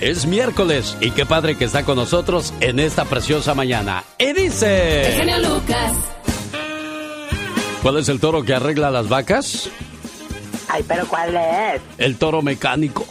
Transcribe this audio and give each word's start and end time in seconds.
Es 0.00 0.24
miércoles 0.24 0.96
y 1.02 1.10
qué 1.10 1.26
padre 1.26 1.58
que 1.58 1.66
está 1.66 1.84
con 1.84 1.96
nosotros 1.96 2.54
en 2.60 2.80
esta 2.80 3.04
preciosa 3.04 3.54
mañana. 3.54 4.02
Y 4.18 4.32
dice... 4.32 5.06
El 5.06 5.12
genio 5.12 5.38
Lucas. 5.50 5.92
¿Cuál 7.82 7.98
es 7.98 8.08
el 8.08 8.18
toro 8.18 8.42
que 8.42 8.54
arregla 8.54 8.90
las 8.90 9.10
vacas? 9.10 9.68
Ay, 10.68 10.82
pero 10.88 11.06
¿cuál 11.06 11.36
es? 11.36 11.82
El 11.98 12.16
toro 12.16 12.40
mecánico. 12.40 13.06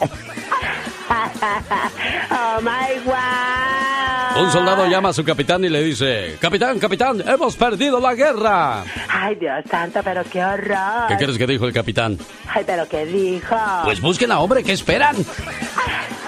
oh 2.30 2.60
my 2.60 2.98
wow. 3.04 4.42
Un 4.42 4.50
soldado 4.50 4.86
llama 4.86 5.10
a 5.10 5.12
su 5.12 5.22
capitán 5.24 5.64
y 5.64 5.68
le 5.68 5.84
dice, 5.84 6.38
Capitán, 6.40 6.80
capitán, 6.80 7.22
hemos 7.24 7.54
perdido 7.54 8.00
la 8.00 8.14
guerra. 8.14 8.82
Ay, 9.08 9.36
Dios 9.36 9.62
santo, 9.70 10.00
pero 10.02 10.24
qué 10.24 10.44
horror. 10.44 11.06
¿Qué 11.06 11.16
crees 11.16 11.38
que 11.38 11.46
dijo 11.46 11.66
el 11.66 11.72
capitán? 11.72 12.18
Ay, 12.48 12.64
pero 12.66 12.88
qué 12.88 13.06
dijo. 13.06 13.56
Pues 13.84 14.00
busquen 14.00 14.32
a 14.32 14.40
hombre, 14.40 14.64
¿qué 14.64 14.72
esperan? 14.72 15.14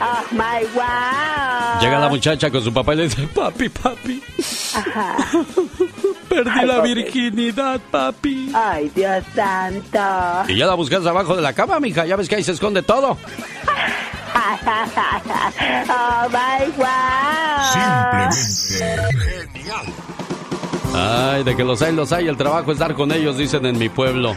oh 0.00 0.24
my 0.32 0.64
wow. 0.74 1.80
Llega 1.80 1.98
la 1.98 2.08
muchacha 2.08 2.50
con 2.50 2.62
su 2.62 2.72
papá 2.72 2.94
y 2.94 2.96
le 2.96 3.02
dice, 3.04 3.26
papi, 3.28 3.68
papi. 3.68 4.22
Perdí 6.28 6.66
la 6.66 6.80
virginidad, 6.80 7.80
papi. 7.90 8.50
Ay, 8.54 8.90
Dios 8.94 9.24
santo. 9.34 9.98
Y 10.48 10.56
ya 10.56 10.66
la 10.66 10.74
buscas 10.74 11.04
abajo 11.06 11.36
de 11.36 11.42
la 11.42 11.52
cama, 11.52 11.78
mija. 11.80 12.06
Ya 12.06 12.16
ves 12.16 12.28
que 12.28 12.36
ahí 12.36 12.44
se 12.44 12.52
esconde 12.52 12.82
todo. 12.82 13.18
oh 15.88 16.28
my 16.28 16.66
wow. 16.76 17.72
Simplemente 17.72 19.48
genial. 19.52 19.86
Ay, 20.94 21.44
de 21.44 21.56
que 21.56 21.64
los 21.64 21.80
hay, 21.82 21.94
los 21.94 22.12
hay. 22.12 22.28
El 22.28 22.36
trabajo 22.36 22.72
es 22.72 22.78
dar 22.78 22.94
con 22.94 23.12
ellos, 23.12 23.36
dicen 23.36 23.66
en 23.66 23.78
mi 23.78 23.88
pueblo. 23.88 24.34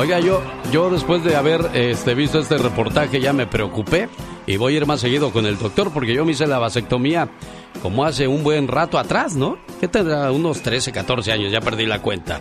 Oiga, 0.00 0.18
yo, 0.18 0.40
yo 0.72 0.88
después 0.88 1.22
de 1.24 1.36
haber 1.36 1.72
este, 1.74 2.14
visto 2.14 2.38
este 2.38 2.56
reportaje 2.56 3.20
ya 3.20 3.34
me 3.34 3.46
preocupé 3.46 4.08
y 4.46 4.56
voy 4.56 4.72
a 4.72 4.76
ir 4.78 4.86
más 4.86 5.00
seguido 5.00 5.30
con 5.30 5.44
el 5.44 5.58
doctor 5.58 5.92
porque 5.92 6.14
yo 6.14 6.24
me 6.24 6.32
hice 6.32 6.46
la 6.46 6.58
vasectomía 6.58 7.28
como 7.82 8.06
hace 8.06 8.26
un 8.26 8.42
buen 8.42 8.66
rato 8.66 8.98
atrás, 8.98 9.36
¿no? 9.36 9.58
Que 9.78 9.88
tendrá 9.88 10.32
unos 10.32 10.62
13, 10.62 10.90
14 10.90 11.32
años, 11.32 11.52
ya 11.52 11.60
perdí 11.60 11.84
la 11.84 12.00
cuenta. 12.00 12.40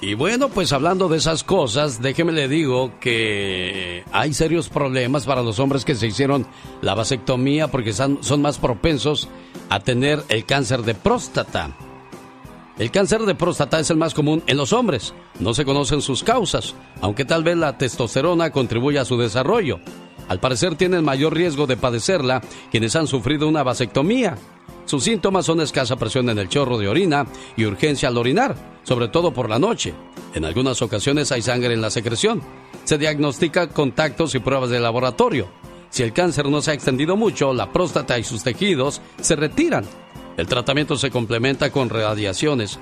Y 0.00 0.14
bueno, 0.14 0.50
pues 0.50 0.72
hablando 0.72 1.08
de 1.08 1.16
esas 1.16 1.42
cosas, 1.42 2.00
déjeme 2.00 2.30
le 2.30 2.46
digo 2.46 2.92
que 3.00 4.04
hay 4.12 4.32
serios 4.32 4.68
problemas 4.68 5.26
para 5.26 5.42
los 5.42 5.58
hombres 5.58 5.84
que 5.84 5.96
se 5.96 6.06
hicieron 6.06 6.46
la 6.80 6.94
vasectomía 6.94 7.66
porque 7.66 7.92
son, 7.92 8.22
son 8.22 8.40
más 8.40 8.58
propensos 8.58 9.28
a 9.68 9.80
tener 9.80 10.22
el 10.28 10.44
cáncer 10.44 10.82
de 10.82 10.94
próstata. 10.94 11.76
El 12.78 12.90
cáncer 12.90 13.22
de 13.22 13.34
próstata 13.34 13.78
es 13.78 13.90
el 13.90 13.96
más 13.96 14.14
común 14.14 14.42
en 14.46 14.56
los 14.56 14.72
hombres. 14.72 15.14
No 15.38 15.52
se 15.54 15.64
conocen 15.64 16.00
sus 16.00 16.24
causas, 16.24 16.74
aunque 17.00 17.24
tal 17.24 17.44
vez 17.44 17.56
la 17.56 17.76
testosterona 17.76 18.50
contribuya 18.50 19.02
a 19.02 19.04
su 19.04 19.18
desarrollo. 19.18 19.80
Al 20.28 20.40
parecer 20.40 20.76
tienen 20.76 21.04
mayor 21.04 21.34
riesgo 21.34 21.66
de 21.66 21.76
padecerla 21.76 22.40
quienes 22.70 22.96
han 22.96 23.06
sufrido 23.06 23.48
una 23.48 23.62
vasectomía. 23.62 24.38
Sus 24.86 25.04
síntomas 25.04 25.46
son 25.46 25.60
escasa 25.60 25.96
presión 25.96 26.30
en 26.30 26.38
el 26.38 26.48
chorro 26.48 26.78
de 26.78 26.88
orina 26.88 27.26
y 27.56 27.64
urgencia 27.64 28.08
al 28.08 28.16
orinar, 28.16 28.56
sobre 28.82 29.08
todo 29.08 29.32
por 29.32 29.50
la 29.50 29.58
noche. 29.58 29.94
En 30.34 30.44
algunas 30.44 30.82
ocasiones 30.82 31.32
hay 31.32 31.42
sangre 31.42 31.74
en 31.74 31.80
la 31.80 31.90
secreción. 31.90 32.40
Se 32.84 32.96
diagnostica 32.96 33.68
contactos 33.68 34.34
y 34.34 34.38
pruebas 34.38 34.70
de 34.70 34.80
laboratorio. 34.80 35.48
Si 35.90 36.02
el 36.02 36.12
cáncer 36.12 36.48
no 36.48 36.62
se 36.62 36.70
ha 36.70 36.74
extendido 36.74 37.16
mucho, 37.16 37.52
la 37.52 37.72
próstata 37.72 38.18
y 38.18 38.24
sus 38.24 38.42
tejidos 38.42 39.02
se 39.20 39.36
retiran. 39.36 39.84
El 40.40 40.46
tratamiento 40.46 40.96
se 40.96 41.10
complementa 41.10 41.70
con 41.70 41.90
radiaciones. 41.90 42.78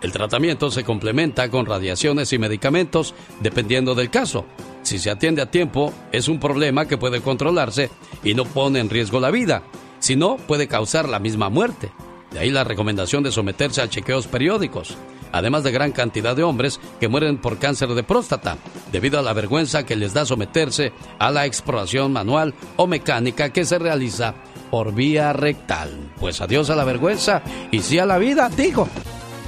El 0.00 0.12
tratamiento 0.12 0.70
se 0.70 0.84
complementa 0.84 1.50
con 1.50 1.66
radiaciones 1.66 2.32
y 2.32 2.38
medicamentos 2.38 3.16
dependiendo 3.40 3.96
del 3.96 4.10
caso. 4.10 4.46
Si 4.84 5.00
se 5.00 5.10
atiende 5.10 5.42
a 5.42 5.50
tiempo, 5.50 5.92
es 6.12 6.28
un 6.28 6.38
problema 6.38 6.86
que 6.86 6.96
puede 6.96 7.20
controlarse 7.20 7.90
y 8.22 8.34
no 8.34 8.44
pone 8.44 8.78
en 8.78 8.90
riesgo 8.90 9.18
la 9.18 9.32
vida. 9.32 9.64
Si 9.98 10.14
no, 10.14 10.36
puede 10.36 10.68
causar 10.68 11.08
la 11.08 11.18
misma 11.18 11.48
muerte. 11.48 11.90
De 12.30 12.38
ahí 12.38 12.50
la 12.50 12.62
recomendación 12.62 13.24
de 13.24 13.32
someterse 13.32 13.82
a 13.82 13.88
chequeos 13.88 14.28
periódicos. 14.28 14.96
Además 15.32 15.64
de 15.64 15.72
gran 15.72 15.90
cantidad 15.90 16.36
de 16.36 16.44
hombres 16.44 16.78
que 17.00 17.08
mueren 17.08 17.38
por 17.38 17.58
cáncer 17.58 17.88
de 17.88 18.04
próstata, 18.04 18.56
debido 18.92 19.18
a 19.18 19.22
la 19.22 19.32
vergüenza 19.32 19.84
que 19.84 19.96
les 19.96 20.14
da 20.14 20.24
someterse 20.24 20.92
a 21.18 21.32
la 21.32 21.44
exploración 21.44 22.12
manual 22.12 22.54
o 22.76 22.86
mecánica 22.86 23.50
que 23.50 23.64
se 23.64 23.80
realiza 23.80 24.36
por 24.70 24.94
vía 24.94 25.32
rectal. 25.32 25.90
Pues 26.18 26.40
adiós 26.40 26.70
a 26.70 26.76
la 26.76 26.84
vergüenza 26.84 27.42
y 27.70 27.80
sí 27.80 27.98
a 27.98 28.06
la 28.06 28.18
vida, 28.18 28.48
digo. 28.56 28.88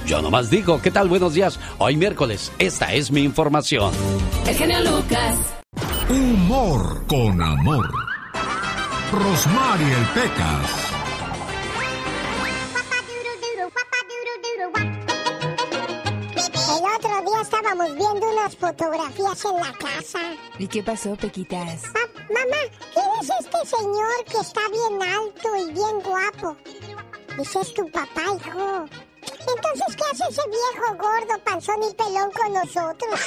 Yo 0.05 0.21
nomás 0.21 0.49
digo, 0.49 0.81
¿qué 0.81 0.91
tal? 0.91 1.07
Buenos 1.07 1.33
días. 1.33 1.59
Hoy 1.77 1.95
miércoles, 1.95 2.51
esta 2.59 2.93
es 2.93 3.11
mi 3.11 3.23
información. 3.23 3.93
El 4.47 4.55
genio 4.55 4.79
Lucas. 4.81 5.37
Humor 6.09 7.05
con 7.07 7.41
amor. 7.41 7.89
Rosmarie 9.11 9.93
el 9.93 10.05
Pecas. 10.13 10.80
Estábamos 17.41 17.95
viendo 17.95 18.29
unas 18.29 18.55
fotografías 18.55 19.45
en 19.45 19.55
la 19.57 19.73
casa. 19.73 20.19
¿Y 20.57 20.67
qué 20.67 20.83
pasó, 20.83 21.15
Pequitas? 21.15 21.83
Mamá, 22.29 22.61
¿quién 22.93 23.05
es 23.21 23.29
este 23.39 23.65
señor 23.77 24.25
que 24.25 24.37
está 24.37 24.61
bien 24.69 25.01
alto 25.01 25.55
y 25.57 25.73
bien 25.73 25.99
guapo? 26.01 26.55
Dice, 27.37 27.59
es 27.61 27.73
tu 27.73 27.89
papá, 27.91 28.21
hijo. 28.37 28.85
Entonces, 29.23 29.95
¿qué 29.95 30.03
hace 30.11 30.23
ese 30.29 30.41
viejo 30.49 30.95
gordo, 30.97 31.43
panzón 31.43 31.83
y 31.83 31.93
pelón 31.93 32.31
con 32.31 32.53
nosotros? 32.53 33.19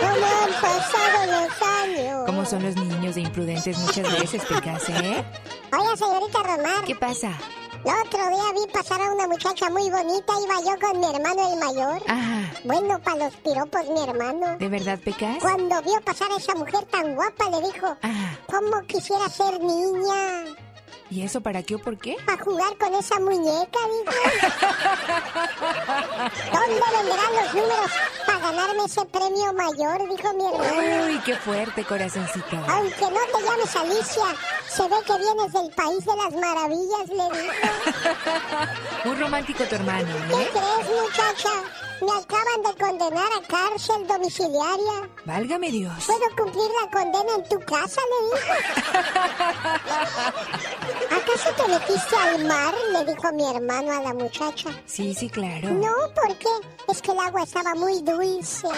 ¿Cómo 0.00 0.26
han 0.26 0.52
pasado 0.60 1.26
los 1.26 1.62
años? 1.68 2.26
¿Cómo 2.26 2.44
son 2.44 2.62
los 2.62 2.76
niños 2.76 3.14
de 3.14 3.20
imprudentes 3.22 3.78
muchas 3.78 4.12
veces, 4.20 4.44
Pecas, 4.44 4.88
eh? 4.88 5.24
Oiga, 5.72 5.96
señorita 5.96 6.42
Romar, 6.42 6.84
¿Qué 6.86 6.94
pasa? 6.94 7.30
El 7.84 8.06
otro 8.06 8.18
día 8.30 8.52
vi 8.54 8.72
pasar 8.72 9.00
a 9.00 9.12
una 9.12 9.26
muchacha 9.26 9.68
muy 9.70 9.90
bonita, 9.90 10.32
iba 10.42 10.60
yo 10.60 10.80
con 10.80 11.00
mi 11.00 11.06
hermano 11.06 11.52
el 11.52 11.58
mayor. 11.58 12.02
Ajá. 12.08 12.52
Bueno, 12.64 12.98
para 13.02 13.24
los 13.26 13.36
piropos, 13.36 13.82
mi 13.90 14.00
hermano. 14.02 14.56
¿De 14.58 14.68
verdad, 14.68 14.98
Pecas? 15.04 15.38
Cuando 15.40 15.82
vio 15.82 16.00
pasar 16.02 16.30
a 16.32 16.36
esa 16.36 16.54
mujer 16.54 16.84
tan 16.86 17.14
guapa, 17.14 17.50
le 17.50 17.60
dijo, 17.72 17.86
Ajá. 18.00 18.38
¿cómo 18.46 18.80
quisiera 18.86 19.28
ser 19.28 19.60
niña? 19.60 20.44
¿Y 21.14 21.22
eso 21.22 21.40
para 21.40 21.62
qué 21.62 21.76
o 21.76 21.78
por 21.78 21.96
qué? 21.96 22.16
Para 22.26 22.42
jugar 22.42 22.76
con 22.76 22.92
esa 22.92 23.20
muñeca, 23.20 23.78
dijo. 23.86 24.12
¿Dónde 26.52 26.80
vendrán 26.96 27.32
los 27.36 27.54
números 27.54 27.90
para 28.26 28.38
ganarme 28.40 28.84
ese 28.84 29.06
premio 29.06 29.52
mayor? 29.52 30.08
Dijo 30.08 30.32
mi 30.34 30.44
hermano. 30.44 31.06
Uy, 31.06 31.20
qué 31.24 31.36
fuerte, 31.36 31.84
corazoncito. 31.84 32.56
Aunque 32.68 33.02
no 33.02 33.20
te 33.32 33.44
llames 33.44 33.76
Alicia, 33.76 34.24
se 34.66 34.82
ve 34.88 34.96
que 35.06 35.18
vienes 35.18 35.52
del 35.52 35.70
país 35.76 36.04
de 36.04 36.16
las 36.16 36.32
maravillas, 36.32 37.08
le 37.08 37.40
dijo. 37.42 37.54
Muy 39.04 39.14
romántico 39.14 39.62
tu 39.66 39.74
hermano, 39.76 40.08
¿Qué 40.28 40.42
¿eh? 40.42 40.50
crees, 40.50 41.00
muchacha? 41.00 41.50
Me 42.04 42.12
acaban 42.12 42.62
de 42.62 42.74
condenar 42.84 43.28
a 43.32 43.46
cárcel 43.46 44.06
domiciliaria. 44.06 45.08
Válgame 45.24 45.70
Dios. 45.70 46.04
¿Puedo 46.06 46.36
cumplir 46.36 46.70
la 46.82 46.90
condena 46.90 47.34
en 47.36 47.48
tu 47.48 47.58
casa? 47.60 48.00
Le 48.10 48.18
dijo. 48.36 48.54
¿Acaso 51.10 51.50
te 51.56 51.68
metiste 51.72 52.16
al 52.16 52.44
mar? 52.44 52.74
Le 52.92 53.04
dijo 53.12 53.32
mi 53.32 53.44
hermano 53.48 53.92
a 53.92 54.02
la 54.02 54.14
muchacha. 54.14 54.70
Sí, 54.86 55.14
sí, 55.14 55.28
claro. 55.30 55.70
No, 55.70 55.92
¿por 56.14 56.36
qué? 56.38 56.48
Es 56.88 57.00
que 57.00 57.12
el 57.12 57.18
agua 57.20 57.42
estaba 57.42 57.74
muy 57.74 58.02
dulce. 58.02 58.68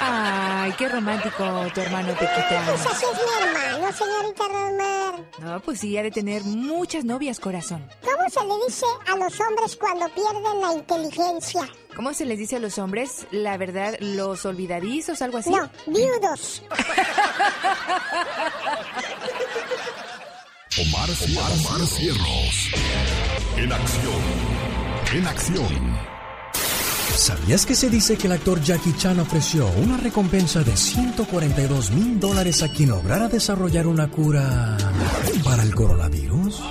Ay, 0.00 0.72
qué 0.78 0.88
romántico 0.88 1.44
tu 1.74 1.80
hermano, 1.80 2.14
Pues 2.16 2.30
Pequitas. 2.30 2.86
así 2.86 3.04
es 3.04 3.18
mi 3.18 3.48
hermano, 3.48 3.92
señorita 3.92 4.44
Rosmar. 4.48 5.26
No, 5.38 5.60
pues 5.60 5.80
sí, 5.80 5.96
ha 5.98 6.02
de 6.02 6.10
tener 6.10 6.44
muchas 6.44 7.04
novias, 7.04 7.40
corazón. 7.40 7.88
¿Cómo 8.02 8.28
se 8.30 8.44
le 8.44 8.66
dice 8.66 8.86
a 9.06 9.16
los 9.16 9.40
hombres 9.40 9.76
cuando 9.76 10.06
pierden 10.10 10.60
la 10.60 10.72
inteligencia? 10.74 11.68
¿Cómo 11.96 12.12
se 12.12 12.26
les 12.26 12.38
dice 12.38 12.56
a 12.56 12.58
los 12.58 12.76
hombres? 12.76 13.26
La 13.30 13.56
verdad, 13.56 13.96
los 14.00 14.44
olvidadizos, 14.44 15.22
algo 15.22 15.38
así. 15.38 15.48
No, 15.48 15.70
viudos. 15.86 16.62
Omar, 20.78 21.08
Omar, 21.24 21.52
Omar 21.52 21.86
Cierros. 21.86 22.70
En 23.56 23.72
acción. 23.72 24.22
En 25.14 25.26
acción. 25.26 25.96
¿Sabías 27.16 27.64
que 27.64 27.74
se 27.74 27.88
dice 27.88 28.18
que 28.18 28.26
el 28.26 28.34
actor 28.34 28.60
Jackie 28.60 28.94
Chan 28.94 29.18
ofreció 29.18 29.66
una 29.78 29.96
recompensa 29.96 30.62
de 30.62 30.76
142 30.76 31.92
mil 31.92 32.20
dólares 32.20 32.62
a 32.62 32.70
quien 32.70 32.90
lograra 32.90 33.28
desarrollar 33.28 33.86
una 33.86 34.10
cura 34.10 34.76
para 35.42 35.62
el 35.62 35.74
coronavirus? 35.74 36.62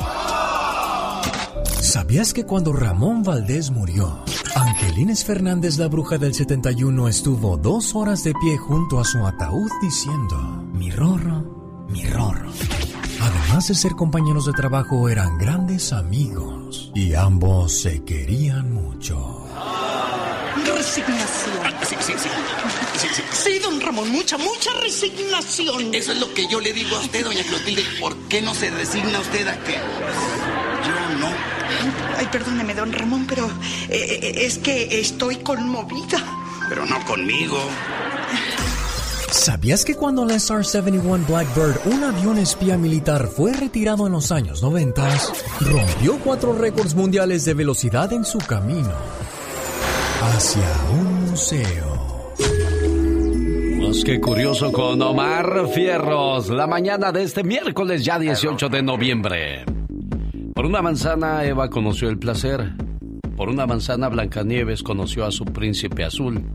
¿Sabías 1.95 2.33
que 2.33 2.43
cuando 2.43 2.73
Ramón 2.73 3.23
Valdés 3.23 3.71
murió, 3.71 4.21
Angelines 4.53 5.23
Fernández, 5.23 5.77
la 5.77 5.87
bruja 5.87 6.17
del 6.17 6.33
71, 6.33 7.07
estuvo 7.07 7.55
dos 7.55 7.95
horas 7.95 8.21
de 8.25 8.33
pie 8.33 8.57
junto 8.57 8.99
a 8.99 9.05
su 9.05 9.25
ataúd 9.25 9.71
diciendo, 9.81 10.35
mi 10.73 10.91
rorro, 10.91 11.85
mi 11.87 12.03
rorro? 12.03 12.51
Además 13.21 13.69
de 13.69 13.75
ser 13.75 13.93
compañeros 13.93 14.45
de 14.45 14.51
trabajo, 14.51 15.07
eran 15.07 15.37
grandes 15.37 15.93
amigos 15.93 16.91
y 16.93 17.13
ambos 17.13 17.71
se 17.71 18.03
querían 18.03 18.73
mucho. 18.73 19.47
resignación. 20.65 21.55
Ah, 21.63 21.79
sí, 21.85 21.95
sí, 22.01 22.13
sí. 22.17 22.29
Sí, 22.97 23.07
sí. 23.15 23.21
Sí, 23.31 23.59
don 23.59 23.79
Ramón, 23.79 24.11
mucha, 24.11 24.37
mucha 24.37 24.71
resignación. 24.81 25.95
Eso 25.95 26.11
es 26.11 26.19
lo 26.19 26.33
que 26.33 26.45
yo 26.49 26.59
le 26.59 26.73
digo 26.73 26.97
a 26.97 26.99
usted, 26.99 27.23
doña 27.23 27.43
Clotilde. 27.43 27.85
¿Por 28.01 28.17
qué 28.27 28.41
no 28.41 28.53
se 28.53 28.69
resigna 28.69 29.17
usted 29.21 29.47
a 29.47 29.57
que 29.63 29.75
yo 29.75 31.19
no? 31.21 31.54
Ay, 32.17 32.27
perdóneme, 32.31 32.73
don 32.73 32.91
Ramón, 32.91 33.25
pero 33.27 33.45
eh, 33.89 34.19
eh, 34.21 34.45
es 34.45 34.57
que 34.57 34.99
estoy 34.99 35.37
conmovida. 35.37 36.23
Pero 36.69 36.85
no 36.85 37.03
conmigo. 37.05 37.57
¿Sabías 39.31 39.83
que 39.85 39.95
cuando 39.95 40.23
el 40.23 40.31
SR-71 40.31 41.27
Blackbird, 41.27 41.79
un 41.85 42.03
avión 42.03 42.37
espía 42.37 42.77
militar, 42.77 43.27
fue 43.27 43.53
retirado 43.53 44.07
en 44.07 44.13
los 44.13 44.31
años 44.31 44.63
90, 44.63 45.07
rompió 45.59 46.17
cuatro 46.23 46.53
récords 46.53 46.95
mundiales 46.95 47.45
de 47.45 47.53
velocidad 47.53 48.11
en 48.13 48.23
su 48.23 48.39
camino 48.39 48.93
hacia 50.21 50.61
un 50.91 51.29
museo? 51.29 52.33
Pues 53.79 54.03
qué 54.03 54.19
curioso 54.19 54.71
con 54.71 55.01
Omar 55.01 55.67
Fierros, 55.73 56.49
la 56.49 56.67
mañana 56.67 57.11
de 57.11 57.23
este 57.23 57.43
miércoles 57.43 58.03
ya 58.03 58.17
18 58.17 58.69
de 58.69 58.81
noviembre. 58.81 59.74
Por 60.55 60.65
una 60.65 60.81
manzana 60.81 61.43
Eva 61.43 61.69
conoció 61.69 62.07
el 62.07 62.17
placer. 62.17 62.71
Por 63.35 63.49
una 63.49 63.67
manzana 63.67 64.07
Blancanieves 64.07 64.83
conoció 64.83 65.25
a 65.25 65.31
su 65.31 65.43
príncipe 65.43 66.05
azul. 66.05 66.45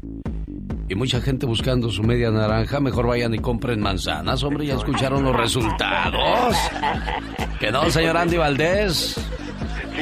Y 0.89 0.95
mucha 0.95 1.21
gente 1.21 1.45
buscando 1.45 1.91
su 1.91 2.03
media 2.03 2.31
naranja, 2.31 2.81
mejor 2.81 3.09
vayan 3.09 3.35
y 3.35 3.39
compren 3.41 3.79
manzanas, 3.79 4.43
hombre, 4.43 4.65
ya 4.65 4.77
escucharon 4.77 5.23
los 5.23 5.37
resultados. 5.37 6.57
¿Que 7.61 7.71
no, 7.71 7.91
señor 7.91 8.17
Andy 8.17 8.39
Valdés? 8.39 9.21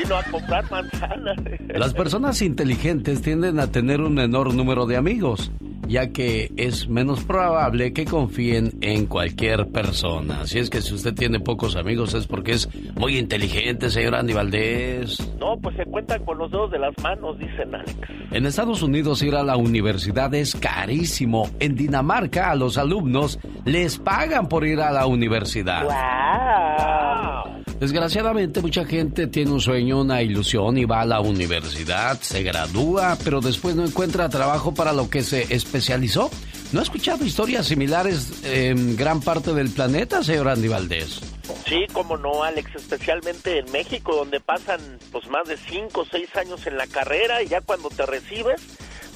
Sino 0.01 0.17
a 0.17 0.23
comprar 0.23 0.71
manzanas. 0.71 1.37
Las 1.67 1.93
personas 1.93 2.41
inteligentes 2.41 3.21
tienden 3.21 3.59
a 3.59 3.67
tener 3.67 4.01
un 4.01 4.15
menor 4.15 4.55
número 4.55 4.87
de 4.87 4.97
amigos 4.97 5.51
ya 5.89 6.11
que 6.11 6.53
es 6.57 6.89
menos 6.89 7.25
probable 7.25 7.93
que 7.93 8.05
confíen 8.05 8.73
en 8.81 9.07
cualquier 9.07 9.69
persona. 9.69 10.43
Así 10.43 10.59
es 10.59 10.71
que 10.71 10.83
si 10.83 10.95
usted 10.95 11.15
tiene 11.15 11.41
pocos 11.41 11.77
amigos 11.77 12.15
es 12.15 12.27
porque 12.27 12.53
es 12.53 12.69
muy 12.95 13.19
inteligente, 13.19 13.91
señor 13.91 14.15
Andy 14.15 14.35
Valdés. 14.35 15.19
No, 15.41 15.57
pues 15.61 15.77
se 15.77 15.85
cuentan 15.87 16.25
con 16.25 16.39
los 16.39 16.51
dedos 16.51 16.71
de 16.71 16.79
las 16.79 16.95
manos, 17.03 17.39
dicen 17.39 17.75
Alex. 17.75 17.97
En 18.31 18.47
Estados 18.47 18.83
Unidos 18.83 19.23
ir 19.23 19.35
a 19.35 19.43
la 19.43 19.57
universidad 19.57 20.33
es 20.35 20.55
carísimo. 20.55 21.49
En 21.61 21.75
Dinamarca 21.75 22.51
a 22.51 22.55
los 22.55 22.77
alumnos 22.79 23.39
les 23.65 23.99
pagan 23.99 24.49
por 24.49 24.67
ir 24.67 24.81
a 24.81 24.93
la 24.93 25.07
universidad. 25.07 25.85
¡Wow! 25.85 27.59
Desgraciadamente 27.81 28.61
mucha 28.61 28.85
gente 28.85 29.29
tiene 29.29 29.53
un 29.53 29.61
sueño, 29.61 30.01
una 30.01 30.21
ilusión 30.21 30.77
y 30.79 30.85
va 30.85 31.03
a 31.03 31.05
la 31.05 31.21
universidad, 31.21 32.19
se 32.21 32.43
gradúa, 32.43 33.17
pero 33.23 33.41
después 33.41 33.77
no 33.77 33.85
encuentra 33.85 34.29
trabajo 34.29 34.75
para 34.75 34.93
lo 34.93 35.09
que 35.09 35.23
se 35.23 35.55
especializó. 35.79 36.31
¿No 36.73 36.81
ha 36.81 36.83
escuchado 36.83 37.25
historias 37.25 37.67
similares 37.67 38.45
en 38.45 38.97
gran 38.97 39.21
parte 39.21 39.55
del 39.55 39.71
planeta, 39.71 40.23
señor 40.23 40.49
Andy 40.49 40.69
Valdés? 40.69 41.21
Sí, 41.67 41.87
como 41.93 42.19
no, 42.19 42.43
Alex, 42.43 42.75
especialmente 42.75 43.59
en 43.59 43.73
México, 43.73 44.15
donde 44.15 44.39
pasan 44.41 44.81
pues 45.11 45.27
más 45.29 45.49
de 45.49 45.57
5 45.57 46.01
o 46.01 46.05
6 46.05 46.37
años 46.37 46.67
en 46.67 46.77
la 46.77 46.87
carrera 46.87 47.43
y 47.43 47.49
ya 47.49 47.63
cuando 47.63 47.89
te 47.89 48.05
recibes, 48.05 48.61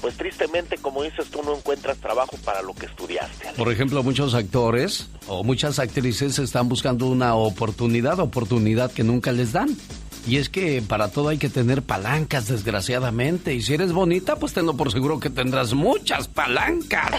pues 0.01 0.17
tristemente, 0.17 0.77
como 0.77 1.03
dices, 1.03 1.29
tú 1.29 1.43
no 1.43 1.55
encuentras 1.55 1.97
trabajo 1.99 2.37
para 2.43 2.63
lo 2.63 2.73
que 2.73 2.87
estudiaste. 2.87 3.49
Por 3.55 3.71
ejemplo, 3.71 4.01
muchos 4.01 4.33
actores 4.33 5.07
o 5.27 5.43
muchas 5.43 5.77
actrices 5.77 6.39
están 6.39 6.67
buscando 6.67 7.05
una 7.05 7.35
oportunidad, 7.35 8.19
oportunidad 8.19 8.91
que 8.91 9.03
nunca 9.03 9.31
les 9.31 9.53
dan. 9.53 9.77
Y 10.25 10.37
es 10.37 10.49
que 10.49 10.81
para 10.81 11.09
todo 11.09 11.29
hay 11.29 11.37
que 11.37 11.49
tener 11.49 11.81
palancas, 11.81 12.47
desgraciadamente. 12.47 13.53
Y 13.53 13.61
si 13.61 13.73
eres 13.73 13.91
bonita, 13.91 14.37
pues 14.37 14.53
tengo 14.53 14.77
por 14.77 14.91
seguro 14.91 15.19
que 15.19 15.29
tendrás 15.29 15.73
muchas 15.73 16.27
palancas. 16.27 17.11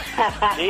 Sí, 0.56 0.69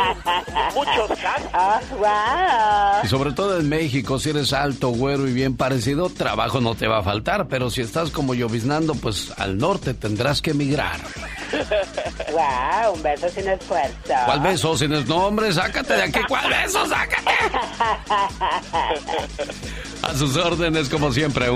muchos 0.75 1.19
Oh, 1.55 1.81
wow. 1.99 3.05
Y 3.05 3.09
sobre 3.09 3.33
todo 3.33 3.61
en 3.61 3.69
México, 3.69 4.19
si 4.19 4.31
eres 4.31 4.53
alto, 4.53 4.89
güero 4.89 5.29
y 5.29 5.33
bien 5.33 5.57
parecido, 5.57 6.11
trabajo 6.11 6.61
no 6.61 6.75
te 6.75 6.89
va 6.89 6.99
a 6.99 7.03
faltar. 7.03 7.47
Pero 7.49 7.71
si 7.71 7.83
estás 7.83 8.11
como 8.11 8.35
lloviznando, 8.35 8.95
pues 8.95 9.33
al 9.37 9.57
norte 9.57 9.95
tendrás 9.95 10.43
que 10.43 10.51
emigrar. 10.51 11.01
Wow, 12.33 12.95
un 12.95 13.03
beso 13.03 13.29
sin 13.29 13.49
esfuerzo. 13.49 13.95
¿Cuál 14.27 14.41
beso? 14.41 14.77
Sin 14.77 14.93
es... 14.93 15.07
No, 15.07 15.27
hombre, 15.27 15.53
sácate 15.53 15.95
de 15.95 16.03
aquí. 16.03 16.21
¿Cuál 16.27 16.49
beso? 16.49 16.85
¡Sácate! 16.87 17.31
A 20.03 20.15
sus 20.15 20.37
órdenes, 20.37 20.91
como 20.91 21.11
siempre, 21.13 21.49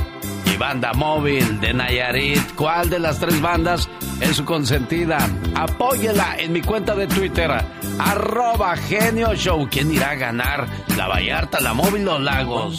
y 0.56 0.58
Banda 0.58 0.92
Móvil 0.92 1.60
de 1.60 1.72
Nayarit. 1.72 2.54
¿Cuál 2.54 2.90
de 2.90 2.98
las 2.98 3.18
tres 3.18 3.40
bandas 3.40 3.88
es 4.20 4.36
su 4.36 4.44
consentida? 4.44 5.18
Apóyela 5.54 6.36
en 6.38 6.52
mi 6.52 6.62
cuenta 6.62 6.94
de 6.94 7.06
Twitter, 7.06 7.50
arroba 7.98 8.76
Genio 8.76 9.34
Show. 9.34 9.68
¿Quién 9.70 9.92
irá 9.92 10.10
a 10.10 10.14
ganar? 10.14 10.66
¿La 10.96 11.08
Vallarta, 11.08 11.60
la 11.60 11.74
Móvil 11.74 12.06
o 12.08 12.18
Lagos? 12.18 12.76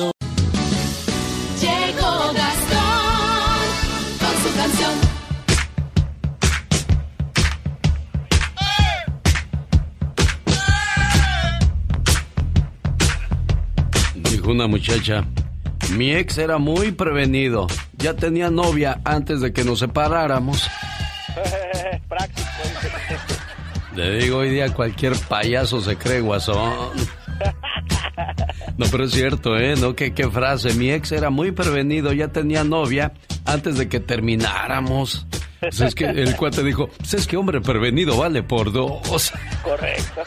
Llegó 1.59 2.33
Gastón 2.33 3.67
con 4.19 4.33
su 4.43 4.55
canción. 4.57 4.91
Dijo 14.15 14.51
una 14.51 14.67
muchacha, 14.67 15.23
mi 15.95 16.13
ex 16.13 16.37
era 16.37 16.57
muy 16.57 16.91
prevenido. 16.91 17.67
Ya 17.97 18.13
tenía 18.13 18.49
novia 18.49 18.99
antes 19.03 19.41
de 19.41 19.53
que 19.53 19.63
nos 19.63 19.79
separáramos. 19.79 20.69
Práctico. 22.09 22.47
Le 23.95 24.19
digo, 24.19 24.37
hoy 24.37 24.49
día 24.49 24.73
cualquier 24.73 25.13
payaso 25.27 25.81
se 25.81 25.97
cree 25.97 26.21
guasón. 26.21 26.91
No, 28.77 28.85
pero 28.91 29.05
es 29.05 29.11
cierto, 29.11 29.57
¿eh? 29.57 29.75
¿No? 29.75 29.95
¿Qué, 29.95 30.13
qué 30.13 30.29
frase? 30.29 30.73
Mi 30.75 30.91
ex 30.91 31.11
era 31.11 31.31
muy 31.31 31.51
prevenido, 31.51 32.13
ya 32.13 32.27
tenía 32.27 32.63
novia 32.63 33.13
antes 33.45 33.77
de 33.77 33.89
que 33.89 33.99
termináramos. 33.99 35.25
Pues 35.59 35.81
es 35.81 35.95
que 35.95 36.05
el 36.05 36.35
cuate 36.35 36.63
dijo, 36.63 36.87
pues 36.97 37.15
es 37.15 37.25
que 37.27 37.37
hombre 37.37 37.61
prevenido 37.61 38.17
vale 38.17 38.43
por 38.43 38.71
dos. 38.71 39.33
Correcto. 39.63 40.21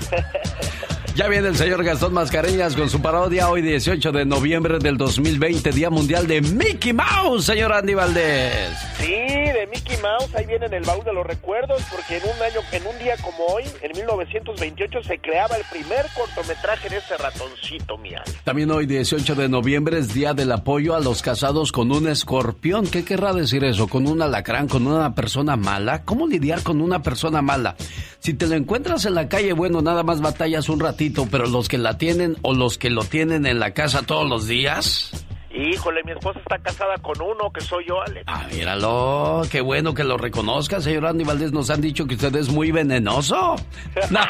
Ya 1.17 1.29
viene 1.29 1.49
el 1.49 1.57
señor 1.57 1.85
Gastón 1.85 2.15
Mascareñas 2.15 2.77
con 2.77 2.89
su 2.89 3.03
parodia 3.03 3.51
hoy 3.51 3.63
18 3.63 4.13
de 4.13 4.25
noviembre 4.25 4.79
del 4.79 4.97
2020, 4.97 5.73
Día 5.73 5.91
Mundial 5.91 6.27
de 6.27 6.41
Mickey 6.41 6.93
Mouse, 6.93 7.45
señor 7.45 7.73
Andy 7.73 7.95
Valdés. 7.95 8.71
Sí, 8.99 9.07
de 9.07 9.69
Mickey 9.71 9.97
Mouse, 9.99 10.35
ahí 10.35 10.47
viene 10.47 10.67
en 10.67 10.75
el 10.75 10.85
baúl 10.85 11.05
de 11.05 11.13
los 11.13 11.27
recuerdos, 11.27 11.83
porque 11.91 12.19
en 12.19 12.23
un 12.25 12.43
año, 12.43 12.61
en 12.73 12.87
un 12.87 12.99
día 12.99 13.17
como 13.23 13.45
hoy, 13.47 13.65
en 13.83 13.93
1928, 13.93 15.03
se 15.03 15.19
creaba 15.19 15.57
el 15.57 15.65
primer 15.71 16.07
cortometraje 16.17 16.89
de 16.89 16.99
ese 16.99 17.17
ratoncito, 17.17 17.95
alma. 17.95 18.23
También 18.45 18.71
hoy 18.71 18.87
18 18.87 19.35
de 19.35 19.49
noviembre 19.49 19.99
es 19.99 20.15
Día 20.15 20.33
del 20.33 20.53
Apoyo 20.53 20.95
a 20.95 21.01
los 21.01 21.23
casados 21.23 21.73
con 21.73 21.91
un 21.91 22.09
escorpión. 22.09 22.87
¿Qué 22.87 23.05
querrá 23.05 23.33
decir 23.33 23.65
eso? 23.65 23.89
¿Con 23.89 24.07
un 24.07 24.23
alacrán? 24.23 24.69
¿Con 24.69 24.87
una 24.87 25.15
persona 25.15 25.57
mala? 25.57 26.05
¿Cómo 26.05 26.27
lidiar 26.27 26.63
con 26.63 26.81
una 26.81 27.03
persona 27.03 27.43
mala? 27.43 27.77
Si 28.21 28.35
te 28.35 28.47
lo 28.47 28.55
encuentras 28.55 29.07
en 29.07 29.15
la 29.15 29.29
calle, 29.29 29.55
bueno, 29.55 29.81
nada 29.81 30.03
más 30.03 30.21
batallas 30.21 30.69
un 30.69 30.79
ratito, 31.01 31.27
pero 31.31 31.47
los 31.47 31.67
que 31.67 31.79
la 31.79 31.97
tienen 31.97 32.37
o 32.43 32.53
los 32.53 32.77
que 32.77 32.91
lo 32.91 33.05
tienen 33.05 33.47
en 33.47 33.59
la 33.59 33.73
casa 33.73 34.03
todos 34.03 34.29
los 34.29 34.47
días... 34.47 35.13
Híjole, 35.53 36.05
mi 36.05 36.13
esposa 36.13 36.39
está 36.39 36.59
casada 36.59 36.95
con 36.99 37.21
uno, 37.21 37.51
que 37.53 37.61
soy 37.61 37.85
yo, 37.89 38.01
Alex. 38.01 38.23
Ah, 38.29 38.47
míralo, 38.53 39.43
qué 39.51 39.61
bueno 39.61 39.95
que 39.95 40.05
lo 40.05 40.17
reconozca, 40.17 40.81
señor 40.81 41.07
Andy 41.07 41.25
Valdés. 41.25 41.51
Nos 41.53 41.71
han 41.71 41.81
dicho 41.81 42.07
que 42.07 42.15
usted 42.15 42.37
es 42.37 42.51
muy 42.51 42.71
venenoso. 42.71 43.57
No, 44.11 44.21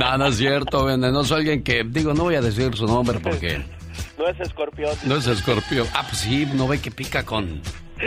no, 0.00 0.18
no 0.18 0.26
es 0.26 0.36
cierto, 0.36 0.84
venenoso. 0.84 1.36
Alguien 1.36 1.62
que, 1.62 1.84
digo, 1.84 2.12
no 2.12 2.24
voy 2.24 2.34
a 2.34 2.40
decir 2.40 2.74
su 2.74 2.86
nombre 2.86 3.20
porque 3.20 3.62
No 4.18 4.26
es 4.26 4.40
escorpión. 4.40 4.90
no 5.04 5.16
es 5.16 5.28
escorpio. 5.28 5.86
Ah, 5.94 6.04
pues 6.08 6.22
sí, 6.22 6.44
no 6.54 6.66
ve 6.66 6.80
que 6.80 6.90
pica 6.90 7.24
con. 7.24 7.62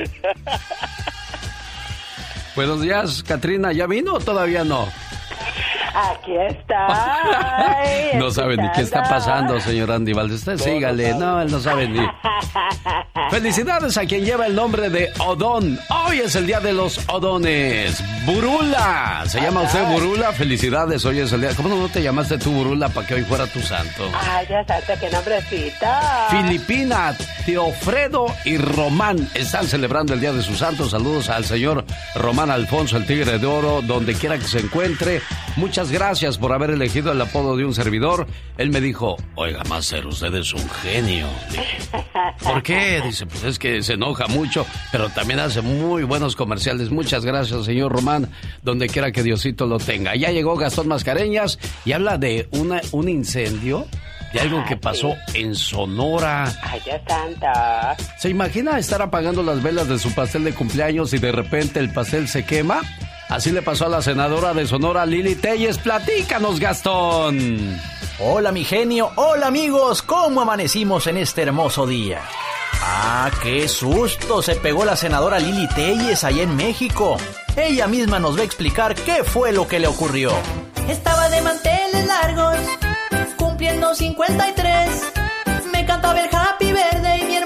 Buenos 2.56 2.82
días, 2.82 3.24
Katrina. 3.24 3.72
¿Ya 3.72 3.88
vino 3.88 4.16
o 4.16 4.20
todavía 4.20 4.66
no? 4.66 4.90
Aquí 5.94 6.36
está. 6.36 7.78
no 8.16 8.32
sabe 8.32 8.58
ni 8.58 8.70
qué 8.72 8.82
está 8.82 9.04
pasando, 9.04 9.60
señor 9.60 9.92
Andy 9.92 10.14
Valdés. 10.14 10.40
Usted 10.40 10.58
sígale. 10.58 11.14
No, 11.14 11.42
él 11.42 11.52
no 11.52 11.60
sabe 11.60 11.88
ni. 11.88 12.00
Felicidades 13.30 13.98
a 13.98 14.06
quien 14.06 14.24
lleva 14.24 14.48
el 14.48 14.56
nombre 14.56 14.90
de 14.90 15.12
Odón. 15.20 15.78
Hoy 15.90 16.20
es 16.20 16.36
el 16.36 16.48
día 16.48 16.60
de 16.60 16.74
los 16.74 17.00
Odones. 17.10 18.02
Burula. 18.26 19.24
¿Se 19.28 19.42
llama 19.42 19.62
usted 19.62 19.86
Burula? 19.86 20.32
Felicidades. 20.32 21.04
Hoy 21.06 21.20
es 21.20 21.32
el 21.34 21.42
día. 21.42 21.52
¿Cómo 21.56 21.70
no 21.70 21.90
te 21.90 22.02
llamaste 22.02 22.38
tú 22.38 22.52
Burula 22.52 22.90
para 22.90 23.06
que 23.06 23.16
hoy 23.16 23.24
fuera 23.24 23.46
tu 23.48 23.62
santo? 23.62 24.10
Ay, 24.14 24.48
ya 24.50 24.66
sabes 24.66 25.00
qué 25.00 25.10
nombrecito. 25.10 25.86
Filipina, 26.30 27.16
Teofredo 27.46 28.28
y 28.46 28.58
Román 28.58 29.30
están 29.34 29.68
celebrando 29.68 30.14
el 30.14 30.22
día 30.22 30.32
de 30.32 30.42
sus 30.42 30.60
santos. 30.60 30.92
Saludos 30.92 31.30
al 31.30 31.46
señor 31.46 31.86
Román 32.16 32.50
Alfonso, 32.50 32.98
el 32.98 33.06
Tigre 33.06 33.40
de 33.40 33.46
Oro, 33.46 33.82
donde 33.82 34.14
quiera 34.14 34.38
que 34.38 34.46
se 34.46 34.60
encuentre. 34.60 35.22
Muchas 35.58 35.77
gracias 35.86 36.40
por 36.40 36.54
haber 36.54 36.72
elegido 36.72 37.12
el 37.12 37.22
apodo 37.22 37.56
de 37.56 37.64
un 37.64 37.74
servidor. 37.74 38.26
Él 38.58 38.72
me 38.72 38.82
dijo, 38.82 39.16
oiga, 39.36 39.64
Master, 39.70 40.08
usted 40.08 40.34
es 40.34 40.52
un 40.54 40.68
genio. 40.70 41.28
¿Por 42.44 42.64
qué? 42.64 43.00
Dice, 43.06 43.28
pues 43.28 43.44
es 43.44 43.60
que 43.60 43.84
se 43.84 43.94
enoja 43.94 44.28
mucho, 44.28 44.66
pero 44.92 45.10
también 45.10 45.40
hace 45.40 45.62
muy 45.62 46.04
buenos 46.04 46.36
comerciales. 46.36 46.90
Muchas 46.90 47.24
gracias, 47.24 47.66
señor 47.66 47.92
Román, 47.92 48.28
donde 48.64 48.88
quiera 48.88 49.12
que 49.12 49.22
Diosito 49.22 49.68
lo 49.68 49.78
tenga. 49.78 50.16
Ya 50.16 50.32
llegó 50.32 50.56
Gastón 50.56 50.88
Mascareñas 50.88 51.60
y 51.86 51.92
habla 51.92 52.18
de 52.18 52.48
una, 52.52 52.82
un 52.92 53.08
incendio 53.08 53.86
de 54.34 54.40
algo 54.40 54.66
que 54.66 54.78
pasó 54.78 55.16
en 55.36 55.54
Sonora. 55.54 56.52
Ay, 56.64 56.82
ya 56.86 57.02
santa. 57.08 57.96
¿Se 58.18 58.30
imagina 58.30 58.80
estar 58.80 59.02
apagando 59.02 59.44
las 59.44 59.62
velas 59.62 59.88
de 59.88 60.00
su 60.00 60.12
pastel 60.16 60.44
de 60.44 60.54
cumpleaños 60.54 61.14
y 61.14 61.20
de 61.20 61.32
repente 61.32 61.80
el 61.80 61.94
pastel 61.94 62.28
se 62.28 62.46
quema? 62.46 62.82
Así 63.30 63.52
le 63.52 63.62
pasó 63.62 63.86
a 63.86 63.90
la 63.90 64.02
senadora 64.02 64.54
de 64.54 64.66
Sonora, 64.66 65.06
Lili 65.06 65.36
Telles. 65.36 65.78
Platícanos, 65.78 66.60
Gastón. 66.60 67.78
Hola, 68.20 68.52
mi 68.52 68.64
genio. 68.64 69.12
Hola, 69.16 69.48
amigos. 69.48 70.02
¿Cómo 70.02 70.42
amanecimos 70.42 71.08
en 71.08 71.18
este 71.18 71.42
hermoso 71.44 71.86
día? 71.86 72.22
Ah, 72.82 73.30
qué 73.44 73.68
susto 73.68 74.42
se 74.42 74.56
pegó 74.56 74.86
la 74.86 74.96
senadora 74.96 75.40
Lili 75.40 75.68
Telles 75.68 76.24
allá 76.24 76.44
en 76.44 76.56
México. 76.56 77.18
Ella 77.56 77.88
misma 77.88 78.20
nos 78.20 78.38
va 78.38 78.42
a 78.42 78.46
explicar 78.46 78.96
qué 78.96 79.24
fue 79.24 79.52
lo 79.52 79.68
que 79.68 79.80
le 79.80 79.88
ocurrió. 79.88 80.32
Estaba 80.88 81.28
de 81.28 81.42
manteles 81.42 82.08
largos, 82.08 82.56
cumpliendo 83.36 83.94
53. 83.94 85.14
Me 85.74 85.86
cantaba 85.86 86.22
el 86.22 86.34
happy 86.34 86.72
verde 86.72 87.18
y 87.30 87.37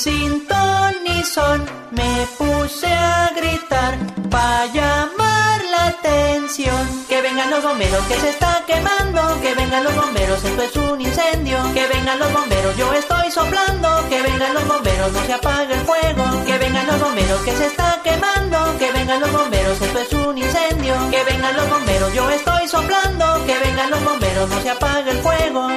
sin 0.00 0.46
ton 0.46 0.94
ni 1.04 1.22
son 1.22 1.60
me 1.90 2.26
puse 2.38 2.86
a 2.86 3.32
gritar 3.36 3.98
para 4.30 4.64
llamar 4.72 5.58
la 5.70 5.88
atención. 5.88 7.04
Que 7.06 7.20
vengan 7.20 7.50
los 7.50 7.62
bomberos 7.62 8.02
que 8.06 8.14
se 8.14 8.30
está 8.30 8.64
quemando, 8.66 9.20
que 9.42 9.54
vengan 9.54 9.84
los 9.84 9.94
bomberos, 9.94 10.42
esto 10.42 10.62
es 10.62 10.76
un 10.76 11.00
incendio. 11.02 11.58
Que 11.74 11.86
vengan 11.88 12.18
los 12.18 12.32
bomberos, 12.32 12.74
yo 12.78 12.90
estoy 12.94 13.30
soplando, 13.30 13.88
que 14.08 14.22
vengan 14.22 14.54
los 14.54 14.66
bomberos, 14.66 15.12
no 15.12 15.22
se 15.26 15.34
apague 15.34 15.74
el 15.74 15.80
fuego. 15.80 16.24
Que 16.46 16.56
vengan 16.56 16.86
los 16.86 16.98
bomberos 16.98 17.40
que 17.42 17.52
se 17.52 17.66
está 17.66 18.00
quemando, 18.02 18.78
que 18.78 18.90
vengan 18.92 19.20
los 19.20 19.32
bomberos, 19.32 19.82
esto 19.82 19.98
es 19.98 20.12
un 20.14 20.38
incendio. 20.38 20.94
Que 21.10 21.24
vengan 21.24 21.54
los 21.54 21.68
bomberos, 21.68 22.14
yo 22.14 22.30
estoy 22.30 22.66
soplando, 22.68 23.44
que 23.44 23.58
vengan 23.58 23.90
los 23.90 24.02
bomberos, 24.02 24.48
no 24.48 24.62
se 24.62 24.70
apague 24.70 25.10
el 25.10 25.18
fuego. 25.18 25.68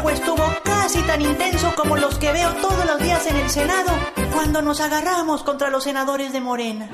Fuego 0.00 0.10
estuvo 0.10 0.44
casi 0.64 1.00
tan 1.02 1.20
intenso 1.20 1.72
como 1.76 1.96
los 1.96 2.18
que 2.18 2.32
veo 2.32 2.50
todos 2.60 2.86
los 2.86 3.02
días 3.02 3.26
en 3.26 3.36
el 3.36 3.50
Senado 3.50 3.90
cuando 4.32 4.62
nos 4.62 4.80
agarramos 4.80 5.42
contra 5.42 5.70
los 5.70 5.84
senadores 5.84 6.32
de 6.32 6.40
Morena. 6.40 6.88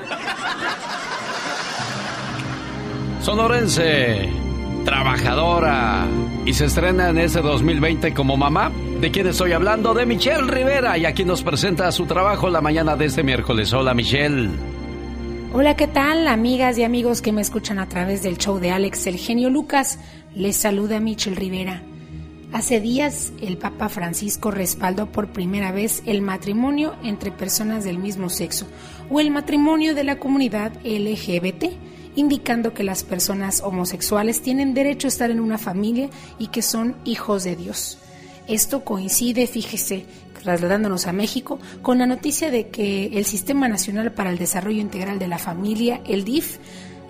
Sonorense, 3.21 4.29
trabajadora. 4.85 6.05
Y 6.45 6.53
se 6.53 6.65
estrena 6.65 7.09
en 7.09 7.17
este 7.17 7.41
2020 7.41 8.13
como 8.13 8.37
mamá. 8.37 8.71
¿De 9.01 9.11
quién 9.11 9.27
estoy 9.27 9.51
hablando? 9.51 9.93
De 9.93 10.05
Michelle 10.05 10.47
Rivera. 10.47 10.97
Y 10.97 11.05
aquí 11.05 11.25
nos 11.25 11.43
presenta 11.43 11.91
su 11.91 12.05
trabajo 12.05 12.49
la 12.49 12.61
mañana 12.61 12.95
de 12.95 13.05
este 13.05 13.23
miércoles. 13.23 13.73
Hola, 13.73 13.93
Michelle. 13.93 14.49
Hola, 15.53 15.75
¿qué 15.75 15.87
tal, 15.87 16.27
amigas 16.27 16.77
y 16.77 16.83
amigos 16.83 17.21
que 17.21 17.33
me 17.33 17.41
escuchan 17.41 17.79
a 17.79 17.89
través 17.89 18.23
del 18.23 18.37
show 18.37 18.59
de 18.59 18.71
Alex 18.71 19.07
el 19.07 19.17
genio 19.17 19.49
Lucas? 19.49 19.99
Les 20.35 20.55
saluda 20.55 20.99
Michelle 20.99 21.35
Rivera. 21.35 21.81
Hace 22.53 22.79
días 22.79 23.33
el 23.41 23.57
Papa 23.57 23.89
Francisco 23.89 24.51
respaldó 24.51 25.11
por 25.11 25.33
primera 25.33 25.73
vez 25.73 26.01
el 26.05 26.21
matrimonio 26.21 26.95
entre 27.03 27.31
personas 27.31 27.83
del 27.83 27.99
mismo 27.99 28.29
sexo 28.29 28.65
o 29.09 29.19
el 29.19 29.31
matrimonio 29.31 29.93
de 29.93 30.05
la 30.05 30.17
comunidad 30.17 30.71
LGBT, 30.83 31.65
indicando 32.15 32.73
que 32.73 32.85
las 32.85 33.03
personas 33.03 33.61
homosexuales 33.61 34.41
tienen 34.41 34.73
derecho 34.73 35.07
a 35.07 35.09
estar 35.09 35.29
en 35.29 35.41
una 35.41 35.57
familia 35.57 36.09
y 36.39 36.47
que 36.47 36.61
son 36.61 36.95
hijos 37.03 37.43
de 37.43 37.57
Dios. 37.57 37.99
Esto 38.47 38.85
coincide, 38.85 39.45
fíjese, 39.45 40.05
trasladándonos 40.41 41.05
a 41.05 41.11
México, 41.11 41.59
con 41.81 41.97
la 41.97 42.05
noticia 42.05 42.49
de 42.49 42.69
que 42.69 43.07
el 43.07 43.25
Sistema 43.25 43.67
Nacional 43.67 44.13
para 44.13 44.29
el 44.29 44.37
Desarrollo 44.37 44.79
Integral 44.79 45.19
de 45.19 45.27
la 45.27 45.37
Familia, 45.37 46.01
el 46.07 46.23
DIF, 46.23 46.59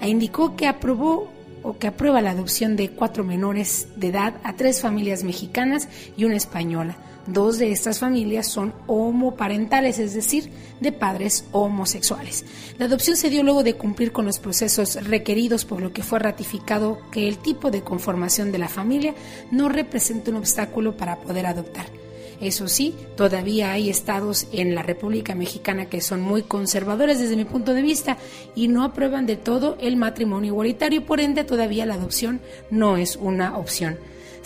indicó 0.01 0.55
que 0.55 0.65
aprobó 0.65 1.31
que 1.79 1.87
aprueba 1.87 2.21
la 2.21 2.31
adopción 2.31 2.75
de 2.75 2.89
cuatro 2.89 3.23
menores 3.23 3.87
de 3.95 4.07
edad 4.07 4.35
a 4.43 4.55
tres 4.55 4.81
familias 4.81 5.23
mexicanas 5.23 5.89
y 6.15 6.25
una 6.25 6.35
española. 6.35 6.97
Dos 7.27 7.57
de 7.57 7.71
estas 7.73 7.99
familias 7.99 8.47
son 8.47 8.73
homoparentales, 8.87 9.99
es 9.99 10.13
decir, 10.13 10.49
de 10.79 10.93
padres 10.93 11.43
homosexuales. 11.51 12.45
La 12.77 12.85
adopción 12.85 13.17
se 13.17 13.29
dio 13.29 13.43
luego 13.43 13.63
de 13.63 13.73
cumplir 13.73 14.13
con 14.13 14.25
los 14.25 14.39
procesos 14.39 14.95
requeridos, 15.03 15.65
por 15.65 15.81
lo 15.81 15.91
que 15.91 16.03
fue 16.03 16.19
ratificado 16.19 16.99
que 17.11 17.27
el 17.27 17.37
tipo 17.37 17.69
de 17.69 17.81
conformación 17.81 18.53
de 18.53 18.59
la 18.59 18.69
familia 18.69 19.13
no 19.51 19.67
representa 19.67 20.31
un 20.31 20.37
obstáculo 20.37 20.95
para 20.95 21.17
poder 21.17 21.47
adoptar. 21.47 22.06
Eso 22.39 22.67
sí, 22.67 22.93
todavía 23.15 23.71
hay 23.71 23.89
estados 23.89 24.47
en 24.51 24.75
la 24.75 24.83
República 24.83 25.33
Mexicana 25.33 25.85
que 25.85 26.01
son 26.01 26.21
muy 26.21 26.43
conservadores 26.43 27.19
desde 27.19 27.35
mi 27.35 27.45
punto 27.45 27.73
de 27.73 27.81
vista 27.81 28.17
y 28.55 28.67
no 28.67 28.83
aprueban 28.83 29.25
de 29.25 29.37
todo 29.37 29.75
el 29.81 29.97
matrimonio 29.97 30.51
igualitario, 30.51 31.05
por 31.05 31.19
ende 31.19 31.43
todavía 31.43 31.85
la 31.85 31.95
adopción 31.95 32.39
no 32.69 32.97
es 32.97 33.15
una 33.15 33.57
opción. 33.57 33.97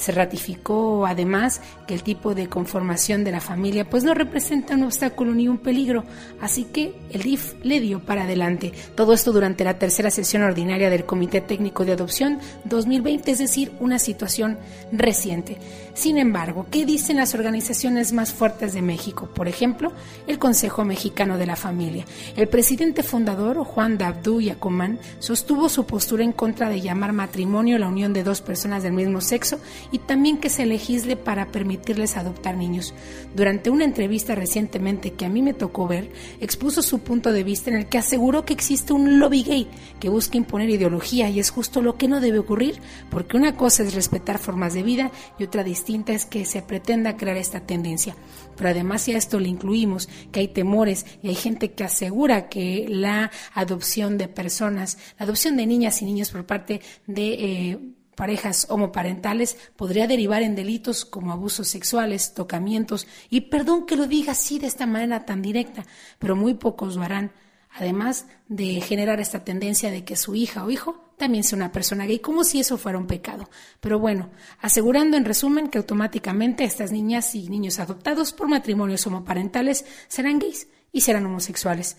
Se 0.02 0.12
ratificó 0.12 1.06
además 1.06 1.62
que 1.86 1.94
el 1.94 2.02
tipo 2.02 2.34
de 2.34 2.50
conformación 2.50 3.24
de 3.24 3.32
la 3.32 3.40
familia 3.40 3.88
pues 3.88 4.04
no 4.04 4.16
representa 4.16 4.74
un 4.74 4.82
obstáculo 4.84 5.32
ni 5.36 5.48
un 5.48 5.60
peligro, 5.60 6.06
así 6.40 6.64
que 6.64 6.96
el 7.12 7.22
DIF 7.22 7.54
le 7.62 7.80
dio 7.80 8.00
para 8.00 8.24
adelante. 8.24 8.74
Todo 8.96 9.14
esto 9.14 9.32
durante 9.32 9.64
la 9.64 9.78
tercera 9.78 10.10
sesión 10.10 10.42
ordinaria 10.42 10.90
del 10.90 11.06
Comité 11.06 11.40
Técnico 11.40 11.86
de 11.86 11.92
Adopción 11.92 12.40
2020, 12.66 13.30
es 13.30 13.38
decir, 13.38 13.74
una 13.80 14.00
situación 14.00 14.58
reciente. 14.92 15.58
Sin 15.94 16.18
embargo, 16.18 16.68
¿qué 16.72 16.86
dicen 16.86 17.18
las 17.18 17.36
organizaciones 17.36 18.14
más 18.14 18.32
fuertes 18.32 18.74
de 18.74 18.82
México? 18.82 19.30
Por 19.34 19.50
ejemplo, 19.50 19.92
el 20.26 20.40
Consejo 20.40 20.86
Mexicano 20.86 21.38
de 21.38 21.46
la 21.46 21.58
Familia. 21.58 22.06
El 22.38 22.48
presidente 22.48 23.04
fundador, 23.04 23.58
Juan 23.66 23.98
Dabdú 23.98 24.40
Yacomán, 24.40 25.00
sostuvo 25.20 25.68
su 25.68 25.86
postura 25.86 26.24
en 26.24 26.32
contra 26.32 26.70
de 26.70 26.80
llamar 26.80 27.12
matrimonio 27.12 27.78
la 27.78 27.90
unión 27.90 28.14
de 28.14 28.24
dos 28.24 28.42
personas 28.42 28.84
del 28.84 28.94
mismo 28.94 29.20
sexo 29.20 29.60
y 29.92 30.00
también 30.00 30.38
que 30.38 30.50
se 30.50 30.66
legisle 30.66 31.18
para 31.18 31.48
permitirles 31.48 32.16
adoptar 32.16 32.56
niños. 32.56 32.94
Durante 33.36 33.70
una 33.70 33.84
entrevista 33.84 34.34
recientemente 34.34 35.12
que 35.12 35.26
a 35.26 35.30
mí 35.30 35.42
me 35.42 35.54
tocó 35.54 35.88
ver, 35.88 36.10
expuso 36.40 36.82
su 36.82 37.00
punto 37.00 37.34
de 37.34 37.44
vista 37.44 37.70
en 37.70 37.76
el 37.76 37.88
que 37.88 37.98
aseguró 37.98 38.46
que 38.46 38.54
existe 38.54 38.94
un 38.94 39.20
lobby 39.20 39.44
gay 39.44 39.68
que 40.00 40.10
busca 40.10 40.38
imponer 40.38 40.70
ideología 40.70 41.30
y 41.30 41.40
es 41.40 41.50
justo 41.50 41.82
lo 41.82 41.98
que 41.98 42.08
no 42.08 42.22
debe 42.22 42.40
ocurrir, 42.40 42.80
porque 43.10 43.36
una 43.36 43.58
cosa 43.58 43.84
es 43.84 43.94
respetar 43.94 44.40
formas 44.40 44.74
de 44.74 44.84
vida 44.84 45.12
y 45.38 45.44
otra 45.44 45.64
distinta 45.64 45.81
es 46.08 46.26
que 46.26 46.46
se 46.46 46.62
pretenda 46.62 47.18
crear 47.18 47.38
esta 47.38 47.62
tendencia. 47.62 48.16
Pero 48.56 48.70
además 48.70 49.02
si 49.02 49.14
a 49.14 49.18
esto 49.18 49.40
le 49.40 49.50
incluimos 49.50 50.08
que 50.32 50.42
hay 50.42 50.48
temores 50.48 51.06
y 51.22 51.30
hay 51.30 51.36
gente 51.36 51.74
que 51.74 51.84
asegura 51.84 52.50
que 52.50 52.86
la 52.88 53.32
adopción 53.54 54.18
de 54.18 54.28
personas, 54.28 54.98
la 55.20 55.26
adopción 55.26 55.58
de 55.58 55.66
niñas 55.66 56.02
y 56.02 56.06
niños 56.06 56.32
por 56.32 56.46
parte 56.46 56.82
de... 57.08 57.34
Eh, 57.34 57.80
parejas 58.14 58.68
homoparentales 58.70 59.58
podría 59.76 60.06
derivar 60.06 60.44
en 60.44 60.54
delitos 60.54 61.06
como 61.06 61.32
abusos 61.32 61.70
sexuales, 61.70 62.36
tocamientos, 62.36 63.08
y 63.32 63.42
perdón 63.42 63.88
que 63.88 63.96
lo 63.96 64.06
diga 64.06 64.34
así 64.34 64.60
de 64.60 64.68
esta 64.68 64.86
manera 64.86 65.26
tan 65.26 65.42
directa, 65.42 65.86
pero 66.20 66.36
muy 66.36 66.54
pocos 66.54 66.98
lo 66.98 67.02
harán, 67.02 67.32
además 67.72 68.28
de 68.48 68.80
generar 68.82 69.20
esta 69.20 69.44
tendencia 69.44 69.90
de 69.90 70.04
que 70.04 70.18
su 70.18 70.36
hija 70.36 70.64
o 70.64 70.70
hijo 70.70 71.11
también 71.22 71.44
sea 71.44 71.56
una 71.56 71.72
persona 71.72 72.08
gay, 72.08 72.18
como 72.18 72.44
si 72.44 72.60
eso 72.60 72.80
fuera 72.80 72.98
un 72.98 73.06
pecado. 73.06 73.48
Pero 73.80 74.00
bueno, 74.00 74.32
asegurando 74.60 75.18
en 75.18 75.24
resumen 75.24 75.70
que 75.70 75.78
automáticamente 75.78 76.64
estas 76.64 76.92
niñas 76.92 77.36
y 77.36 77.48
niños 77.48 77.78
adoptados 77.78 78.34
por 78.34 78.48
matrimonios 78.48 79.06
homoparentales 79.06 79.86
serán 80.08 80.40
gays 80.40 80.68
y 80.92 81.02
serán 81.02 81.28
homosexuales. 81.28 81.98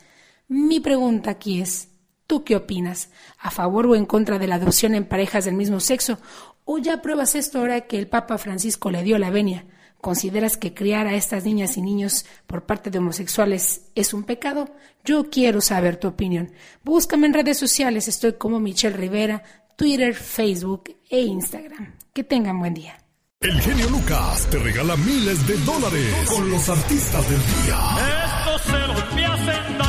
Mi 0.48 0.80
pregunta 0.80 1.30
aquí 1.30 1.60
es, 1.60 1.88
¿Tú 2.26 2.42
qué 2.42 2.56
opinas? 2.56 3.10
¿A 3.38 3.52
favor 3.52 3.86
o 3.86 3.94
en 3.94 4.06
contra 4.06 4.40
de 4.40 4.48
la 4.48 4.56
adopción 4.56 4.96
en 4.96 5.04
parejas 5.04 5.44
del 5.44 5.54
mismo 5.54 5.78
sexo? 5.78 6.18
¿O 6.64 6.78
ya 6.78 7.00
pruebas 7.00 7.36
esto 7.36 7.58
ahora 7.58 7.82
que 7.82 7.98
el 7.98 8.08
Papa 8.08 8.38
Francisco 8.38 8.90
le 8.90 9.04
dio 9.04 9.18
la 9.18 9.30
venia? 9.30 9.66
¿Consideras 10.02 10.56
que 10.56 10.74
criar 10.74 11.06
a 11.06 11.14
estas 11.14 11.44
niñas 11.44 11.76
y 11.76 11.80
niños 11.80 12.26
por 12.48 12.64
parte 12.64 12.90
de 12.90 12.98
homosexuales 12.98 13.82
es 13.94 14.12
un 14.12 14.24
pecado? 14.24 14.74
Yo 15.04 15.30
quiero 15.30 15.60
saber 15.60 15.96
tu 15.96 16.08
opinión. 16.08 16.50
Búscame 16.82 17.28
en 17.28 17.34
redes 17.34 17.56
sociales, 17.56 18.08
estoy 18.08 18.32
como 18.32 18.58
Michelle 18.58 18.96
Rivera, 18.96 19.44
Twitter, 19.76 20.12
Facebook 20.12 20.96
e 21.08 21.20
Instagram. 21.20 21.94
Que 22.12 22.24
tengan 22.24 22.58
buen 22.58 22.74
día. 22.74 22.98
El 23.38 23.60
genio 23.60 23.88
Lucas 23.90 24.48
te 24.50 24.58
regala 24.58 24.96
miles 24.96 25.46
de 25.46 25.56
dólares 25.58 26.14
con 26.28 26.50
los 26.50 26.68
artistas 26.68 27.30
del 27.30 27.38
día. 27.38 27.78
Estos 28.24 28.62
celos 28.62 29.14
me 29.14 29.81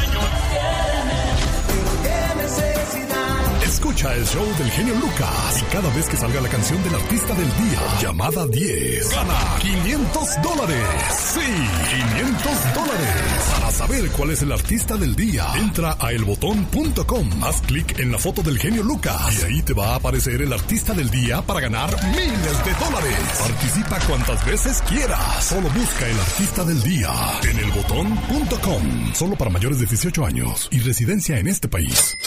El 4.12 4.26
show 4.28 4.46
del 4.58 4.70
genio 4.70 4.94
Lucas 4.96 5.62
y 5.62 5.74
cada 5.74 5.90
vez 5.96 6.08
que 6.08 6.18
salga 6.18 6.42
la 6.42 6.50
canción 6.50 6.84
del 6.84 6.94
artista 6.94 7.34
del 7.34 7.48
día, 7.48 7.80
llamada 8.02 8.46
10, 8.46 9.10
gana 9.10 9.40
500 9.60 10.42
dólares. 10.44 10.88
Sí, 11.34 11.40
500 11.40 12.74
dólares. 12.76 13.10
Para 13.54 13.72
saber 13.72 14.10
cuál 14.12 14.32
es 14.32 14.42
el 14.42 14.52
artista 14.52 14.98
del 14.98 15.16
día, 15.16 15.46
entra 15.56 15.98
a 16.00 16.12
elbotón.com, 16.12 17.44
haz 17.44 17.62
clic 17.62 17.98
en 17.98 18.12
la 18.12 18.20
foto 18.20 18.44
del 18.44 18.60
genio 18.60 18.84
Lucas 18.84 19.42
y 19.42 19.46
ahí 19.46 19.62
te 19.64 19.74
va 19.74 19.94
a 19.94 19.96
aparecer 19.96 20.42
el 20.42 20.52
artista 20.52 20.94
del 20.94 21.10
día 21.10 21.42
para 21.42 21.62
ganar 21.62 21.90
miles 22.12 22.66
de 22.66 22.74
dólares. 22.86 23.18
Participa 23.40 24.00
cuantas 24.02 24.46
veces 24.46 24.82
quieras. 24.84 25.46
Solo 25.46 25.70
busca 25.70 26.08
el 26.08 26.20
artista 26.20 26.64
del 26.66 26.84
día 26.84 27.10
en 27.50 27.58
elbotón.com. 27.58 29.14
Solo 29.14 29.36
para 29.38 29.50
mayores 29.50 29.80
de 29.80 29.86
18 29.86 30.26
años 30.26 30.68
y 30.72 30.80
residencia 30.80 31.40
en 31.40 31.48
este 31.48 31.68
país. 31.68 32.18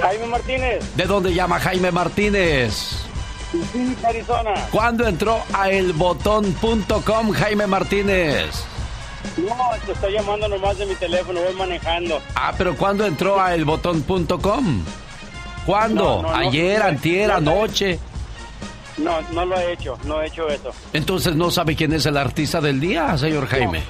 Jaime 0.00 0.26
Martínez. 0.26 0.84
¿De 0.96 1.04
dónde 1.04 1.34
llama 1.34 1.58
Jaime 1.58 1.90
Martínez? 1.90 3.11
Phoenix, 3.60 4.04
Arizona. 4.04 4.54
¿Cuándo 4.70 5.06
entró 5.06 5.42
a 5.52 5.70
elbotón.com 5.70 7.32
Jaime 7.32 7.66
Martínez? 7.66 8.64
No, 9.36 9.56
te 9.86 9.92
estoy 9.92 10.12
llamando 10.14 10.48
nomás 10.48 10.78
de 10.78 10.86
mi 10.86 10.94
teléfono, 10.94 11.40
voy 11.40 11.54
manejando. 11.54 12.20
Ah, 12.34 12.52
pero 12.56 12.76
¿cuándo 12.76 13.06
entró 13.06 13.40
a 13.40 13.54
elbotón.com? 13.54 14.84
¿Cuándo? 15.66 16.04
No, 16.04 16.22
no, 16.22 16.28
no, 16.30 16.36
¿Ayer, 16.36 16.80
no, 16.80 16.86
antier, 16.86 17.28
no, 17.28 17.34
anoche? 17.36 17.98
No, 18.98 19.20
no 19.32 19.44
lo 19.46 19.56
he 19.56 19.72
hecho, 19.72 19.98
no 20.04 20.20
he 20.20 20.26
hecho 20.26 20.48
eso. 20.48 20.70
Entonces 20.92 21.34
no 21.34 21.50
sabe 21.50 21.74
quién 21.74 21.92
es 21.92 22.04
el 22.06 22.16
artista 22.16 22.60
del 22.60 22.78
día, 22.78 23.16
señor 23.16 23.46
Jaime. 23.46 23.82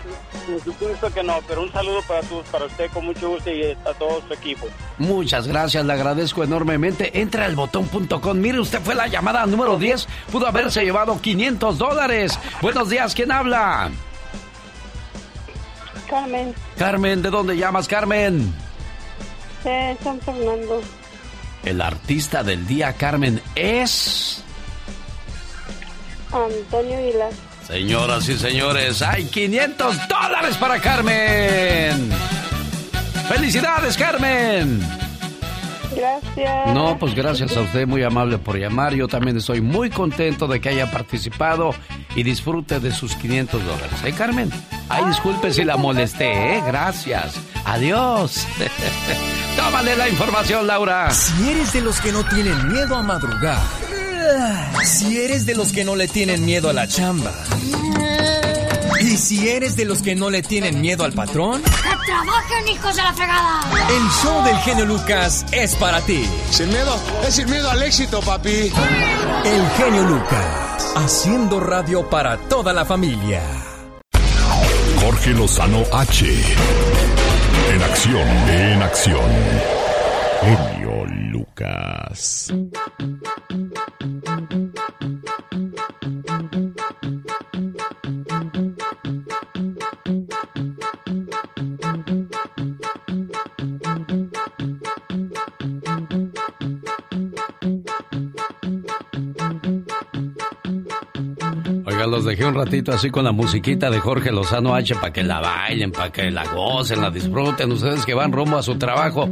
Por 0.46 0.62
supuesto 0.62 1.12
que 1.12 1.22
no, 1.22 1.38
pero 1.46 1.62
un 1.62 1.72
saludo 1.72 2.00
para, 2.06 2.20
tu, 2.22 2.42
para 2.44 2.66
usted 2.66 2.90
con 2.90 3.06
mucho 3.06 3.30
gusto 3.30 3.50
y 3.50 3.70
a 3.70 3.94
todo 3.94 4.22
su 4.26 4.34
equipo. 4.34 4.66
Muchas 4.98 5.46
gracias, 5.46 5.84
le 5.84 5.92
agradezco 5.92 6.44
enormemente. 6.44 7.20
Entra 7.20 7.44
al 7.44 7.56
botón.com. 7.56 8.38
Mire, 8.38 8.60
usted 8.60 8.80
fue 8.80 8.94
la 8.94 9.06
llamada 9.08 9.44
número 9.46 9.76
10. 9.76 10.06
Pudo 10.30 10.46
haberse 10.46 10.84
llevado 10.84 11.20
500 11.20 11.78
dólares. 11.78 12.38
Buenos 12.60 12.88
días, 12.88 13.14
¿quién 13.14 13.32
habla? 13.32 13.90
Carmen. 16.08 16.54
Carmen, 16.76 17.22
¿de 17.22 17.30
dónde 17.30 17.56
llamas, 17.56 17.88
Carmen? 17.88 18.52
De 19.64 19.96
San 20.02 20.20
Fernando. 20.20 20.80
El 21.64 21.80
artista 21.80 22.42
del 22.42 22.66
día, 22.66 22.92
Carmen, 22.94 23.40
es... 23.54 24.44
Antonio 26.32 26.98
Aguilar. 26.98 27.30
Señoras 27.66 28.28
y 28.28 28.36
señores, 28.36 29.02
hay 29.02 29.24
500 29.24 30.08
dólares 30.08 30.56
para 30.56 30.80
Carmen. 30.80 32.10
¡Felicidades, 33.28 33.96
Carmen! 33.96 34.80
Gracias. 35.94 36.74
No, 36.74 36.98
pues 36.98 37.14
gracias 37.14 37.56
a 37.56 37.60
usted, 37.60 37.86
muy 37.86 38.02
amable 38.02 38.38
por 38.38 38.58
llamar. 38.58 38.94
Yo 38.94 39.08
también 39.08 39.36
estoy 39.36 39.60
muy 39.60 39.90
contento 39.90 40.46
de 40.46 40.60
que 40.60 40.70
haya 40.70 40.90
participado 40.90 41.74
y 42.16 42.22
disfrute 42.22 42.80
de 42.80 42.92
sus 42.92 43.14
500 43.16 43.64
dólares. 43.64 44.04
¿Eh, 44.04 44.12
Carmen? 44.12 44.50
Ay, 44.88 45.04
disculpe 45.06 45.52
si 45.52 45.64
la 45.64 45.76
molesté, 45.76 46.56
¿eh? 46.56 46.62
Gracias. 46.66 47.34
Adiós. 47.64 48.46
Tómale 49.56 49.96
la 49.96 50.08
información, 50.08 50.66
Laura. 50.66 51.10
Si 51.10 51.50
eres 51.50 51.72
de 51.72 51.82
los 51.82 52.00
que 52.00 52.10
no 52.12 52.24
tienen 52.24 52.72
miedo 52.72 52.96
a 52.96 53.02
madrugar, 53.02 53.60
si 54.84 55.18
eres 55.20 55.46
de 55.46 55.54
los 55.54 55.72
que 55.72 55.84
no 55.84 55.96
le 55.96 56.08
tienen 56.08 56.44
miedo 56.44 56.68
a 56.68 56.72
la 56.72 56.86
chamba, 56.88 57.32
y 59.00 59.16
si 59.16 59.48
eres 59.48 59.74
de 59.76 59.84
los 59.84 60.02
que 60.02 60.14
no 60.14 60.30
le 60.30 60.42
tienen 60.42 60.80
miedo 60.80 61.04
al 61.04 61.12
patrón, 61.12 61.62
¡Que 61.62 62.06
trabajen, 62.06 62.68
hijos 62.68 62.94
de 62.94 63.02
la 63.02 63.12
fregada! 63.12 63.60
el 63.90 64.08
show 64.22 64.44
del 64.44 64.56
genio 64.58 64.84
Lucas 64.86 65.44
es 65.52 65.74
para 65.76 66.00
ti. 66.02 66.24
Sin 66.50 66.68
miedo, 66.68 66.96
es 67.26 67.34
sin 67.34 67.50
miedo 67.50 67.70
al 67.70 67.82
éxito, 67.82 68.20
papi. 68.20 68.72
El 69.44 69.70
genio 69.76 70.02
Lucas, 70.04 70.92
haciendo 70.96 71.58
radio 71.60 72.08
para 72.08 72.36
toda 72.48 72.72
la 72.72 72.84
familia. 72.84 73.42
Jorge 75.00 75.30
Lozano 75.30 75.82
H. 75.92 76.26
En 77.74 77.82
acción, 77.82 78.28
en 78.48 78.82
acción. 78.82 79.81
Lucas. 81.32 82.52
los 102.12 102.24
dejé 102.26 102.44
un 102.44 102.54
ratito 102.54 102.92
así 102.92 103.10
con 103.10 103.24
la 103.24 103.32
musiquita 103.32 103.90
de 103.90 103.98
Jorge 103.98 104.32
Lozano 104.32 104.74
H 104.74 104.94
para 104.96 105.12
que 105.12 105.22
la 105.22 105.40
bailen, 105.40 105.92
para 105.92 106.10
que 106.10 106.30
la 106.30 106.44
gocen, 106.44 107.00
la 107.00 107.10
disfruten. 107.10 107.72
Ustedes 107.72 108.04
que 108.04 108.12
van 108.12 108.32
rumbo 108.32 108.58
a 108.58 108.62
su 108.62 108.76
trabajo. 108.76 109.30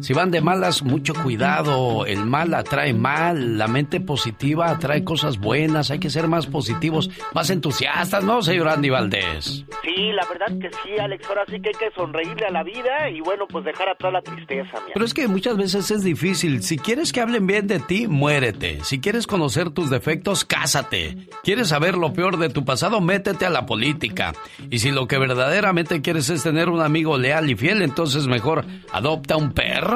Si 0.00 0.12
van 0.12 0.30
de 0.30 0.40
malas, 0.40 0.82
mucho 0.82 1.14
cuidado. 1.14 2.06
El 2.06 2.24
mal 2.24 2.54
atrae 2.54 2.92
mal. 2.92 3.58
La 3.58 3.68
mente 3.68 4.00
positiva 4.00 4.70
atrae 4.70 5.04
cosas 5.04 5.38
buenas. 5.38 5.90
Hay 5.90 5.98
que 5.98 6.10
ser 6.10 6.28
más 6.28 6.46
positivos, 6.46 7.10
más 7.34 7.50
entusiastas, 7.50 8.24
¿no, 8.24 8.42
señor 8.42 8.68
Andy 8.68 8.90
Valdés? 8.90 9.64
Sí, 9.82 10.12
la 10.12 10.26
verdad 10.28 10.58
que 10.60 10.70
sí, 10.70 10.98
Alex. 11.00 11.28
Ahora 11.28 11.44
sí 11.48 11.60
que 11.60 11.68
hay 11.68 11.74
que 11.74 11.94
sonreírle 11.94 12.46
a 12.46 12.50
la 12.50 12.62
vida 12.62 13.10
y 13.10 13.20
bueno, 13.20 13.46
pues 13.48 13.64
dejar 13.64 13.88
atrás 13.88 14.12
la 14.12 14.22
tristeza. 14.22 14.78
Pero 14.92 15.04
es 15.04 15.14
que 15.14 15.28
muchas 15.28 15.56
veces 15.56 15.90
es 15.90 16.02
difícil. 16.02 16.62
Si 16.62 16.78
quieres 16.78 17.12
que 17.12 17.20
hablen 17.20 17.46
bien 17.46 17.66
de 17.66 17.80
ti, 17.80 18.06
muérete. 18.06 18.78
Si 18.84 19.00
quieres 19.00 19.26
conocer 19.26 19.70
tus 19.70 19.90
defectos, 19.90 20.44
cásate. 20.44 21.16
¿Quieres 21.42 21.68
saber 21.68 21.96
lo 21.96 22.12
peor 22.12 22.38
de 22.38 22.48
tu 22.48 22.64
pasado? 22.64 23.00
Métete 23.00 23.46
a 23.46 23.50
la 23.50 23.66
política. 23.66 24.32
Y 24.70 24.78
si 24.78 24.90
lo 24.90 25.06
que 25.06 25.18
verdaderamente 25.18 26.00
quieres 26.02 26.30
es 26.30 26.42
tener 26.42 26.68
un 26.68 26.80
amigo 26.80 27.18
leal 27.18 27.50
y 27.50 27.56
fiel, 27.56 27.82
entonces 27.82 28.26
mejor 28.26 28.64
adopta 28.92 29.36
un 29.36 29.52
perro. 29.52 29.87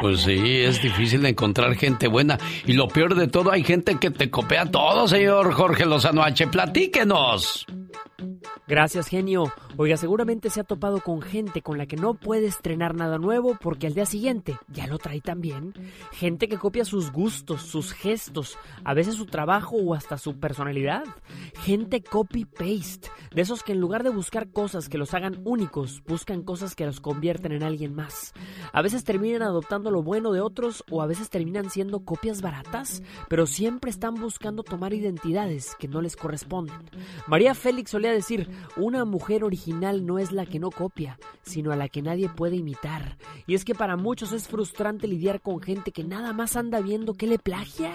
Pues 0.00 0.20
sí, 0.20 0.60
es 0.60 0.80
difícil 0.80 1.24
encontrar 1.26 1.74
gente 1.74 2.06
buena. 2.08 2.38
Y 2.66 2.74
lo 2.74 2.88
peor 2.88 3.14
de 3.14 3.28
todo, 3.28 3.50
hay 3.50 3.64
gente 3.64 3.98
que 3.98 4.10
te 4.10 4.30
copia 4.30 4.66
todo, 4.66 5.08
señor 5.08 5.52
Jorge 5.52 5.84
Lozano 5.84 6.22
H. 6.22 6.46
Platíquenos. 6.48 7.66
Gracias, 8.66 9.08
genio. 9.08 9.52
Oiga, 9.76 9.96
seguramente 9.96 10.50
se 10.50 10.60
ha 10.60 10.64
topado 10.64 11.00
con 11.00 11.20
gente 11.20 11.62
con 11.62 11.78
la 11.78 11.86
que 11.86 11.96
no 11.96 12.14
puede 12.14 12.46
estrenar 12.46 12.94
nada 12.94 13.18
nuevo 13.18 13.58
porque 13.60 13.86
al 13.86 13.94
día 13.94 14.06
siguiente 14.06 14.56
ya 14.68 14.86
lo 14.86 14.98
trae 14.98 15.20
también. 15.20 15.74
Gente 16.12 16.48
que 16.48 16.58
copia 16.58 16.84
sus 16.84 17.12
gustos, 17.12 17.62
sus 17.62 17.92
gestos, 17.92 18.56
a 18.84 18.94
veces 18.94 19.16
su 19.16 19.26
trabajo 19.26 19.76
o 19.76 19.94
hasta 19.94 20.18
su 20.18 20.38
personalidad. 20.38 21.04
Gente 21.62 22.02
copy-paste, 22.02 23.10
de 23.34 23.42
esos 23.42 23.62
que 23.62 23.72
en 23.72 23.80
lugar 23.80 24.02
de 24.02 24.10
buscar 24.10 24.50
cosas 24.50 24.88
que 24.88 24.98
los 24.98 25.14
hagan 25.14 25.40
únicos, 25.44 26.02
buscan 26.06 26.42
cosas 26.42 26.74
que 26.74 26.86
los 26.86 27.00
convierten 27.00 27.52
en 27.52 27.62
alguien 27.62 27.94
más. 27.94 28.32
A 28.72 28.82
veces 28.82 29.04
terminan 29.04 29.42
adoptando 29.42 29.90
lo 29.90 30.02
bueno 30.02 30.32
de 30.32 30.40
otros 30.40 30.84
o 30.90 31.02
a 31.02 31.06
veces 31.06 31.30
terminan 31.30 31.70
siendo 31.70 32.00
copias 32.00 32.40
baratas, 32.40 33.02
pero 33.28 33.46
siempre 33.46 33.90
están 33.90 34.14
buscando 34.14 34.62
tomar 34.62 34.94
identidades 34.94 35.74
que 35.78 35.88
no 35.88 36.00
les 36.00 36.16
corresponden. 36.16 36.76
María 37.26 37.54
Félix 37.54 37.90
solía 37.90 38.12
decir, 38.12 38.33
una 38.76 39.04
mujer 39.04 39.44
original 39.44 40.06
no 40.06 40.18
es 40.18 40.32
la 40.32 40.46
que 40.46 40.58
no 40.58 40.70
copia, 40.70 41.18
sino 41.42 41.72
a 41.72 41.76
la 41.76 41.88
que 41.88 42.02
nadie 42.02 42.28
puede 42.28 42.56
imitar. 42.56 43.16
Y 43.46 43.54
es 43.54 43.64
que 43.64 43.74
para 43.74 43.96
muchos 43.96 44.32
es 44.32 44.48
frustrante 44.48 45.06
lidiar 45.06 45.40
con 45.40 45.60
gente 45.60 45.92
que 45.92 46.04
nada 46.04 46.32
más 46.32 46.56
anda 46.56 46.80
viendo 46.80 47.14
que 47.14 47.26
le 47.26 47.38
plagia. 47.38 47.92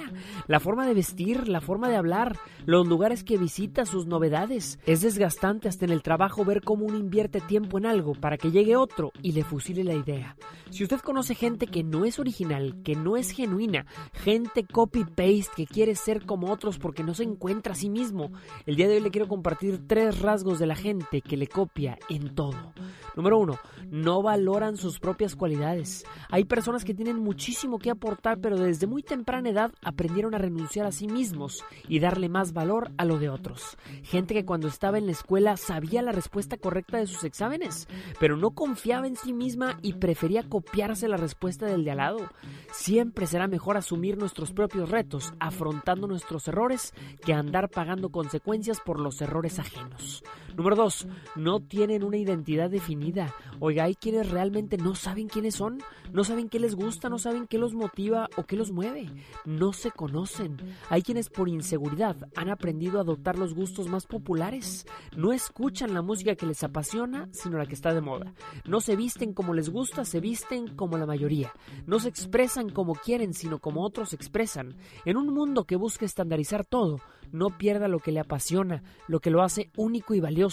La 0.47 0.59
forma 0.59 0.85
de 0.85 0.93
vestir, 0.93 1.47
la 1.47 1.61
forma 1.61 1.89
de 1.89 1.95
hablar, 1.95 2.37
los 2.65 2.87
lugares 2.87 3.23
que 3.23 3.37
visita, 3.37 3.85
sus 3.85 4.05
novedades. 4.05 4.79
Es 4.85 5.01
desgastante 5.01 5.67
hasta 5.67 5.85
en 5.85 5.91
el 5.91 6.03
trabajo 6.03 6.45
ver 6.45 6.61
cómo 6.61 6.85
uno 6.85 6.97
invierte 6.97 7.41
tiempo 7.41 7.77
en 7.77 7.85
algo 7.85 8.13
para 8.13 8.37
que 8.37 8.51
llegue 8.51 8.75
otro 8.75 9.11
y 9.21 9.31
le 9.31 9.43
fusile 9.43 9.83
la 9.83 9.93
idea. 9.93 10.35
Si 10.69 10.83
usted 10.83 10.99
conoce 10.99 11.35
gente 11.35 11.67
que 11.67 11.83
no 11.83 12.05
es 12.05 12.19
original, 12.19 12.81
que 12.83 12.95
no 12.95 13.17
es 13.17 13.31
genuina, 13.31 13.85
gente 14.13 14.65
copy-paste 14.65 15.51
que 15.55 15.65
quiere 15.65 15.95
ser 15.95 16.25
como 16.25 16.51
otros 16.51 16.77
porque 16.77 17.03
no 17.03 17.13
se 17.13 17.23
encuentra 17.23 17.73
a 17.73 17.75
sí 17.75 17.89
mismo, 17.89 18.31
el 18.65 18.75
día 18.75 18.87
de 18.87 18.95
hoy 18.95 19.01
le 19.01 19.11
quiero 19.11 19.27
compartir 19.27 19.87
tres 19.87 20.18
rasgos 20.21 20.59
de 20.59 20.67
la 20.67 20.75
gente 20.75 21.21
que 21.21 21.37
le 21.37 21.47
copia 21.47 21.97
en 22.09 22.35
todo. 22.35 22.73
Número 23.15 23.37
uno, 23.37 23.59
no 23.91 24.21
valoran 24.21 24.77
sus 24.77 24.99
propias 24.99 25.35
cualidades. 25.35 26.05
Hay 26.29 26.45
personas 26.45 26.85
que 26.85 26.93
tienen 26.93 27.19
muchísimo 27.19 27.79
que 27.79 27.89
aportar, 27.89 28.39
pero 28.39 28.57
desde 28.57 28.87
muy 28.87 29.03
temprana 29.03 29.49
edad 29.49 29.71
aprendieron 29.83 30.35
a 30.35 30.37
renunciar 30.37 30.85
a 30.85 30.91
sí 30.91 31.07
mismos 31.07 31.63
y 31.87 31.99
darle 31.99 32.29
más 32.29 32.53
valor 32.53 32.91
a 32.97 33.05
lo 33.05 33.19
de 33.19 33.29
otros. 33.29 33.77
Gente 34.03 34.33
que 34.33 34.45
cuando 34.45 34.67
estaba 34.67 34.97
en 34.97 35.05
la 35.05 35.11
escuela 35.11 35.57
sabía 35.57 36.01
la 36.01 36.11
respuesta 36.11 36.57
correcta 36.57 36.97
de 36.97 37.07
sus 37.07 37.23
exámenes, 37.23 37.87
pero 38.19 38.37
no 38.37 38.51
confiaba 38.51 39.07
en 39.07 39.15
sí 39.15 39.33
misma 39.33 39.79
y 39.81 39.93
prefería 39.93 40.43
copiarse 40.43 41.07
la 41.07 41.17
respuesta 41.17 41.65
del 41.65 41.83
de 41.83 41.91
al 41.91 41.97
lado. 41.97 42.29
Siempre 42.71 43.27
será 43.27 43.47
mejor 43.47 43.77
asumir 43.77 44.17
nuestros 44.17 44.51
propios 44.51 44.89
retos, 44.89 45.33
afrontando 45.39 46.07
nuestros 46.07 46.47
errores, 46.47 46.93
que 47.25 47.33
andar 47.33 47.69
pagando 47.69 48.09
consecuencias 48.09 48.79
por 48.79 48.99
los 48.99 49.21
errores 49.21 49.59
ajenos. 49.59 50.08
News 50.09 50.21
Número 50.59 50.75
2. 50.75 51.07
No 51.37 51.61
tienen 51.61 52.03
una 52.03 52.17
identidad 52.17 52.69
definida. 52.69 53.33
Oiga, 53.61 53.85
hay 53.85 53.95
quienes 53.95 54.29
realmente 54.29 54.75
no 54.75 54.93
saben 54.93 55.29
quiénes 55.29 55.55
son, 55.55 55.81
no 56.11 56.25
saben 56.25 56.49
qué 56.49 56.59
les 56.59 56.75
gusta, 56.75 57.07
no 57.07 57.17
saben 57.17 57.47
qué 57.47 57.57
los 57.57 57.73
motiva 57.73 58.27
o 58.35 58.43
qué 58.43 58.57
los 58.57 58.69
mueve. 58.69 59.09
No 59.45 59.71
se 59.71 59.91
conocen. 59.91 60.57
Hay 60.89 61.01
quienes 61.01 61.29
por 61.29 61.47
inseguridad 61.47 62.17
han 62.35 62.49
aprendido 62.49 62.97
a 62.97 63.03
adoptar 63.03 63.39
los 63.39 63.53
gustos 63.53 63.87
más 63.87 64.05
populares. 64.05 64.85
No 65.15 65.31
escuchan 65.31 65.93
la 65.93 66.01
música 66.01 66.35
que 66.35 66.45
les 66.45 66.61
apasiona, 66.61 67.29
sino 67.31 67.57
la 67.57 67.65
que 67.65 67.75
está 67.75 67.93
de 67.93 68.01
moda. 68.01 68.33
No 68.65 68.81
se 68.81 68.97
visten 68.97 69.33
como 69.33 69.53
les 69.53 69.69
gusta, 69.69 70.03
se 70.03 70.19
visten 70.19 70.75
como 70.75 70.97
la 70.97 71.05
mayoría. 71.05 71.53
No 71.85 72.01
se 72.01 72.09
expresan 72.09 72.67
como 72.69 72.95
quieren, 72.95 73.33
sino 73.33 73.59
como 73.59 73.85
otros 73.85 74.11
expresan. 74.11 74.75
En 75.05 75.15
un 75.15 75.33
mundo 75.33 75.63
que 75.63 75.77
busca 75.77 76.03
estandarizar 76.03 76.65
todo, 76.65 76.99
no 77.31 77.57
pierda 77.57 77.87
lo 77.87 77.99
que 77.99 78.11
le 78.11 78.19
apasiona, 78.19 78.83
lo 79.07 79.19
que 79.19 79.29
lo 79.29 79.41
hace 79.41 79.69
único 79.77 80.15
y 80.15 80.19
valioso. 80.19 80.48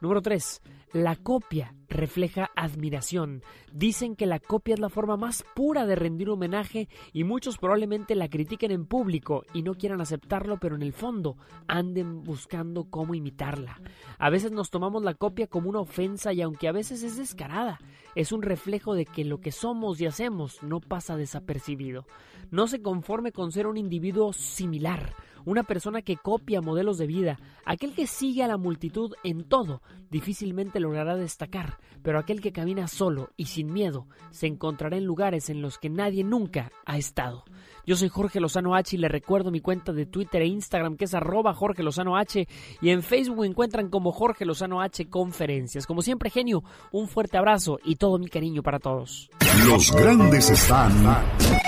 Número 0.00 0.22
3. 0.22 0.62
La 0.92 1.16
copia 1.16 1.74
refleja 1.88 2.50
admiración. 2.56 3.42
Dicen 3.72 4.16
que 4.16 4.26
la 4.26 4.38
copia 4.38 4.74
es 4.74 4.80
la 4.80 4.88
forma 4.88 5.16
más 5.16 5.44
pura 5.54 5.86
de 5.86 5.96
rendir 5.96 6.30
homenaje 6.30 6.88
y 7.12 7.24
muchos 7.24 7.58
probablemente 7.58 8.14
la 8.14 8.28
critiquen 8.28 8.70
en 8.70 8.86
público 8.86 9.44
y 9.52 9.62
no 9.62 9.74
quieran 9.74 10.00
aceptarlo, 10.00 10.58
pero 10.58 10.76
en 10.76 10.82
el 10.82 10.92
fondo 10.92 11.36
anden 11.66 12.22
buscando 12.22 12.84
cómo 12.84 13.14
imitarla. 13.14 13.80
A 14.18 14.30
veces 14.30 14.52
nos 14.52 14.70
tomamos 14.70 15.02
la 15.02 15.14
copia 15.14 15.46
como 15.46 15.68
una 15.68 15.80
ofensa 15.80 16.32
y 16.32 16.42
aunque 16.42 16.68
a 16.68 16.72
veces 16.72 17.02
es 17.02 17.16
descarada, 17.16 17.78
es 18.14 18.32
un 18.32 18.42
reflejo 18.42 18.94
de 18.94 19.04
que 19.04 19.24
lo 19.24 19.40
que 19.40 19.52
somos 19.52 20.00
y 20.00 20.06
hacemos 20.06 20.62
no 20.62 20.80
pasa 20.80 21.16
desapercibido. 21.16 22.06
No 22.50 22.66
se 22.66 22.80
conforme 22.80 23.32
con 23.32 23.52
ser 23.52 23.66
un 23.66 23.76
individuo 23.76 24.32
similar 24.32 25.14
una 25.44 25.62
persona 25.62 26.02
que 26.02 26.16
copia 26.16 26.60
modelos 26.60 26.98
de 26.98 27.06
vida, 27.06 27.38
aquel 27.64 27.94
que 27.94 28.06
sigue 28.06 28.42
a 28.42 28.48
la 28.48 28.56
multitud 28.56 29.14
en 29.24 29.44
todo, 29.44 29.82
difícilmente 30.10 30.80
logrará 30.80 31.16
destacar, 31.16 31.78
pero 32.02 32.18
aquel 32.18 32.40
que 32.40 32.52
camina 32.52 32.88
solo 32.88 33.30
y 33.36 33.46
sin 33.46 33.72
miedo 33.72 34.06
se 34.30 34.46
encontrará 34.46 34.96
en 34.96 35.04
lugares 35.04 35.50
en 35.50 35.62
los 35.62 35.78
que 35.78 35.90
nadie 35.90 36.24
nunca 36.24 36.70
ha 36.86 36.98
estado. 36.98 37.44
Yo 37.86 37.96
soy 37.96 38.10
Jorge 38.10 38.38
Lozano 38.38 38.74
H 38.74 38.96
y 38.96 38.98
le 38.98 39.08
recuerdo 39.08 39.50
mi 39.50 39.60
cuenta 39.60 39.92
de 39.92 40.04
Twitter 40.04 40.42
e 40.42 40.46
Instagram 40.46 40.96
que 40.96 41.06
es 41.06 41.14
arroba 41.14 41.54
Jorge 41.54 41.82
Lozano 41.82 42.18
H 42.18 42.46
y 42.82 42.90
en 42.90 43.02
Facebook 43.02 43.46
encuentran 43.46 43.88
como 43.88 44.12
Jorge 44.12 44.44
Lozano 44.44 44.82
H 44.82 45.08
Conferencias. 45.08 45.86
Como 45.86 46.02
siempre, 46.02 46.28
genio, 46.28 46.62
un 46.92 47.08
fuerte 47.08 47.38
abrazo 47.38 47.78
y 47.82 47.96
todo 47.96 48.18
mi 48.18 48.28
cariño 48.28 48.62
para 48.62 48.78
todos. 48.78 49.30
Los 49.66 49.90
grandes 49.92 50.50
están 50.50 50.92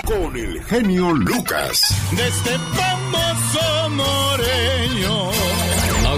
con 0.05 0.37
el 0.37 0.63
genio 0.63 1.11
Lucas. 1.13 2.11
Desde 2.11 2.55
moreño. 3.89 5.31
No, 5.31 5.60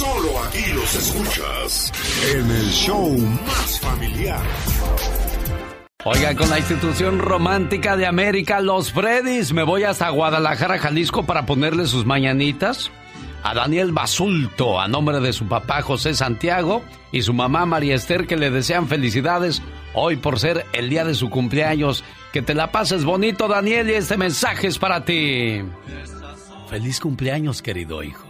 Solo 0.00 0.42
aquí 0.44 0.64
los 0.72 0.94
escuchas 0.94 1.92
en 2.32 2.50
el 2.50 2.70
show 2.70 3.18
más 3.18 3.80
familiar. 3.80 4.40
Oiga, 6.06 6.34
con 6.34 6.48
la 6.48 6.58
institución 6.58 7.18
romántica 7.18 7.98
de 7.98 8.06
América, 8.06 8.60
los 8.60 8.92
Freddys, 8.92 9.52
me 9.52 9.62
voy 9.62 9.82
hasta 9.82 10.08
Guadalajara, 10.08 10.78
Jalisco, 10.78 11.26
para 11.26 11.44
ponerle 11.44 11.86
sus 11.86 12.06
mañanitas 12.06 12.90
a 13.42 13.52
Daniel 13.52 13.92
Basulto, 13.92 14.80
a 14.80 14.88
nombre 14.88 15.20
de 15.20 15.34
su 15.34 15.46
papá 15.46 15.82
José 15.82 16.14
Santiago 16.14 16.82
y 17.12 17.20
su 17.20 17.34
mamá 17.34 17.66
María 17.66 17.94
Esther, 17.94 18.26
que 18.26 18.38
le 18.38 18.50
desean 18.50 18.88
felicidades 18.88 19.60
hoy 19.92 20.16
por 20.16 20.38
ser 20.38 20.64
el 20.72 20.88
día 20.88 21.04
de 21.04 21.14
su 21.14 21.28
cumpleaños. 21.28 22.04
Que 22.32 22.40
te 22.40 22.54
la 22.54 22.72
pases 22.72 23.04
bonito, 23.04 23.48
Daniel, 23.48 23.90
y 23.90 23.94
este 23.96 24.16
mensaje 24.16 24.68
es 24.68 24.78
para 24.78 25.04
ti. 25.04 25.60
Feliz 26.70 27.00
cumpleaños, 27.00 27.60
querido 27.60 28.02
hijo. 28.02 28.29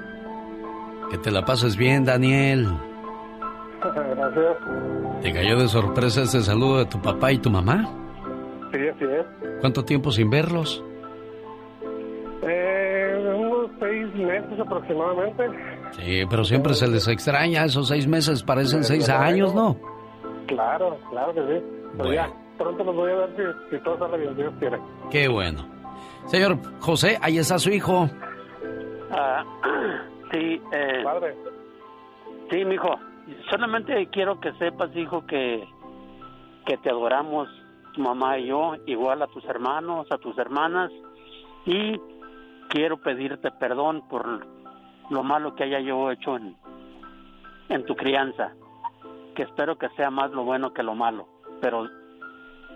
Que 1.11 1.17
te 1.17 1.29
la 1.29 1.43
pases 1.43 1.75
bien, 1.75 2.05
Daniel. 2.05 2.67
Gracias. 3.83 4.57
¿Te 5.21 5.33
cayó 5.33 5.59
de 5.59 5.67
sorpresa 5.67 6.21
este 6.21 6.41
saludo 6.41 6.77
de 6.79 6.85
tu 6.85 7.01
papá 7.01 7.33
y 7.33 7.37
tu 7.37 7.49
mamá? 7.49 7.85
Sí, 8.71 8.79
así 8.87 9.03
es. 9.03 9.25
¿Cuánto 9.59 9.83
tiempo 9.83 10.09
sin 10.11 10.29
verlos? 10.29 10.81
Eh, 12.43 13.35
unos 13.37 13.69
seis 13.79 14.15
meses 14.15 14.59
aproximadamente. 14.59 15.43
Sí, 15.91 16.23
pero 16.29 16.45
siempre 16.45 16.73
se 16.75 16.87
les 16.87 17.05
extraña. 17.09 17.65
Esos 17.65 17.89
seis 17.89 18.07
meses 18.07 18.41
parecen 18.41 18.85
seis 18.85 19.09
años, 19.09 19.53
¿no? 19.53 19.75
Claro, 20.47 20.97
claro 21.09 21.33
que 21.33 21.41
sí. 21.41 21.65
Pero 21.97 22.13
ya, 22.13 22.31
pronto 22.57 22.85
los 22.85 22.95
voy 22.95 23.11
a 23.11 23.15
ver 23.15 23.29
si, 23.69 23.75
si 23.75 23.83
todo 23.83 23.99
sale 23.99 24.17
bien, 24.17 24.35
Dios 24.37 24.53
quiere. 24.59 24.79
Qué 25.09 25.27
bueno. 25.27 25.67
Señor 26.27 26.57
José, 26.79 27.19
ahí 27.21 27.37
está 27.37 27.59
su 27.59 27.69
hijo. 27.69 28.09
Ah, 29.11 29.43
sí, 30.31 30.61
eh, 30.71 31.01
Padre. 31.03 31.35
sí, 32.49 32.65
mijo. 32.65 32.99
Solamente 33.49 34.07
quiero 34.07 34.39
que 34.39 34.51
sepas, 34.53 34.95
hijo, 34.95 35.25
que, 35.25 35.63
que 36.65 36.77
te 36.77 36.89
adoramos, 36.89 37.47
tu 37.93 38.01
mamá 38.01 38.37
y 38.37 38.47
yo, 38.47 38.75
igual 38.85 39.21
a 39.21 39.27
tus 39.27 39.45
hermanos, 39.45 40.07
a 40.11 40.17
tus 40.17 40.37
hermanas, 40.37 40.91
y 41.65 41.99
quiero 42.69 42.97
pedirte 42.97 43.51
perdón 43.51 44.03
por 44.09 44.45
lo 45.09 45.23
malo 45.23 45.55
que 45.55 45.65
haya 45.65 45.79
yo 45.79 46.09
hecho 46.11 46.37
en, 46.37 46.55
en 47.69 47.85
tu 47.85 47.95
crianza, 47.95 48.53
que 49.35 49.43
espero 49.43 49.77
que 49.77 49.89
sea 49.89 50.09
más 50.09 50.31
lo 50.31 50.43
bueno 50.43 50.73
que 50.73 50.83
lo 50.83 50.95
malo, 50.95 51.27
pero 51.61 51.87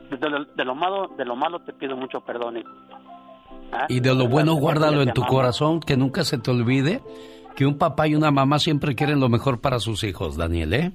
de 0.09 0.29
lo, 0.29 0.45
de 0.45 0.65
lo 0.65 0.75
malo, 0.75 1.07
de 1.17 1.25
lo 1.25 1.35
malo 1.35 1.59
te 1.59 1.73
pido 1.73 1.97
mucho 1.97 2.21
perdón, 2.21 2.57
hijo. 2.57 2.71
¿Ah? 3.71 3.87
Y 3.89 3.99
de 3.99 4.13
lo 4.13 4.27
bueno 4.27 4.53
guárdalo 4.53 5.01
en 5.01 5.11
tu 5.13 5.23
corazón, 5.23 5.79
que 5.79 5.97
nunca 5.97 6.23
se 6.23 6.37
te 6.37 6.51
olvide 6.51 7.01
que 7.55 7.65
un 7.65 7.77
papá 7.77 8.07
y 8.07 8.15
una 8.15 8.31
mamá 8.31 8.59
siempre 8.59 8.95
quieren 8.95 9.19
lo 9.19 9.29
mejor 9.29 9.61
para 9.61 9.79
sus 9.79 10.03
hijos, 10.03 10.37
Daniel, 10.37 10.73
¿eh? 10.73 10.91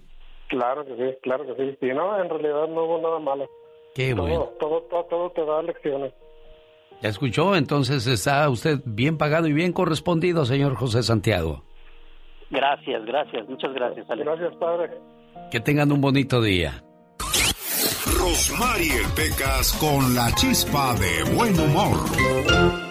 Claro 0.48 0.84
que 0.84 0.96
sí, 0.96 1.16
claro 1.22 1.46
que 1.46 1.54
sí. 1.54 1.86
Y 1.86 1.94
no, 1.94 2.20
en 2.20 2.28
realidad 2.28 2.68
no 2.68 2.84
hubo 2.84 3.00
nada 3.00 3.18
malo. 3.18 3.48
Qué 3.94 4.14
todo, 4.14 4.22
bueno. 4.22 4.50
todo, 4.58 4.82
todo, 4.82 5.04
todo 5.04 5.30
te 5.30 5.44
da 5.44 5.62
lecciones. 5.62 6.12
¿Ya 7.02 7.08
escuchó? 7.08 7.56
Entonces 7.56 8.06
está 8.06 8.48
usted 8.48 8.80
bien 8.84 9.16
pagado 9.16 9.46
y 9.46 9.52
bien 9.52 9.72
correspondido, 9.72 10.44
señor 10.44 10.74
José 10.74 11.02
Santiago. 11.02 11.64
Gracias, 12.50 13.04
gracias, 13.06 13.48
muchas 13.48 13.72
gracias, 13.72 14.10
Alex. 14.10 14.26
Gracias, 14.26 14.56
padre. 14.56 14.90
Que 15.50 15.60
tengan 15.60 15.92
un 15.92 16.00
bonito 16.00 16.42
día. 16.42 16.82
Rosmarie 18.18 19.02
Pecas 19.14 19.72
con 19.80 20.14
la 20.14 20.32
chispa 20.34 20.94
de 20.94 21.34
buen 21.34 21.58
humor. 21.58 22.89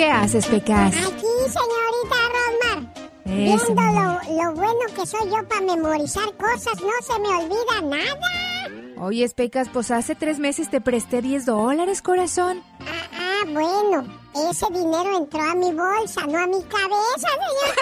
¿Qué 0.00 0.06
haces, 0.10 0.46
Pecas? 0.46 0.94
Aquí, 0.96 1.26
señorita 1.44 2.16
Rosmar. 2.32 2.94
Eso. 3.26 3.74
Viendo 3.74 3.82
lo, 4.00 4.44
lo 4.44 4.54
bueno 4.54 4.80
que 4.96 5.06
soy 5.06 5.28
yo 5.28 5.46
para 5.46 5.60
memorizar 5.60 6.34
cosas, 6.38 6.80
no 6.80 6.90
se 7.06 7.20
me 7.20 7.28
olvida 7.28 7.82
nada. 7.82 8.96
Oye, 8.98 9.28
Pecas, 9.28 9.68
pues 9.70 9.90
hace 9.90 10.14
tres 10.14 10.38
meses 10.38 10.70
te 10.70 10.80
presté 10.80 11.20
10 11.20 11.44
dólares, 11.44 12.00
corazón. 12.00 12.62
Ah, 12.80 13.44
bueno, 13.52 14.06
ese 14.50 14.66
dinero 14.72 15.16
entró 15.16 15.40
a 15.42 15.54
mi 15.54 15.72
bolsa, 15.72 16.26
no 16.26 16.38
a 16.38 16.46
mi 16.46 16.62
cabeza, 16.64 17.28
señor. 17.28 17.76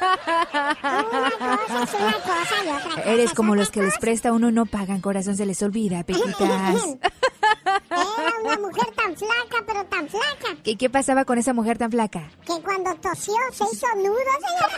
Una 1.10 1.30
cosa 1.66 1.82
es 1.82 1.94
una 1.94 2.12
cosa 2.12 2.54
y 2.64 2.68
otra 2.68 2.94
cosa 2.94 3.02
Eres 3.10 3.24
es 3.30 3.34
como 3.34 3.54
los 3.54 3.70
que 3.70 3.82
les 3.82 3.98
presta 3.98 4.32
uno 4.32 4.50
no 4.50 4.66
pagan, 4.66 5.00
corazón 5.00 5.36
se 5.36 5.46
les 5.46 5.62
olvida, 5.62 6.02
Pequitas. 6.04 6.40
Era 7.90 8.32
una 8.44 8.56
mujer 8.58 8.86
tan 8.94 9.16
flaca, 9.16 9.64
pero 9.66 9.84
tan 9.86 10.08
flaca, 10.08 10.56
¿Qué, 10.62 10.76
¿Qué 10.76 10.88
pasaba 10.90 11.24
con 11.24 11.38
esa 11.38 11.52
mujer 11.52 11.78
tan 11.78 11.90
flaca? 11.90 12.30
que 12.46 12.60
cuando 12.62 12.94
tosió 12.96 13.34
se 13.52 13.64
hizo 13.64 13.86
nudo, 13.96 14.14
señor. 14.40 14.70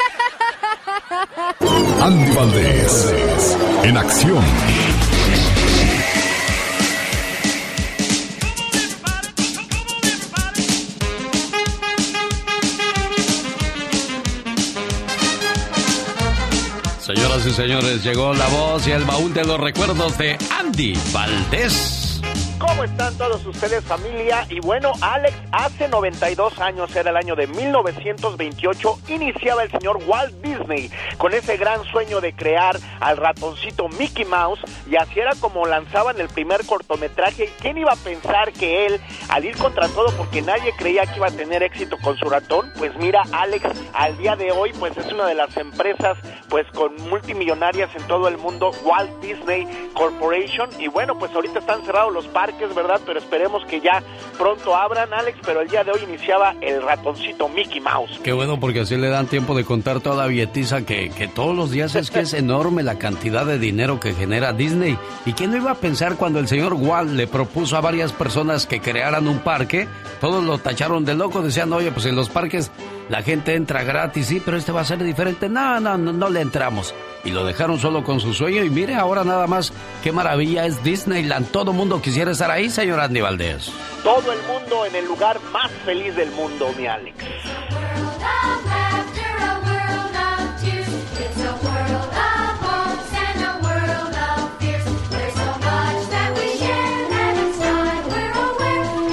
Andy 2.03 2.33
Valdés, 2.35 3.12
en 3.83 3.96
acción. 3.96 4.44
Señoras 17.14 17.44
y 17.44 17.51
señores, 17.51 18.03
llegó 18.03 18.33
la 18.33 18.48
voz 18.48 18.87
y 18.87 18.92
el 18.92 19.05
baúl 19.05 19.35
de 19.35 19.44
los 19.44 19.61
recuerdos 19.61 20.16
de 20.16 20.38
Andy 20.59 20.94
Valdés. 21.12 22.01
¿Cómo 22.62 22.85
están 22.85 23.18
todos 23.18 23.44
ustedes 23.44 23.83
familia? 23.85 24.46
Y 24.48 24.61
bueno, 24.61 24.92
Alex, 25.01 25.35
hace 25.51 25.88
92 25.88 26.61
años, 26.61 26.94
era 26.94 27.11
el 27.11 27.16
año 27.16 27.35
de 27.35 27.48
1928, 27.48 29.01
iniciaba 29.09 29.64
el 29.64 29.70
señor 29.72 29.98
Walt 30.07 30.33
Disney 30.42 30.88
con 31.18 31.35
ese 31.35 31.57
gran 31.57 31.83
sueño 31.87 32.20
de 32.20 32.33
crear 32.37 32.79
al 33.01 33.16
ratoncito 33.16 33.88
Mickey 33.88 34.25
Mouse 34.25 34.61
y 34.88 34.94
así 34.94 35.18
era 35.18 35.33
como 35.40 35.66
lanzaban 35.66 36.20
el 36.20 36.29
primer 36.29 36.64
cortometraje. 36.64 37.51
¿Quién 37.61 37.79
iba 37.79 37.94
a 37.94 37.96
pensar 37.96 38.53
que 38.53 38.87
él, 38.87 39.01
al 39.29 39.44
ir 39.44 39.57
contra 39.57 39.88
todo 39.88 40.16
porque 40.16 40.40
nadie 40.40 40.72
creía 40.79 41.05
que 41.07 41.16
iba 41.16 41.27
a 41.27 41.33
tener 41.33 41.64
éxito 41.64 41.98
con 41.98 42.16
su 42.16 42.31
ratón? 42.31 42.72
Pues 42.79 42.94
mira, 42.96 43.25
Alex, 43.33 43.66
al 43.92 44.16
día 44.18 44.37
de 44.37 44.53
hoy 44.53 44.72
pues 44.79 44.96
es 44.96 45.12
una 45.12 45.27
de 45.27 45.35
las 45.35 45.57
empresas 45.57 46.16
pues 46.48 46.66
con 46.72 46.94
multimillonarias 47.09 47.90
en 47.96 48.07
todo 48.07 48.29
el 48.29 48.38
mundo, 48.38 48.70
Walt 48.85 49.11
Disney 49.20 49.66
Corporation 49.94 50.70
y 50.79 50.87
bueno, 50.87 51.18
pues 51.18 51.33
ahorita 51.35 51.59
están 51.59 51.85
cerrados 51.85 52.12
los 52.12 52.27
parques, 52.29 52.51
¿verdad? 52.74 53.00
Pero 53.04 53.18
esperemos 53.18 53.64
que 53.66 53.80
ya 53.80 54.02
pronto 54.38 54.76
abran, 54.76 55.12
Alex, 55.12 55.38
pero 55.44 55.62
el 55.62 55.68
día 55.68 55.84
de 55.84 55.92
hoy 55.92 56.00
iniciaba 56.04 56.54
el 56.60 56.82
ratoncito 56.82 57.48
Mickey 57.48 57.80
Mouse. 57.80 58.20
Qué 58.22 58.32
bueno 58.32 58.58
porque 58.60 58.80
así 58.80 58.96
le 58.96 59.08
dan 59.08 59.26
tiempo 59.26 59.54
de 59.54 59.64
contar 59.64 60.00
toda 60.00 60.16
la 60.16 60.26
vietiza 60.26 60.84
que, 60.84 61.10
que 61.10 61.28
todos 61.28 61.54
los 61.56 61.70
días 61.70 61.94
es 61.94 62.10
que 62.10 62.20
es 62.20 62.32
enorme 62.34 62.82
la 62.82 62.98
cantidad 62.98 63.44
de 63.44 63.58
dinero 63.58 64.00
que 64.00 64.14
genera 64.14 64.52
Disney. 64.52 64.98
¿Y 65.26 65.32
quién 65.32 65.50
no 65.50 65.56
iba 65.56 65.72
a 65.72 65.76
pensar 65.76 66.16
cuando 66.16 66.38
el 66.38 66.48
señor 66.48 66.74
Walt 66.74 67.10
le 67.10 67.26
propuso 67.26 67.76
a 67.76 67.80
varias 67.80 68.12
personas 68.12 68.66
que 68.66 68.80
crearan 68.80 69.28
un 69.28 69.40
parque? 69.40 69.88
Todos 70.20 70.44
lo 70.44 70.58
tacharon 70.58 71.04
de 71.04 71.14
loco, 71.14 71.42
decían, 71.42 71.72
oye, 71.72 71.90
pues 71.90 72.06
en 72.06 72.16
los 72.16 72.28
parques 72.28 72.70
la 73.08 73.22
gente 73.22 73.54
entra 73.54 73.82
gratis, 73.82 74.26
sí, 74.26 74.42
pero 74.44 74.56
este 74.56 74.72
va 74.72 74.82
a 74.82 74.84
ser 74.84 75.02
diferente. 75.02 75.48
No, 75.48 75.80
no, 75.80 75.98
no, 75.98 76.12
no 76.12 76.28
le 76.28 76.40
entramos. 76.40 76.94
Y 77.24 77.30
lo 77.30 77.44
dejaron 77.44 77.78
solo 77.78 78.02
con 78.02 78.20
su 78.20 78.35
sueño 78.35 78.64
y 78.64 78.70
mire 78.70 78.94
ahora 78.94 79.22
nada 79.22 79.46
más 79.46 79.72
qué 80.02 80.11
maravilla 80.11 80.66
es 80.66 80.82
Disneyland. 80.82 81.50
Todo 81.50 81.72
mundo 81.72 82.02
quisiera 82.02 82.32
estar 82.32 82.50
ahí, 82.50 82.68
señor 82.68 83.00
Andy 83.00 83.20
Valdés. 83.20 83.70
Todo 84.02 84.32
el 84.32 84.42
mundo 84.42 84.87
en 84.87 84.96
el 84.96 85.06
lugar 85.06 85.40
más 85.52 85.70
feliz 85.85 86.16
del 86.16 86.30
mundo, 86.32 86.72
mi 86.76 86.87
Alex. 86.87 87.16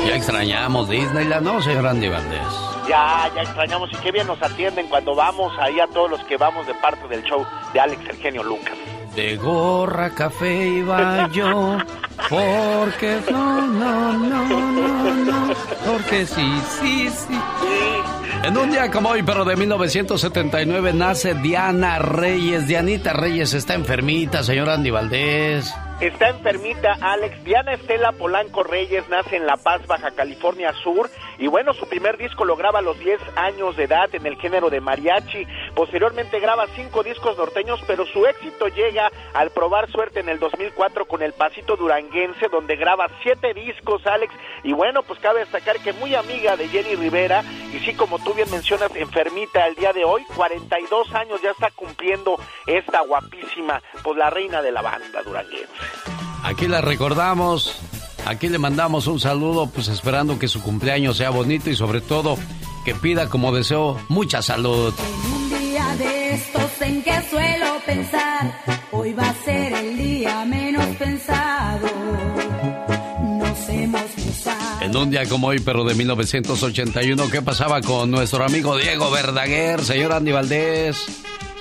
Ya 0.08 0.16
extrañamos 0.16 0.90
Disneyland, 0.90 1.46
¿no, 1.46 1.62
señor 1.62 1.86
Andy 1.86 2.08
Valdés? 2.08 2.69
Ya, 2.90 3.30
ya 3.36 3.44
extrañamos 3.44 3.88
y 3.94 3.98
qué 3.98 4.12
bien 4.12 4.26
nos 4.26 4.42
atienden 4.42 4.88
cuando 4.88 5.14
vamos 5.14 5.54
ahí 5.60 5.80
a 5.80 5.86
todos 5.86 6.10
los 6.10 6.24
que 6.24 6.38
vamos 6.38 6.66
de 6.66 6.74
parte 6.74 7.08
del 7.08 7.22
show 7.24 7.46
de 7.72 7.80
Alex 7.80 8.02
el 8.10 8.18
genio 8.18 8.42
Lucas. 8.44 8.74
De 9.16 9.38
gorra 9.38 10.10
café 10.10 10.68
iba 10.68 11.30
yo, 11.30 11.78
porque 12.30 13.22
no, 13.30 13.62
no, 13.62 14.14
no, 14.14 14.44
no, 14.44 15.14
no, 15.14 15.54
porque 15.86 16.26
sí, 16.26 16.62
sí, 16.82 17.10
sí. 17.10 17.40
En 18.44 18.58
un 18.58 18.72
día 18.72 18.90
como 18.90 19.10
hoy, 19.10 19.22
pero 19.22 19.46
de 19.46 19.56
1979, 19.56 20.92
nace 20.94 21.36
Diana 21.36 22.00
Reyes. 22.00 22.66
Dianita 22.66 23.14
Reyes 23.14 23.54
está 23.54 23.76
enfermita, 23.76 24.44
señor 24.44 24.68
Andy 24.68 24.90
Valdés. 24.90 25.72
Está 26.02 26.30
enfermita 26.30 26.98
Alex. 27.02 27.44
Diana 27.44 27.74
Estela 27.74 28.14
Polanco 28.14 28.64
Reyes 28.64 29.10
nace 29.10 29.36
en 29.36 29.46
La 29.46 29.58
Paz, 29.58 29.86
Baja 29.86 30.12
California 30.12 30.72
Sur. 30.82 31.10
Y 31.38 31.48
bueno, 31.48 31.74
su 31.74 31.90
primer 31.90 32.18
disco 32.18 32.46
lo 32.46 32.56
graba 32.56 32.80
a 32.80 32.82
los 32.82 32.98
10 33.00 33.20
años 33.36 33.76
de 33.76 33.84
edad 33.84 34.08
en 34.16 34.26
el 34.26 34.38
género 34.38 34.70
de 34.70 34.80
mariachi. 34.80 35.46
Posteriormente 35.76 36.40
graba 36.40 36.68
cinco 36.74 37.04
discos 37.04 37.38
norteños, 37.38 37.82
pero 37.86 38.06
su 38.06 38.26
éxito 38.26 38.70
llega 38.70 39.12
al 39.34 39.50
probar 39.50 39.92
suerte 39.92 40.22
en 40.22 40.30
el 40.30 40.40
2004 40.40 41.06
con 41.06 41.22
El 41.22 41.34
Pasito 41.34 41.76
Duranguense, 41.76 42.48
donde 42.48 42.78
graba 42.78 43.08
siete 43.22 43.54
discos, 43.54 44.08
Alex. 44.08 44.34
Y 44.64 44.72
bueno, 44.72 45.04
pues 45.04 45.20
cabe 45.20 45.42
destacar 45.42 45.80
que 45.80 45.92
muy 45.92 46.16
amiga 46.16 46.56
de 46.56 46.70
Jenny 46.70 46.96
Rivera. 46.96 47.44
Y 47.74 47.80
sí, 47.80 47.94
como 47.94 48.20
tú 48.20 48.34
bien 48.34 48.50
mencionas, 48.52 48.96
enfermita 48.96 49.68
el 49.68 49.76
día 49.76 49.92
de 49.92 50.06
hoy, 50.06 50.24
42 50.34 51.14
años 51.14 51.42
ya 51.42 51.52
está 51.52 51.72
cumpliendo 51.72 52.40
esta 52.68 53.02
guapísima, 53.02 53.82
pues 54.02 54.18
la 54.18 54.30
reina 54.30 54.62
de 54.62 54.72
la 54.72 54.82
banda 54.82 55.22
duranguense. 55.24 55.89
Aquí 56.44 56.68
la 56.68 56.82
recordamos 56.82 57.76
Aquí 58.26 58.48
le 58.48 58.60
mandamos 58.60 59.08
un 59.08 59.20
saludo, 59.20 59.68
pues 59.70 59.88
esperando 59.88 60.38
que 60.38 60.48
su 60.48 60.62
cumpleaños 60.62 61.18
sea 61.18 61.30
bonito 61.30 61.70
y 61.70 61.76
sobre 61.76 62.02
todo 62.02 62.38
que 62.86 62.94
pida 62.94 63.28
como 63.30 63.52
deseo 63.52 64.00
mucha 64.08 64.42
salud. 64.42 64.94
En 65.26 65.32
un 65.32 65.50
día 65.50 65.96
de 65.98 66.34
estos 66.36 66.82
en 66.82 67.02
que 67.02 67.22
suelo 67.30 67.66
pensar, 67.86 68.62
hoy 68.92 69.14
va 69.14 69.30
a 69.30 69.34
ser 69.44 69.74
el 69.74 69.98
día 69.98 70.46
menos 70.46 70.86
pensado. 70.98 71.88
Nos 73.40 73.70
hemos 73.70 74.16
besado. 74.16 74.82
En 74.82 74.96
un 74.96 75.10
día 75.10 75.28
como 75.28 75.48
hoy, 75.48 75.60
pero 75.60 75.84
de 75.84 75.96
1981, 75.96 77.30
¿qué 77.32 77.42
pasaba 77.42 77.82
con 77.82 78.12
nuestro 78.12 78.44
amigo 78.46 78.78
Diego 78.78 79.10
Verdaguer, 79.10 79.84
señor 79.84 80.14
Andy 80.14 80.32
Valdés? 80.32 81.08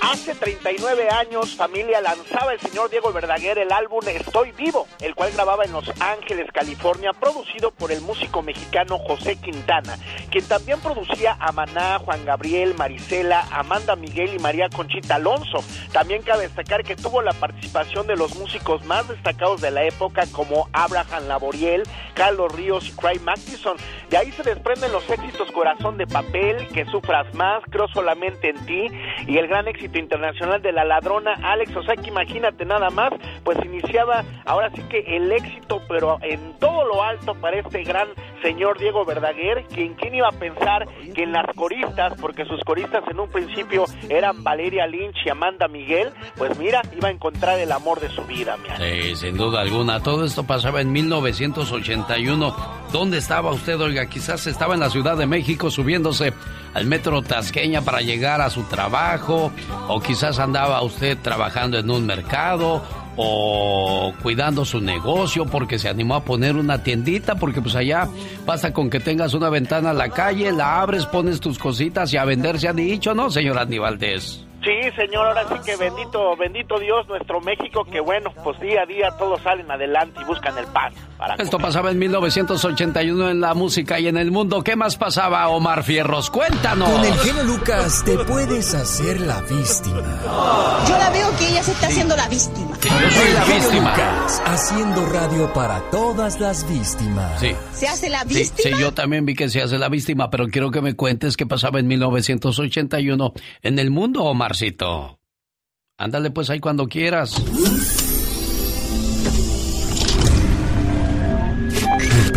Hace 0.01 0.33
39 0.33 1.09
años, 1.09 1.55
familia, 1.55 1.99
lanzaba 1.99 2.53
el 2.53 2.59
señor 2.61 2.89
Diego 2.89 3.11
Verdaguer 3.11 3.57
el 3.57 3.71
álbum 3.71 3.99
Estoy 4.07 4.51
Vivo, 4.53 4.87
el 5.01 5.13
cual 5.13 5.31
grababa 5.33 5.65
en 5.65 5.73
Los 5.73 5.89
Ángeles, 5.99 6.47
California, 6.53 7.11
producido 7.11 7.71
por 7.71 7.91
el 7.91 7.99
músico 8.01 8.41
mexicano 8.41 8.97
José 8.97 9.35
Quintana, 9.35 9.97
quien 10.31 10.47
también 10.47 10.79
producía 10.79 11.35
a 11.39 11.51
Maná, 11.51 11.99
Juan 11.99 12.23
Gabriel, 12.23 12.75
Marisela, 12.75 13.45
Amanda 13.51 13.97
Miguel 13.97 14.33
y 14.33 14.39
María 14.39 14.69
Conchita 14.69 15.15
Alonso. 15.15 15.63
También 15.91 16.21
cabe 16.21 16.43
destacar 16.43 16.83
que 16.83 16.95
tuvo 16.95 17.21
la 17.21 17.33
participación 17.33 18.07
de 18.07 18.15
los 18.15 18.35
músicos 18.35 18.85
más 18.85 19.07
destacados 19.07 19.59
de 19.59 19.71
la 19.71 19.83
época 19.83 20.25
como 20.31 20.69
Abraham 20.71 21.27
Laboriel, 21.27 21.83
Carlos 22.13 22.53
Ríos 22.53 22.87
y 22.87 22.91
Craig 22.93 23.19
Mathison. 23.19 23.75
De 24.09 24.17
ahí 24.17 24.31
se 24.31 24.43
desprenden 24.43 24.93
los 24.93 25.07
éxitos 25.09 25.51
Corazón 25.51 25.97
de 25.97 26.07
Papel, 26.07 26.67
Que 26.69 26.85
Sufras 26.85 27.33
Más, 27.33 27.61
Creo 27.69 27.87
Solamente 27.89 28.49
en 28.49 28.65
Ti 28.65 28.87
y 29.27 29.37
el 29.37 29.47
gran 29.47 29.67
éxito 29.67 29.88
internacional 29.97 30.61
de 30.61 30.71
La 30.71 30.83
Ladrona, 30.83 31.33
Alex. 31.43 31.75
O 31.75 31.83
sea 31.83 31.95
que 31.95 32.09
imagínate 32.09 32.65
nada 32.65 32.89
más, 32.89 33.11
pues 33.43 33.57
iniciaba 33.63 34.23
ahora 34.45 34.69
sí 34.75 34.83
que 34.83 34.99
el 34.99 35.31
éxito, 35.31 35.81
pero 35.87 36.17
en 36.21 36.53
todo 36.59 36.85
lo 36.85 37.03
alto 37.03 37.33
para 37.35 37.59
este 37.59 37.83
gran 37.83 38.07
señor 38.41 38.77
Diego 38.77 39.05
Verdaguer, 39.05 39.65
quien 39.73 39.93
quién 39.95 40.15
iba 40.15 40.27
a 40.27 40.31
pensar 40.31 40.87
que 41.13 41.23
en 41.23 41.31
las 41.31 41.45
coristas, 41.55 42.13
porque 42.19 42.45
sus 42.45 42.61
coristas 42.63 43.03
en 43.09 43.19
un 43.19 43.29
principio 43.29 43.85
eran 44.09 44.43
Valeria 44.43 44.87
Lynch 44.87 45.17
y 45.25 45.29
Amanda 45.29 45.67
Miguel, 45.67 46.11
pues 46.37 46.57
mira, 46.57 46.81
iba 46.95 47.09
a 47.09 47.11
encontrar 47.11 47.59
el 47.59 47.71
amor 47.71 47.99
de 47.99 48.09
su 48.09 48.23
vida, 48.25 48.57
mira. 48.61 48.77
Sí, 48.77 49.15
sin 49.15 49.37
duda 49.37 49.61
alguna. 49.61 50.01
Todo 50.01 50.25
esto 50.25 50.43
pasaba 50.45 50.81
en 50.81 50.91
1981. 50.91 52.55
¿Dónde 52.91 53.17
estaba 53.17 53.51
usted, 53.51 53.79
oiga? 53.79 54.07
Quizás 54.07 54.47
estaba 54.47 54.73
en 54.73 54.79
la 54.79 54.89
Ciudad 54.89 55.17
de 55.17 55.27
México 55.27 55.69
subiéndose 55.69 56.33
al 56.73 56.85
metro 56.85 57.21
Tasqueña 57.21 57.81
para 57.81 58.01
llegar 58.01 58.41
a 58.41 58.49
su 58.49 58.63
trabajo, 58.63 59.51
o 59.87 59.99
quizás 60.01 60.39
andaba 60.39 60.81
usted 60.81 61.17
trabajando 61.21 61.77
en 61.77 61.89
un 61.89 62.05
mercado, 62.05 62.83
o 63.21 64.13
cuidando 64.21 64.63
su 64.63 64.79
negocio 64.79 65.45
porque 65.45 65.77
se 65.77 65.89
animó 65.89 66.15
a 66.15 66.23
poner 66.23 66.55
una 66.55 66.83
tiendita, 66.83 67.35
porque 67.35 67.61
pues 67.61 67.75
allá 67.75 68.07
basta 68.45 68.71
con 68.71 68.89
que 68.89 69.01
tengas 69.01 69.33
una 69.33 69.49
ventana 69.49 69.89
a 69.89 69.93
la 69.93 70.09
calle, 70.09 70.51
la 70.53 70.81
abres, 70.81 71.05
pones 71.05 71.41
tus 71.41 71.59
cositas 71.59 72.13
y 72.13 72.17
a 72.17 72.23
vender 72.23 72.59
se 72.59 72.69
ha 72.69 72.73
dicho, 72.73 73.13
¿no, 73.13 73.29
señor 73.29 73.57
Andy? 73.57 74.48
Sí, 74.63 74.91
señor, 74.95 75.27
ahora 75.27 75.45
sí 75.47 75.55
que 75.65 75.77
bendito, 75.77 76.35
bendito 76.35 76.79
Dios, 76.79 77.07
nuestro 77.07 77.39
México, 77.39 77.85
que 77.85 78.01
bueno, 78.01 78.33
pues 78.43 78.59
día 78.59 78.81
a 78.81 78.85
día 78.85 79.09
todos 79.17 79.41
salen 79.41 79.71
adelante 79.71 80.19
y 80.21 80.25
buscan 80.25 80.57
el 80.57 80.65
pan. 80.67 80.93
Para 81.17 81.35
Esto 81.35 81.57
pasaba 81.57 81.91
en 81.91 81.99
1981 81.99 83.29
en 83.29 83.41
la 83.41 83.53
música 83.53 83.99
y 83.99 84.07
en 84.07 84.17
el 84.17 84.31
mundo. 84.31 84.61
¿Qué 84.61 84.75
más 84.75 84.97
pasaba, 84.97 85.47
Omar 85.49 85.83
Fierros? 85.83 86.29
Cuéntanos. 86.29 86.89
Con 86.89 87.05
el 87.05 87.13
genio 87.19 87.43
Lucas 87.43 88.03
te 88.05 88.17
puedes 88.19 88.73
hacer 88.73 89.19
la 89.21 89.41
víctima. 89.41 90.19
Yo 90.87 90.97
la 90.97 91.09
veo 91.09 91.27
que 91.37 91.49
ella 91.49 91.63
se 91.63 91.71
está 91.71 91.87
haciendo 91.87 92.15
la 92.15 92.27
víctima. 92.29 92.77
Sí, 92.79 92.89
yo 92.89 93.11
soy 93.11 93.33
la 93.33 93.45
víctima. 93.45 93.91
Lucas, 93.91 94.43
haciendo 94.45 95.05
radio 95.07 95.53
para 95.53 95.81
todas 95.89 96.39
las 96.39 96.69
víctimas. 96.69 97.39
Sí. 97.39 97.53
¿Se 97.73 97.87
hace 97.87 98.09
la 98.09 98.23
víctima? 98.23 98.77
sí, 98.77 98.81
yo 98.81 98.93
también 98.93 99.25
vi 99.25 99.35
que 99.35 99.49
se 99.49 99.61
hace 99.61 99.77
la 99.77 99.89
víctima, 99.89 100.29
pero 100.29 100.47
quiero 100.47 100.71
que 100.71 100.81
me 100.81 100.95
cuentes 100.95 101.35
qué 101.37 101.45
pasaba 101.45 101.79
en 101.79 101.87
1981 101.87 103.33
en 103.63 103.79
el 103.79 103.91
mundo, 103.91 104.33
Omarcito. 104.49 105.19
Ándale 105.99 106.31
pues 106.31 106.49
ahí 106.49 106.59
cuando 106.59 106.87
quieras. 106.87 107.35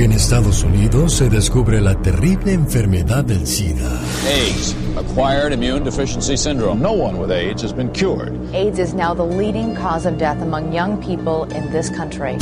En 0.00 0.12
Estados 0.12 0.64
Unidos 0.64 1.12
se 1.12 1.28
descubre 1.28 1.78
la 1.78 1.94
terrible 1.94 2.54
enfermedad 2.54 3.22
del 3.22 3.46
SIDA. 3.46 4.00
AIDS, 4.26 4.74
acquired 4.96 5.52
immune 5.52 5.84
deficiency 5.84 6.38
syndrome. 6.38 6.80
No 6.80 6.92
one 6.92 7.18
with 7.18 7.30
AIDS 7.30 7.62
has 7.62 7.74
been 7.74 7.92
cured. 7.92 8.32
AIDS 8.54 8.78
is 8.78 8.94
now 8.94 9.12
the 9.12 9.22
leading 9.22 9.76
cause 9.76 10.06
of 10.08 10.16
death 10.16 10.40
among 10.40 10.72
young 10.72 10.96
people 11.02 11.44
in 11.54 11.70
this 11.70 11.90
country. 11.90 12.38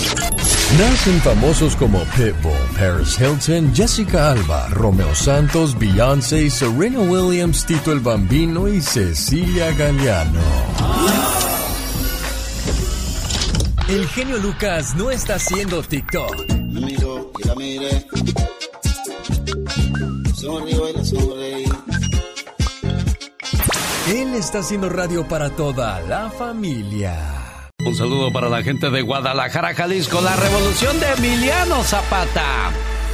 Nacen 0.79 1.21
famosos 1.25 1.75
como 1.75 1.99
Pitbull, 2.15 2.55
Paris 2.77 3.17
Hilton, 3.17 3.75
Jessica 3.75 4.31
Alba, 4.31 4.69
Romeo 4.71 5.13
Santos, 5.15 5.75
Beyoncé, 5.75 6.49
Serena 6.51 7.01
Williams, 7.01 7.67
Tito 7.67 7.91
el 7.91 7.99
Bambino 7.99 8.69
y 8.69 8.81
Cecilia 8.81 9.73
Galeano. 9.73 10.41
El 13.89 14.07
genio 14.07 14.37
Lucas 14.39 14.95
no 14.95 15.11
está 15.11 15.35
haciendo 15.35 15.83
TikTok. 15.83 16.59
Y 17.39 17.47
la 17.47 17.55
mire. 17.55 18.07
Sonrío 20.35 20.89
y 20.89 20.93
la 20.93 21.05
sonreí. 21.05 21.65
Él 24.09 24.35
está 24.35 24.61
haciendo 24.61 24.89
radio 24.89 25.27
para 25.29 25.51
toda 25.51 26.01
la 26.03 26.31
familia. 26.31 27.71
Un 27.85 27.95
saludo 27.95 28.33
para 28.33 28.49
la 28.49 28.63
gente 28.63 28.91
de 28.91 29.03
Guadalajara, 29.03 29.75
Jalisco, 29.75 30.21
la 30.21 30.35
revolución 30.37 30.99
de 30.99 31.07
Emiliano 31.13 31.83
Zapata. 31.83 32.71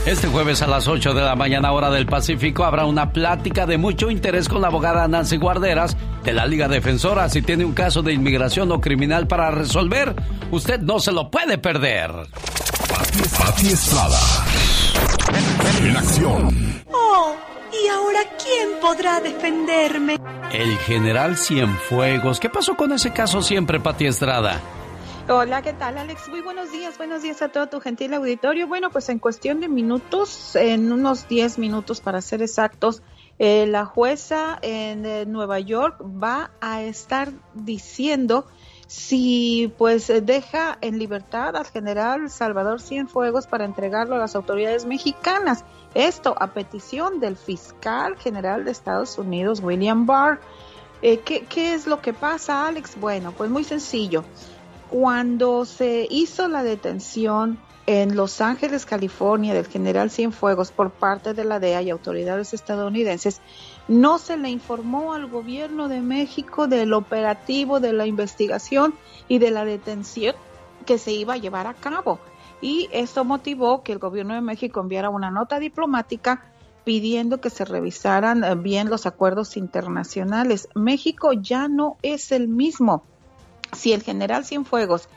Este 0.06 0.28
jueves 0.28 0.60
a 0.60 0.66
las 0.66 0.86
8 0.86 1.14
de 1.14 1.22
la 1.22 1.34
mañana 1.34 1.72
hora 1.72 1.90
del 1.90 2.06
Pacífico 2.06 2.64
habrá 2.64 2.84
una 2.84 3.10
plática 3.10 3.64
de 3.66 3.78
mucho 3.78 4.10
interés 4.10 4.48
con 4.50 4.60
la 4.60 4.68
abogada 4.68 5.08
Nancy 5.08 5.38
Guarderas 5.38 5.96
de 6.22 6.34
la 6.34 6.46
Liga 6.46 6.68
Defensora. 6.68 7.28
Si 7.30 7.40
tiene 7.40 7.64
un 7.64 7.72
caso 7.72 8.02
de 8.02 8.12
inmigración 8.12 8.70
o 8.70 8.80
criminal 8.80 9.26
para 9.26 9.50
resolver, 9.50 10.14
usted 10.50 10.80
no 10.80 11.00
se 11.00 11.10
lo 11.10 11.30
puede 11.30 11.56
perder. 11.56 12.10
Pati 13.14 13.68
Estrada. 13.68 14.18
En 15.80 15.96
acción. 15.96 16.82
Oh, 16.92 17.36
¿y 17.72 17.86
ahora 17.86 18.18
quién 18.42 18.80
podrá 18.80 19.20
defenderme? 19.20 20.18
El 20.52 20.76
general 20.78 21.36
Cienfuegos. 21.36 22.40
¿Qué 22.40 22.50
pasó 22.50 22.76
con 22.76 22.90
ese 22.90 23.12
caso 23.12 23.40
siempre, 23.40 23.78
Pati 23.78 24.06
Estrada? 24.06 24.60
Hola, 25.28 25.62
¿qué 25.62 25.72
tal 25.74 25.96
Alex? 25.96 26.28
Muy 26.28 26.40
buenos 26.40 26.72
días, 26.72 26.98
buenos 26.98 27.22
días 27.22 27.40
a 27.40 27.50
todo 27.50 27.68
tu 27.68 27.80
gentil 27.80 28.14
auditorio. 28.14 28.66
Bueno, 28.66 28.90
pues 28.90 29.08
en 29.08 29.20
cuestión 29.20 29.60
de 29.60 29.68
minutos, 29.68 30.56
en 30.56 30.90
unos 30.90 31.28
10 31.28 31.58
minutos 31.58 32.00
para 32.00 32.20
ser 32.20 32.42
exactos, 32.42 33.00
eh, 33.38 33.66
la 33.68 33.84
jueza 33.84 34.58
en 34.60 35.06
eh, 35.06 35.24
Nueva 35.24 35.60
York 35.60 36.02
va 36.02 36.50
a 36.60 36.82
estar 36.82 37.30
diciendo 37.54 38.48
si 38.86 39.72
pues 39.78 40.12
deja 40.22 40.78
en 40.80 40.98
libertad 40.98 41.56
al 41.56 41.66
general 41.66 42.30
Salvador 42.30 42.80
Cienfuegos 42.80 43.46
para 43.46 43.64
entregarlo 43.64 44.16
a 44.16 44.18
las 44.18 44.36
autoridades 44.36 44.84
mexicanas. 44.84 45.64
Esto 45.94 46.34
a 46.38 46.48
petición 46.48 47.20
del 47.20 47.36
fiscal 47.36 48.16
general 48.16 48.64
de 48.64 48.70
Estados 48.70 49.18
Unidos, 49.18 49.60
William 49.62 50.06
Barr. 50.06 50.40
Eh, 51.02 51.20
¿qué, 51.20 51.44
¿Qué 51.44 51.74
es 51.74 51.86
lo 51.86 52.00
que 52.00 52.12
pasa, 52.12 52.66
Alex? 52.66 52.98
Bueno, 52.98 53.32
pues 53.32 53.50
muy 53.50 53.64
sencillo 53.64 54.24
cuando 54.94 55.64
se 55.64 56.06
hizo 56.08 56.46
la 56.46 56.62
detención 56.62 57.58
en 57.86 58.16
Los 58.16 58.40
Ángeles, 58.40 58.86
California, 58.86 59.52
del 59.52 59.66
general 59.66 60.10
Cienfuegos 60.10 60.70
por 60.70 60.90
parte 60.90 61.34
de 61.34 61.44
la 61.44 61.58
DEA 61.58 61.82
y 61.82 61.90
autoridades 61.90 62.54
estadounidenses, 62.54 63.40
no 63.88 64.18
se 64.18 64.36
le 64.36 64.48
informó 64.50 65.12
al 65.12 65.26
gobierno 65.26 65.88
de 65.88 66.00
México 66.00 66.66
del 66.66 66.92
operativo 66.92 67.80
de 67.80 67.92
la 67.92 68.06
investigación 68.06 68.94
y 69.28 69.38
de 69.38 69.50
la 69.50 69.64
detención 69.64 70.34
que 70.86 70.98
se 70.98 71.12
iba 71.12 71.34
a 71.34 71.38
llevar 71.38 71.66
a 71.66 71.74
cabo. 71.74 72.18
Y 72.60 72.88
esto 72.92 73.24
motivó 73.24 73.82
que 73.82 73.92
el 73.92 73.98
gobierno 73.98 74.34
de 74.34 74.40
México 74.40 74.80
enviara 74.80 75.10
una 75.10 75.30
nota 75.30 75.58
diplomática 75.58 76.50
pidiendo 76.84 77.40
que 77.40 77.50
se 77.50 77.64
revisaran 77.64 78.44
eh, 78.44 78.54
bien 78.54 78.88
los 78.88 79.06
acuerdos 79.06 79.56
internacionales. 79.56 80.68
México 80.74 81.32
ya 81.32 81.68
no 81.68 81.96
es 82.02 82.32
el 82.32 82.48
mismo. 82.48 83.04
Si 83.72 83.92
el 83.92 84.02
general 84.02 84.44
Cienfuegos 84.44 85.08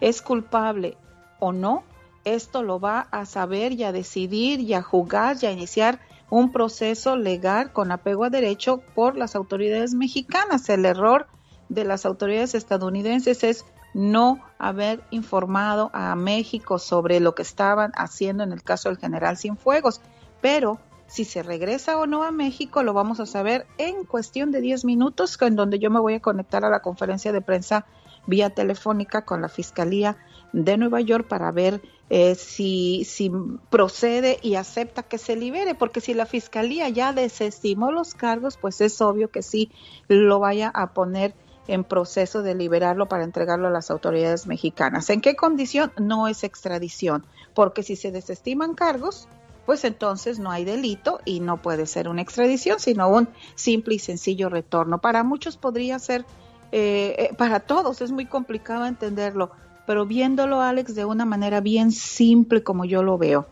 es 0.00 0.22
culpable 0.22 0.96
o 1.38 1.52
no, 1.52 1.84
esto 2.24 2.62
lo 2.62 2.80
va 2.80 3.00
a 3.10 3.24
saber 3.24 3.72
y 3.72 3.84
a 3.84 3.92
decidir 3.92 4.60
y 4.60 4.74
a 4.74 4.82
jugar 4.82 5.36
y 5.40 5.46
a 5.46 5.52
iniciar 5.52 6.00
un 6.30 6.52
proceso 6.52 7.16
legal 7.16 7.72
con 7.72 7.92
apego 7.92 8.24
a 8.24 8.30
derecho 8.30 8.80
por 8.94 9.16
las 9.16 9.34
autoridades 9.34 9.94
mexicanas. 9.94 10.68
El 10.68 10.86
error 10.86 11.26
de 11.68 11.84
las 11.84 12.06
autoridades 12.06 12.54
estadounidenses 12.54 13.44
es 13.44 13.64
no 13.92 14.40
haber 14.58 15.02
informado 15.10 15.90
a 15.92 16.14
México 16.14 16.78
sobre 16.78 17.18
lo 17.20 17.34
que 17.34 17.42
estaban 17.42 17.92
haciendo 17.96 18.44
en 18.44 18.52
el 18.52 18.62
caso 18.62 18.88
del 18.88 18.98
general 18.98 19.36
Cienfuegos. 19.36 20.00
Pero 20.40 20.78
si 21.06 21.24
se 21.24 21.42
regresa 21.42 21.98
o 21.98 22.06
no 22.06 22.22
a 22.22 22.30
México, 22.30 22.84
lo 22.84 22.92
vamos 22.92 23.18
a 23.18 23.26
saber 23.26 23.66
en 23.78 24.04
cuestión 24.04 24.52
de 24.52 24.60
10 24.60 24.84
minutos, 24.84 25.36
en 25.42 25.56
donde 25.56 25.80
yo 25.80 25.90
me 25.90 25.98
voy 25.98 26.14
a 26.14 26.20
conectar 26.20 26.64
a 26.64 26.70
la 26.70 26.82
conferencia 26.82 27.32
de 27.32 27.40
prensa 27.40 27.84
vía 28.26 28.50
telefónica 28.50 29.24
con 29.24 29.42
la 29.42 29.48
Fiscalía 29.48 30.16
de 30.52 30.76
Nueva 30.76 31.00
York 31.00 31.26
para 31.26 31.50
ver 31.50 31.82
eh, 32.10 32.34
si, 32.34 33.04
si 33.04 33.30
procede 33.70 34.38
y 34.42 34.56
acepta 34.56 35.04
que 35.04 35.16
se 35.16 35.36
libere, 35.36 35.76
porque 35.76 36.00
si 36.00 36.12
la 36.12 36.26
Fiscalía 36.26 36.88
ya 36.88 37.12
desestimó 37.12 37.92
los 37.92 38.14
cargos, 38.14 38.56
pues 38.56 38.80
es 38.80 39.00
obvio 39.00 39.30
que 39.30 39.42
sí 39.42 39.70
lo 40.08 40.40
vaya 40.40 40.70
a 40.74 40.92
poner 40.92 41.34
en 41.68 41.84
proceso 41.84 42.42
de 42.42 42.56
liberarlo 42.56 43.06
para 43.06 43.22
entregarlo 43.22 43.68
a 43.68 43.70
las 43.70 43.92
autoridades 43.92 44.48
mexicanas. 44.48 45.08
¿En 45.08 45.20
qué 45.20 45.36
condición? 45.36 45.92
No 45.98 46.26
es 46.26 46.42
extradición, 46.42 47.24
porque 47.54 47.84
si 47.84 47.94
se 47.94 48.10
desestiman 48.10 48.74
cargos, 48.74 49.28
pues 49.64 49.84
entonces 49.84 50.40
no 50.40 50.50
hay 50.50 50.64
delito 50.64 51.20
y 51.24 51.38
no 51.38 51.62
puede 51.62 51.86
ser 51.86 52.08
una 52.08 52.22
extradición, 52.22 52.80
sino 52.80 53.08
un 53.08 53.28
simple 53.54 53.94
y 53.94 53.98
sencillo 54.00 54.48
retorno. 54.48 55.00
Para 55.00 55.22
muchos 55.22 55.56
podría 55.56 56.00
ser, 56.00 56.24
eh, 56.72 57.14
eh, 57.18 57.34
para 57.38 57.60
todos 57.60 58.00
es 58.00 58.10
muy 58.10 58.26
complicado 58.26 58.84
entenderlo, 58.84 59.52
pero 59.90 60.06
viéndolo, 60.06 60.60
Alex, 60.60 60.94
de 60.94 61.04
una 61.04 61.24
manera 61.24 61.60
bien 61.60 61.90
simple 61.90 62.62
como 62.62 62.84
yo 62.84 63.02
lo 63.02 63.18
veo, 63.18 63.48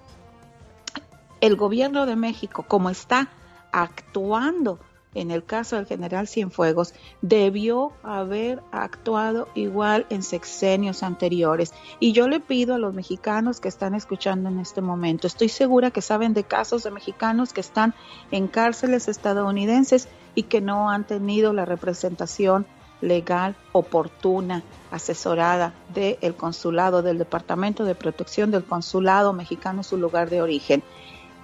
el 1.41 1.57
gobierno 1.57 2.07
de 2.07 2.14
México, 2.14 2.64
como 2.68 2.91
está 2.91 3.28
actuando 3.72 4.78
en 5.14 5.32
el 5.32 5.43
caso 5.43 5.74
del 5.74 5.86
general 5.86 6.28
Cienfuegos, 6.28 6.95
debió 7.22 7.91
haber 8.05 8.62
actuado 8.70 9.49
igual 9.57 10.07
en 10.11 10.22
sexenios 10.22 11.03
anteriores. 11.03 11.74
Y 11.99 12.12
yo 12.12 12.28
le 12.28 12.39
pido 12.39 12.76
a 12.76 12.78
los 12.78 12.95
mexicanos 12.95 13.59
que 13.59 13.66
están 13.66 13.97
escuchando 13.97 14.49
en 14.49 14.61
este 14.61 14.80
momento, 14.80 15.26
estoy 15.26 15.49
segura 15.49 15.91
que 15.91 16.03
saben 16.03 16.34
de 16.34 16.45
casos 16.45 16.84
de 16.84 16.93
mexicanos 16.93 17.53
que 17.53 17.62
están 17.62 17.95
en 18.30 18.47
cárceles 18.47 19.09
estadounidenses 19.09 20.07
y 20.36 20.45
que 20.45 20.61
no 20.61 20.89
han 20.89 21.05
tenido 21.05 21.53
la 21.53 21.64
representación 21.64 22.64
legal 23.01 23.57
oportuna, 23.72 24.62
asesorada 24.90 25.74
del 25.94 26.34
consulado, 26.34 27.03
del 27.03 27.18
Departamento 27.18 27.84
de 27.84 27.94
Protección 27.94 28.51
del 28.51 28.64
Consulado 28.64 29.32
Mexicano, 29.32 29.82
su 29.82 29.96
lugar 29.96 30.30
de 30.30 30.42
origen. 30.42 30.82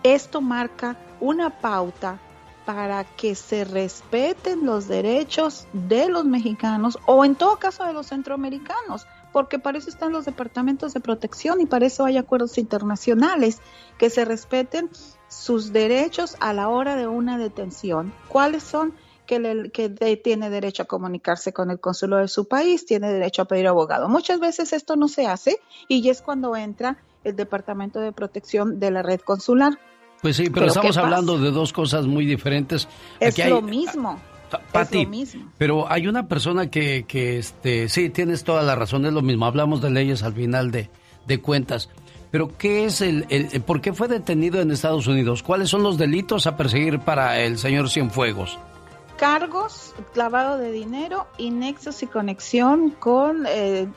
Esto 0.02 0.40
marca 0.40 0.96
una 1.20 1.50
pauta 1.50 2.18
para 2.64 3.04
que 3.04 3.34
se 3.34 3.64
respeten 3.64 4.64
los 4.64 4.88
derechos 4.88 5.66
de 5.72 6.08
los 6.08 6.24
mexicanos 6.24 6.98
o 7.06 7.24
en 7.24 7.34
todo 7.34 7.58
caso 7.58 7.84
de 7.84 7.92
los 7.92 8.06
centroamericanos, 8.06 9.06
porque 9.32 9.58
para 9.58 9.78
eso 9.78 9.90
están 9.90 10.12
los 10.12 10.24
departamentos 10.24 10.94
de 10.94 11.00
protección 11.00 11.60
y 11.60 11.66
para 11.66 11.86
eso 11.86 12.04
hay 12.04 12.16
acuerdos 12.16 12.56
internacionales, 12.56 13.60
que 13.98 14.08
se 14.08 14.24
respeten 14.24 14.90
sus 15.28 15.72
derechos 15.72 16.36
a 16.40 16.52
la 16.52 16.68
hora 16.68 16.96
de 16.96 17.06
una 17.06 17.36
detención. 17.36 18.12
¿Cuáles 18.28 18.62
son? 18.62 18.94
Que, 19.26 19.38
le, 19.38 19.70
que 19.70 19.88
tiene 20.22 20.50
derecho 20.50 20.82
a 20.82 20.86
comunicarse 20.86 21.52
con 21.52 21.70
el 21.70 21.80
consulado 21.80 22.20
de 22.20 22.28
su 22.28 22.46
país, 22.46 22.84
tiene 22.84 23.10
derecho 23.10 23.42
a 23.42 23.44
pedir 23.46 23.66
abogado. 23.66 24.08
Muchas 24.08 24.38
veces 24.38 24.74
esto 24.74 24.96
no 24.96 25.08
se 25.08 25.26
hace 25.26 25.60
y 25.88 26.06
es 26.10 26.20
cuando 26.20 26.54
entra 26.56 26.98
el 27.24 27.36
Departamento 27.36 28.00
de 28.00 28.12
Protección 28.12 28.78
de 28.78 28.90
la 28.90 29.02
red 29.02 29.20
consular. 29.20 29.78
Pues 30.22 30.36
sí, 30.36 30.48
pero, 30.50 30.66
estamos 30.66 30.96
hablando 30.96 31.38
de 31.38 31.50
dos 31.50 31.72
cosas 31.72 32.06
muy 32.06 32.24
diferentes. 32.24 32.88
Es 33.20 33.38
lo 33.46 33.60
mismo. 33.62 34.20
Pati, 34.72 34.98
es 34.98 35.04
lo 35.04 35.10
mismo. 35.10 35.52
pero 35.58 35.90
hay 35.90 36.06
una 36.06 36.28
persona 36.28 36.70
que, 36.70 37.04
que, 37.08 37.38
este, 37.38 37.88
sí, 37.88 38.08
tienes 38.10 38.44
toda 38.44 38.62
la 38.62 38.76
razón, 38.76 39.04
es 39.04 39.12
lo 39.12 39.22
mismo. 39.22 39.46
Hablamos 39.46 39.82
de 39.82 39.90
leyes 39.90 40.22
al 40.22 40.34
final 40.34 40.70
de, 40.70 40.90
de 41.26 41.40
cuentas. 41.40 41.88
Pero 42.30 42.56
¿qué 42.56 42.84
es 42.84 43.00
el, 43.00 43.26
el, 43.28 43.60
por 43.62 43.80
qué 43.80 43.92
fue 43.92 44.08
detenido 44.08 44.60
en 44.60 44.70
Estados 44.70 45.06
Unidos? 45.06 45.42
¿Cuáles 45.42 45.70
son 45.70 45.82
los 45.82 45.98
delitos 45.98 46.46
a 46.46 46.56
perseguir 46.56 47.00
para 47.00 47.40
el 47.40 47.58
señor 47.58 47.90
Cienfuegos? 47.90 48.58
Cargos, 49.16 49.94
clavado 50.12 50.58
de 50.58 50.72
dinero 50.72 51.26
y 51.38 51.50
nexos 51.50 52.02
y 52.02 52.06
conexión 52.06 52.90
con, 52.90 53.46
eh, 53.48 53.88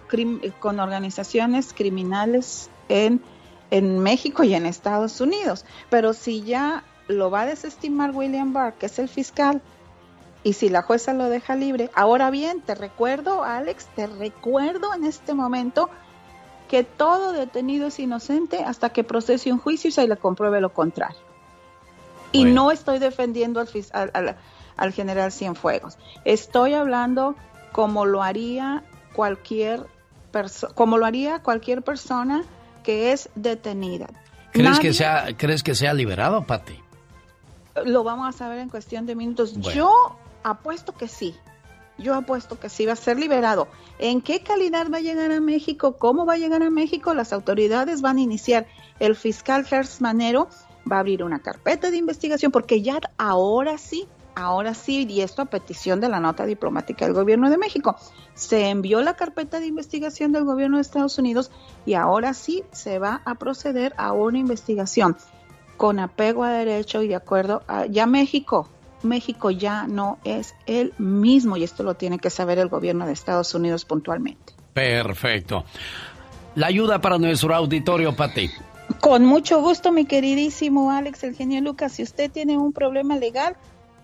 con 0.59 0.79
organizaciones 0.79 1.73
criminales 1.73 2.69
en 2.89 3.21
en 3.71 3.99
México 3.99 4.43
y 4.43 4.53
en 4.53 4.65
Estados 4.65 5.19
Unidos. 5.21 5.65
Pero 5.89 6.13
si 6.13 6.41
ya 6.43 6.83
lo 7.07 7.31
va 7.31 7.41
a 7.41 7.45
desestimar 7.45 8.11
William 8.11 8.53
Barr, 8.53 8.73
que 8.73 8.87
es 8.87 8.99
el 8.99 9.09
fiscal, 9.09 9.61
y 10.43 10.53
si 10.53 10.69
la 10.69 10.81
jueza 10.81 11.13
lo 11.13 11.25
deja 11.29 11.55
libre, 11.55 11.89
ahora 11.93 12.29
bien, 12.29 12.61
te 12.61 12.75
recuerdo, 12.75 13.43
Alex, 13.43 13.85
te 13.95 14.07
recuerdo 14.07 14.93
en 14.93 15.03
este 15.03 15.33
momento 15.33 15.89
que 16.69 16.83
todo 16.83 17.31
detenido 17.31 17.87
es 17.87 17.99
inocente 17.99 18.63
hasta 18.63 18.89
que 18.89 19.03
procese 19.03 19.51
un 19.51 19.59
juicio 19.59 19.89
y 19.89 19.91
se 19.91 20.07
le 20.07 20.17
compruebe 20.17 20.61
lo 20.61 20.73
contrario. 20.73 21.17
Y 22.33 22.43
no 22.43 22.71
estoy 22.71 22.99
defendiendo 22.99 23.61
al, 23.61 23.69
al, 23.93 24.11
al 24.13 24.35
general 24.93 25.31
Cienfuegos. 25.31 25.97
Estoy 26.25 26.73
hablando 26.73 27.35
como 27.71 28.05
lo 28.05 28.23
haría 28.23 28.83
cualquier 29.13 29.85
como 30.75 30.97
lo 30.97 31.05
haría 31.05 31.39
cualquier 31.39 31.81
persona 31.81 32.43
que 32.83 33.11
es 33.11 33.29
detenida. 33.35 34.07
¿Crees, 34.51 34.79
que, 34.79 34.93
sea, 34.93 35.27
¿crees 35.35 35.63
que 35.63 35.75
sea 35.75 35.93
liberado, 35.93 36.45
Patti? 36.45 36.79
Lo 37.85 38.03
vamos 38.03 38.27
a 38.33 38.37
saber 38.37 38.59
en 38.59 38.69
cuestión 38.69 39.05
de 39.05 39.15
minutos. 39.15 39.53
Yo 39.73 40.17
apuesto 40.43 40.93
que 40.93 41.07
sí. 41.07 41.35
Yo 41.97 42.13
apuesto 42.13 42.59
que 42.59 42.69
sí 42.69 42.85
va 42.85 42.93
a 42.93 42.95
ser 42.95 43.19
liberado. 43.19 43.67
¿En 43.99 44.21
qué 44.21 44.41
calidad 44.41 44.87
va 44.91 44.97
a 44.97 45.01
llegar 45.01 45.31
a 45.31 45.41
México? 45.41 45.97
¿Cómo 45.97 46.25
va 46.25 46.33
a 46.33 46.37
llegar 46.37 46.61
a 46.61 46.69
México? 46.69 47.13
Las 47.13 47.33
autoridades 47.33 48.01
van 48.01 48.17
a 48.17 48.21
iniciar. 48.21 48.67
El 48.99 49.15
fiscal 49.15 49.65
Gers 49.65 50.01
Manero 50.01 50.47
va 50.89 50.97
a 50.97 50.99
abrir 50.99 51.23
una 51.23 51.39
carpeta 51.39 51.91
de 51.91 51.97
investigación 51.97 52.51
porque 52.51 52.81
ya 52.81 52.99
ahora 53.17 53.77
sí 53.77 54.07
ahora 54.37 54.75
sí, 54.75 55.07
y 55.09 55.21
esto 55.21 55.41
a 55.41 55.45
petición 55.45 55.99
de 55.99 56.09
la 56.09 56.19
nota 56.19 56.45
diplomática 56.45 57.05
del 57.05 57.15
gobierno 57.15 57.49
de 57.49 57.57
México, 57.57 57.97
se 58.35 58.69
envió 58.69 59.01
la 59.01 59.15
carpeta 59.15 59.59
de 59.59 59.65
investigación 59.65 60.31
del 60.31 60.43
gobierno 60.43 60.77
de 60.77 60.81
Estados 60.81 61.17
Unidos 61.17 61.49
y 61.87 61.95
ahora 61.95 62.35
sí 62.35 62.63
se 62.71 62.99
va 62.99 63.21
a 63.25 63.35
proceder 63.35 63.93
a 63.97 64.13
una 64.13 64.37
investigación 64.37 65.17
con 65.75 65.99
apego 65.99 66.43
a 66.43 66.51
derecho 66.51 67.01
y 67.01 67.07
de 67.07 67.15
acuerdo 67.15 67.63
a 67.67 67.87
ya 67.87 68.05
México. 68.05 68.69
México 69.01 69.49
ya 69.49 69.87
no 69.87 70.19
es 70.23 70.53
el 70.67 70.93
mismo 70.99 71.57
y 71.57 71.63
esto 71.63 71.81
lo 71.81 71.95
tiene 71.95 72.19
que 72.19 72.29
saber 72.29 72.59
el 72.59 72.67
gobierno 72.67 73.07
de 73.07 73.13
Estados 73.13 73.55
Unidos 73.55 73.85
puntualmente. 73.85 74.53
Perfecto. 74.73 75.65
La 76.53 76.67
ayuda 76.67 77.01
para 77.01 77.17
nuestro 77.17 77.55
auditorio, 77.55 78.15
Pati. 78.15 78.51
Con 79.01 79.25
mucho 79.25 79.61
gusto, 79.61 79.91
mi 79.91 80.05
queridísimo 80.05 80.91
Alex, 80.91 81.23
el 81.23 81.35
genio 81.35 81.61
Lucas. 81.61 81.93
Si 81.93 82.03
usted 82.03 82.31
tiene 82.31 82.57
un 82.57 82.71
problema 82.71 83.15
legal, 83.15 83.55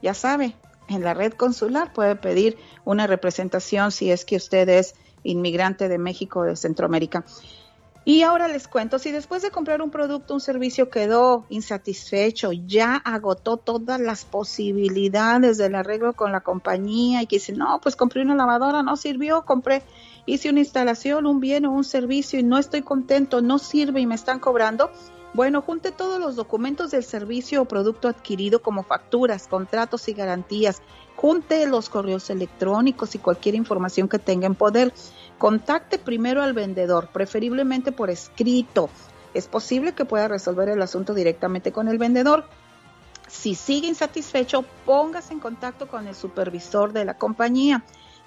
ya 0.04 0.14
sabe, 0.14 0.56
en 0.90 1.02
la 1.02 1.14
red 1.14 1.34
consular 1.34 1.94
puede 1.94 2.16
pedir 2.16 2.58
una 2.86 3.08
representación 3.08 3.92
si 3.92 4.12
es 4.12 4.26
que 4.26 4.36
usted 4.36 4.68
es 4.70 4.96
inmigrante 5.24 5.88
de 5.88 5.98
México 5.98 6.42
o 6.42 6.44
de 6.44 6.56
Centroamérica. 6.58 7.24
Y 8.06 8.24
ahora 8.24 8.50
les 8.50 8.68
cuento, 8.68 9.00
si 9.00 9.12
después 9.12 9.42
de 9.42 9.50
comprar 9.50 9.82
un 9.82 9.90
producto, 9.90 10.34
un 10.34 10.42
servicio 10.42 10.90
quedó 10.90 11.46
insatisfecho, 11.48 12.52
ya 12.52 12.96
agotó 12.98 13.56
todas 13.56 14.02
las 14.02 14.26
posibilidades 14.26 15.58
del 15.58 15.74
arreglo 15.74 16.12
con 16.12 16.34
la 16.34 16.42
compañía 16.42 17.22
y 17.22 17.28
que 17.28 17.38
dice, 17.38 17.54
no, 17.54 17.80
pues 17.82 17.96
compré 17.96 18.22
una 18.22 18.36
lavadora, 18.36 18.84
no 18.84 18.98
sirvió, 18.98 19.46
compré, 19.46 19.84
hice 20.26 20.50
una 20.50 20.60
instalación, 20.60 21.26
un 21.26 21.40
bien 21.40 21.66
o 21.66 21.72
un 21.72 21.86
servicio 21.86 22.38
y 22.38 22.44
no 22.44 22.58
estoy 22.58 22.82
contento, 22.82 23.42
no 23.42 23.58
sirve 23.58 24.02
y 24.02 24.06
me 24.06 24.16
están 24.16 24.40
cobrando, 24.40 24.92
bueno, 25.34 25.64
junte 25.64 25.92
todos 25.92 26.20
los 26.20 26.36
documentos 26.36 26.92
del 26.92 27.04
servicio 27.04 27.64
o 27.64 27.66
producto 27.66 28.08
adquirido 28.08 28.62
como 28.62 28.84
facturas, 28.84 29.48
contratos 29.48 30.08
y 30.08 30.14
garantías. 30.14 30.82
Junte 31.16 31.66
los 31.66 31.90
correos 31.90 32.30
electrónicos 32.30 33.16
y 33.16 33.20
cualquier 33.20 33.56
información 33.56 34.08
que 34.08 34.20
tenga 34.20 34.46
en 34.46 34.54
poder. 34.54 34.94
Contacte 35.40 35.98
primero 35.98 36.44
al 36.44 36.54
vendedor, 36.54 37.08
preferiblemente 37.08 37.92
por 37.92 38.10
escrito. 38.12 38.90
es 39.34 39.48
posible 39.48 39.94
que 39.94 40.06
pueda 40.06 40.28
resolver 40.28 40.70
el 40.70 40.82
asunto 40.84 41.16
directamente 41.16 41.72
con 41.72 41.88
el 41.88 41.98
vendedor. 41.98 42.46
Si 43.28 43.56
sigue 43.56 43.88
insatisfecho, 43.88 44.64
póngase 44.86 45.34
en 45.34 45.40
contacto 45.40 45.88
con 45.88 46.08
el 46.08 46.14
supervisor 46.14 46.94
de 46.94 47.06
la 47.06 47.18
compañía. 47.18 47.84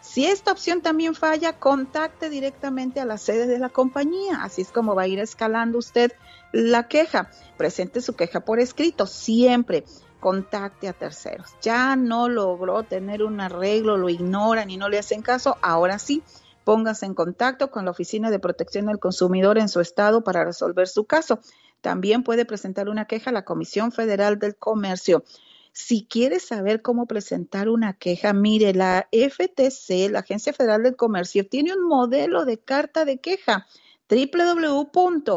Si 0.06 0.24
esta 0.24 0.52
opción 0.52 0.82
también 0.82 1.14
falla, 1.14 1.58
contacte 1.58 2.30
directamente 2.30 3.00
a 3.00 3.04
la 3.04 3.18
sede 3.18 3.46
de 3.46 3.58
la 3.58 3.68
compañía. 3.68 4.44
Así 4.44 4.62
es 4.62 4.70
como 4.70 4.94
va 4.94 5.02
a 5.02 5.08
ir 5.08 5.18
escalando 5.18 5.78
usted 5.78 6.12
la 6.52 6.86
queja. 6.86 7.28
Presente 7.56 8.00
su 8.00 8.14
queja 8.14 8.40
por 8.40 8.60
escrito, 8.60 9.06
siempre 9.06 9.84
contacte 10.20 10.88
a 10.88 10.92
terceros. 10.92 11.54
Ya 11.60 11.96
no 11.96 12.28
logró 12.28 12.84
tener 12.84 13.24
un 13.24 13.40
arreglo, 13.40 13.96
lo 13.96 14.08
ignoran 14.08 14.70
y 14.70 14.76
no 14.76 14.88
le 14.88 14.98
hacen 14.98 15.22
caso, 15.22 15.58
ahora 15.60 15.98
sí, 15.98 16.22
póngase 16.64 17.04
en 17.04 17.14
contacto 17.14 17.70
con 17.70 17.84
la 17.84 17.90
Oficina 17.90 18.30
de 18.30 18.38
Protección 18.38 18.86
del 18.86 19.00
Consumidor 19.00 19.58
en 19.58 19.68
su 19.68 19.80
estado 19.80 20.22
para 20.22 20.44
resolver 20.44 20.88
su 20.88 21.04
caso. 21.04 21.40
También 21.80 22.22
puede 22.22 22.44
presentar 22.44 22.88
una 22.88 23.04
queja 23.04 23.30
a 23.30 23.34
la 23.34 23.44
Comisión 23.44 23.92
Federal 23.92 24.38
del 24.38 24.56
Comercio. 24.56 25.24
Si 25.78 26.06
quiere 26.06 26.40
saber 26.40 26.80
cómo 26.80 27.04
presentar 27.04 27.68
una 27.68 27.98
queja, 27.98 28.32
mire, 28.32 28.72
la 28.72 29.10
FTC, 29.12 30.10
la 30.10 30.20
Agencia 30.20 30.54
Federal 30.54 30.82
del 30.82 30.96
Comercio, 30.96 31.46
tiene 31.46 31.74
un 31.74 31.86
modelo 31.86 32.46
de 32.46 32.58
carta 32.58 33.04
de 33.04 33.18
queja 33.20 33.66
www.usa.gov 34.08 35.34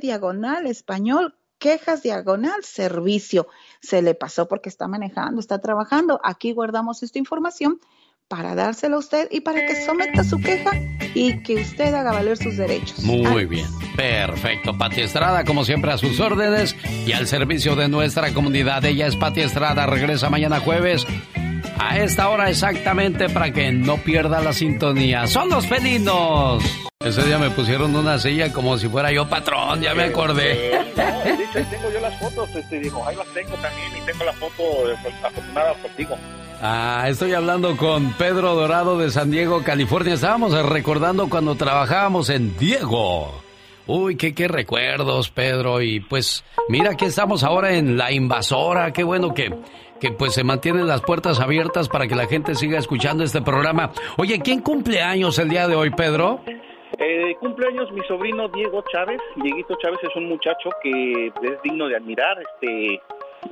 diagonal 0.00 0.66
español 0.66 1.36
quejas 1.58 2.02
diagonal 2.02 2.64
servicio. 2.64 3.46
Se 3.82 4.00
le 4.00 4.14
pasó 4.14 4.48
porque 4.48 4.70
está 4.70 4.88
manejando, 4.88 5.38
está 5.38 5.58
trabajando. 5.58 6.18
Aquí 6.24 6.52
guardamos 6.54 7.02
esta 7.02 7.18
información 7.18 7.78
para 8.30 8.54
dársela 8.54 8.94
a 8.94 8.98
usted 9.00 9.26
y 9.32 9.40
para 9.40 9.66
que 9.66 9.84
someta 9.84 10.22
su 10.22 10.40
queja 10.40 10.70
y 11.14 11.38
que 11.42 11.56
usted 11.56 11.92
haga 11.92 12.12
valer 12.12 12.36
sus 12.36 12.56
derechos. 12.56 13.00
Muy 13.00 13.44
bien, 13.44 13.66
perfecto. 13.96 14.78
Pati 14.78 15.00
Estrada, 15.00 15.44
como 15.44 15.64
siempre, 15.64 15.90
a 15.90 15.98
sus 15.98 16.20
órdenes 16.20 16.76
y 17.04 17.12
al 17.12 17.26
servicio 17.26 17.74
de 17.74 17.88
nuestra 17.88 18.32
comunidad. 18.32 18.84
Ella 18.84 19.08
es 19.08 19.16
Pati 19.16 19.40
Estrada, 19.40 19.84
regresa 19.86 20.30
mañana 20.30 20.60
jueves 20.60 21.04
a 21.80 21.98
esta 21.98 22.28
hora 22.28 22.48
exactamente 22.48 23.28
para 23.30 23.52
que 23.52 23.72
no 23.72 23.96
pierda 23.96 24.40
la 24.40 24.52
sintonía. 24.52 25.26
Son 25.26 25.48
los 25.48 25.66
felinos. 25.66 26.62
Ese 27.00 27.24
día 27.24 27.38
me 27.38 27.50
pusieron 27.50 27.96
una 27.96 28.20
silla 28.20 28.52
como 28.52 28.78
si 28.78 28.88
fuera 28.88 29.10
yo 29.10 29.28
patrón, 29.28 29.80
ya 29.80 29.92
me 29.92 30.04
acordé. 30.04 30.78
ahí 30.78 31.64
tengo 31.70 31.90
yo 31.92 32.00
las 32.00 32.16
fotos, 32.20 32.48
este, 32.54 32.78
dijo, 32.78 33.04
ahí 33.04 33.16
las 33.16 33.26
tengo 33.34 33.56
también 33.56 33.90
y 34.00 34.06
tengo 34.06 34.24
la 34.24 34.32
foto 34.34 34.62
afortunada 35.24 35.74
contigo. 35.82 36.16
Ah, 36.62 37.06
estoy 37.08 37.32
hablando 37.32 37.74
con 37.78 38.12
Pedro 38.18 38.54
Dorado 38.54 38.98
de 38.98 39.10
San 39.10 39.30
Diego, 39.30 39.62
California. 39.64 40.12
Estábamos 40.12 40.52
recordando 40.68 41.30
cuando 41.30 41.54
trabajábamos 41.54 42.28
en 42.28 42.54
Diego. 42.58 43.32
Uy, 43.86 44.16
qué, 44.16 44.34
qué 44.34 44.46
recuerdos, 44.46 45.30
Pedro. 45.30 45.80
Y 45.80 46.00
pues, 46.00 46.44
mira 46.68 46.98
que 46.98 47.06
estamos 47.06 47.44
ahora 47.44 47.72
en 47.72 47.96
La 47.96 48.12
Invasora. 48.12 48.92
Qué 48.92 49.02
bueno 49.02 49.32
que, 49.32 49.54
que 50.00 50.12
pues 50.12 50.34
se 50.34 50.44
mantienen 50.44 50.86
las 50.86 51.00
puertas 51.00 51.40
abiertas 51.40 51.88
para 51.88 52.06
que 52.06 52.14
la 52.14 52.26
gente 52.26 52.54
siga 52.54 52.78
escuchando 52.78 53.24
este 53.24 53.40
programa. 53.40 53.92
Oye, 54.18 54.38
¿quién 54.40 54.60
cumple 54.60 55.00
años 55.00 55.38
el 55.38 55.48
día 55.48 55.66
de 55.66 55.76
hoy, 55.76 55.88
Pedro? 55.88 56.42
Eh, 56.98 57.36
cumpleaños 57.40 57.90
mi 57.92 58.02
sobrino 58.02 58.48
Diego 58.48 58.84
Chávez. 58.92 59.18
Dieguito 59.36 59.78
Chávez 59.80 60.00
es 60.02 60.14
un 60.14 60.28
muchacho 60.28 60.68
que 60.82 61.28
es 61.28 61.62
digno 61.64 61.88
de 61.88 61.96
admirar, 61.96 62.36
este, 62.38 63.00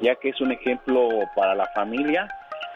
ya 0.03 0.15
que 0.17 0.29
es 0.29 0.41
un 0.43 0.53
ejemplo 0.53 1.09
para 1.35 1.55
la 1.55 1.67
familia 1.75 2.29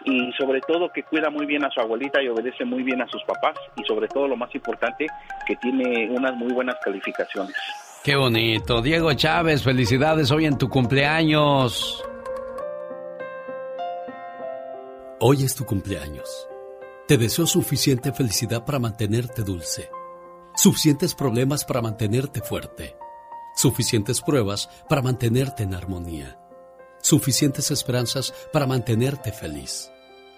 y 0.05 0.33
sobre 0.39 0.61
todo 0.61 0.91
que 0.93 1.03
cuida 1.03 1.31
muy 1.31 1.47
bien 1.47 1.65
a 1.65 1.71
su 1.71 1.81
abuelita 1.81 2.23
y 2.23 2.29
obedece 2.29 2.65
muy 2.65 2.83
bien 2.83 3.01
a 3.03 3.09
sus 3.09 3.23
papás 3.25 3.55
y 3.77 3.85
sobre 3.85 4.09
todo 4.09 4.29
lo 4.29 4.37
más 4.37 4.55
importante 4.55 5.07
que 5.47 5.57
tiene 5.57 6.09
unas 6.11 6.35
muy 6.37 6.53
buenas 6.53 6.77
calificaciones. 6.85 7.55
Qué 8.05 8.17
bonito. 8.17 8.83
Diego 8.83 9.13
Chávez, 9.15 9.63
felicidades 9.63 10.31
hoy 10.31 10.47
en 10.47 10.59
tu 10.59 10.69
cumpleaños. 10.69 12.05
Hoy 15.21 15.45
es 15.45 15.55
tu 15.55 15.65
cumpleaños. 15.65 16.49
Te 17.07 17.17
deseo 17.17 17.47
suficiente 17.47 18.13
felicidad 18.13 18.65
para 18.65 18.79
mantenerte 18.79 19.43
dulce 19.43 19.89
Suficientes 20.55 21.15
problemas 21.15 21.65
para 21.65 21.81
mantenerte 21.81 22.43
fuerte. 22.43 22.95
Suficientes 23.57 24.21
pruebas 24.21 24.69
para 24.89 25.01
mantenerte 25.01 25.63
en 25.63 25.75
armonía. 25.75 26.39
Suficientes 27.01 27.71
esperanzas 27.71 28.35
para 28.53 28.67
mantenerte 28.67 29.33
feliz. 29.33 29.92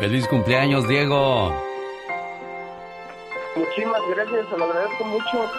Feliz 0.00 0.26
cumpleaños, 0.28 0.88
Diego. 0.88 1.54
Muchísimas 3.54 4.00
gracias, 4.16 4.48
se 4.48 4.56
lo 4.56 4.64
agradezco 4.64 5.04
mucho. 5.04 5.52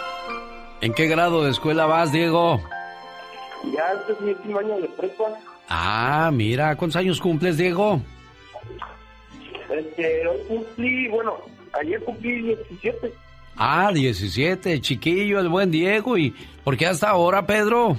¿En 0.80 0.92
qué 0.94 1.06
grado 1.06 1.44
de 1.44 1.52
escuela 1.52 1.86
vas, 1.86 2.10
Diego? 2.10 2.60
Ya, 3.72 3.92
este 4.00 4.14
es 4.14 4.20
mi 4.20 4.30
último 4.32 4.58
año 4.58 4.80
de 4.80 4.88
prepa. 4.88 5.38
Ah, 5.68 6.30
mira, 6.32 6.74
¿cuántos 6.74 6.96
años 6.96 7.20
cumples, 7.20 7.56
Diego? 7.56 8.00
Este, 9.70 10.26
hoy 10.26 10.38
cumplí, 10.48 11.06
bueno, 11.06 11.36
ayer 11.80 12.02
cumplí 12.02 12.42
17. 12.42 13.14
Ah, 13.56 13.92
17, 13.94 14.80
chiquillo, 14.80 15.38
el 15.38 15.50
buen 15.50 15.70
Diego. 15.70 16.18
¿Y 16.18 16.34
por 16.64 16.76
qué 16.76 16.86
hasta 16.86 17.10
ahora, 17.10 17.46
Pedro? 17.46 17.96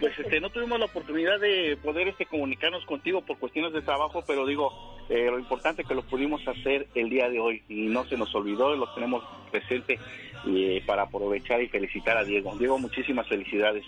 Pues 0.00 0.18
este, 0.18 0.40
no 0.40 0.48
tuvimos 0.48 0.78
la 0.78 0.86
oportunidad 0.86 1.38
de 1.38 1.76
poder 1.82 2.08
este, 2.08 2.24
comunicarnos 2.24 2.86
contigo 2.86 3.20
por 3.20 3.38
cuestiones 3.38 3.74
de 3.74 3.82
trabajo, 3.82 4.24
pero 4.26 4.46
digo, 4.46 4.93
eh, 5.08 5.26
lo 5.30 5.38
importante 5.38 5.82
es 5.82 5.88
que 5.88 5.94
lo 5.94 6.02
pudimos 6.02 6.46
hacer 6.46 6.86
el 6.94 7.10
día 7.10 7.28
de 7.28 7.40
hoy 7.40 7.62
y 7.68 7.86
no 7.86 8.04
se 8.04 8.16
nos 8.16 8.34
olvidó, 8.34 8.74
lo 8.74 8.92
tenemos 8.94 9.22
presente 9.50 9.98
eh, 10.46 10.82
para 10.86 11.02
aprovechar 11.02 11.62
y 11.62 11.68
felicitar 11.68 12.16
a 12.16 12.24
Diego. 12.24 12.56
Diego, 12.58 12.78
muchísimas 12.78 13.28
felicidades. 13.28 13.84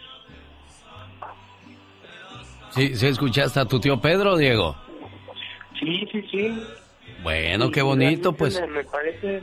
Sí, 2.70 2.94
¿se 2.94 3.08
escuchaste 3.08 3.60
a 3.60 3.64
tu 3.64 3.80
tío 3.80 4.00
Pedro, 4.00 4.36
Diego? 4.36 4.76
Sí, 5.78 6.06
sí, 6.12 6.22
sí. 6.30 6.62
Bueno, 7.22 7.70
qué 7.70 7.82
bonito, 7.82 8.32
pues. 8.32 8.60
Me 8.68 8.84
parece 8.84 9.42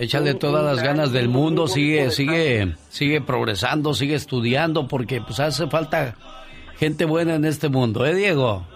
Échale 0.00 0.32
todas 0.32 0.64
las 0.64 0.82
ganas 0.82 1.12
del 1.12 1.28
mundo, 1.28 1.68
sigue, 1.68 2.10
sigue, 2.10 2.74
sigue 2.88 3.20
progresando, 3.20 3.92
sigue 3.92 4.14
estudiando, 4.14 4.88
porque 4.88 5.20
pues 5.20 5.38
hace 5.40 5.66
falta 5.66 6.16
gente 6.78 7.04
buena 7.04 7.34
en 7.34 7.44
este 7.44 7.68
mundo, 7.68 8.06
¿eh, 8.06 8.14
Diego? 8.14 8.66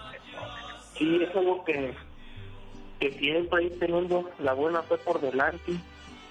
Sí, 0.99 1.18
es 1.22 1.35
algo 1.35 1.64
que, 1.64 1.95
que 3.05 3.18
siempre 3.18 3.59
ahí 3.61 3.70
teniendo 3.78 4.30
la 4.38 4.55
buena 4.55 4.82
fe 4.82 4.96
por 4.96 5.20
delante. 5.20 5.74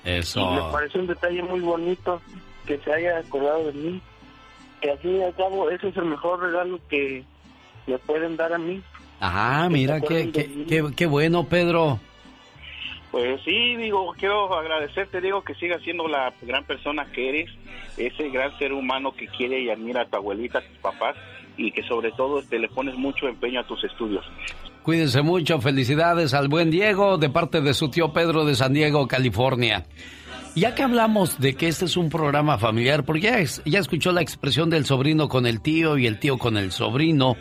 Eso. 0.04 0.40
Y 0.40 0.56
me 0.56 0.72
parece 0.72 0.98
un 0.98 1.08
detalle 1.08 1.44
muy 1.44 1.60
bonito 1.60 2.20
que 2.66 2.80
se 2.80 2.92
haya 2.92 3.20
acordado 3.20 3.68
de 3.68 3.74
mí. 3.74 4.02
Que 4.82 4.92
al 4.92 4.98
fin 4.98 5.18
y 5.18 5.24
al 5.24 5.36
cabo, 5.36 5.70
ese 5.70 5.90
es 5.90 5.98
el 5.98 6.06
mejor 6.06 6.42
regalo 6.42 6.80
que 6.90 7.24
me 7.86 8.00
pueden 8.00 8.36
dar 8.38 8.54
a 8.54 8.58
mí. 8.58 8.82
Ah, 9.22 9.68
mira, 9.72 10.02
qué, 10.02 10.32
qué, 10.32 10.66
qué, 10.68 10.84
qué 10.96 11.06
bueno, 11.06 11.46
Pedro. 11.48 12.00
Pues 13.12 13.40
sí, 13.46 13.76
digo, 13.76 14.12
quiero 14.18 14.52
agradecerte, 14.58 15.22
digo, 15.22 15.44
que 15.44 15.54
sigas 15.54 15.82
siendo 15.84 16.08
la 16.08 16.34
gran 16.42 16.64
persona 16.66 17.06
que 17.12 17.30
eres, 17.30 17.52
ese 17.96 18.30
gran 18.30 18.58
ser 18.58 18.74
humano 18.74 19.14
que 19.14 19.28
quiere 19.28 19.62
y 19.62 19.70
admira 19.70 20.02
a 20.02 20.06
tu 20.06 20.18
abuelita, 20.18 20.58
a 20.58 20.68
tus 20.68 20.78
papás, 20.80 21.16
y 21.58 21.72
que 21.72 21.84
sobre 21.84 22.12
todo 22.12 22.42
te 22.44 22.60
le 22.60 22.68
pones 22.70 22.96
mucho 22.96 23.28
empeño 23.28 23.60
a 23.60 23.68
tus 23.68 23.84
estudios. 23.84 24.26
Cuídense 24.84 25.22
mucho, 25.22 25.62
felicidades 25.62 26.34
al 26.34 26.48
buen 26.48 26.70
Diego 26.70 27.18
de 27.18 27.30
parte 27.30 27.62
de 27.62 27.74
su 27.74 27.90
tío 27.90 28.12
Pedro 28.12 28.46
de 28.46 28.56
San 28.56 28.74
Diego, 28.74 29.08
California. 29.08 29.86
Ya 30.56 30.76
que 30.76 30.84
hablamos 30.84 31.40
de 31.40 31.56
que 31.56 31.68
este 31.68 31.86
es 31.86 31.98
un 31.98 32.10
programa 32.10 32.58
familiar, 32.58 33.06
porque 33.06 33.22
ya, 33.22 33.38
ya 33.66 33.80
escuchó 33.80 34.12
la 34.12 34.22
expresión 34.22 34.70
del 34.70 34.86
sobrino 34.86 35.28
con 35.30 35.48
el 35.48 35.62
tío 35.62 35.98
y 35.98 36.06
el 36.06 36.20
tío 36.20 36.38
con 36.38 36.58
el 36.58 36.72
sobrino, 36.72 37.38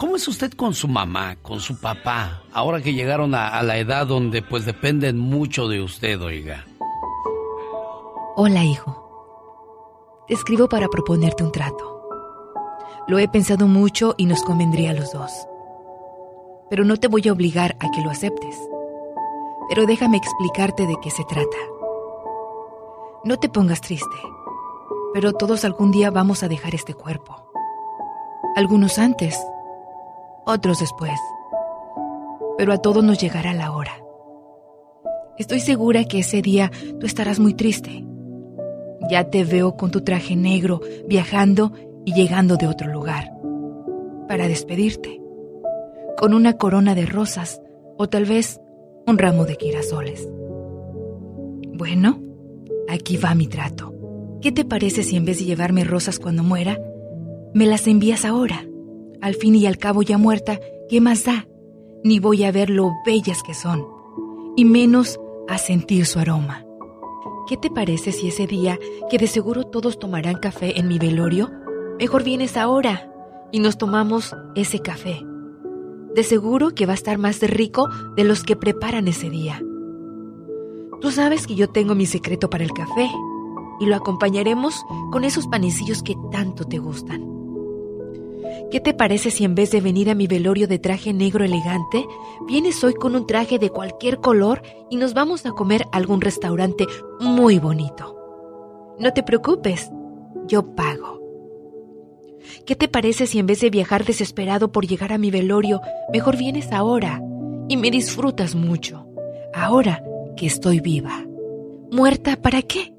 ¿Cómo 0.00 0.16
es 0.16 0.26
usted 0.28 0.50
con 0.54 0.72
su 0.72 0.88
mamá, 0.88 1.36
con 1.42 1.60
su 1.60 1.78
papá, 1.78 2.42
ahora 2.54 2.80
que 2.80 2.94
llegaron 2.94 3.34
a, 3.34 3.62
la 3.62 3.76
edad 3.76 4.06
donde 4.06 4.40
pues 4.40 4.64
dependen 4.64 5.18
mucho 5.18 5.68
de 5.68 5.82
usted, 5.82 6.18
oiga? 6.22 6.64
Hola, 8.34 8.64
hijo. 8.64 10.24
Te 10.26 10.32
escribo 10.32 10.70
para 10.70 10.88
proponerte 10.88 11.44
un 11.44 11.52
trato. 11.52 11.89
Lo 13.10 13.18
he 13.18 13.26
pensado 13.26 13.66
mucho 13.66 14.14
y 14.16 14.26
nos 14.26 14.42
convendría 14.42 14.92
a 14.92 14.94
los 14.94 15.12
dos. 15.12 15.32
Pero 16.70 16.84
no 16.84 16.96
te 16.96 17.08
voy 17.08 17.26
a 17.26 17.32
obligar 17.32 17.74
a 17.80 17.90
que 17.90 18.02
lo 18.02 18.08
aceptes. 18.08 18.56
Pero 19.68 19.84
déjame 19.84 20.16
explicarte 20.16 20.86
de 20.86 20.94
qué 21.02 21.10
se 21.10 21.24
trata. 21.24 21.56
No 23.24 23.36
te 23.36 23.48
pongas 23.48 23.80
triste. 23.80 24.16
pero 25.12 25.32
todos 25.32 25.64
algún 25.64 25.90
día 25.90 26.12
vamos 26.12 26.44
a 26.44 26.48
dejar 26.48 26.72
este 26.76 26.94
cuerpo. 26.94 27.50
Algunos 28.54 28.96
antes, 28.96 29.44
otros 30.46 30.78
después, 30.78 31.18
pero 32.58 32.72
a 32.72 32.78
todos 32.78 33.02
nos 33.02 33.18
llegará 33.18 33.54
la 33.54 33.72
hora. 33.72 34.00
Estoy 35.36 35.58
segura 35.58 36.04
que 36.04 36.20
ese 36.20 36.42
día 36.42 36.70
tú 37.00 37.06
estarás 37.06 37.40
muy 37.40 37.54
triste. 37.54 38.04
Ya 39.10 39.30
te 39.30 39.42
veo 39.42 39.76
con 39.76 39.90
tu 39.90 40.02
traje 40.02 40.36
negro 40.36 40.80
viajando 41.08 41.72
llegando 42.12 42.56
de 42.56 42.66
otro 42.66 42.90
lugar 42.90 43.32
para 44.28 44.48
despedirte, 44.48 45.20
con 46.16 46.34
una 46.34 46.54
corona 46.54 46.94
de 46.94 47.06
rosas 47.06 47.60
o 47.98 48.08
tal 48.08 48.24
vez 48.24 48.60
un 49.06 49.18
ramo 49.18 49.44
de 49.44 49.56
girasoles. 49.60 50.28
Bueno, 51.74 52.20
aquí 52.88 53.16
va 53.16 53.34
mi 53.34 53.46
trato. 53.46 53.94
¿Qué 54.40 54.52
te 54.52 54.64
parece 54.64 55.02
si 55.02 55.16
en 55.16 55.24
vez 55.24 55.38
de 55.38 55.44
llevarme 55.44 55.84
rosas 55.84 56.18
cuando 56.18 56.42
muera, 56.42 56.78
me 57.54 57.66
las 57.66 57.86
envías 57.86 58.24
ahora? 58.24 58.64
Al 59.20 59.34
fin 59.34 59.54
y 59.54 59.66
al 59.66 59.78
cabo 59.78 60.02
ya 60.02 60.16
muerta, 60.16 60.58
¿qué 60.88 61.00
más 61.00 61.24
da? 61.24 61.46
Ni 62.04 62.20
voy 62.20 62.44
a 62.44 62.52
ver 62.52 62.70
lo 62.70 62.90
bellas 63.04 63.42
que 63.42 63.52
son, 63.52 63.86
y 64.56 64.64
menos 64.64 65.20
a 65.48 65.58
sentir 65.58 66.06
su 66.06 66.18
aroma. 66.18 66.64
¿Qué 67.48 67.56
te 67.56 67.68
parece 67.68 68.12
si 68.12 68.28
ese 68.28 68.46
día, 68.46 68.78
que 69.10 69.18
de 69.18 69.26
seguro 69.26 69.64
todos 69.64 69.98
tomarán 69.98 70.36
café 70.36 70.78
en 70.78 70.88
mi 70.88 70.98
velorio, 70.98 71.50
mejor 72.00 72.24
vienes 72.24 72.56
ahora 72.56 73.12
y 73.52 73.60
nos 73.60 73.76
tomamos 73.76 74.34
ese 74.54 74.80
café? 74.80 75.22
De 76.14 76.24
seguro 76.24 76.70
que 76.70 76.86
va 76.86 76.92
a 76.92 76.94
estar 76.94 77.18
más 77.18 77.42
rico 77.42 77.90
de 78.16 78.24
los 78.24 78.42
que 78.42 78.56
preparan 78.56 79.06
ese 79.06 79.28
día. 79.28 79.62
Tú 81.02 81.10
sabes 81.10 81.46
que 81.46 81.56
yo 81.56 81.68
tengo 81.68 81.94
mi 81.94 82.06
secreto 82.06 82.48
para 82.48 82.64
el 82.64 82.72
café 82.72 83.10
y 83.80 83.84
lo 83.84 83.96
acompañaremos 83.96 84.82
con 85.12 85.24
esos 85.24 85.46
panecillos 85.46 86.02
que 86.02 86.16
tanto 86.32 86.64
te 86.64 86.78
gustan. 86.78 87.22
¿Qué 88.70 88.80
te 88.80 88.94
parece 88.94 89.30
si 89.30 89.44
en 89.44 89.54
vez 89.54 89.70
de 89.70 89.82
venir 89.82 90.08
a 90.08 90.14
mi 90.14 90.26
velorio 90.26 90.66
de 90.68 90.78
traje 90.78 91.12
negro 91.12 91.44
elegante, 91.44 92.06
vienes 92.46 92.82
hoy 92.82 92.94
con 92.94 93.14
un 93.14 93.26
traje 93.26 93.58
de 93.58 93.68
cualquier 93.68 94.20
color 94.20 94.62
y 94.88 94.96
nos 94.96 95.12
vamos 95.12 95.44
a 95.44 95.50
comer 95.50 95.82
a 95.92 95.98
algún 95.98 96.22
restaurante 96.22 96.86
muy 97.20 97.58
bonito? 97.58 98.16
No 98.98 99.12
te 99.12 99.22
preocupes, 99.22 99.90
yo 100.46 100.74
pago. 100.74 101.19
¿Qué 102.66 102.76
te 102.76 102.88
parece 102.88 103.26
si 103.26 103.38
en 103.38 103.46
vez 103.46 103.60
de 103.60 103.70
viajar 103.70 104.04
desesperado 104.04 104.72
por 104.72 104.86
llegar 104.86 105.12
a 105.12 105.18
mi 105.18 105.30
velorio, 105.30 105.80
mejor 106.12 106.36
vienes 106.36 106.72
ahora 106.72 107.22
y 107.68 107.76
me 107.76 107.90
disfrutas 107.90 108.54
mucho? 108.54 109.06
Ahora 109.54 110.02
que 110.36 110.46
estoy 110.46 110.80
viva. 110.80 111.24
¿Muerta 111.90 112.36
para 112.36 112.62
qué? 112.62 112.94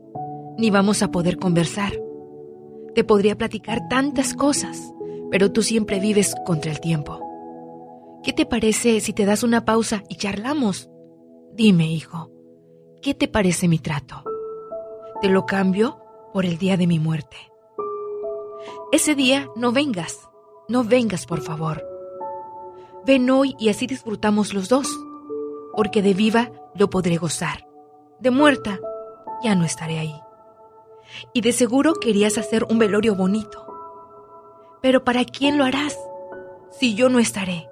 Ni 0.58 0.70
vamos 0.70 1.02
a 1.02 1.12
poder 1.12 1.38
conversar. 1.38 1.94
Te 2.94 3.04
podría 3.04 3.38
platicar 3.38 3.88
tantas 3.90 4.34
cosas 4.34 4.94
pero 5.32 5.52
tú 5.52 5.64
siempre 5.64 6.00
vives 6.00 6.36
contra 6.46 6.72
el 6.72 6.82
tiempo. 6.82 7.20
¿Qué 8.22 8.34
te 8.34 8.46
parece 8.46 9.00
si 9.00 9.14
te 9.14 9.26
das 9.26 9.42
una 9.42 9.66
pausa 9.66 10.04
y 10.10 10.16
charlamos? 10.16 10.92
Dime, 11.54 11.92
hijo, 11.92 12.30
¿qué 13.02 13.16
te 13.16 13.28
parece 13.28 13.68
mi 13.68 13.80
trato? 13.80 14.24
Te 15.22 15.30
lo 15.30 15.46
cambio 15.46 16.00
por 16.34 16.46
el 16.46 16.58
día 16.58 16.78
de 16.78 16.86
mi 16.86 17.00
muerte. 17.00 17.38
Ese 18.92 19.16
día 19.16 19.50
no 19.56 19.72
vengas, 19.72 20.30
no 20.68 20.84
vengas, 20.84 21.26
por 21.26 21.42
favor. 21.42 21.84
Ven 23.06 23.30
hoy 23.30 23.56
y 23.60 23.70
así 23.70 23.88
disfrutamos 23.88 24.54
los 24.54 24.70
dos, 24.70 24.88
porque 25.76 26.02
de 26.02 26.14
viva 26.14 26.52
lo 26.76 26.90
podré 26.90 27.18
gozar. 27.18 27.68
De 28.20 28.32
muerta 28.32 28.80
ya 29.44 29.56
no 29.56 29.66
estaré 29.66 30.00
ahí. 30.00 30.16
Y 31.34 31.42
de 31.42 31.52
seguro 31.52 31.94
querías 31.96 32.38
hacer 32.38 32.66
un 32.70 32.80
velorio 32.80 33.16
bonito 33.16 33.72
pero 34.82 35.04
¿para 35.04 35.24
quién 35.24 35.58
lo 35.58 35.64
harás 35.64 35.98
si 36.72 36.96
yo 36.96 37.10
no 37.10 37.20
estaré? 37.20 37.70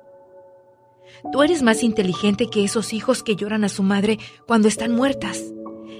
Tú 1.32 1.44
eres 1.44 1.64
más 1.64 1.84
inteligente 1.84 2.50
que 2.50 2.64
esos 2.64 2.94
hijos 2.94 3.24
que 3.24 3.36
lloran 3.36 3.64
a 3.64 3.70
su 3.70 3.84
madre 3.84 4.20
cuando 4.48 4.68
están 4.68 4.94
muertas 4.94 5.44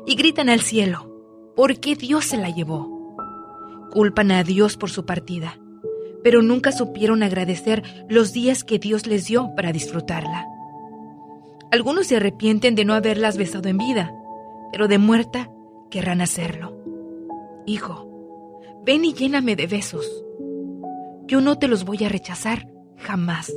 y 0.06 0.16
gritan 0.16 0.50
al 0.50 0.62
cielo, 0.62 1.52
¿por 1.56 1.80
qué 1.80 1.96
Dios 1.96 2.26
se 2.26 2.38
la 2.38 2.50
llevó? 2.50 2.99
Culpan 3.92 4.32
a 4.32 4.44
Dios 4.44 4.78
por 4.78 4.90
su 4.90 5.06
partida, 5.06 5.60
pero 6.24 6.42
nunca 6.42 6.72
supieron 6.72 7.24
agradecer 7.24 7.84
los 8.08 8.34
días 8.34 8.64
que 8.64 8.80
Dios 8.80 9.08
les 9.08 9.26
dio 9.26 9.52
para 9.56 9.72
disfrutarla. 9.72 10.46
Algunos 11.72 12.08
se 12.08 12.16
arrepienten 12.16 12.76
de 12.76 12.86
no 12.86 12.94
haberlas 12.94 13.38
besado 13.38 13.70
en 13.70 13.78
vida, 13.78 14.12
pero 14.72 14.88
de 14.88 14.98
muerta 14.98 15.50
querrán 15.90 16.22
hacerlo. 16.22 16.76
Hijo, 17.66 18.62
ven 18.86 19.06
y 19.06 19.14
lléname 19.14 19.56
de 19.56 19.68
besos 19.68 20.26
yo 21.30 21.42
no 21.42 21.60
te 21.60 21.68
los 21.68 21.86
voy 21.86 22.04
a 22.04 22.10
rechazar, 22.10 22.68
jamás. 22.98 23.54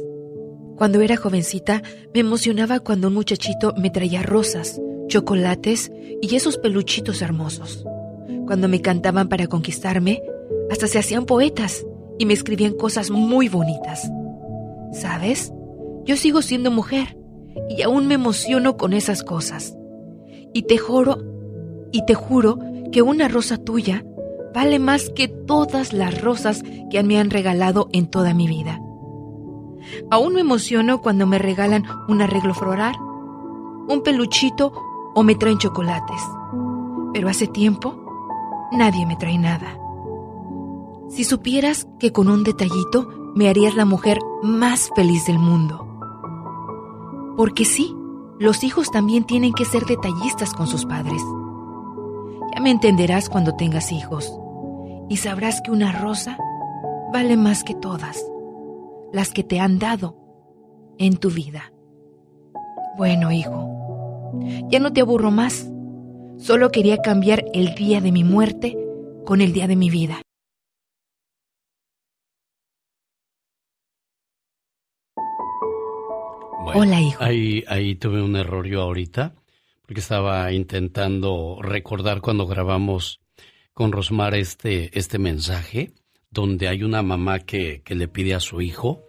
Cuando 0.76 1.00
era 1.00 1.16
jovencita, 1.16 1.80
me 2.12 2.20
emocionaba 2.20 2.80
cuando 2.80 3.08
un 3.08 3.14
muchachito 3.14 3.72
me 3.78 3.88
traía 3.88 4.22
rosas, 4.22 4.78
chocolates 5.06 5.90
y 6.20 6.36
esos 6.36 6.58
peluchitos 6.58 7.22
hermosos. 7.22 7.86
Cuando 8.46 8.68
me 8.68 8.80
cantaban 8.80 9.28
para 9.28 9.46
conquistarme, 9.46 10.22
hasta 10.70 10.86
se 10.86 10.98
hacían 10.98 11.26
poetas 11.26 11.86
y 12.18 12.26
me 12.26 12.34
escribían 12.34 12.74
cosas 12.74 13.10
muy 13.10 13.48
bonitas. 13.48 14.10
¿Sabes? 14.92 15.52
Yo 16.04 16.16
sigo 16.16 16.42
siendo 16.42 16.70
mujer 16.70 17.16
y 17.68 17.82
aún 17.82 18.06
me 18.06 18.14
emociono 18.14 18.76
con 18.76 18.92
esas 18.92 19.22
cosas. 19.22 19.76
Y 20.52 20.62
te 20.62 20.78
juro, 20.78 21.18
y 21.92 22.04
te 22.04 22.14
juro 22.14 22.58
que 22.90 23.02
una 23.02 23.28
rosa 23.28 23.56
tuya 23.56 24.04
vale 24.54 24.78
más 24.78 25.10
que 25.10 25.28
todas 25.28 25.92
las 25.92 26.20
rosas 26.20 26.62
que 26.90 27.02
me 27.02 27.18
han 27.18 27.30
regalado 27.30 27.88
en 27.92 28.06
toda 28.06 28.34
mi 28.34 28.46
vida. 28.46 28.80
Aún 30.10 30.34
me 30.34 30.40
emociono 30.40 31.00
cuando 31.00 31.26
me 31.26 31.38
regalan 31.38 31.84
un 32.08 32.22
arreglo 32.22 32.54
floral, 32.54 32.94
un 33.88 34.02
peluchito 34.04 34.72
o 35.14 35.22
me 35.22 35.34
traen 35.34 35.58
chocolates. 35.58 36.22
Pero 37.12 37.28
hace 37.28 37.46
tiempo 37.46 38.01
nadie 38.72 39.06
me 39.06 39.16
trae 39.16 39.38
nada. 39.38 39.78
Si 41.08 41.24
supieras 41.24 41.86
que 41.98 42.12
con 42.12 42.28
un 42.28 42.42
detallito 42.42 43.08
me 43.34 43.48
harías 43.48 43.74
la 43.74 43.84
mujer 43.84 44.18
más 44.42 44.90
feliz 44.94 45.26
del 45.26 45.38
mundo. 45.38 45.86
Porque 47.36 47.64
sí, 47.64 47.94
los 48.38 48.64
hijos 48.64 48.90
también 48.90 49.24
tienen 49.24 49.52
que 49.52 49.64
ser 49.64 49.84
detallistas 49.84 50.54
con 50.54 50.66
sus 50.66 50.84
padres. 50.84 51.22
Ya 52.54 52.60
me 52.60 52.70
entenderás 52.70 53.28
cuando 53.28 53.54
tengas 53.54 53.92
hijos 53.92 54.32
y 55.08 55.16
sabrás 55.18 55.60
que 55.60 55.70
una 55.70 55.92
rosa 55.92 56.36
vale 57.12 57.36
más 57.36 57.64
que 57.64 57.74
todas 57.74 58.24
las 59.12 59.32
que 59.32 59.44
te 59.44 59.60
han 59.60 59.78
dado 59.78 60.16
en 60.98 61.16
tu 61.18 61.30
vida. 61.30 61.72
Bueno, 62.96 63.30
hijo, 63.32 63.68
ya 64.70 64.78
no 64.78 64.92
te 64.92 65.00
aburro 65.00 65.30
más. 65.30 65.68
Solo 66.42 66.70
quería 66.70 66.96
cambiar 66.96 67.44
el 67.54 67.76
día 67.76 68.00
de 68.00 68.10
mi 68.10 68.24
muerte 68.24 68.76
con 69.24 69.40
el 69.40 69.52
día 69.52 69.68
de 69.68 69.76
mi 69.76 69.90
vida. 69.90 70.22
Hola, 76.74 77.00
hijo. 77.00 77.22
Ahí, 77.22 77.62
ahí 77.68 77.94
tuve 77.94 78.20
un 78.20 78.34
error 78.34 78.66
yo 78.66 78.82
ahorita, 78.82 79.36
porque 79.82 80.00
estaba 80.00 80.52
intentando 80.52 81.58
recordar 81.62 82.20
cuando 82.20 82.48
grabamos 82.48 83.20
con 83.72 83.92
Rosmar 83.92 84.34
este, 84.34 84.98
este 84.98 85.20
mensaje 85.20 85.92
donde 86.28 86.66
hay 86.66 86.82
una 86.82 87.02
mamá 87.02 87.38
que, 87.38 87.82
que, 87.84 87.94
le 87.94 88.08
pide 88.08 88.34
a 88.34 88.40
su 88.40 88.60
hijo 88.60 89.04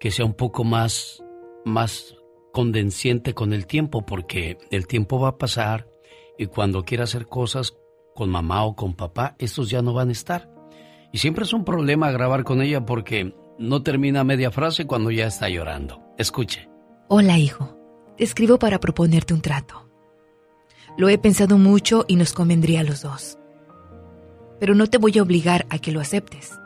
que 0.00 0.10
sea 0.10 0.24
un 0.24 0.34
poco 0.34 0.64
más, 0.64 1.22
más 1.64 2.16
condenciente 2.52 3.34
con 3.34 3.52
el 3.52 3.68
tiempo, 3.68 4.04
porque 4.04 4.58
el 4.72 4.88
tiempo 4.88 5.20
va 5.20 5.28
a 5.28 5.38
pasar 5.38 5.91
y 6.42 6.46
cuando 6.46 6.84
quiera 6.84 7.04
hacer 7.04 7.26
cosas 7.26 7.74
con 8.14 8.30
mamá 8.30 8.64
o 8.64 8.76
con 8.76 8.94
papá, 8.94 9.36
estos 9.38 9.70
ya 9.70 9.82
no 9.82 9.94
van 9.94 10.10
a 10.10 10.12
estar. 10.12 10.50
Y 11.12 11.18
siempre 11.18 11.44
es 11.44 11.52
un 11.52 11.64
problema 11.64 12.10
grabar 12.10 12.44
con 12.44 12.62
ella 12.62 12.84
porque 12.84 13.34
no 13.58 13.82
termina 13.82 14.24
media 14.24 14.50
frase 14.50 14.86
cuando 14.86 15.10
ya 15.10 15.26
está 15.26 15.48
llorando. 15.48 16.02
Escuche. 16.18 16.68
Hola, 17.08 17.38
hijo. 17.38 17.76
Te 18.16 18.24
escribo 18.24 18.58
para 18.58 18.80
proponerte 18.80 19.34
un 19.34 19.40
trato. 19.40 19.88
Lo 20.98 21.08
he 21.08 21.16
pensado 21.16 21.58
mucho 21.58 22.04
y 22.06 22.16
nos 22.16 22.32
convendría 22.32 22.80
a 22.80 22.84
los 22.84 23.02
dos 23.02 23.38
pero 24.62 24.76
no 24.76 24.86
te 24.86 24.96
voy 24.96 25.18
a 25.18 25.22
obligar 25.24 25.66
a 25.70 25.80
que 25.80 25.90
lo 25.90 25.98
aceptes. 25.98 26.56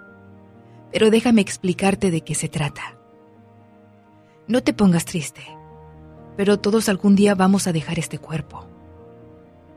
Pero 0.93 1.09
déjame 1.09 1.41
explicarte 1.41 2.11
de 2.11 2.21
qué 2.21 2.35
se 2.35 2.51
trata. 2.51 2.99
No 4.47 4.63
te 4.63 4.75
pongas 4.75 5.07
triste, 5.07 5.41
pero 6.37 6.59
todos 6.59 6.91
algún 6.91 7.17
día 7.17 7.35
vamos 7.35 7.67
a 7.67 7.73
dejar 7.73 7.99
este 7.99 8.19
cuerpo. 8.19 8.69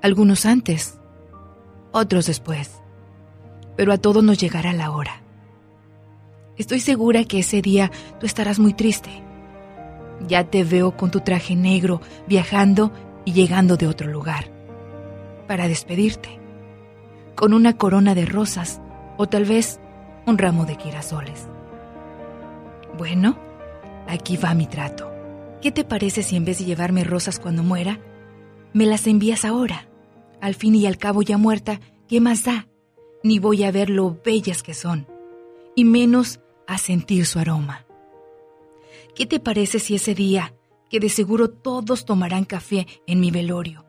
Algunos 0.01 0.45
antes, 0.45 0.97
otros 1.91 2.25
después, 2.25 2.81
pero 3.75 3.91
a 3.91 3.97
todos 3.97 4.23
nos 4.23 4.37
llegará 4.37 4.71
la 4.71 4.91
hora. 4.91 5.21
Estoy 6.57 6.79
segura 6.79 7.25
que 7.25 7.39
ese 7.39 7.61
día 7.61 7.91
tú 8.19 8.25
estarás 8.25 8.59
muy 8.59 8.73
triste. 8.73 9.09
Ya 10.27 10.45
te 10.45 10.63
veo 10.63 10.95
con 10.95 11.11
tu 11.11 11.19
traje 11.19 11.55
negro 11.55 12.01
viajando 12.27 12.93
y 13.25 13.33
llegando 13.33 13.75
de 13.75 13.87
otro 13.87 14.09
lugar 14.09 14.45
para 15.47 15.67
despedirte 15.67 16.39
con 17.35 17.53
una 17.53 17.75
corona 17.75 18.15
de 18.15 18.25
rosas 18.25 18.81
o 19.17 19.27
tal 19.27 19.43
vez 19.43 19.79
un 20.25 20.37
ramo 20.37 20.65
de 20.65 20.75
girasoles. 20.75 21.47
Bueno, 22.97 23.37
aquí 24.07 24.37
va 24.37 24.53
mi 24.53 24.67
trato. 24.67 25.11
¿Qué 25.61 25.71
te 25.71 25.83
parece 25.83 26.23
si 26.23 26.37
en 26.37 26.45
vez 26.45 26.59
de 26.59 26.65
llevarme 26.65 27.03
rosas 27.03 27.39
cuando 27.39 27.63
muera, 27.63 27.99
me 28.71 28.85
las 28.85 29.07
envías 29.07 29.43
ahora? 29.43 29.88
Al 30.41 30.55
fin 30.55 30.75
y 30.75 30.85
al 30.85 30.97
cabo 30.97 31.21
ya 31.21 31.37
muerta, 31.37 31.79
¿qué 32.07 32.21
más 32.21 32.43
da? 32.43 32.67
Ni 33.23 33.39
voy 33.39 33.63
a 33.63 33.71
ver 33.71 33.89
lo 33.89 34.17
bellas 34.23 34.63
que 34.63 34.73
son, 34.73 35.07
y 35.75 35.83
menos 35.83 36.39
a 36.67 36.77
sentir 36.77 37.25
su 37.25 37.39
aroma. 37.39 37.85
¿Qué 39.15 39.25
te 39.25 39.39
parece 39.39 39.79
si 39.79 39.95
ese 39.95 40.15
día, 40.15 40.53
que 40.89 40.99
de 40.99 41.09
seguro 41.09 41.49
todos 41.49 42.05
tomarán 42.05 42.45
café 42.45 42.87
en 43.05 43.19
mi 43.19 43.31
velorio, 43.31 43.85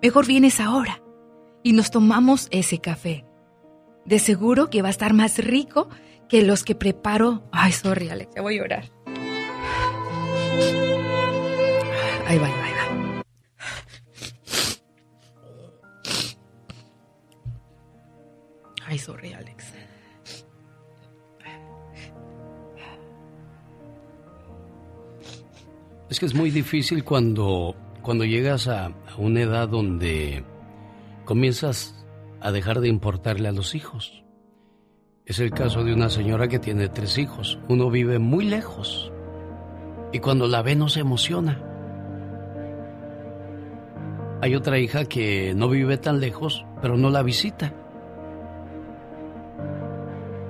mejor 0.00 0.26
vienes 0.26 0.60
ahora 0.60 1.02
y 1.62 1.72
nos 1.72 1.90
tomamos 1.90 2.48
ese 2.50 2.78
café? 2.78 3.24
De 4.04 4.18
seguro 4.18 4.70
que 4.70 4.82
va 4.82 4.88
a 4.88 4.92
estar 4.92 5.12
más 5.14 5.38
rico 5.38 5.88
que 6.28 6.42
los 6.42 6.64
que 6.64 6.74
preparo. 6.74 7.42
Ay, 7.52 7.72
sorry, 7.72 8.08
Alex, 8.08 8.34
ya 8.34 8.42
voy 8.42 8.58
a 8.58 8.62
llorar. 8.62 8.90
Ahí 12.26 12.38
va, 12.38 12.46
ahí. 12.46 12.71
Ay, 18.92 18.98
sorry, 18.98 19.32
Alex. 19.32 19.72
Es 26.10 26.20
que 26.20 26.26
es 26.26 26.34
muy 26.34 26.50
difícil 26.50 27.02
cuando, 27.02 27.74
cuando 28.02 28.26
llegas 28.26 28.68
a, 28.68 28.88
a 28.88 29.16
una 29.16 29.40
edad 29.40 29.66
donde 29.66 30.44
comienzas 31.24 32.04
a 32.42 32.52
dejar 32.52 32.80
de 32.80 32.88
importarle 32.88 33.48
a 33.48 33.52
los 33.52 33.74
hijos. 33.74 34.24
Es 35.24 35.38
el 35.38 35.52
caso 35.52 35.84
de 35.84 35.94
una 35.94 36.10
señora 36.10 36.48
que 36.48 36.58
tiene 36.58 36.90
tres 36.90 37.16
hijos. 37.16 37.58
Uno 37.70 37.88
vive 37.88 38.18
muy 38.18 38.44
lejos 38.44 39.10
y 40.12 40.18
cuando 40.18 40.48
la 40.48 40.60
ve 40.60 40.76
no 40.76 40.90
se 40.90 41.00
emociona. 41.00 41.62
Hay 44.42 44.54
otra 44.54 44.78
hija 44.78 45.06
que 45.06 45.54
no 45.56 45.70
vive 45.70 45.96
tan 45.96 46.20
lejos, 46.20 46.66
pero 46.82 46.98
no 46.98 47.08
la 47.08 47.22
visita. 47.22 47.72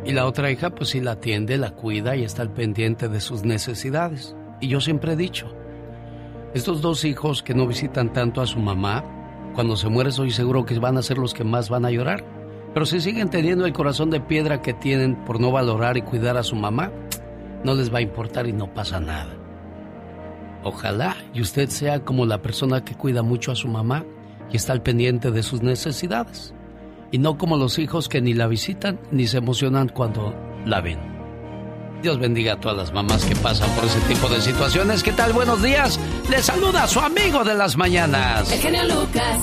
Y 0.04 0.12
la 0.12 0.26
otra 0.26 0.50
hija 0.50 0.70
pues 0.70 0.90
sí 0.90 1.00
la 1.00 1.12
atiende, 1.12 1.56
la 1.58 1.70
cuida 1.70 2.16
y 2.16 2.24
está 2.24 2.42
al 2.42 2.52
pendiente 2.52 3.08
de 3.08 3.20
sus 3.20 3.44
necesidades. 3.44 4.34
Y 4.60 4.68
yo 4.68 4.80
siempre 4.80 5.12
he 5.12 5.16
dicho, 5.16 5.54
estos 6.54 6.82
dos 6.82 7.04
hijos 7.04 7.42
que 7.42 7.54
no 7.54 7.66
visitan 7.66 8.12
tanto 8.12 8.40
a 8.40 8.46
su 8.46 8.58
mamá, 8.58 9.04
cuando 9.54 9.76
se 9.76 9.88
muere 9.88 10.10
estoy 10.10 10.30
seguro 10.30 10.64
que 10.64 10.78
van 10.78 10.98
a 10.98 11.02
ser 11.02 11.18
los 11.18 11.34
que 11.34 11.44
más 11.44 11.68
van 11.68 11.84
a 11.84 11.90
llorar. 11.90 12.24
Pero 12.74 12.86
si 12.86 13.00
siguen 13.00 13.28
teniendo 13.28 13.66
el 13.66 13.72
corazón 13.72 14.10
de 14.10 14.20
piedra 14.20 14.62
que 14.62 14.72
tienen 14.72 15.24
por 15.24 15.40
no 15.40 15.50
valorar 15.50 15.96
y 15.96 16.02
cuidar 16.02 16.36
a 16.36 16.42
su 16.42 16.56
mamá, 16.56 16.90
no 17.64 17.74
les 17.74 17.92
va 17.92 17.98
a 17.98 18.02
importar 18.02 18.46
y 18.46 18.52
no 18.52 18.72
pasa 18.72 18.98
nada. 18.98 19.34
Ojalá 20.64 21.16
y 21.34 21.40
usted 21.40 21.68
sea 21.68 22.00
como 22.00 22.24
la 22.24 22.40
persona 22.40 22.84
que 22.84 22.94
cuida 22.94 23.22
mucho 23.22 23.52
a 23.52 23.56
su 23.56 23.68
mamá 23.68 24.04
y 24.50 24.56
está 24.56 24.72
al 24.72 24.82
pendiente 24.82 25.30
de 25.30 25.42
sus 25.42 25.62
necesidades. 25.62 26.54
Y 27.12 27.18
no 27.18 27.36
como 27.36 27.58
los 27.58 27.78
hijos 27.78 28.08
que 28.08 28.22
ni 28.22 28.32
la 28.32 28.46
visitan 28.46 28.98
ni 29.10 29.26
se 29.26 29.36
emocionan 29.36 29.88
cuando 29.90 30.34
la 30.64 30.80
ven. 30.80 30.98
Dios 32.02 32.18
bendiga 32.18 32.54
a 32.54 32.60
todas 32.60 32.76
las 32.76 32.92
mamás 32.92 33.24
que 33.24 33.36
pasan 33.36 33.70
por 33.76 33.84
ese 33.84 34.00
tipo 34.08 34.28
de 34.28 34.40
situaciones. 34.40 35.02
¿Qué 35.02 35.12
tal? 35.12 35.32
Buenos 35.34 35.62
días. 35.62 36.00
Les 36.30 36.46
saluda 36.46 36.88
su 36.88 36.98
amigo 36.98 37.44
de 37.44 37.54
las 37.54 37.76
mañanas. 37.76 38.50
El 38.50 38.58
genio 38.58 38.82
Lucas. 38.84 39.40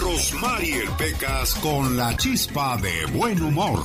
Rosmarie 0.00 0.82
Pecas 0.98 1.54
con 1.56 1.96
la 1.96 2.16
chispa 2.16 2.78
de 2.78 3.06
buen 3.16 3.40
humor. 3.42 3.80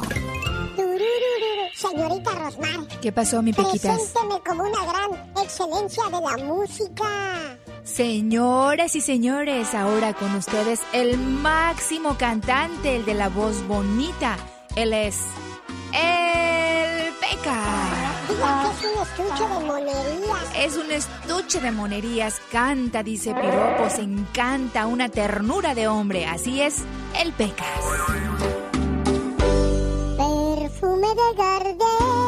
Señorita 1.76 2.32
Rosmar. 2.32 2.88
¿Qué 3.02 3.12
pasó, 3.12 3.42
mi 3.42 3.52
Pequitas? 3.52 4.00
Presénteme 4.00 4.42
como 4.48 4.64
una 4.64 4.86
gran 4.86 5.44
excelencia 5.44 6.06
de 6.06 6.22
la 6.22 6.38
música. 6.44 7.58
Señoras 7.86 8.96
y 8.96 9.02
señores, 9.02 9.76
ahora 9.76 10.16
con 10.16 10.34
ustedes 10.34 10.82
el 10.92 11.20
máximo 11.20 12.18
cantante, 12.18 12.96
el 12.96 13.06
de 13.06 13.14
la 13.14 13.30
voz 13.30 13.66
bonita. 13.68 14.38
Él 14.76 14.92
es 14.92 15.20
el 15.94 17.14
Peca. 17.14 17.62
Es 18.28 18.84
un 18.84 19.02
estuche 19.04 19.48
de 19.48 19.66
monerías. 19.66 20.56
Es 20.58 20.78
un 20.78 20.92
estuche 20.92 21.62
de 21.62 21.72
monerías, 21.72 22.42
canta, 22.52 23.04
dice 23.04 23.36
piropos, 23.36 24.00
encanta, 24.00 24.88
una 24.88 25.08
ternura 25.10 25.76
de 25.76 25.88
hombre. 25.88 26.26
Así 26.26 26.62
es, 26.62 26.78
el 27.22 27.34
Pecas. 27.34 27.68
Perfume 30.18 31.08
de 31.08 31.38
gardenias 31.38 32.25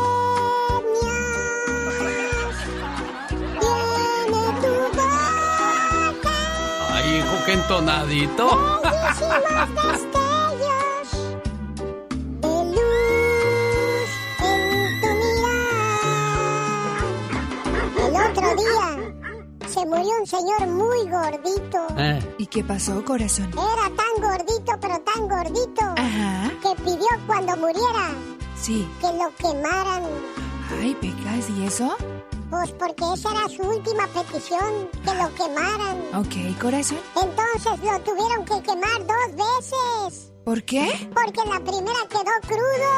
otro 18.32 18.56
día 18.56 19.14
se 19.68 19.86
murió 19.86 20.12
un 20.20 20.28
señor 20.28 20.68
muy 20.68 21.08
gordito. 21.10 21.88
Eh, 21.98 22.36
¿Y 22.38 22.46
qué 22.48 22.64
pasó, 22.64 23.04
corazón? 23.06 23.50
Era 23.54 23.90
tan 23.96 24.22
gordito, 24.22 24.74
pero 24.82 25.00
tan 25.02 25.28
gordito, 25.28 25.82
Ajá, 25.96 26.52
que 26.62 26.76
pidió 26.84 27.08
cuando 27.26 27.56
muriera 27.58 28.10
sí. 28.60 28.88
que 29.00 29.08
lo 29.08 29.34
quemaran. 29.38 30.04
Ay, 30.82 30.96
Pecas, 30.96 31.50
¿y 31.50 31.66
eso? 31.66 31.96
Pues 32.50 32.72
porque 32.72 33.04
esa 33.14 33.32
era 33.32 33.50
su 33.50 33.62
última 33.62 34.08
petición, 34.08 34.90
que 35.04 35.14
lo 35.14 35.34
quemaran. 35.36 35.98
Ok, 36.16 36.58
corazón. 36.62 37.00
Entonces 37.22 37.80
lo 37.84 38.00
tuvieron 38.02 38.46
que 38.46 38.62
quemar 38.64 39.06
dos 39.06 39.36
veces. 39.36 40.32
¿Por 40.46 40.64
qué? 40.64 41.10
Porque 41.14 41.42
la 41.50 41.60
primera 41.60 42.00
quedó 42.10 42.32
crudo. 42.48 42.92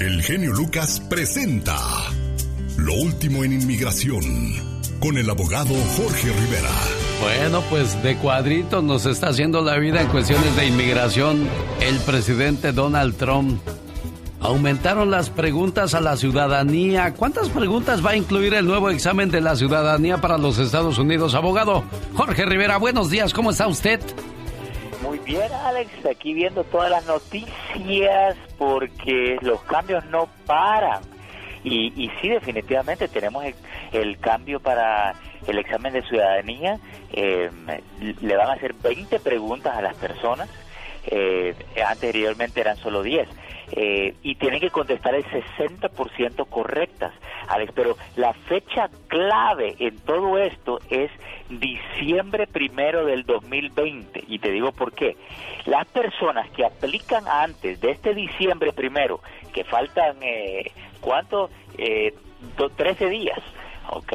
El 0.00 0.22
genio 0.22 0.52
Lucas 0.52 1.00
presenta 1.08 1.78
Lo 2.76 2.94
último 2.94 3.44
en 3.44 3.52
inmigración 3.52 4.72
con 5.00 5.16
el 5.16 5.30
abogado 5.30 5.74
Jorge 5.96 6.32
Rivera. 6.32 6.70
Bueno, 7.20 7.62
pues 7.70 8.02
de 8.02 8.16
cuadritos 8.16 8.84
nos 8.84 9.06
está 9.06 9.28
haciendo 9.28 9.60
la 9.62 9.76
vida 9.78 10.00
en 10.00 10.08
cuestiones 10.08 10.54
de 10.56 10.66
inmigración 10.66 11.48
el 11.80 11.98
presidente 12.00 12.72
Donald 12.72 13.16
Trump. 13.16 13.60
Aumentaron 14.42 15.12
las 15.12 15.30
preguntas 15.30 15.94
a 15.94 16.00
la 16.00 16.16
ciudadanía. 16.16 17.14
¿Cuántas 17.14 17.48
preguntas 17.48 18.04
va 18.04 18.10
a 18.10 18.16
incluir 18.16 18.54
el 18.54 18.66
nuevo 18.66 18.90
examen 18.90 19.30
de 19.30 19.40
la 19.40 19.54
ciudadanía 19.54 20.18
para 20.18 20.36
los 20.36 20.58
Estados 20.58 20.98
Unidos? 20.98 21.36
Abogado 21.36 21.84
Jorge 22.14 22.44
Rivera, 22.44 22.76
buenos 22.76 23.08
días, 23.08 23.32
¿cómo 23.32 23.52
está 23.52 23.68
usted? 23.68 24.00
Muy 25.00 25.20
bien, 25.20 25.52
Alex, 25.64 25.90
aquí 26.10 26.34
viendo 26.34 26.64
todas 26.64 26.90
las 26.90 27.06
noticias 27.06 28.36
porque 28.58 29.38
los 29.42 29.60
cambios 29.62 30.04
no 30.06 30.28
paran. 30.44 31.02
Y, 31.62 31.92
y 31.94 32.10
sí, 32.20 32.28
definitivamente 32.28 33.06
tenemos 33.06 33.44
el, 33.92 34.18
cambio 34.18 34.58
para 34.58 35.14
el 35.46 35.58
examen 35.58 35.92
de 35.92 36.02
ciudadanía. 36.02 36.80
Eh, 37.12 37.48
le 38.20 38.36
van 38.36 38.48
a 38.48 38.54
hacer 38.54 38.74
20 38.74 39.20
preguntas 39.20 39.76
a 39.76 39.82
las 39.82 39.94
personas. 39.94 40.48
Eh, 41.06 41.54
anteriormente 41.86 42.60
eran 42.60 42.76
solo 42.78 43.04
10. 43.04 43.28
Eh, 43.74 44.14
y 44.22 44.34
tienen 44.34 44.60
que 44.60 44.70
contestar 44.70 45.14
el 45.14 45.24
60% 45.24 46.46
correctas, 46.48 47.12
Alex. 47.48 47.72
Pero 47.74 47.96
la 48.16 48.34
fecha 48.34 48.90
clave 49.08 49.74
en 49.78 49.98
todo 50.00 50.36
esto 50.38 50.78
es 50.90 51.10
diciembre 51.48 52.46
primero 52.46 53.04
del 53.04 53.24
2020. 53.24 54.24
Y 54.28 54.38
te 54.38 54.50
digo 54.50 54.72
por 54.72 54.92
qué. 54.92 55.16
Las 55.66 55.86
personas 55.86 56.50
que 56.50 56.64
aplican 56.66 57.26
antes 57.28 57.80
de 57.80 57.92
este 57.92 58.14
diciembre 58.14 58.72
primero, 58.72 59.20
que 59.52 59.64
faltan, 59.64 60.16
eh, 60.22 60.70
¿cuánto? 61.00 61.50
Eh, 61.78 62.14
do- 62.56 62.70
13 62.70 63.08
días, 63.08 63.38
¿ok? 63.90 64.12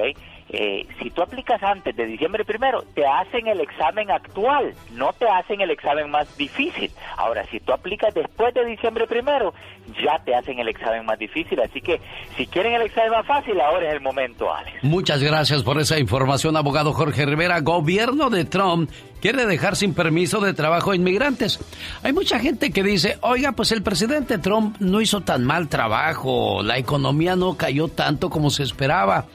Eh, 0.50 0.88
si 1.02 1.10
tú 1.10 1.22
aplicas 1.22 1.62
antes 1.62 1.95
de 1.95 2.06
diciembre 2.06 2.45
primero, 2.45 2.84
te 2.93 3.06
hacen 3.06 3.48
el 3.48 3.60
examen 3.60 4.10
actual, 4.12 4.74
no 4.93 5.12
te 5.14 5.28
hacen 5.28 5.60
el 5.60 5.72
examen 5.72 6.10
más 6.10 6.38
difícil. 6.38 6.91
Ahora, 7.18 7.45
si 7.52 7.60
tú 7.60 7.74
aplicas 7.74 8.14
después 8.14 8.54
de 8.54 8.66
diciembre 8.66 9.08
primero, 9.08 9.54
ya 10.02 10.20
te 10.24 10.36
hacen 10.36 10.60
el 10.60 10.70
examen 10.70 11.06
más 11.06 11.20
difícil. 11.20 11.60
Así 11.60 11.82
que, 11.82 12.00
si 12.38 12.48
quieren 12.48 12.74
el 12.74 12.84
examen 12.84 13.12
más 13.12 13.26
fácil, 13.26 13.60
ahora 13.60 13.89
es 13.89 13.93
el 13.95 14.02
momento, 14.02 14.54
Alex. 14.54 14.84
Muchas 14.84 15.22
gracias 15.22 15.64
por 15.64 15.80
esa 15.80 16.00
información, 16.00 16.56
abogado 16.56 16.93
Jorge 16.93 17.26
Rivera. 17.26 17.60
Gobierno 17.60 18.30
de 18.30 18.45
Trump 18.45 18.89
quiere 19.22 19.45
dejar 19.45 19.76
sin 19.76 19.93
permiso 19.93 20.39
de 20.39 20.54
trabajo 20.54 20.91
a 20.91 20.95
inmigrantes. 20.95 21.60
Hay 22.04 22.14
mucha 22.14 22.39
gente 22.39 22.72
que 22.72 22.84
dice, 22.84 23.18
oiga, 23.22 23.52
pues 23.52 23.74
el 23.74 23.84
presidente 23.84 24.38
Trump 24.38 24.78
no 24.80 25.02
hizo 25.02 25.22
tan 25.22 25.43
mal 25.43 25.68
trabajo, 25.68 26.64
la 26.64 26.78
economía 26.78 27.36
no 27.36 27.58
cayó 27.58 27.89
tanto 27.89 28.30
como 28.30 28.50
se 28.50 28.64
esperaba. 28.64 29.26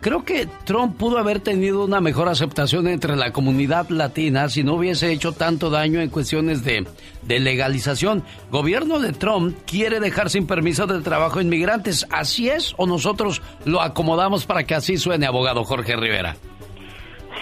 Creo 0.00 0.24
que 0.24 0.46
Trump 0.64 0.96
pudo 0.96 1.18
haber 1.18 1.40
tenido 1.40 1.84
una 1.84 2.00
mejor 2.00 2.28
aceptación 2.28 2.86
entre 2.86 3.16
la 3.16 3.32
comunidad 3.32 3.88
latina 3.88 4.48
si 4.48 4.62
no 4.62 4.74
hubiese 4.74 5.10
hecho 5.12 5.32
tanto 5.32 5.70
daño 5.70 6.00
en 6.00 6.10
cuestiones 6.10 6.64
de, 6.64 6.86
de 7.22 7.40
legalización. 7.40 8.22
Gobierno 8.50 8.98
de 9.00 9.12
Trump 9.12 9.56
quiere 9.66 9.98
dejar 10.00 10.30
sin 10.30 10.46
permiso 10.46 10.86
de 10.86 11.00
trabajo 11.00 11.40
inmigrantes. 11.40 12.06
¿Así 12.10 12.48
es 12.48 12.74
o 12.76 12.86
nosotros 12.86 13.42
lo 13.64 13.80
acomodamos 13.80 14.46
para 14.46 14.64
que 14.64 14.74
así 14.74 14.96
suene, 14.96 15.26
abogado 15.26 15.64
Jorge 15.64 15.96
Rivera? 15.96 16.36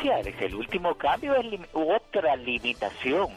Sí, 0.00 0.08
Alex, 0.10 0.40
el 0.42 0.54
último 0.54 0.94
cambio 0.94 1.34
es 1.34 1.60
otra 1.72 2.36
limitación 2.36 3.28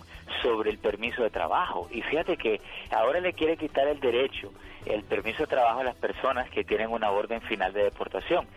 sobre 0.41 0.69
el 0.69 0.77
permiso 0.77 1.23
de 1.23 1.29
trabajo. 1.29 1.87
Y 1.91 2.01
fíjate 2.01 2.37
que 2.37 2.61
ahora 2.91 3.19
le 3.19 3.33
quiere 3.33 3.57
quitar 3.57 3.87
el 3.87 3.99
derecho, 3.99 4.51
el 4.93 5.03
permiso 5.03 5.43
de 5.43 5.47
trabajo 5.47 5.79
a 5.79 5.83
las 5.83 5.95
personas 5.95 6.49
que 6.49 6.63
tienen 6.63 6.89
una 6.89 7.11
orden 7.11 7.41
final 7.41 7.73
de 7.73 7.83
deportación. 7.83 8.47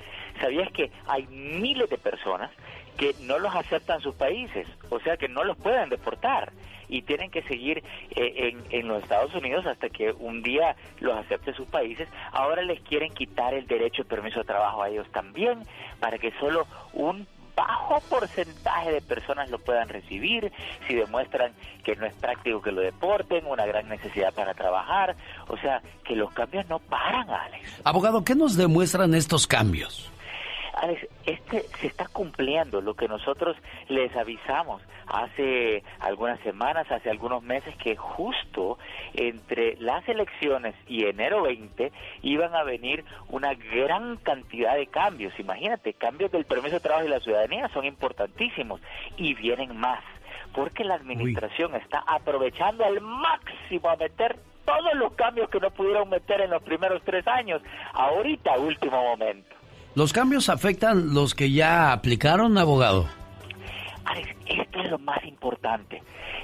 ¿Sabías 0.41 0.71
que 0.73 0.91
hay 1.07 1.27
miles 1.27 1.89
de 1.91 1.99
personas 1.99 2.51
que 2.97 3.15
no 3.23 3.39
los 3.39 3.55
aceptan 3.55 4.01
sus 4.01 4.15
países? 4.15 4.67
O 4.91 5.01
sea, 5.01 5.17
que 5.17 5.29
no 5.29 5.45
los 5.45 5.57
pueden 5.57 5.89
deportar 5.89 6.53
y 6.89 7.03
tienen 7.03 7.31
que 7.31 7.43
seguir 7.43 7.85
eh, 8.11 8.53
en, 8.53 8.63
en, 8.71 8.89
los 8.89 9.03
Estados 9.03 9.35
Unidos 9.35 9.65
hasta 9.67 9.89
que 9.89 10.11
un 10.13 10.43
día 10.43 10.75
los 10.99 11.17
acepte 11.17 11.53
sus 11.53 11.69
países. 11.69 12.09
Ahora 12.33 12.63
les 12.63 12.81
quieren 12.81 13.13
quitar 13.13 13.55
el 13.55 13.67
derecho 13.67 14.03
al 14.03 14.09
permiso 14.09 14.41
de 14.41 14.45
trabajo 14.45 14.83
a 14.83 14.89
ellos 14.89 15.07
también 15.13 15.63
para 16.01 16.19
que 16.19 16.33
solo 16.41 16.67
un 16.93 17.27
bajo 17.55 18.01
porcentaje 18.09 18.93
de 18.93 19.01
personas 19.01 19.51
lo 19.51 19.59
puedan 19.59 19.89
recibir, 19.89 20.53
si 20.87 20.95
demuestran 20.95 21.53
que 21.85 21.97
no 21.97 22.07
es 22.07 22.15
práctico 22.15 22.63
que 22.63 22.73
lo 22.73 22.81
deporten, 22.81 23.47
una 23.47 23.67
gran 23.67 23.89
necesidad 23.89 24.33
para 24.33 24.55
trabajar, 24.55 25.17
o 25.49 25.57
sea, 25.59 25.83
que 26.05 26.15
los 26.17 26.33
cambios 26.33 26.69
no 26.69 26.79
paran, 26.79 27.29
Alex. 27.31 27.81
Abogado, 27.85 28.25
¿qué 28.25 28.35
nos 28.35 28.57
demuestran 28.57 29.15
estos 29.15 29.47
cambios? 29.47 30.11
Este 31.27 31.63
se 31.81 31.87
está 31.87 32.07
cumpliendo 32.09 32.81
lo 32.81 32.95
que 32.95 33.07
nosotros 33.07 33.57
les 33.89 34.15
avisamos 34.17 34.83
hace 35.07 35.83
algunas 35.99 36.41
semanas, 36.41 36.91
hace 36.91 37.11
algunos 37.11 37.43
meses, 37.43 37.75
que 37.77 37.97
justo 37.97 38.79
entre 39.15 39.77
las 39.77 40.09
elecciones 40.09 40.75
y 40.87 41.05
enero 41.05 41.43
20 41.43 41.93
iban 42.23 42.55
a 42.55 42.63
venir 42.63 43.05
una 43.29 43.55
gran 43.55 44.17
cantidad 44.17 44.77
de 44.77 44.87
cambios. 44.87 45.39
Imagínate, 45.39 45.93
cambios 45.95 46.31
del 46.31 46.45
permiso 46.45 46.77
de 46.77 46.81
trabajo 46.81 47.07
y 47.07 47.11
la 47.11 47.21
ciudadanía 47.21 47.69
son 47.69 47.85
importantísimos 47.85 48.81
y 49.17 49.35
vienen 49.35 49.77
más, 49.77 50.03
porque 50.55 50.85
la 50.85 50.95
administración 50.95 51.75
está 51.75 52.03
aprovechando 52.07 52.85
al 52.85 53.01
máximo 53.01 53.91
a 53.91 53.97
meter 53.97 54.39
todos 54.65 54.95
los 54.95 55.13
cambios 55.15 55.51
que 55.51 55.61
no 55.61 55.71
pudieron 55.71 56.09
meter 56.09 56.41
en 56.41 56.51
los 56.51 56.63
primeros 56.63 57.03
tres 57.05 57.27
años, 57.27 57.61
ahorita, 57.93 58.57
último 58.59 59.03
momento. 59.03 59.60
¿Los 59.95 60.13
cambios 60.13 60.49
afectan 60.49 61.15
los 61.15 61.35
que 61.35 61.51
ya 61.51 61.93
aplicaron, 61.93 62.57
abogado? 62.59 63.09
Alex, 64.05 64.37
esto 64.47 64.81
es 64.81 64.91
lo 64.91 64.99
más 65.01 65.25
importante. 65.25 66.03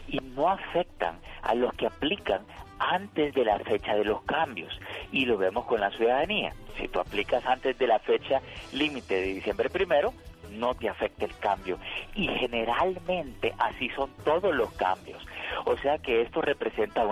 Y 0.09 0.19
no 0.19 0.49
afectan 0.49 1.19
a 1.43 1.55
los 1.55 1.73
que 1.75 1.87
aplican 1.87 2.41
antes 2.79 3.35
de 3.35 3.45
la 3.45 3.59
fecha 3.61 3.95
de 3.95 4.05
los 4.05 4.23
cambios. 4.23 4.73
Y 5.13 5.27
lo 5.27 5.39
vemos 5.39 5.65
con 5.67 5.81
la 5.81 5.91
ciudadanía. 5.91 6.53
Si 6.77 6.89
tú 6.89 6.99
aplicas 6.99 7.45
antes 7.47 7.79
de 7.79 7.87
la 7.87 8.01
fecha 8.01 8.41
límite 8.73 9.15
de 9.15 9.35
diciembre 9.35 9.71
primero, 9.71 10.13
no 10.53 10.75
te 10.75 10.89
afecta 10.89 11.25
el 11.25 11.37
cambio. 11.39 11.79
Y 12.15 12.29
generalmente 12.29 13.55
así 13.59 13.89
son 13.91 14.11
todos 14.25 14.55
los 14.55 14.71
cambios. 14.73 15.25
O 15.65 15.77
sea 15.79 15.99
que 15.99 16.23
esto 16.23 16.41
representa 16.41 17.05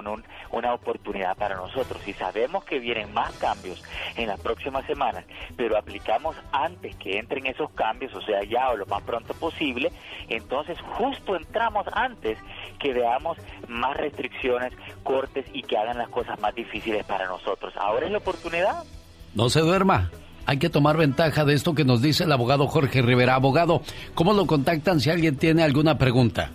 una 0.51 0.75
oportunidad 0.75 1.37
para 1.37 1.57
nosotros. 1.57 2.01
Si 2.05 2.13
sabemos 2.13 2.65
que 2.65 2.79
vienen 2.79 3.13
más 3.13 3.33
cambios 3.39 3.83
en 4.17 4.29
las 4.29 4.41
próximas 4.41 4.85
semanas, 4.87 5.25
pero 5.57 5.77
aplicamos 5.77 6.37
antes 6.53 6.95
que 6.97 7.19
entren 7.19 7.47
esos 7.47 7.71
cambios, 7.73 8.15
o 8.15 8.21
sea, 8.23 8.43
ya 8.45 8.71
o 8.71 8.77
lo 8.77 8.87
más 8.87 9.03
pronto 9.03 9.35
posible, 9.35 9.93
entonces 10.29 10.79
justo 10.81 11.37
entramos 11.37 11.87
antes 11.93 12.39
que 12.79 12.93
veamos 12.93 13.39
más 13.69 13.97
restricciones, 13.97 14.73
cortes 15.03 15.47
y 15.53 15.63
que 15.63 15.77
hagan 15.77 15.99
las 15.99 16.09
cosas 16.09 16.39
más 16.41 16.55
difíciles 16.55 17.05
para 17.07 17.27
nosotros. 17.27 17.75
Ahora 17.77 18.07
es 18.07 18.13
la 18.13 18.19
oportunidad. 18.19 18.85
No 19.35 19.49
se 19.49 19.61
duerma. 19.61 20.11
Hay 20.47 20.59
que 20.59 20.71
tomar 20.71 20.97
ventaja 20.97 21.45
de 21.45 21.55
esto 21.55 21.75
que 21.75 21.85
nos 21.85 22.01
dice 22.03 22.25
el 22.25 22.33
abogado 22.33 22.67
Jorge 22.67 23.03
Rivera. 23.03 23.35
Abogado, 23.35 23.83
¿cómo 24.15 24.33
lo 24.33 24.47
contactan 24.47 25.01
si 25.01 25.11
alguien 25.11 25.37
tiene 25.37 25.63
alguna 25.63 25.99
pregunta? 25.99 26.51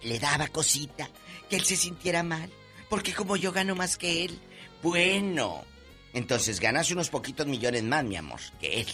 Le 0.04 0.20
daba 0.20 0.48
cosita, 0.48 1.10
que 1.50 1.58
él 1.58 1.66
se 1.66 1.76
sintiera 1.76 2.24
mal, 2.24 2.50
porque 2.90 3.14
como 3.14 3.36
yo 3.36 3.52
gano 3.52 3.76
más 3.76 3.98
que 3.98 4.26
él, 4.26 4.40
bueno, 4.82 5.64
entonces 6.16 6.60
ganas 6.60 6.90
unos 6.92 7.10
poquitos 7.10 7.46
millones 7.46 7.84
más, 7.84 8.04
mi 8.04 8.16
amor, 8.16 8.40
que 8.60 8.82
él. 8.82 8.88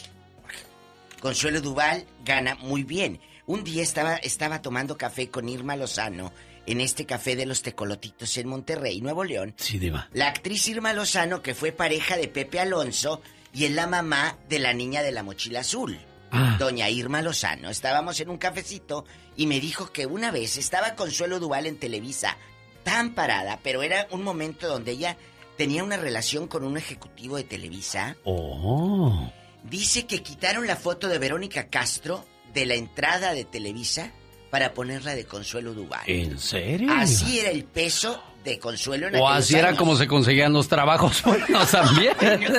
Consuelo 1.22 1.62
Duval 1.62 2.06
gana 2.26 2.56
muy 2.56 2.84
bien. 2.84 3.22
Un 3.46 3.64
día 3.64 3.84
estaba, 3.84 4.16
estaba 4.16 4.62
tomando 4.62 4.98
café 4.98 5.30
con 5.30 5.48
Irma 5.48 5.76
Lozano 5.76 6.34
en 6.66 6.82
este 6.82 7.06
café 7.06 7.36
de 7.36 7.46
los 7.46 7.62
tecolotitos 7.62 8.38
en 8.38 8.48
Monterrey, 8.48 9.02
Nuevo 9.02 9.24
León. 9.24 9.54
Sí, 9.58 9.78
Diva. 9.78 10.10
La 10.14 10.28
actriz 10.28 10.68
Irma 10.68 10.94
Lozano, 10.94 11.42
que 11.42 11.54
fue 11.54 11.72
pareja 11.72 12.18
de 12.18 12.28
Pepe 12.28 12.60
Alonso 12.60 13.22
y 13.54 13.66
es 13.66 13.72
la 13.72 13.88
mamá 13.88 14.38
de 14.50 14.60
la 14.60 14.74
niña 14.74 15.04
de 15.04 15.12
la 15.12 15.24
mochila 15.24 15.60
azul. 15.62 16.00
Ah. 16.32 16.56
Doña 16.58 16.90
Irma 16.90 17.22
Lozano. 17.22 17.70
Estábamos 17.70 18.20
en 18.20 18.30
un 18.30 18.38
cafecito 18.38 19.06
y 19.36 19.46
me 19.46 19.60
dijo 19.60 19.92
que 19.92 20.08
una 20.08 20.32
vez 20.32 20.58
estaba 20.58 20.96
Consuelo 20.96 21.40
Duval 21.40 21.68
en 21.68 21.78
Televisa, 21.78 22.38
tan 22.84 23.14
parada, 23.14 23.60
pero 23.62 23.84
era 23.84 24.08
un 24.12 24.24
momento 24.24 24.68
donde 24.68 24.94
ella 24.94 25.18
tenía 25.62 25.84
una 25.84 25.98
relación 25.98 26.48
con 26.48 26.64
un 26.64 26.76
ejecutivo 26.76 27.38
de 27.38 27.44
Televisa. 27.44 28.16
Oh. 28.24 29.32
Dice 29.62 30.08
que 30.08 30.24
quitaron 30.24 30.66
la 30.66 30.76
foto 30.76 31.08
de 31.08 31.20
Verónica 31.20 31.68
Castro 31.68 32.26
de 32.52 32.66
la 32.66 32.74
entrada 32.74 33.36
de 33.36 33.46
Televisa 33.46 34.12
para 34.50 34.74
ponerla 34.74 35.14
de 35.14 35.26
Consuelo 35.26 35.76
Duval. 35.76 36.02
¿En 36.08 36.40
serio? 36.40 36.92
Así 36.92 37.38
era 37.38 37.52
el 37.52 37.66
peso 37.66 38.24
de 38.44 38.58
Consuelo 38.58 39.10
en 39.10 39.18
O 39.18 39.30
así 39.30 39.56
era 39.56 39.76
como 39.76 39.96
se 39.96 40.08
conseguían 40.08 40.52
los 40.52 40.68
trabajos 40.68 41.22
también. 41.72 42.16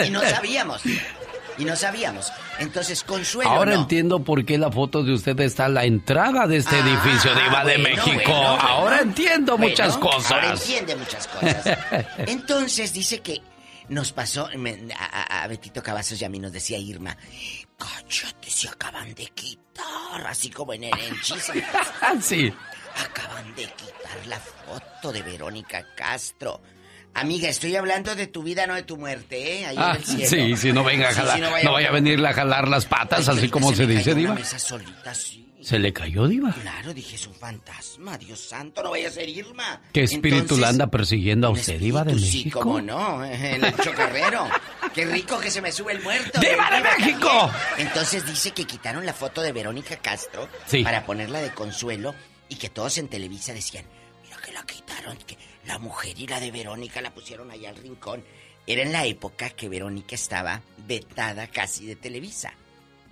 Y 0.07 0.11
no 0.11 0.21
sabíamos. 0.21 0.83
Y 1.59 1.65
no 1.65 1.77
sabíamos. 1.77 2.33
Entonces, 2.59 3.03
Consuelo. 3.05 3.51
Ahora 3.51 3.75
no. 3.75 3.83
entiendo 3.83 4.21
por 4.25 4.45
qué 4.45 4.59
la 4.59 4.71
foto 4.71 5.03
de 5.03 5.13
usted 5.13 5.39
está 5.41 5.67
a 5.67 5.69
la 5.69 5.85
entrada 5.85 6.47
de 6.47 6.57
este 6.59 6.77
Ah, 6.77 6.79
edificio 6.81 7.35
de 7.35 7.47
Iba 7.47 7.65
de 7.65 7.79
México. 7.79 8.07
bueno, 8.15 8.31
bueno. 8.41 8.61
ahora 8.63 9.01
entiendo 9.01 9.59
muchas 9.59 9.95
Ahora 9.97 10.11
cosas. 10.11 10.61
entiende 10.63 10.97
muchas 10.97 11.27
cosas. 11.29 11.79
Entonces 12.19 12.93
dice 12.93 13.21
que 13.21 13.41
nos 13.89 14.13
pasó, 14.13 14.49
me- 14.57 14.89
a, 14.99 15.47
Betito 15.49 15.83
Cavazos 15.83 16.21
y 16.23 16.25
a 16.25 16.29
mí 16.29 16.39
nos 16.39 16.53
decía 16.53 16.79
Irma, 16.79 17.17
cállate, 17.79 18.49
se 18.51 18.69
acaban 18.69 19.13
de 19.15 19.27
quitar, 19.27 20.27
así 20.27 20.51
como 20.51 20.73
en 20.73 20.85
el 20.85 21.21
Chisme. 21.21 21.65
sí. 22.21 22.53
Acaban 22.97 23.55
de 23.55 23.65
quitar 23.65 24.27
la 24.29 24.39
foto 24.39 25.13
de 25.13 25.23
Verónica 25.23 25.85
Castro. 25.97 26.61
Amiga, 27.15 27.49
estoy 27.49 27.77
hablando 27.77 28.15
de 28.15 28.27
tu 28.27 28.43
vida, 28.43 28.67
no 28.67 28.75
de 28.75 28.83
tu 28.85 28.97
muerte, 28.97 29.61
¿eh? 29.61 29.67
Ahí 29.67 29.77
Ah, 29.79 29.91
en 29.91 29.97
el 29.97 30.05
cielo. 30.27 30.27
sí, 30.29 30.57
sí, 30.57 30.73
no 30.73 30.83
venga 30.83 31.11
a 31.11 31.13
jalar, 31.13 31.35
sí, 31.37 31.41
no, 31.43 31.51
vaya- 31.51 31.71
vaya 31.71 31.89
a 31.89 31.93
venirle 31.93 32.29
a 32.29 32.33
jalar 32.33 32.69
las 32.69 32.87
patas, 32.87 33.29
Ay, 33.29 33.37
así 33.39 33.49
como 33.51 33.75
se, 33.75 33.87
dice, 33.87 34.15
Diva. 34.15 34.35
Mesa 34.35 34.59
solita, 34.59 35.15
sí. 35.15 35.41
¿Se 35.61 35.79
le 35.79 35.93
cayó, 35.93 36.27
Diva? 36.27 36.53
Claro, 36.61 36.93
dije, 36.93 37.15
es 37.15 37.27
un 37.29 37.35
fantasma, 37.35 38.19
Dios 38.19 38.41
santo, 38.41 38.83
no 38.83 38.91
vaya 38.91 39.07
a 39.09 39.11
ser 39.13 39.29
Irma. 39.29 39.81
¿Qué 39.93 40.03
espíritu 40.05 40.39
Entonces, 40.39 40.59
la 40.59 40.69
anda 40.71 40.87
persiguiendo 40.89 41.47
a 41.47 41.51
usted, 41.51 41.79
Diva 41.79 42.03
de 42.03 42.15
Tú 42.15 42.19
sí, 42.19 42.25
México? 42.39 42.61
cómo 42.61 42.81
no, 42.81 43.25
en 43.25 43.63
el 43.65 43.77
chocarrero. 43.77 44.49
Qué 44.95 45.05
rico 45.07 45.39
que 45.39 45.51
se 45.53 45.61
me 45.63 45.71
sube 45.71 45.93
el 45.93 46.03
muerto. 46.03 46.41
¡Diva 46.41 46.69
de 46.71 46.81
México! 46.81 47.29
también. 47.29 47.87
Entonces 47.89 48.27
dice 48.27 48.51
que 48.51 48.65
quitaron 48.65 49.07
la 49.07 49.13
foto 49.13 49.41
de 49.43 49.53
Verónica 49.53 49.97
Castro 49.99 50.49
Sí. 50.67 50.83
para 50.83 51.05
ponerla 51.07 51.41
de 51.41 51.53
consuelo 51.53 52.13
y 52.49 52.57
que 52.57 52.69
todos 52.69 52.99
en 52.99 53.07
Televisa 53.07 53.53
decían, 53.55 53.85
mira 54.33 54.43
que 54.45 54.53
la 54.53 54.63
quitaron, 54.65 55.17
que 55.19 55.37
la 55.67 55.79
mujer 55.79 56.19
y 56.19 56.27
la 56.27 56.41
de 56.41 56.51
Verónica 56.51 57.01
la 57.01 57.13
pusieron 57.13 57.51
allá 57.51 57.71
al 57.71 57.77
rincón. 57.77 58.25
Era 58.67 58.83
en 58.83 58.93
la 58.93 59.05
época 59.05 59.51
que 59.51 59.69
Verónica 59.69 60.15
estaba 60.15 60.61
vetada 60.87 61.47
casi 61.49 61.87
de 61.87 61.97
Televisa. 61.97 62.53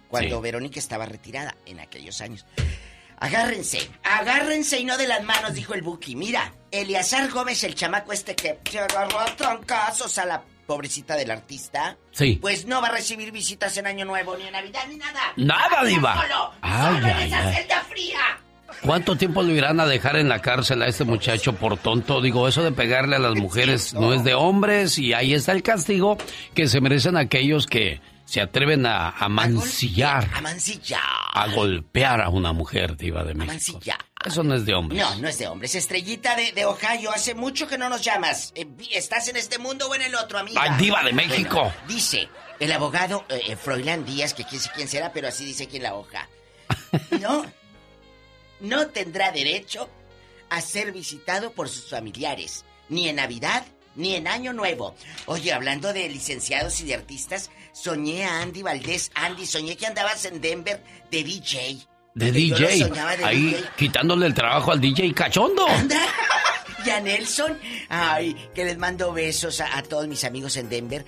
Cuando 0.08 0.36
Sí. 0.36 0.42
Verónica 0.42 0.78
estaba 0.80 1.06
retirada 1.06 1.56
en 1.66 1.80
aquellos 1.80 2.20
años. 2.20 2.44
Agárrense, 3.18 3.90
agárrense 4.02 4.78
y 4.80 4.84
no 4.84 4.96
de 4.96 5.06
las 5.06 5.22
manos, 5.22 5.52
dijo 5.54 5.74
el 5.74 5.82
Buki. 5.82 6.16
Mira, 6.16 6.54
Eleazar 6.70 7.28
Gómez, 7.30 7.62
el 7.64 7.74
chamaco 7.74 8.12
este 8.12 8.34
que 8.34 8.58
se 8.70 8.80
agarró 8.80 9.20
a 9.20 9.36
trancazos 9.36 10.16
a 10.18 10.24
la 10.24 10.42
pobrecita 10.66 11.16
del 11.16 11.30
artista. 11.30 11.98
Sí. 12.12 12.38
Pues 12.40 12.64
no 12.64 12.80
va 12.80 12.88
a 12.88 12.92
recibir 12.92 13.30
visitas 13.30 13.76
en 13.76 13.86
Año 13.86 14.04
Nuevo, 14.06 14.36
ni 14.38 14.44
en 14.46 14.52
Navidad, 14.52 14.86
ni 14.88 14.96
nada. 14.96 15.32
Nada, 15.36 15.84
Diva. 15.84 16.22
Solo, 16.22 16.52
Ay, 16.62 16.94
solo 16.94 17.06
en 17.08 17.16
ay, 17.16 17.26
esa 17.28 17.48
ay. 17.48 17.54
celda 17.56 17.80
fría. 17.84 18.20
¿Cuánto 18.82 19.16
tiempo 19.16 19.42
lo 19.42 19.52
irán 19.52 19.78
a 19.80 19.86
dejar 19.86 20.16
en 20.16 20.28
la 20.28 20.40
cárcel 20.40 20.80
a 20.82 20.86
este 20.86 21.04
muchacho 21.04 21.54
por 21.54 21.76
tonto? 21.76 22.20
Digo, 22.20 22.48
eso 22.48 22.62
de 22.62 22.72
pegarle 22.72 23.16
a 23.16 23.18
las 23.18 23.34
mujeres 23.34 23.92
no 23.94 24.14
es 24.14 24.24
de 24.24 24.34
hombres 24.34 24.96
y 24.98 25.12
ahí 25.12 25.34
está 25.34 25.52
el 25.52 25.62
castigo 25.62 26.16
que 26.54 26.66
se 26.66 26.80
merecen 26.80 27.16
aquellos 27.16 27.66
que 27.66 28.00
se 28.24 28.40
atreven 28.40 28.86
a, 28.86 29.10
a 29.10 29.28
mancillar, 29.28 30.30
A 30.32 30.40
mancillar. 30.40 31.00
a 31.32 31.48
golpear 31.48 32.20
a 32.22 32.28
una 32.30 32.52
mujer 32.52 32.96
diva 32.96 33.22
de 33.24 33.32
A 33.32 33.34
México. 33.34 33.52
mancillar. 33.52 33.98
Eso 34.24 34.42
no 34.44 34.54
es 34.54 34.64
de 34.66 34.74
hombres. 34.74 35.00
No, 35.00 35.14
no 35.16 35.28
es 35.28 35.38
de 35.38 35.48
hombres. 35.48 35.74
Estrellita 35.74 36.36
de, 36.36 36.52
de 36.52 36.64
Ohio, 36.64 37.10
hace 37.12 37.34
mucho 37.34 37.66
que 37.66 37.76
no 37.76 37.88
nos 37.88 38.02
llamas. 38.02 38.52
Eh, 38.54 38.66
¿Estás 38.92 39.28
en 39.28 39.36
este 39.36 39.58
mundo 39.58 39.88
o 39.88 39.94
en 39.94 40.02
el 40.02 40.14
otro, 40.14 40.38
amiga? 40.38 40.60
Ay, 40.62 40.70
diva 40.78 41.02
de 41.02 41.12
México. 41.12 41.56
Bueno, 41.62 41.74
dice 41.88 42.28
el 42.60 42.70
abogado 42.72 43.24
eh, 43.30 43.40
eh, 43.48 43.56
Froilán 43.56 44.04
Díaz, 44.04 44.32
que 44.34 44.44
quién 44.44 44.60
quién 44.74 44.88
será, 44.88 45.12
pero 45.12 45.28
así 45.28 45.44
dice 45.44 45.64
aquí 45.64 45.78
en 45.78 45.82
la 45.84 45.94
hoja. 45.94 46.28
No, 47.20 47.44
no 48.60 48.88
tendrá 48.88 49.32
derecho 49.32 49.88
a 50.48 50.60
ser 50.60 50.92
visitado 50.92 51.52
por 51.52 51.68
sus 51.68 51.88
familiares, 51.90 52.64
ni 52.88 53.08
en 53.08 53.16
Navidad 53.16 53.64
ni 53.96 54.14
en 54.14 54.28
Año 54.28 54.52
Nuevo. 54.52 54.94
Oye, 55.26 55.52
hablando 55.52 55.92
de 55.92 56.08
licenciados 56.08 56.80
y 56.80 56.84
de 56.84 56.94
artistas, 56.94 57.50
soñé 57.72 58.24
a 58.24 58.40
Andy 58.40 58.62
Valdés. 58.62 59.10
Andy, 59.14 59.44
soñé 59.46 59.76
que 59.76 59.86
andabas 59.86 60.24
en 60.26 60.40
Denver 60.40 60.82
de 61.10 61.24
DJ. 61.24 61.78
De 62.14 62.30
DJ. 62.32 62.88
de 62.88 63.24
Ahí 63.24 63.46
DJ. 63.46 63.64
quitándole 63.76 64.26
el 64.26 64.34
trabajo 64.34 64.70
al 64.72 64.80
DJ 64.80 65.12
cachondo. 65.12 65.66
Y 66.86 66.90
a 66.90 67.00
Nelson, 67.02 67.58
ay, 67.88 68.34
que 68.54 68.64
les 68.64 68.78
mando 68.78 69.12
besos 69.12 69.60
a, 69.60 69.76
a 69.76 69.82
todos 69.82 70.06
mis 70.08 70.22
amigos 70.24 70.56
en 70.56 70.68
Denver. 70.68 71.04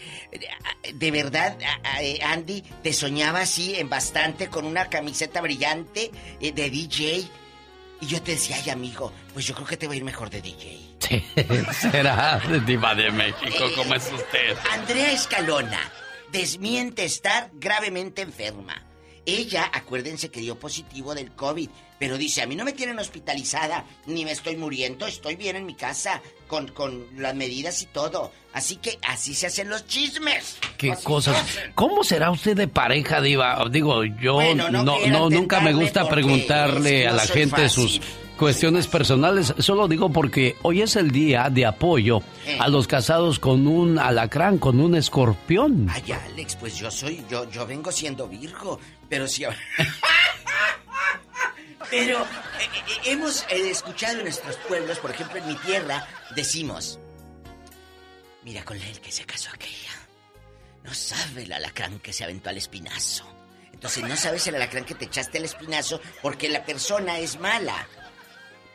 De 0.92 1.11
verdad, 1.12 1.57
a- 1.84 1.88
a- 1.96 2.03
eh, 2.03 2.18
Andy, 2.22 2.62
te 2.82 2.92
soñaba 2.92 3.40
así 3.42 3.76
en 3.76 3.88
bastante 3.88 4.48
con 4.48 4.66
una 4.66 4.88
camiseta 4.90 5.40
brillante 5.40 6.11
eh, 6.40 6.53
de 6.53 6.68
DJ. 6.68 7.28
Y 8.03 8.07
yo 8.07 8.20
te 8.20 8.32
decía, 8.32 8.57
ay, 8.57 8.68
amigo, 8.68 9.12
pues 9.32 9.46
yo 9.46 9.55
creo 9.55 9.64
que 9.64 9.76
te 9.76 9.86
va 9.86 9.92
a 9.92 9.96
ir 9.96 10.03
mejor 10.03 10.28
de 10.28 10.42
DJ. 10.42 10.96
Sí, 10.98 11.24
será 11.80 12.42
diva 12.66 12.96
de 12.96 13.12
México, 13.12 13.64
¿cómo 13.76 13.94
es 13.94 14.11
usted? 14.12 14.57
Andrea 14.72 15.12
Escalona 15.12 15.78
desmiente 16.32 17.05
estar 17.05 17.50
gravemente 17.55 18.22
enferma. 18.22 18.84
Ella, 19.24 19.70
acuérdense 19.72 20.32
que 20.32 20.40
dio 20.40 20.59
positivo 20.59 21.14
del 21.14 21.30
COVID, 21.30 21.70
pero 22.03 22.18
dice, 22.18 22.42
a 22.42 22.48
mí 22.48 22.57
no 22.57 22.64
me 22.64 22.72
tienen 22.72 22.98
hospitalizada, 22.98 23.84
ni 24.07 24.24
me 24.24 24.32
estoy 24.32 24.57
muriendo, 24.57 25.07
estoy 25.07 25.36
bien 25.36 25.55
en 25.55 25.64
mi 25.64 25.74
casa, 25.76 26.20
con, 26.48 26.66
con 26.66 27.07
las 27.16 27.32
medidas 27.36 27.80
y 27.80 27.86
todo. 27.86 28.32
Así 28.53 28.74
que 28.74 28.98
así 29.07 29.34
se 29.34 29.46
hacen 29.46 29.68
los 29.68 29.86
chismes. 29.86 30.57
¿Qué 30.78 30.90
Así 30.90 31.05
cosas? 31.05 31.36
¿Cómo 31.76 32.03
será 32.03 32.32
usted 32.32 32.57
de 32.57 32.66
pareja, 32.66 33.20
Diva? 33.20 33.64
Digo, 33.70 34.03
yo 34.03 34.34
Bueno, 34.34 34.68
no 34.68 34.82
no, 34.82 35.07
no, 35.07 35.30
nunca 35.30 35.61
me 35.61 35.72
gusta 35.74 36.09
preguntarle 36.09 36.96
es 36.96 37.03
que 37.03 37.09
a 37.09 37.12
la 37.12 37.22
gente 37.24 37.68
fácil. 37.68 37.88
sus 37.88 38.00
cuestiones 38.36 38.88
personales. 38.88 39.55
Solo 39.61 39.86
digo 39.86 40.11
porque 40.11 40.57
hoy 40.62 40.82
es 40.82 40.96
el 40.96 41.12
día 41.12 41.50
de 41.50 41.66
apoyo 41.66 42.20
Eh. 42.48 42.57
a 42.59 42.66
los 42.66 42.88
casados 42.88 43.38
con 43.38 43.68
un 43.68 44.00
alacrán, 44.00 44.59
con 44.59 44.80
un 44.80 44.96
escorpión. 44.96 45.86
Ay, 45.88 46.11
Alex, 46.11 46.57
pues 46.57 46.76
yo 46.76 46.90
soy, 46.90 47.22
yo, 47.30 47.48
yo 47.48 47.64
vengo 47.64 47.92
siendo 47.92 48.26
Virgo, 48.26 48.80
pero 49.09 49.28
si... 49.28 49.44
pero 51.90 52.20
eh, 52.20 52.26
eh, 52.62 53.00
hemos 53.06 53.42
eh, 53.44 53.70
escuchado 53.70 54.18
en 54.18 54.24
nuestros 54.24 54.56
pueblos, 54.56 54.98
por 54.98 55.10
ejemplo 55.10 55.38
en 55.38 55.46
mi 55.46 55.56
tierra, 55.56 56.06
decimos, 56.34 56.98
mira 58.42 58.64
con 58.64 58.80
el 58.80 59.00
que 59.00 59.12
se 59.12 59.24
casó 59.24 59.50
aquella, 59.52 59.92
no 60.82 60.94
sabe 60.94 61.44
el 61.44 61.52
alacrán 61.52 61.98
que 62.00 62.12
se 62.12 62.24
aventó 62.24 62.50
al 62.50 62.56
espinazo. 62.56 63.26
Entonces 63.72 64.04
no 64.04 64.16
sabes 64.16 64.46
el 64.46 64.54
alacrán 64.54 64.84
que 64.84 64.94
te 64.94 65.06
echaste 65.06 65.38
al 65.38 65.44
espinazo 65.44 66.00
porque 66.20 66.48
la 66.48 66.64
persona 66.64 67.18
es 67.18 67.40
mala. 67.40 67.88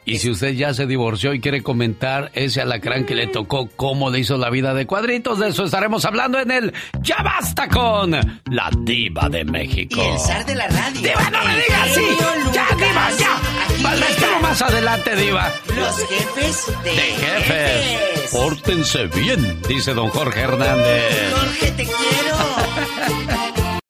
Y 0.08 0.20
si 0.20 0.30
usted 0.30 0.54
ya 0.54 0.74
se 0.74 0.86
divorció 0.88 1.34
y 1.34 1.42
quiere 1.42 1.62
comentar 1.62 2.32
ese 2.34 2.62
alacrán 2.62 3.06
que 3.06 3.14
le 3.14 3.28
tocó, 3.28 3.68
cómo 3.76 4.10
le 4.10 4.20
hizo 4.20 4.38
la 4.38 4.50
vida 4.50 4.74
de 4.74 4.88
cuadritos, 4.88 5.38
de 5.38 5.50
eso 5.50 5.66
estaremos 5.66 6.06
hablando 6.06 6.40
en 6.40 6.50
el 6.50 6.74
Ya 7.02 7.18
Basta 7.22 7.68
con 7.68 8.12
la 8.12 8.70
Diva 8.80 9.28
de 9.28 9.44
México. 9.44 10.02
Y 10.02 10.08
el 10.08 10.18
zar 10.18 10.46
de 10.46 10.56
la 10.56 10.66
radio. 10.70 11.02
¡Diva, 11.02 11.30
no 11.30 11.44
me 11.44 11.56
digas 11.58 11.82
así! 11.92 12.02
¡Ya. 12.54 12.68
Diva, 12.78 13.12
ya! 13.20 14.08
Espero 14.10 14.40
más 14.40 14.62
adelante, 14.62 15.14
Diva. 15.18 15.52
Los 15.76 15.98
jefes 16.08 16.66
de, 16.86 16.90
De 16.90 17.02
jefes. 17.02 18.32
Pórtense 18.32 19.08
bien, 19.08 19.62
dice 19.68 19.94
don 19.94 20.08
Jorge 20.08 20.40
Hernández. 20.40 21.34
Jorge, 21.36 21.72
te. 21.72 21.97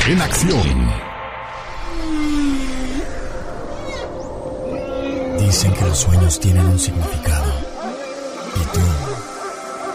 En 0.09 0.20
acción. 0.20 1.05
Dicen 5.39 5.72
que 5.72 5.85
los 5.85 5.99
sueños 5.99 6.41
tienen 6.41 6.66
un 6.66 6.78
significado. 6.80 7.53
¿Y 8.57 8.74
tú 8.74 8.80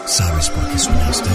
sabes 0.05 0.49
por 0.49 0.69
qué 0.69 0.79
soñaste? 0.79 1.29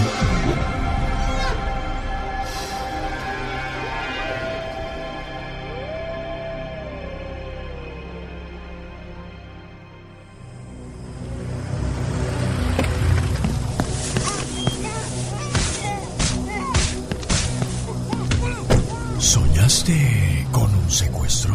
¿Soñaste 19.85 20.47
con 20.51 20.73
un 20.73 20.89
secuestro? 20.89 21.53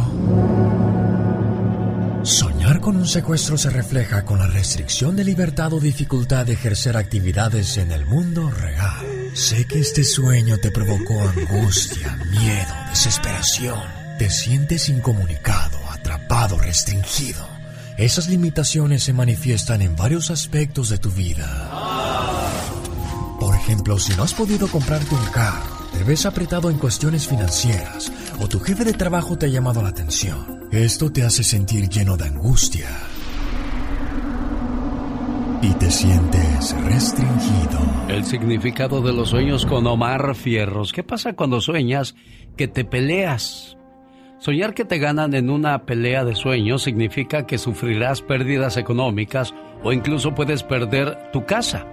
Soñar 2.23 2.81
con 2.81 2.97
un 2.97 3.07
secuestro 3.07 3.59
se 3.59 3.71
refleja 3.71 4.25
con 4.25 4.39
la 4.39 4.47
restricción 4.47 5.17
de 5.17 5.25
libertad 5.25 5.73
o 5.73 5.81
dificultad 5.81 6.47
de 6.47 6.53
ejercer 6.53 6.97
actividades 6.97 7.77
en 7.77 7.91
el 7.91 8.07
mundo 8.07 8.49
real. 8.49 9.05
Sé 9.35 9.65
que 9.65 9.81
este 9.81 10.05
sueño 10.05 10.59
te 10.59 10.71
provocó 10.71 11.21
angustia, 11.29 12.17
miedo, 12.31 12.73
desesperación. 12.91 13.83
Te 14.17 14.31
sientes 14.31 14.89
incomunicado, 14.89 15.79
atrapado, 15.91 16.57
restringido. 16.57 17.49
Esas 17.97 18.29
limitaciones 18.29 19.03
se 19.03 19.13
manifiestan 19.13 19.83
en 19.83 19.97
varios 19.97 20.31
aspectos 20.31 20.89
de 20.89 20.99
tu 20.99 21.11
vida. 21.11 21.69
Por 23.41 23.57
ejemplo, 23.57 23.99
si 23.99 24.15
no 24.15 24.23
has 24.23 24.35
podido 24.35 24.69
comprarte 24.69 25.17
un 25.17 25.25
carro, 25.33 25.80
te 25.93 26.05
ves 26.05 26.27
apretado 26.27 26.71
en 26.71 26.79
cuestiones 26.79 27.27
financieras 27.27 28.13
o 28.41 28.49
tu 28.49 28.61
jefe 28.61 28.85
de 28.85 28.93
trabajo 28.93 29.37
te 29.37 29.47
ha 29.47 29.49
llamado 29.49 29.83
la 29.83 29.91
atención. 29.91 30.69
Esto 30.73 31.11
te 31.11 31.23
hace 31.23 31.43
sentir 31.43 31.89
lleno 31.89 32.17
de 32.17 32.25
angustia 32.25 32.89
y 35.63 35.73
te 35.75 35.91
sientes 35.91 36.75
restringido. 36.85 37.79
El 38.09 38.25
significado 38.25 39.03
de 39.03 39.13
los 39.13 39.31
sueños 39.31 39.67
con 39.67 39.87
Omar 39.87 40.35
Fierros. 40.35 40.93
¿Qué 40.93 41.03
pasa 41.03 41.35
cuando 41.35 41.61
sueñas 41.61 42.15
que 42.57 42.67
te 42.67 42.85
peleas? 42.85 43.77
Soñar 44.39 44.73
que 44.73 44.87
te 44.87 44.99
ganan 44.99 45.35
en 45.35 45.51
una 45.51 45.85
pelea 45.85 46.25
de 46.25 46.35
sueños 46.35 46.83
significa 46.83 47.47
que 47.47 47.59
sufrirás 47.59 48.23
pérdidas 48.23 48.79
económicas 48.79 49.53
o 49.83 49.93
incluso 49.93 50.35
puedes 50.35 50.63
perder 50.63 51.31
tu 51.31 51.45
casa. 51.45 51.87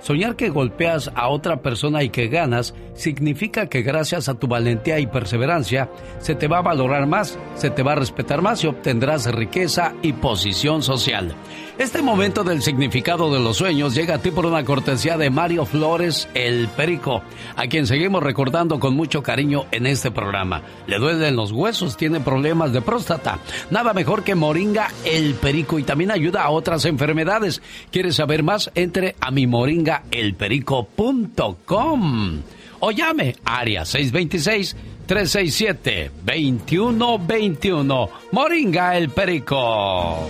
Soñar 0.00 0.36
que 0.36 0.48
golpeas 0.48 1.10
a 1.14 1.28
otra 1.28 1.60
persona 1.60 2.02
y 2.02 2.10
que 2.10 2.28
ganas 2.28 2.74
significa 2.94 3.68
que 3.68 3.82
gracias 3.82 4.28
a 4.28 4.34
tu 4.34 4.46
valentía 4.46 4.98
y 5.00 5.06
perseverancia 5.06 5.88
se 6.20 6.34
te 6.34 6.48
va 6.48 6.58
a 6.58 6.62
valorar 6.62 7.06
más, 7.06 7.38
se 7.54 7.70
te 7.70 7.82
va 7.82 7.92
a 7.92 7.96
respetar 7.96 8.40
más 8.40 8.62
y 8.64 8.68
obtendrás 8.68 9.32
riqueza 9.32 9.94
y 10.02 10.12
posición 10.12 10.82
social. 10.82 11.34
Este 11.78 12.02
momento 12.02 12.42
del 12.42 12.60
significado 12.60 13.32
de 13.32 13.38
los 13.38 13.58
sueños 13.58 13.94
llega 13.94 14.16
a 14.16 14.18
ti 14.18 14.32
por 14.32 14.46
una 14.46 14.64
cortesía 14.64 15.16
de 15.16 15.30
Mario 15.30 15.64
Flores, 15.64 16.28
el 16.34 16.66
Perico, 16.66 17.22
a 17.54 17.68
quien 17.68 17.86
seguimos 17.86 18.20
recordando 18.20 18.80
con 18.80 18.96
mucho 18.96 19.22
cariño 19.22 19.66
en 19.70 19.86
este 19.86 20.10
programa. 20.10 20.62
Le 20.88 20.98
duelen 20.98 21.36
los 21.36 21.52
huesos, 21.52 21.96
tiene 21.96 22.18
problemas 22.18 22.72
de 22.72 22.82
próstata. 22.82 23.38
Nada 23.70 23.94
mejor 23.94 24.24
que 24.24 24.34
Moringa, 24.34 24.90
el 25.04 25.34
Perico, 25.34 25.78
y 25.78 25.84
también 25.84 26.10
ayuda 26.10 26.42
a 26.42 26.50
otras 26.50 26.84
enfermedades. 26.84 27.62
¿Quieres 27.92 28.16
saber 28.16 28.42
más? 28.42 28.72
Entre 28.74 29.14
a 29.20 29.30
mi 29.30 29.46
moringa 29.46 30.02
elperico.com 30.10 32.42
o 32.80 32.90
llame 32.90 33.36
área 33.44 33.84
626 33.84 34.76
367 35.06 36.10
2121 36.24 38.10
Moringa 38.32 38.96
El 38.96 39.10
Perico. 39.10 40.26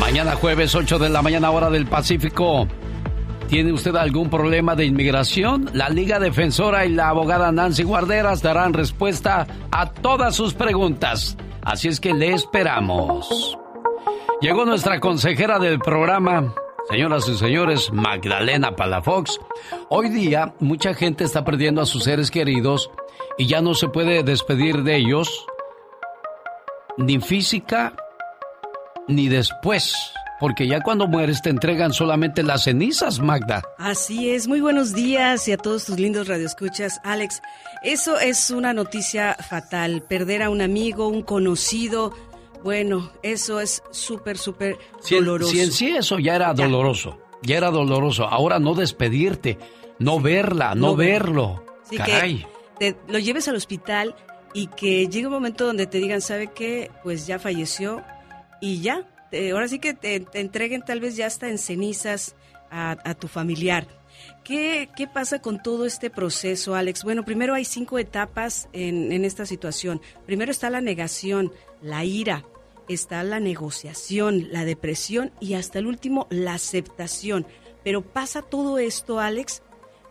Mañana 0.00 0.36
jueves 0.36 0.74
8 0.74 0.98
de 0.98 1.08
la 1.08 1.22
mañana 1.22 1.50
hora 1.50 1.70
del 1.70 1.86
Pacífico. 1.86 2.66
¿Tiene 3.48 3.72
usted 3.72 3.96
algún 3.96 4.30
problema 4.30 4.76
de 4.76 4.86
inmigración? 4.86 5.70
La 5.72 5.88
Liga 5.88 6.18
Defensora 6.18 6.86
y 6.86 6.90
la 6.90 7.08
abogada 7.08 7.50
Nancy 7.50 7.82
Guarderas 7.82 8.42
darán 8.42 8.74
respuesta 8.74 9.46
a 9.70 9.90
todas 9.90 10.36
sus 10.36 10.54
preguntas. 10.54 11.36
Así 11.62 11.88
es 11.88 12.00
que 12.00 12.14
le 12.14 12.32
esperamos. 12.32 13.58
Llegó 14.40 14.64
nuestra 14.64 15.00
consejera 15.00 15.58
del 15.58 15.78
programa, 15.78 16.54
Señoras 16.88 17.28
y 17.28 17.36
señores, 17.36 17.92
Magdalena 17.92 18.74
Palafox. 18.74 19.38
Hoy 19.90 20.08
día 20.08 20.54
mucha 20.58 20.94
gente 20.94 21.24
está 21.24 21.44
perdiendo 21.44 21.82
a 21.82 21.86
sus 21.86 22.04
seres 22.04 22.30
queridos 22.30 22.90
y 23.36 23.46
ya 23.46 23.60
no 23.60 23.74
se 23.74 23.88
puede 23.88 24.22
despedir 24.22 24.84
de 24.84 24.96
ellos 24.96 25.44
ni 26.96 27.20
física 27.20 27.94
ni 29.08 29.28
después. 29.28 29.94
Porque 30.40 30.68
ya 30.68 30.80
cuando 30.80 31.08
mueres 31.08 31.42
te 31.42 31.50
entregan 31.50 31.92
solamente 31.92 32.44
las 32.44 32.64
cenizas, 32.64 33.18
Magda. 33.18 33.62
Así 33.76 34.30
es, 34.30 34.46
muy 34.46 34.60
buenos 34.60 34.94
días 34.94 35.48
y 35.48 35.52
a 35.52 35.56
todos 35.56 35.86
tus 35.86 35.98
lindos 35.98 36.28
radioescuchas, 36.28 37.00
Alex. 37.02 37.42
Eso 37.82 38.20
es 38.20 38.50
una 38.52 38.72
noticia 38.72 39.34
fatal, 39.34 40.02
perder 40.02 40.44
a 40.44 40.50
un 40.50 40.60
amigo, 40.60 41.08
un 41.08 41.22
conocido, 41.22 42.12
bueno, 42.62 43.10
eso 43.22 43.60
es 43.60 43.82
súper, 43.90 44.38
súper 44.38 44.78
doloroso. 45.10 45.52
Si 45.52 45.60
en 45.60 45.72
sí 45.72 45.88
eso 45.88 46.18
ya 46.18 46.36
era 46.36 46.52
doloroso, 46.54 47.18
ya 47.42 47.56
era 47.56 47.70
doloroso. 47.70 48.24
Ahora 48.24 48.58
no 48.58 48.74
despedirte, 48.74 49.58
no 49.98 50.20
verla, 50.20 50.74
no, 50.74 50.94
verlo. 50.94 51.64
Caray. 51.96 52.46
Que 52.78 52.96
lo 53.08 53.18
lleves 53.18 53.48
al 53.48 53.56
hospital 53.56 54.14
y 54.54 54.68
que 54.68 55.08
llegue 55.08 55.26
un 55.26 55.32
momento 55.32 55.66
donde 55.66 55.86
te 55.86 55.98
digan, 55.98 56.20
¿sabe 56.20 56.48
qué? 56.54 56.90
Pues 57.02 57.26
ya 57.26 57.38
falleció 57.38 58.04
y 58.60 58.80
ya. 58.80 59.06
ahora 59.52 59.68
sí 59.68 59.78
que 59.78 59.94
te, 59.94 60.26
entreguen 60.34 60.82
tal 60.82 61.00
vez 61.00 61.16
ya 61.16 61.26
hasta 61.26 61.48
en 61.48 61.58
cenizas 61.58 62.34
a, 62.70 63.14
tu 63.14 63.28
familiar. 63.28 63.86
¿Qué, 64.44 64.88
¿Qué, 64.96 65.06
pasa 65.06 65.40
con 65.40 65.62
todo 65.62 65.86
este 65.86 66.10
proceso, 66.10 66.74
Alex? 66.74 67.04
Bueno, 67.04 67.24
primero 67.24 67.54
hay 67.54 67.64
cinco 67.64 67.98
etapas 67.98 68.68
en, 68.72 69.12
en 69.12 69.24
esta 69.24 69.46
situación. 69.46 70.00
Primero 70.26 70.50
está 70.50 70.70
la 70.70 70.80
negación, 70.80 71.52
la 71.80 72.04
ira, 72.04 72.44
está 72.88 73.22
la 73.22 73.40
negociación, 73.40 74.48
la 74.50 74.64
depresión 74.64 75.32
y 75.40 75.54
hasta 75.54 75.78
el 75.78 75.86
último 75.86 76.26
la 76.30 76.54
aceptación. 76.54 77.46
Pero 77.84 78.02
pasa 78.02 78.42
todo 78.42 78.78
esto, 78.78 79.20
Alex, 79.20 79.62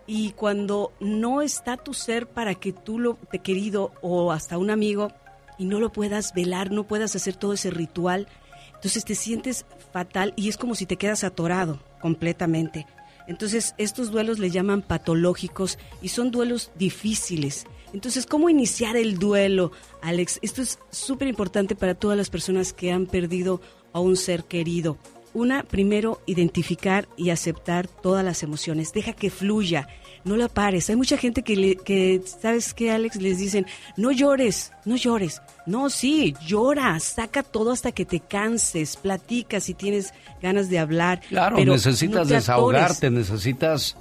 y 0.06 0.32
cuando 0.32 0.94
no 1.00 1.42
está 1.42 1.76
tu 1.78 1.94
ser 1.94 2.28
para 2.28 2.56
que 2.56 2.72
tú 2.72 2.98
lo 2.98 3.16
te 3.30 3.40
querido 3.40 3.92
o 4.02 4.32
hasta 4.32 4.58
un 4.58 4.70
amigo 4.70 5.12
y 5.58 5.66
no 5.66 5.80
lo 5.80 5.92
puedas 5.92 6.34
velar, 6.34 6.72
no 6.72 6.86
puedas 6.86 7.16
hacer 7.16 7.36
todo 7.36 7.54
ese 7.54 7.72
ritual, 7.72 8.28
entonces 8.76 9.06
te 9.06 9.16
sientes 9.16 9.66
fatal 9.92 10.34
y 10.36 10.50
es 10.50 10.58
como 10.58 10.76
si 10.76 10.86
te 10.86 10.98
quedas 10.98 11.24
atorado 11.24 11.80
completamente. 12.02 12.86
Entonces 13.28 13.76
estos 13.78 14.12
duelos 14.12 14.40
le 14.40 14.52
llaman 14.52 14.82
patológicos 14.82 15.78
y 16.02 16.10
son 16.10 16.32
duelos 16.32 16.72
difíciles 16.76 17.66
entonces, 17.94 18.26
¿cómo 18.26 18.50
iniciar 18.50 18.98
el 18.98 19.18
duelo, 19.18 19.72
Alex? 20.02 20.40
Esto 20.42 20.62
es 20.62 20.80
súper 20.92 21.28
importante 21.28 21.76
para 21.76 21.96
todas 21.96 22.18
las 22.18 22.30
personas 22.30 22.74
que 22.74 22.92
han 22.92 23.06
perdido 23.06 23.62
a 23.94 24.00
un 24.00 24.18
ser 24.18 24.44
querido. 24.44 24.98
Una, 25.34 25.64
primero, 25.64 26.22
identificar 26.26 27.08
y 27.16 27.30
aceptar 27.30 27.88
todas 27.88 28.26
las 28.26 28.44
emociones. 28.44 28.92
Deja 28.92 29.14
que 29.14 29.30
fluya, 29.30 29.88
no 30.28 30.38
la 30.38 30.50
pares. 30.50 30.90
Hay 30.90 30.96
mucha 30.96 31.18
gente 31.18 31.42
que, 31.42 31.78
que 31.78 32.22
¿sabes 32.26 32.74
qué, 32.74 32.92
Alex? 32.92 33.16
Les 33.22 33.38
dicen, 33.40 33.66
no 33.96 34.12
llores, 34.12 34.72
no 34.86 34.96
llores. 34.96 35.42
No, 35.66 35.90
sí, 35.90 36.34
llora, 36.46 37.00
saca 37.00 37.44
todo 37.44 37.72
hasta 37.72 37.92
que 37.92 38.06
te 38.06 38.20
canses, 38.20 38.96
platica 38.96 39.60
si 39.60 39.74
tienes 39.74 40.14
ganas 40.42 40.70
de 40.70 40.80
hablar. 40.80 41.22
Claro, 41.28 41.58
necesitas 41.58 42.30
desahogarte, 42.30 43.10
necesitas 43.10 43.98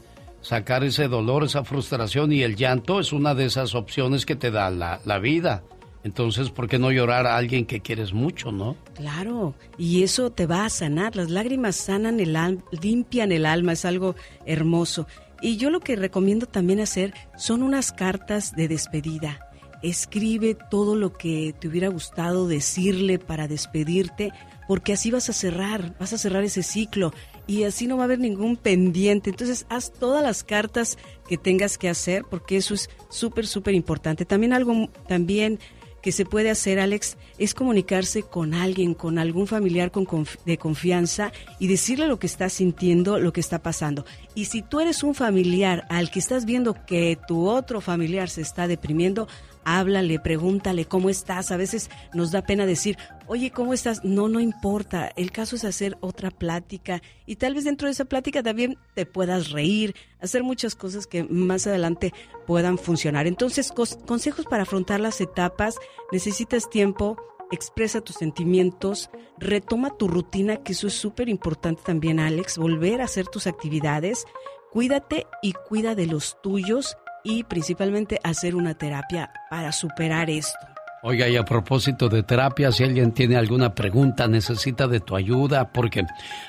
sacar 0.46 0.84
ese 0.84 1.08
dolor, 1.08 1.42
esa 1.42 1.64
frustración 1.64 2.32
y 2.32 2.42
el 2.42 2.54
llanto 2.54 3.00
es 3.00 3.12
una 3.12 3.34
de 3.34 3.46
esas 3.46 3.74
opciones 3.74 4.24
que 4.24 4.36
te 4.36 4.52
da 4.52 4.70
la, 4.70 5.18
vida. 5.18 5.64
Entonces, 6.04 6.50
¿por 6.50 6.68
qué 6.68 6.78
no 6.78 6.92
llorar 6.92 7.26
a 7.26 7.36
alguien 7.36 7.66
que 7.66 7.80
quieres 7.80 8.12
mucho, 8.12 8.52
no? 8.52 8.76
Claro, 8.94 9.54
y 9.76 10.04
eso 10.04 10.30
te 10.30 10.46
va 10.46 10.64
a 10.64 10.70
sanar. 10.70 11.16
Las 11.16 11.30
lágrimas 11.30 11.74
sanan 11.74 12.20
el 12.20 12.36
alma, 12.36 12.62
limpian 12.80 13.32
el 13.32 13.44
alma, 13.44 13.72
es 13.72 13.84
algo 13.84 14.14
hermoso. 14.44 15.08
Y 15.40 15.56
yo 15.56 15.70
lo 15.70 15.80
que 15.80 15.96
recomiendo 15.96 16.46
también 16.46 16.80
hacer 16.80 17.14
son 17.36 17.62
unas 17.62 17.92
cartas 17.92 18.54
de 18.54 18.68
despedida. 18.68 19.40
Escribe 19.82 20.56
todo 20.70 20.96
lo 20.96 21.12
que 21.12 21.54
te 21.58 21.68
hubiera 21.68 21.88
gustado 21.88 22.48
decirle 22.48 23.18
para 23.18 23.46
despedirte, 23.46 24.32
porque 24.66 24.94
así 24.94 25.10
vas 25.10 25.28
a 25.28 25.34
cerrar, 25.34 25.94
vas 25.98 26.12
a 26.12 26.18
cerrar 26.18 26.42
ese 26.44 26.62
ciclo 26.62 27.12
y 27.46 27.64
así 27.64 27.86
no 27.86 27.96
va 27.96 28.04
a 28.04 28.06
haber 28.06 28.18
ningún 28.18 28.56
pendiente. 28.56 29.30
Entonces, 29.30 29.66
haz 29.68 29.92
todas 29.92 30.22
las 30.22 30.42
cartas 30.42 30.98
que 31.28 31.36
tengas 31.36 31.78
que 31.78 31.88
hacer 31.88 32.24
porque 32.28 32.56
eso 32.56 32.74
es 32.74 32.88
súper, 33.10 33.46
súper 33.46 33.74
importante. 33.74 34.24
También 34.24 34.52
algo 34.52 34.88
también 35.06 35.60
que 36.06 36.12
se 36.12 36.24
puede 36.24 36.50
hacer, 36.50 36.78
Alex, 36.78 37.16
es 37.36 37.52
comunicarse 37.52 38.22
con 38.22 38.54
alguien, 38.54 38.94
con 38.94 39.18
algún 39.18 39.48
familiar 39.48 39.90
con 39.90 40.06
de 40.44 40.56
confianza 40.56 41.32
y 41.58 41.66
decirle 41.66 42.06
lo 42.06 42.20
que 42.20 42.28
estás 42.28 42.52
sintiendo, 42.52 43.18
lo 43.18 43.32
que 43.32 43.40
está 43.40 43.58
pasando. 43.58 44.06
Y 44.32 44.44
si 44.44 44.62
tú 44.62 44.78
eres 44.78 45.02
un 45.02 45.16
familiar 45.16 45.84
al 45.90 46.12
que 46.12 46.20
estás 46.20 46.44
viendo 46.44 46.76
que 46.86 47.18
tu 47.26 47.48
otro 47.48 47.80
familiar 47.80 48.30
se 48.30 48.42
está 48.42 48.68
deprimiendo, 48.68 49.26
háblale, 49.66 50.20
pregúntale 50.20 50.86
cómo 50.86 51.10
estás. 51.10 51.50
A 51.50 51.56
veces 51.56 51.90
nos 52.14 52.30
da 52.30 52.42
pena 52.42 52.64
decir, 52.64 52.96
oye, 53.26 53.50
¿cómo 53.50 53.74
estás? 53.74 54.04
No, 54.04 54.28
no 54.28 54.40
importa. 54.40 55.10
El 55.16 55.32
caso 55.32 55.56
es 55.56 55.64
hacer 55.64 55.98
otra 56.00 56.30
plática 56.30 57.02
y 57.26 57.36
tal 57.36 57.54
vez 57.54 57.64
dentro 57.64 57.88
de 57.88 57.92
esa 57.92 58.04
plática 58.04 58.42
también 58.42 58.78
te 58.94 59.04
puedas 59.04 59.50
reír, 59.50 59.94
hacer 60.20 60.44
muchas 60.44 60.76
cosas 60.76 61.08
que 61.08 61.24
más 61.24 61.66
adelante 61.66 62.14
puedan 62.46 62.78
funcionar. 62.78 63.26
Entonces, 63.26 63.72
consejos 64.06 64.46
para 64.46 64.62
afrontar 64.62 65.00
las 65.00 65.20
etapas. 65.20 65.76
Necesitas 66.12 66.70
tiempo, 66.70 67.16
expresa 67.50 68.00
tus 68.00 68.16
sentimientos, 68.16 69.10
retoma 69.36 69.96
tu 69.96 70.06
rutina, 70.06 70.58
que 70.58 70.72
eso 70.72 70.86
es 70.86 70.94
súper 70.94 71.28
importante 71.28 71.82
también, 71.84 72.20
Alex, 72.20 72.56
volver 72.56 73.00
a 73.00 73.06
hacer 73.06 73.26
tus 73.26 73.48
actividades. 73.48 74.26
Cuídate 74.70 75.26
y 75.42 75.54
cuida 75.54 75.96
de 75.96 76.06
los 76.06 76.40
tuyos 76.40 76.96
y 77.26 77.42
principalmente 77.44 78.20
hacer 78.22 78.54
una 78.54 78.74
terapia 78.74 79.30
para 79.50 79.72
superar 79.72 80.30
esto. 80.30 80.66
Oiga, 81.02 81.28
y 81.28 81.36
a 81.36 81.44
propósito 81.44 82.08
de 82.08 82.22
terapia, 82.22 82.72
si 82.72 82.82
alguien 82.82 83.12
tiene 83.12 83.36
alguna 83.36 83.74
pregunta, 83.74 84.26
necesita 84.26 84.88
de 84.88 84.98
tu 84.98 85.14
ayuda, 85.14 85.68
porque 85.68 86.04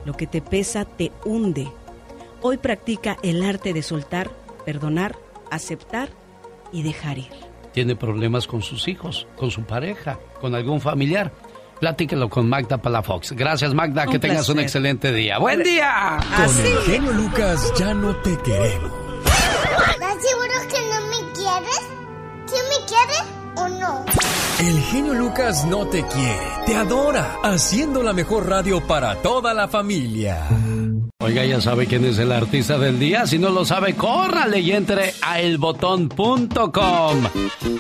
Lo 0.06 0.14
que 0.14 0.28
te 0.28 0.42
pesa 0.42 0.86
te 0.86 1.12
hunde. 1.26 1.68
Hoy 2.42 2.56
practica 2.58 3.18
el 3.22 3.44
arte 3.44 3.74
de 3.74 3.84
soltar, 3.84 4.32
perdonar, 4.66 5.18
aceptar 5.50 6.08
y 6.72 6.84
dejar 6.84 7.18
ir 7.18 7.51
tiene 7.74 7.96
problemas 7.96 8.48
con 8.48 8.62
sus 8.62 8.88
hijos, 8.88 9.28
con 9.36 9.52
su 9.52 9.64
pareja, 9.64 10.20
con 10.40 10.56
algún 10.56 10.82
familiar. 10.82 11.32
Platíquelo 11.80 12.30
con 12.30 12.48
Magda 12.48 12.78
Palafox. 12.78 13.32
Gracias, 13.32 13.74
Magda. 13.74 14.06
que 14.06 14.20
tengas 14.20 14.48
un 14.50 14.60
excelente 14.60 15.12
día. 15.12 15.40
¡Buen 15.40 15.64
día! 15.64 16.20
Con 16.36 16.66
el 16.66 16.78
genio 16.80 17.12
Lucas 17.14 17.74
ya 17.78 17.94
no 17.94 18.16
te 18.18 18.38
queremos. 18.38 18.92
¿Estás 19.24 20.16
seguro 20.22 20.54
que 20.70 20.82
no 20.90 21.08
me 21.08 21.34
quieres? 21.34 21.82
¿Sí 22.46 22.56
me 22.70 22.86
quieres 22.86 23.41
o 23.56 23.68
no? 23.68 24.06
El 24.60 24.80
genio 24.84 25.14
Lucas 25.14 25.66
no 25.66 25.88
te 25.88 26.06
quiere, 26.06 26.48
te 26.66 26.76
adora, 26.76 27.38
haciendo 27.44 28.04
la 28.04 28.14
mejor 28.14 28.48
radio 28.48 28.86
para 28.86 29.16
toda 29.16 29.54
la 29.54 29.68
familia. 29.68 30.48
Oiga, 31.22 31.46
ya 31.46 31.62
sabe 31.62 31.86
quién 31.86 32.04
es 32.06 32.18
el 32.18 32.32
artista 32.32 32.80
del 32.80 32.98
día. 32.98 33.28
Si 33.28 33.38
no 33.38 33.50
lo 33.50 33.64
sabe, 33.64 33.94
córrale 33.96 34.60
y 34.60 34.72
entre 34.72 35.14
a 35.22 35.40
elbotón.com. 35.40 37.24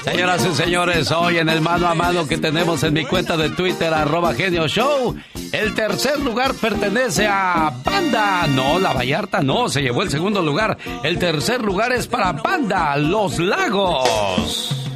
Señoras 0.04 0.46
y 0.46 0.56
señores, 0.56 1.12
hoy 1.12 1.40
en 1.40 1.50
el 1.50 1.60
mano 1.60 1.88
a 1.88 1.96
mano 1.96 2.28
que 2.28 2.38
tenemos 2.38 2.84
en 2.84 2.94
mi 2.94 3.04
cuenta 3.06 3.38
de 3.38 3.50
Twitter, 3.50 3.92
arroba 3.94 4.36
genio 4.36 4.68
show, 4.68 5.16
el 5.52 5.74
tercer 5.74 6.20
lugar 6.20 6.54
pertenece 6.54 7.26
a 7.28 7.74
Banda. 7.84 8.46
No, 8.48 8.78
la 8.78 8.94
Vallarta 8.94 9.42
no, 9.42 9.70
se 9.70 9.82
llevó 9.82 10.04
el 10.04 10.12
segundo 10.12 10.44
lugar. 10.44 10.78
El 11.04 11.18
tercer 11.18 11.64
lugar 11.64 11.92
es 11.94 12.06
para 12.06 12.34
Banda, 12.34 12.96
Los 12.98 13.40
Lagos. 13.40 14.91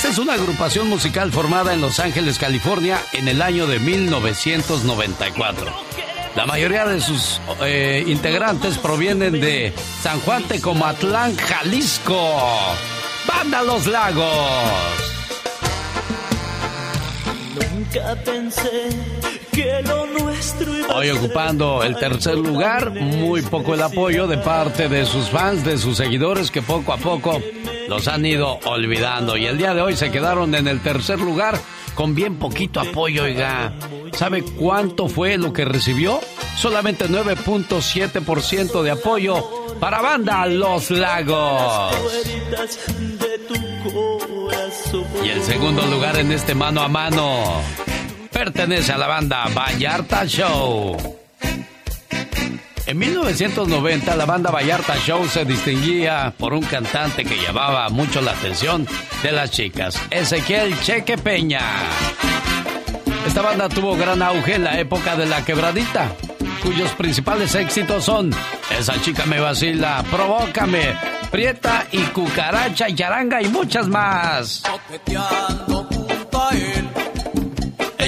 Esta 0.00 0.12
es 0.12 0.18
una 0.18 0.32
agrupación 0.32 0.88
musical 0.88 1.30
formada 1.30 1.74
en 1.74 1.82
Los 1.82 2.00
Ángeles, 2.00 2.38
California, 2.38 2.98
en 3.12 3.28
el 3.28 3.42
año 3.42 3.66
de 3.66 3.78
1994. 3.78 5.70
La 6.34 6.46
mayoría 6.46 6.86
de 6.86 7.02
sus 7.02 7.38
eh, 7.60 8.02
integrantes 8.06 8.78
provienen 8.78 9.38
de 9.38 9.74
San 10.00 10.18
Juan 10.20 10.44
Tecomatlán, 10.44 11.36
Jalisco. 11.36 12.34
¡Banda 13.28 13.62
Los 13.62 13.86
Lagos! 13.86 14.24
Nunca 17.54 18.16
pensé 18.24 18.88
Hoy 20.94 21.10
ocupando 21.10 21.82
el 21.82 21.96
tercer 21.96 22.36
lugar, 22.36 22.90
muy 22.90 23.42
poco 23.42 23.74
el 23.74 23.82
apoyo 23.82 24.26
de 24.26 24.38
parte 24.38 24.88
de 24.88 25.06
sus 25.06 25.30
fans, 25.30 25.64
de 25.64 25.78
sus 25.78 25.96
seguidores 25.96 26.50
que 26.50 26.62
poco 26.62 26.92
a 26.92 26.96
poco 26.96 27.40
los 27.88 28.08
han 28.08 28.26
ido 28.26 28.58
olvidando. 28.64 29.36
Y 29.36 29.46
el 29.46 29.56
día 29.56 29.72
de 29.72 29.82
hoy 29.82 29.96
se 29.96 30.10
quedaron 30.10 30.54
en 30.54 30.68
el 30.68 30.80
tercer 30.80 31.20
lugar 31.20 31.58
con 31.94 32.14
bien 32.14 32.38
poquito 32.38 32.80
apoyo, 32.80 33.24
oiga. 33.24 33.72
¿Sabe 34.12 34.42
cuánto 34.42 35.08
fue 35.08 35.38
lo 35.38 35.52
que 35.52 35.64
recibió? 35.64 36.20
Solamente 36.56 37.08
9.7% 37.08 38.82
de 38.82 38.90
apoyo 38.90 39.76
para 39.78 40.00
banda 40.00 40.46
Los 40.46 40.90
Lagos. 40.90 41.94
Y 45.24 45.28
el 45.28 45.42
segundo 45.42 45.86
lugar 45.86 46.18
en 46.18 46.32
este 46.32 46.54
mano 46.54 46.82
a 46.82 46.88
mano 46.88 47.62
pertenece 48.32 48.92
a 48.92 48.98
la 48.98 49.06
banda 49.06 49.46
Vallarta 49.54 50.24
Show. 50.26 50.96
En 52.86 52.98
1990 52.98 54.16
la 54.16 54.26
banda 54.26 54.50
Vallarta 54.50 54.96
Show 54.96 55.26
se 55.28 55.44
distinguía 55.44 56.32
por 56.36 56.54
un 56.54 56.62
cantante 56.62 57.24
que 57.24 57.40
llamaba 57.40 57.88
mucho 57.88 58.20
la 58.20 58.32
atención 58.32 58.86
de 59.22 59.32
las 59.32 59.50
chicas, 59.50 60.00
Ezequiel 60.10 60.78
Cheque 60.80 61.16
Peña. 61.16 61.60
Esta 63.26 63.42
banda 63.42 63.68
tuvo 63.68 63.96
gran 63.96 64.22
auge 64.22 64.54
en 64.54 64.64
la 64.64 64.80
época 64.80 65.14
de 65.14 65.26
la 65.26 65.44
quebradita, 65.44 66.08
cuyos 66.62 66.90
principales 66.92 67.54
éxitos 67.54 68.04
son 68.04 68.34
Esa 68.76 69.00
chica 69.00 69.24
me 69.26 69.38
vacila, 69.38 70.02
Provócame, 70.10 70.96
Prieta 71.30 71.86
y 71.92 72.02
Cucaracha 72.04 72.88
y 72.88 72.94
Charanga 72.94 73.40
y 73.40 73.48
muchas 73.48 73.86
más. 73.88 74.62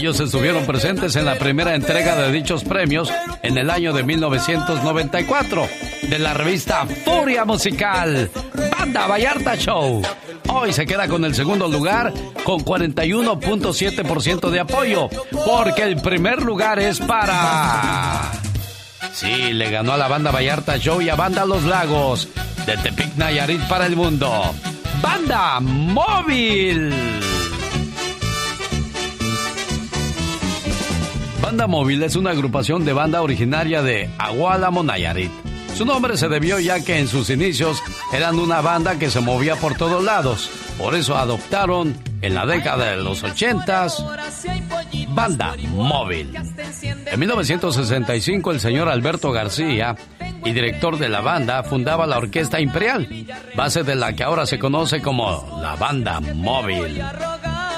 Ellos 0.03 0.19
estuvieron 0.19 0.67
presentes 0.67 1.15
en 1.15 1.25
la 1.25 1.37
primera 1.37 1.77
entrega 1.77 2.17
de 2.17 2.33
dichos 2.33 2.65
premios 2.65 3.09
en 3.41 3.57
el 3.57 3.71
año 3.71 3.93
de 3.93 4.03
1994 4.03 5.69
de 6.09 6.19
la 6.19 6.35
revista 6.35 6.85
Furia 7.05 7.45
Musical, 7.45 8.29
Banda 8.77 9.07
Vallarta 9.07 9.55
Show. 9.55 10.03
Hoy 10.49 10.73
se 10.73 10.87
queda 10.87 11.07
con 11.07 11.25
el 11.25 11.37
segundo 11.37 11.69
lugar 11.69 12.13
con 12.43 12.65
41.7% 12.65 14.51
de 14.51 14.59
apoyo, 14.59 15.09
porque 15.47 15.85
el 15.85 16.03
primer 16.03 16.43
lugar 16.43 16.81
es 16.81 16.99
para... 16.99 18.23
Sí, 19.13 19.53
le 19.53 19.71
ganó 19.71 19.93
a 19.93 19.99
la 19.99 20.09
banda 20.09 20.33
Vallarta 20.33 20.79
Show 20.79 21.01
y 21.01 21.11
a 21.11 21.15
Banda 21.15 21.45
Los 21.45 21.63
Lagos, 21.63 22.27
de 22.67 22.77
Tepic 22.77 23.15
Nayarit 23.15 23.61
para 23.69 23.87
el 23.87 23.95
mundo. 23.95 24.53
Banda 25.01 25.61
Móvil. 25.61 26.93
Banda 31.43 31.67
Móvil 31.67 32.01
es 32.05 32.15
una 32.15 32.31
agrupación 32.31 32.85
de 32.85 32.93
banda 32.93 33.21
originaria 33.21 33.83
de 33.83 34.09
Aguálamo, 34.17 34.85
Nayarit. 34.85 35.33
Su 35.75 35.85
nombre 35.85 36.17
se 36.17 36.29
debió 36.29 36.61
ya 36.61 36.85
que 36.85 37.01
en 37.01 37.09
sus 37.09 37.31
inicios 37.31 37.83
eran 38.13 38.39
una 38.39 38.61
banda 38.61 38.97
que 38.97 39.11
se 39.11 39.19
movía 39.19 39.57
por 39.57 39.75
todos 39.75 40.05
lados. 40.05 40.49
Por 40.79 40.95
eso 40.95 41.17
adoptaron 41.17 41.97
en 42.21 42.35
la 42.35 42.47
década 42.47 42.93
de 42.93 43.03
los 43.03 43.25
ochentas 43.25 44.05
Banda 45.09 45.57
Móvil. 45.73 46.33
En 47.07 47.19
1965 47.19 48.53
el 48.53 48.61
señor 48.61 48.89
Alberto 48.89 49.33
García 49.33 49.97
y 50.45 50.53
director 50.53 50.97
de 50.97 51.09
la 51.09 51.23
banda 51.23 51.65
fundaba 51.65 52.07
la 52.07 52.19
Orquesta 52.19 52.61
Imperial, 52.61 53.09
base 53.57 53.83
de 53.83 53.97
la 53.97 54.13
que 54.13 54.23
ahora 54.23 54.47
se 54.47 54.61
conoce 54.61 55.03
como 55.03 55.59
la 55.61 55.75
Banda 55.75 56.21
Móvil. 56.21 57.03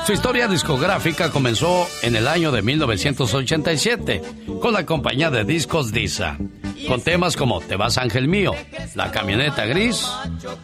Su 0.06 0.12
historia 0.12 0.48
discográfica 0.48 1.30
comenzó 1.30 1.88
en 2.02 2.14
el 2.14 2.28
año 2.28 2.52
de 2.52 2.60
1987 2.60 4.20
con 4.60 4.74
la 4.74 4.84
compañía 4.84 5.30
de 5.30 5.44
discos 5.44 5.92
Disa, 5.92 6.36
con 6.86 7.00
temas 7.00 7.38
como 7.38 7.62
Te 7.62 7.76
vas 7.76 7.96
ángel 7.96 8.28
mío, 8.28 8.52
La 8.94 9.10
camioneta 9.10 9.64
gris 9.64 10.06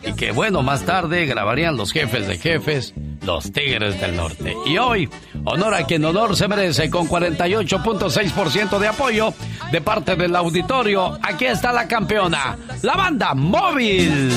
y 0.04 0.12
que 0.12 0.32
bueno, 0.32 0.62
más 0.62 0.84
tarde 0.84 1.24
grabarían 1.24 1.78
Los 1.78 1.92
jefes 1.92 2.28
de 2.28 2.36
jefes, 2.36 2.92
Los 3.24 3.50
Tigres 3.50 3.98
del 3.98 4.14
Norte. 4.14 4.54
Y 4.66 4.76
hoy, 4.76 5.08
honor 5.46 5.72
a 5.72 5.86
quien 5.86 6.04
honor 6.04 6.36
se 6.36 6.46
merece 6.46 6.90
con 6.90 7.08
48.6% 7.08 8.78
de 8.78 8.88
apoyo 8.88 9.32
de 9.72 9.80
parte 9.80 10.16
del 10.16 10.36
auditorio. 10.36 11.18
Aquí 11.22 11.46
está 11.46 11.72
la 11.72 11.88
campeona, 11.88 12.58
la 12.82 12.94
banda 12.94 13.34
móvil 13.34 14.30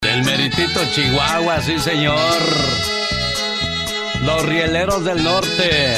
del 0.00 0.22
meritito 0.22 0.80
Chihuahua, 0.94 1.60
sí 1.60 1.80
señor. 1.80 2.93
Los 4.24 4.46
rieleros 4.46 5.04
del 5.04 5.22
norte. 5.22 5.94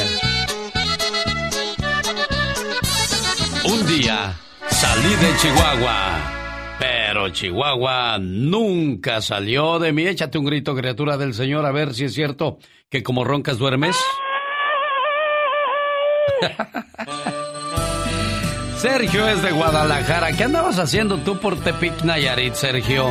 Un 3.64 3.86
día 3.86 4.34
salí 4.68 5.14
de 5.14 5.36
Chihuahua, 5.38 6.76
pero 6.78 7.28
Chihuahua 7.28 8.18
nunca 8.20 9.20
salió 9.20 9.78
de 9.78 9.92
mí. 9.92 10.06
Échate 10.06 10.38
un 10.38 10.44
grito, 10.44 10.74
criatura 10.74 11.16
del 11.16 11.34
Señor, 11.34 11.64
a 11.66 11.72
ver 11.72 11.94
si 11.94 12.04
es 12.04 12.14
cierto 12.14 12.58
que 12.90 13.02
como 13.02 13.22
roncas 13.24 13.58
duermes. 13.58 13.96
Sergio 18.78 19.28
es 19.28 19.42
de 19.42 19.52
Guadalajara. 19.52 20.32
¿Qué 20.32 20.44
andabas 20.44 20.78
haciendo 20.78 21.18
tú 21.18 21.38
por 21.38 21.56
Tepic 21.58 22.02
Nayarit, 22.02 22.54
Sergio? 22.54 23.06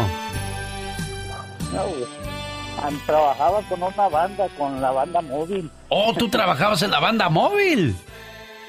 Trabajaba 3.06 3.62
con 3.70 3.84
una 3.84 4.10
banda, 4.10 4.48
con 4.58 4.82
la 4.82 4.92
banda 4.92 5.22
móvil. 5.22 5.70
Oh, 5.90 6.14
tú 6.14 6.30
trabajabas 6.30 6.82
en 6.82 6.92
la 6.92 7.00
banda 7.00 7.30
móvil. 7.30 7.96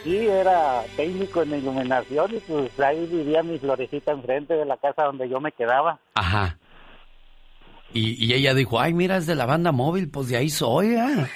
aquí, 0.06 0.28
era 0.28 0.84
técnico 0.96 1.42
en 1.42 1.54
iluminación 1.54 2.34
y 2.34 2.38
pues 2.40 2.80
ahí 2.80 3.06
vivía 3.06 3.42
mi 3.42 3.58
florecita 3.58 4.12
enfrente 4.12 4.54
de 4.54 4.64
la 4.64 4.76
casa 4.76 5.04
donde 5.04 5.28
yo 5.28 5.40
me 5.40 5.52
quedaba. 5.52 5.98
Ajá. 6.14 6.58
Y, 7.92 8.24
y 8.24 8.34
ella 8.34 8.54
dijo, 8.54 8.80
ay, 8.80 8.94
mira, 8.94 9.16
es 9.16 9.26
de 9.26 9.34
la 9.34 9.46
banda 9.46 9.72
móvil, 9.72 10.10
pues 10.10 10.28
de 10.28 10.36
ahí 10.36 10.50
soy, 10.50 10.94
¿eh? 10.94 11.26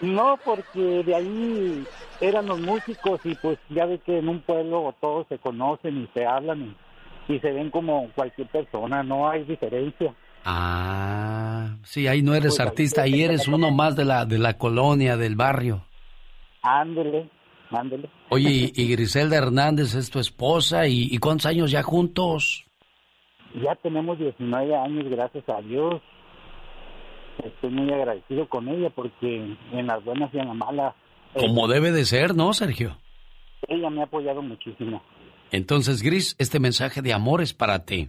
No, 0.00 0.38
porque 0.44 1.02
de 1.04 1.14
ahí 1.14 1.86
eran 2.20 2.46
los 2.46 2.60
músicos 2.60 3.20
y 3.24 3.34
pues 3.36 3.58
ya 3.68 3.86
ves 3.86 4.00
que 4.04 4.18
en 4.18 4.28
un 4.28 4.40
pueblo 4.40 4.94
todos 5.00 5.26
se 5.28 5.38
conocen 5.38 6.02
y 6.02 6.08
se 6.14 6.26
hablan 6.26 6.76
y, 7.28 7.34
y 7.34 7.40
se 7.40 7.52
ven 7.52 7.70
como 7.70 8.10
cualquier 8.14 8.48
persona, 8.48 9.02
no 9.02 9.28
hay 9.28 9.44
diferencia. 9.44 10.14
Ah, 10.44 11.76
sí, 11.84 12.06
ahí 12.06 12.22
no 12.22 12.34
eres 12.34 12.56
Pues, 12.56 12.60
artista, 12.60 13.02
ahí 13.02 13.22
eres 13.22 13.48
uno 13.48 13.70
más 13.70 13.96
de 13.96 14.04
la, 14.04 14.24
de 14.24 14.38
la 14.38 14.54
colonia, 14.54 15.16
del 15.16 15.36
barrio. 15.36 15.84
Ándele, 16.62 17.28
ándele. 17.70 18.08
Oye, 18.30 18.50
y, 18.50 18.72
y 18.74 18.88
Griselda 18.92 19.36
Hernández 19.36 19.94
es 19.94 20.10
tu 20.10 20.18
esposa, 20.18 20.86
¿y, 20.86 21.08
y 21.10 21.18
cuántos 21.18 21.46
años 21.46 21.70
ya 21.70 21.82
juntos? 21.82 22.64
Ya 23.62 23.74
tenemos 23.76 24.18
19 24.18 24.76
años, 24.76 25.04
gracias 25.10 25.44
a 25.48 25.60
Dios. 25.62 26.00
Estoy 27.44 27.70
muy 27.70 27.92
agradecido 27.92 28.48
con 28.48 28.68
ella 28.68 28.90
porque 28.90 29.56
en 29.72 29.86
las 29.86 30.04
buenas 30.04 30.32
y 30.34 30.38
en 30.38 30.48
las 30.48 30.56
malas 30.56 30.94
eh, 31.34 31.38
Como 31.40 31.68
debe 31.68 31.92
de 31.92 32.04
ser, 32.04 32.34
¿no, 32.34 32.52
Sergio? 32.52 32.96
ella 33.68 33.90
me 33.90 34.00
ha 34.00 34.04
apoyado 34.04 34.40
muchísimo. 34.42 35.02
Entonces, 35.50 36.02
Gris, 36.02 36.36
este 36.38 36.58
mensaje 36.60 37.00
de 37.02 37.12
amor 37.12 37.40
es 37.42 37.52
para 37.54 37.84
ti. 37.84 38.08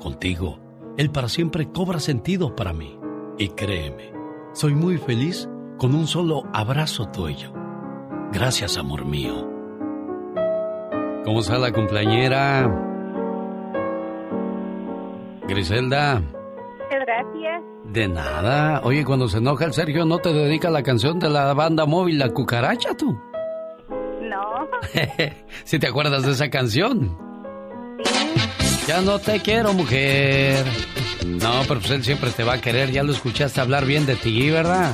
Contigo, 0.00 0.58
el 0.96 1.10
para 1.10 1.28
siempre 1.28 1.70
cobra 1.70 2.00
sentido 2.00 2.56
para 2.56 2.72
mí. 2.72 2.98
Y 3.38 3.48
créeme, 3.50 4.12
soy 4.52 4.74
muy 4.74 4.98
feliz 4.98 5.48
con 5.78 5.94
un 5.94 6.06
solo 6.06 6.44
abrazo 6.52 7.08
tuyo. 7.08 7.52
Gracias, 8.32 8.76
amor 8.78 9.04
mío. 9.04 9.48
¿Cómo 11.24 11.40
está 11.40 11.58
la 11.58 11.72
cumpleañera? 11.72 12.86
Griselda, 15.48 16.22
gracias. 16.90 17.62
de 17.84 18.08
nada. 18.08 18.80
Oye, 18.84 19.04
cuando 19.04 19.28
se 19.28 19.38
enoja 19.38 19.64
el 19.64 19.72
Sergio, 19.72 20.04
¿no 20.04 20.18
te 20.18 20.32
dedica 20.32 20.70
la 20.70 20.82
canción 20.82 21.18
de 21.18 21.28
la 21.28 21.52
banda 21.54 21.86
móvil 21.86 22.18
La 22.18 22.30
Cucaracha, 22.30 22.96
tú? 22.96 23.18
No. 24.22 24.68
si 25.64 25.78
te 25.78 25.88
acuerdas 25.88 26.22
de 26.24 26.32
esa 26.32 26.48
canción. 26.50 27.18
Ya 28.90 29.00
no 29.02 29.20
te 29.20 29.40
quiero, 29.40 29.72
mujer. 29.72 30.66
No, 31.24 31.62
pero 31.68 31.78
pues 31.78 31.92
él 31.92 32.02
siempre 32.02 32.30
te 32.32 32.42
va 32.42 32.54
a 32.54 32.60
querer. 32.60 32.90
Ya 32.90 33.04
lo 33.04 33.12
escuchaste 33.12 33.60
hablar 33.60 33.84
bien 33.84 34.04
de 34.04 34.16
ti, 34.16 34.50
¿verdad? 34.50 34.92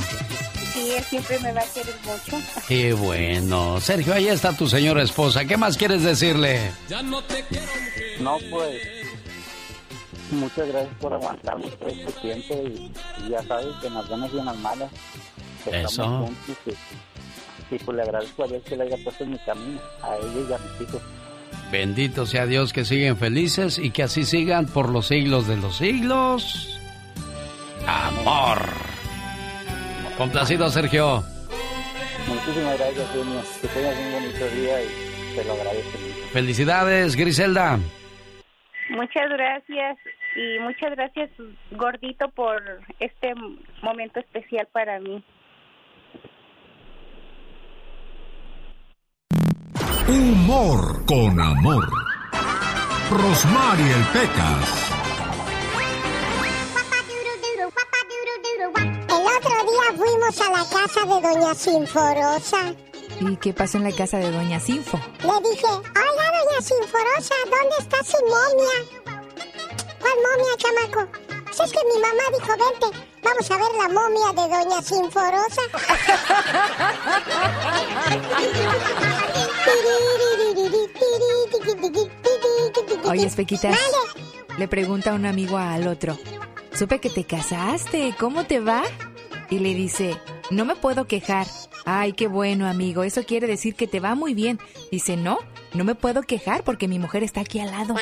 Sí, 0.75 0.91
él 0.95 1.03
siempre 1.05 1.39
me 1.39 1.51
va 1.55 1.63
a 1.63 1.65
querer 1.65 1.95
mucho. 2.05 2.37
Qué 2.69 2.93
bueno. 2.93 3.81
Sergio, 3.81 4.13
ahí 4.13 4.29
está 4.29 4.53
tu 4.53 4.69
señora 4.69 5.03
esposa. 5.03 5.47
¿Qué 5.47 5.57
más 5.57 5.79
quieres 5.79 6.03
decirle? 6.03 6.73
No, 8.21 8.37
pues, 8.51 8.83
muchas 10.31 10.69
gracias 10.69 10.95
por 11.01 11.15
aguantarme 11.15 11.69
todo 11.71 11.89
este 11.89 12.13
tiempo 12.21 12.55
y, 12.67 12.93
y 13.25 13.31
ya 13.31 13.43
sabes 13.45 13.75
que 13.81 13.87
en 13.87 13.95
las 13.95 14.07
buenas 14.11 14.31
y 14.31 14.39
en 14.39 14.45
las 14.45 14.57
malas 14.59 14.91
estamos 15.65 15.93
Eso. 15.95 16.05
juntos 16.07 16.57
y, 17.71 17.75
y, 17.75 17.79
pues 17.79 17.97
le 17.97 18.03
agradezco 18.03 18.45
a 18.45 18.47
Dios 18.47 18.63
que 18.69 18.77
le 18.77 18.83
haya 18.83 18.97
puesto 19.03 19.25
en 19.25 19.31
mi 19.31 19.39
camino, 19.39 19.81
a 20.03 20.17
ella 20.17 20.47
y 20.51 20.53
a 20.53 20.59
mis 20.59 20.87
hijos. 20.87 21.01
Bendito 21.71 22.27
sea 22.27 22.47
Dios 22.47 22.73
que 22.73 22.85
siguen 22.85 23.17
felices 23.17 23.79
y 23.79 23.91
que 23.91 24.05
así 24.05 24.25
sigan 24.25 24.67
por 24.67 24.89
los 24.89 25.09
siglos 25.09 25.49
de 25.49 25.57
los 25.57 25.77
siglos. 25.79 26.81
Amor. 27.87 28.59
Complacido, 30.17 30.69
Sergio. 30.71 31.23
Muchísimas 32.29 32.79
gracias. 32.79 33.09
Que 33.61 33.69
tengas 33.69 33.99
un 33.99 34.13
bonito 34.13 34.49
día 34.49 34.83
y 34.83 35.37
te 35.37 35.45
lo 35.45 35.53
agradezco 35.53 35.99
mucho. 35.99 36.29
Felicidades, 36.33 37.17
Griselda. 37.17 37.79
Muchas 38.91 39.29
gracias 39.29 39.99
y 40.37 40.59
muchas 40.61 40.91
gracias, 40.93 41.31
gordito, 41.73 42.29
por 42.31 42.63
este 43.01 43.35
momento 43.83 44.21
especial 44.21 44.69
para 44.73 45.01
mí. 45.01 45.23
Humor 50.09 51.05
con 51.05 51.41
amor. 51.41 51.85
Rosmarie 53.11 53.93
el 53.93 54.05
Pecas. 54.13 54.69
El 59.09 59.27
otro 59.27 59.51
día 59.51 59.97
fuimos 59.97 60.41
a 60.41 60.51
la 60.53 60.65
casa 60.65 61.01
de 61.01 61.21
Doña 61.21 61.55
Sinforosa. 61.57 62.75
¿Y 63.21 63.37
qué 63.39 63.53
pasó 63.53 63.79
en 63.79 63.85
la 63.85 63.93
casa 63.93 64.19
de 64.19 64.31
Doña 64.31 64.61
Sinfo? 64.61 64.97
Le 65.23 65.51
dije, 65.51 65.67
hola 65.67 65.83
Doña 65.91 66.61
Sinforosa, 66.63 67.35
¿dónde 67.51 67.77
está 67.81 68.05
su 68.05 68.19
momia? 68.27 68.77
¿Cuál 69.99 70.19
momia, 70.23 70.57
chamaco? 70.57 71.11
Pues 71.47 71.61
es 71.61 71.73
que 71.73 71.81
mi 71.93 72.01
mamá 72.01 72.23
dijo, 72.33 72.53
vente, 72.53 72.99
vamos 73.27 73.51
a 73.51 73.57
ver 73.57 73.73
la 73.77 73.89
momia 73.89 74.29
de 74.33 74.49
Doña 74.49 74.83
Sinforosa. 74.83 75.63
Oye, 83.05 83.27
Espequitas, 83.27 83.77
le 84.59 84.69
pregunta 84.69 85.13
un 85.15 85.27
amigo 85.27 85.57
al 85.57 85.89
otro, 85.89 86.17
supe 86.73 87.01
que 87.01 87.11
te 87.11 87.25
casaste, 87.25 88.15
¿cómo 88.19 88.45
te 88.45 88.61
va? 88.61 88.85
Y 89.51 89.59
le 89.59 89.75
dice, 89.75 90.17
no 90.51 90.65
me 90.65 90.77
puedo 90.77 91.07
quejar. 91.07 91.47
Ay, 91.85 92.13
qué 92.15 92.27
bueno, 92.27 92.67
amigo, 92.67 93.05
eso 93.05 93.25
quiere 93.25 93.47
decir 93.47 93.77
que 93.77 93.87
te 93.87 94.01
va 94.01 94.15
muy 94.15 94.35
bien. 94.35 94.59
Dice, 94.91 95.17
no, 95.17 95.39
no 95.77 95.85
me 95.85 95.95
puedo 95.95 96.23
quejar 96.23 96.65
porque 96.65 96.89
mi 96.89 96.99
mujer 96.99 97.23
está 97.23 97.41
aquí 97.41 97.61
al 97.61 97.71
lado. 97.71 97.95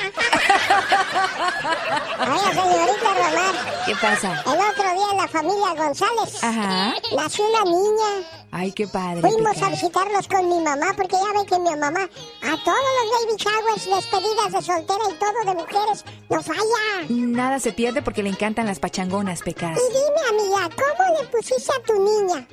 Oiga, 2.21 2.53
señorita 2.53 3.15
Romar. 3.15 3.55
¿Qué 3.87 3.95
pasa? 3.97 4.43
El 4.47 4.53
otro 4.61 4.85
día 4.95 5.07
en 5.13 5.17
la 5.19 5.29
familia 5.29 5.75
González 5.77 6.43
Ajá. 6.43 6.95
nació 7.17 7.45
una 7.49 7.65
niña. 7.65 8.29
Ay, 8.51 8.73
qué 8.73 8.87
padre. 8.87 9.21
Fuimos 9.21 9.61
a 9.63 9.69
visitarlos 9.69 10.29
con 10.29 10.49
mi 10.49 10.61
mamá, 10.61 10.95
porque 10.97 11.17
ya 11.17 11.39
ve 11.41 11.47
que 11.47 11.59
mi 11.59 11.71
mamá 11.77 12.01
a 12.01 12.65
todos 12.65 12.79
los 12.97 13.11
baby 13.11 13.37
showers, 13.37 13.85
despedidas 13.85 14.53
de 14.53 14.63
soltera 14.63 15.05
y 15.11 15.15
todo 15.15 15.45
de 15.45 15.55
mujeres, 15.55 16.05
no 16.31 16.43
falla. 16.43 17.07
Nada 17.09 17.59
se 17.59 17.73
pierde 17.73 18.01
porque 18.03 18.23
le 18.23 18.31
encantan 18.31 18.67
las 18.67 18.79
pachangonas, 18.79 19.41
Pecas. 19.43 19.77
Y 19.77 19.93
dime, 19.93 20.29
amiga, 20.31 20.71
¿cómo 20.77 21.21
le 21.21 21.27
pusiste 21.29 21.73
a 21.73 21.83
tu 21.83 21.95
niña? 21.95 22.47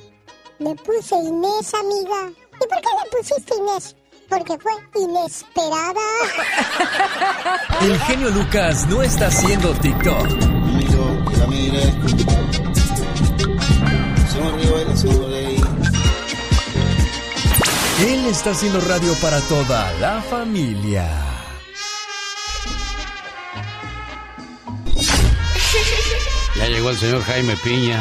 Le 0.60 0.76
puse 0.76 1.16
Inés, 1.16 1.74
amiga. 1.74 2.32
¿Y 2.56 2.68
por 2.68 2.82
qué 2.82 2.90
le 3.04 3.18
pusiste 3.18 3.56
Inés? 3.56 3.96
Porque 4.32 4.58
fue 4.58 4.72
inesperada. 4.96 6.02
El 7.82 8.00
genio 8.00 8.30
Lucas 8.30 8.88
no 8.88 9.04
está 9.04 9.28
haciendo 9.28 9.74
TikTok. 9.74 10.28
La 14.88 14.98
sonreí. 14.98 15.62
Él 18.00 18.26
está 18.28 18.52
haciendo 18.52 18.80
radio 18.82 19.14
para 19.16 19.42
toda 19.42 19.92
la 20.00 20.22
familia. 20.22 21.08
Ya 26.56 26.68
llegó 26.68 26.90
el 26.90 26.98
señor 26.98 27.22
Jaime 27.24 27.58
Piña. 27.58 28.00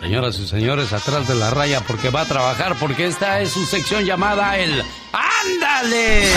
Señoras 0.00 0.38
y 0.38 0.46
señores, 0.46 0.92
atrás 0.92 1.26
de 1.26 1.34
la 1.34 1.50
raya 1.50 1.80
porque 1.80 2.10
va 2.10 2.20
a 2.22 2.24
trabajar, 2.24 2.76
porque 2.78 3.06
esta 3.06 3.40
es 3.40 3.50
su 3.50 3.66
sección 3.66 4.04
llamada 4.04 4.56
el 4.58 4.82
¡Ándale! 5.12 6.28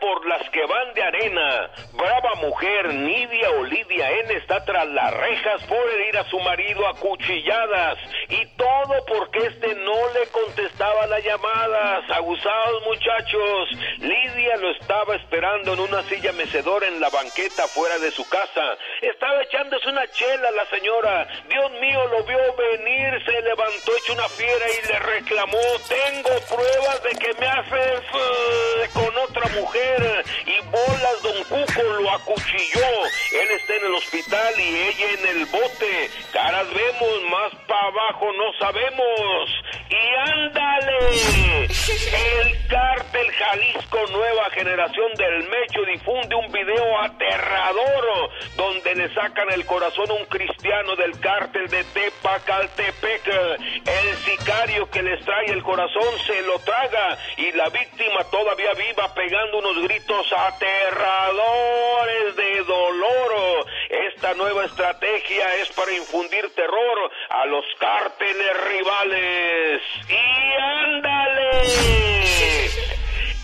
Por 0.00 0.26
las 0.26 0.48
que 0.50 0.64
van 0.66 0.94
de 0.94 1.02
Arena. 1.02 1.70
Brava 1.92 2.34
mujer 2.36 2.94
Nidia 2.94 3.50
Olidia 3.50 4.10
N 4.10 4.34
está 4.34 4.64
tras 4.64 4.86
las 4.88 5.14
rejas 5.14 5.62
por 5.64 5.78
herir 5.90 6.16
a 6.18 6.24
su 6.24 6.38
marido 6.40 6.86
a 6.86 6.94
cuchilladas. 6.94 7.98
Y 8.28 8.46
todo 8.56 9.04
porque 9.06 9.46
este 9.46 9.74
no 9.74 9.94
le 10.14 10.26
contestaba 10.32 11.06
las 11.06 11.24
llamadas. 11.24 12.10
Abusados 12.10 12.84
muchachos. 12.86 13.70
Lidia 13.98 14.56
lo 14.56 14.70
estaba 14.70 15.16
esperando 15.16 15.74
en 15.74 15.80
una 15.80 16.02
silla 16.04 16.32
mecedora 16.32 16.86
en 16.88 17.00
la 17.00 17.10
banqueta 17.10 17.66
fuera 17.68 17.98
de 17.98 18.10
su 18.10 18.28
casa. 18.28 18.76
Estaba 19.02 19.42
echándose 19.42 19.88
una 19.88 20.06
chela 20.08 20.50
la 20.50 20.66
señora. 20.66 21.28
Dios 21.48 21.70
mío, 21.80 22.06
lo 22.08 22.24
vio 22.24 22.38
venir, 22.56 23.24
se 23.24 23.42
levantó 23.42 23.96
hecho 23.96 24.12
una 24.12 24.28
fiera 24.28 24.66
y 24.70 24.86
le 24.86 24.98
reclamó. 24.98 25.58
Tengo 25.88 26.30
pruebas 26.48 27.02
de 27.02 27.10
que 27.10 27.34
me 27.40 27.46
haces 27.46 28.00
eh, 28.14 28.88
con 28.92 29.16
otra 29.18 29.46
mujer. 29.60 29.85
Y 30.46 30.60
bolas, 30.66 31.22
don 31.22 31.44
Cuco 31.44 31.82
lo 31.82 32.10
acuchilló. 32.10 32.86
Él 33.32 33.50
está 33.60 33.74
en 33.76 33.86
el 33.86 33.94
hospital 33.94 34.54
y 34.58 34.76
ella 34.76 35.06
en 35.18 35.36
el 35.36 35.46
bote. 35.46 36.10
Caras 36.32 36.66
vemos, 36.68 37.22
más 37.30 37.54
para 37.66 37.88
abajo 37.88 38.26
no 38.32 38.52
sabemos. 38.58 39.50
Y 39.90 40.30
ándale. 40.30 41.66
El 41.66 42.66
cártel 42.68 43.30
Jalisco 43.32 43.98
Nueva 44.10 44.50
Generación 44.50 45.12
del 45.14 45.48
Mecho 45.48 45.82
difunde 45.86 46.34
un 46.34 46.50
video 46.52 47.00
aterrador 47.00 48.30
donde 48.56 48.94
le 48.94 49.14
sacan 49.14 49.50
el 49.52 49.64
corazón 49.66 50.10
a 50.10 50.14
un 50.14 50.24
cristiano 50.26 50.96
del 50.96 51.18
cártel 51.20 51.68
de 51.68 51.84
Tepacaltepec. 51.84 53.26
El 53.26 54.16
sicario 54.24 54.90
que 54.90 55.02
les 55.02 55.24
trae 55.24 55.46
el 55.46 55.62
corazón 55.62 56.18
se 56.26 56.42
lo 56.42 56.58
traga 56.60 57.18
y 57.36 57.52
la 57.52 57.68
víctima 57.68 58.24
todavía 58.30 58.72
viva 58.74 59.14
pegando 59.14 59.58
unos 59.58 59.75
gritos 59.82 60.32
aterradores 60.32 62.36
de 62.36 62.62
dolor. 62.64 63.66
Esta 63.88 64.34
nueva 64.34 64.64
estrategia 64.64 65.56
es 65.56 65.68
para 65.70 65.92
infundir 65.92 66.54
terror 66.54 67.10
a 67.30 67.46
los 67.46 67.64
cárteles 67.78 68.64
rivales. 68.68 69.82
¡Y 70.08 70.54
ándale! 70.60 71.62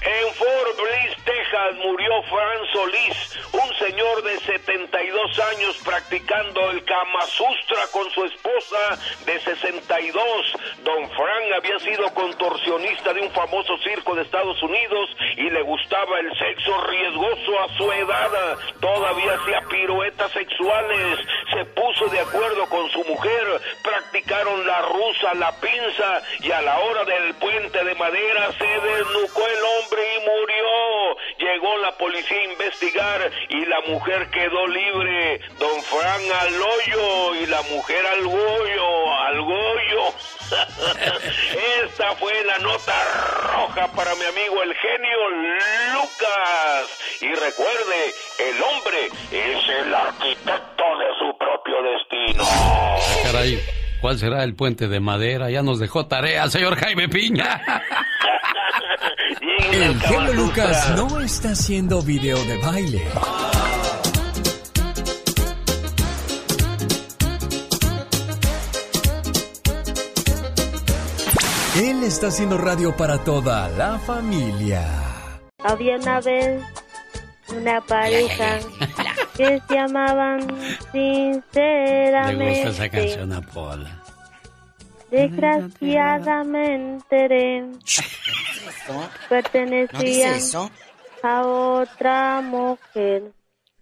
En 0.05 0.35
Fort 0.35 0.77
Bliss, 0.79 1.25
Texas, 1.25 1.77
murió 1.77 2.23
Fran 2.25 2.67
Solís, 2.73 3.39
un 3.53 3.75
señor 3.79 4.23
de 4.25 4.37
72 4.41 5.39
años 5.39 5.79
practicando 5.85 6.71
el 6.73 6.85
Kama 6.85 7.25
Sutra 7.27 7.87
con 7.93 8.11
su 8.11 8.25
esposa 8.25 8.99
de 9.25 9.39
62. 9.39 10.53
Don 10.83 11.09
Fran 11.11 11.53
había 11.55 11.79
sido 11.79 12.13
contorsionista 12.15 13.15
de 13.15 13.21
un 13.21 13.31
famoso 13.31 13.79
circo 13.79 14.17
de 14.17 14.23
Estados 14.23 14.61
Unidos 14.65 15.09
y 15.37 15.49
le 15.51 15.63
gustaba 15.63 16.19
el 16.19 16.37
sexo 16.37 16.81
riesgoso 16.85 17.61
a 17.61 17.77
su 17.77 17.93
edad. 17.93 18.59
Todavía 18.81 19.35
hacía 19.35 19.61
piruetas 19.69 20.33
sexuales. 20.33 21.19
Se 21.53 21.65
puso 21.67 22.07
de 22.09 22.19
acuerdo 22.19 22.69
con 22.69 22.91
su 22.91 23.05
mujer, 23.05 23.61
practicaron 23.85 24.67
la 24.67 24.83
rusa, 24.83 25.35
la 25.35 25.53
pinza 25.61 26.23
y 26.41 26.51
a 26.51 26.61
la 26.63 26.81
hora 26.81 27.05
del 27.05 27.35
puente 27.35 27.85
de 27.85 27.95
madera 27.95 28.51
se 28.59 28.65
desnucó 28.65 29.47
el 29.47 29.65
hombre 29.65 29.92
y 29.99 30.21
murió. 30.21 31.17
Llegó 31.39 31.77
la 31.79 31.93
policía 31.93 32.39
a 32.39 32.53
investigar 32.53 33.31
y 33.49 33.65
la 33.67 33.81
mujer 33.83 34.29
quedó 34.31 34.67
libre. 34.67 35.41
Don 35.59 35.83
Fran 35.83 36.21
al 36.41 36.55
hoyo 36.63 37.35
y 37.37 37.47
la 37.47 37.63
mujer 37.63 38.07
al 38.07 38.25
goyo, 38.25 39.15
al 39.15 39.43
goyo. 39.43 40.15
Esta 41.85 42.15
fue 42.17 42.33
la 42.45 42.59
nota 42.59 42.95
roja 43.55 43.89
para 43.93 44.15
mi 44.15 44.25
amigo 44.25 44.63
el 44.63 44.75
genio 44.75 45.31
Lucas. 45.95 47.19
Y 47.21 47.29
recuerde, 47.35 48.15
el 48.39 48.63
hombre 48.63 49.07
es 49.31 49.69
el 49.69 49.95
arquitecto 49.95 50.85
de 50.99 51.07
su 51.19 51.39
propio 51.39 51.83
destino. 51.83 52.45
Caray, 53.25 53.61
¿cuál 54.01 54.19
será 54.19 54.45
el 54.45 54.55
puente 54.55 54.89
de 54.89 55.01
madera? 55.01 55.51
Ya 55.51 55.63
nos 55.63 55.79
dejó 55.79 56.07
tarea, 56.07 56.49
señor 56.49 56.77
Jaime 56.77 57.09
Piña. 57.09 57.63
El 59.73 60.01
genio 60.01 60.33
Lucas 60.35 60.95
no 60.97 61.21
está 61.21 61.51
haciendo 61.51 62.03
video 62.03 62.43
de 62.45 62.59
baile. 62.59 63.03
Él 71.77 72.03
está 72.05 72.27
haciendo 72.29 72.59
radio 72.59 72.95
para 72.97 73.19
toda 73.25 73.69
la 73.71 73.99
familia. 73.99 74.85
Había 75.65 75.97
una 75.97 76.21
vez 76.21 76.63
una 77.57 77.81
pareja 77.81 78.59
que 79.37 79.61
se 79.67 79.75
llamaban 79.75 80.47
Le 80.93 81.41
sinceramente. 81.43 82.65
gusta 82.65 82.69
esa 82.71 82.89
canción 82.91 83.33
a. 83.33 84.02
Desgraciadamente 85.13 87.29
pertenecían 89.29 90.35
eso? 90.35 90.71
a 91.23 91.43
otra 91.47 92.41
mujer. 92.41 93.33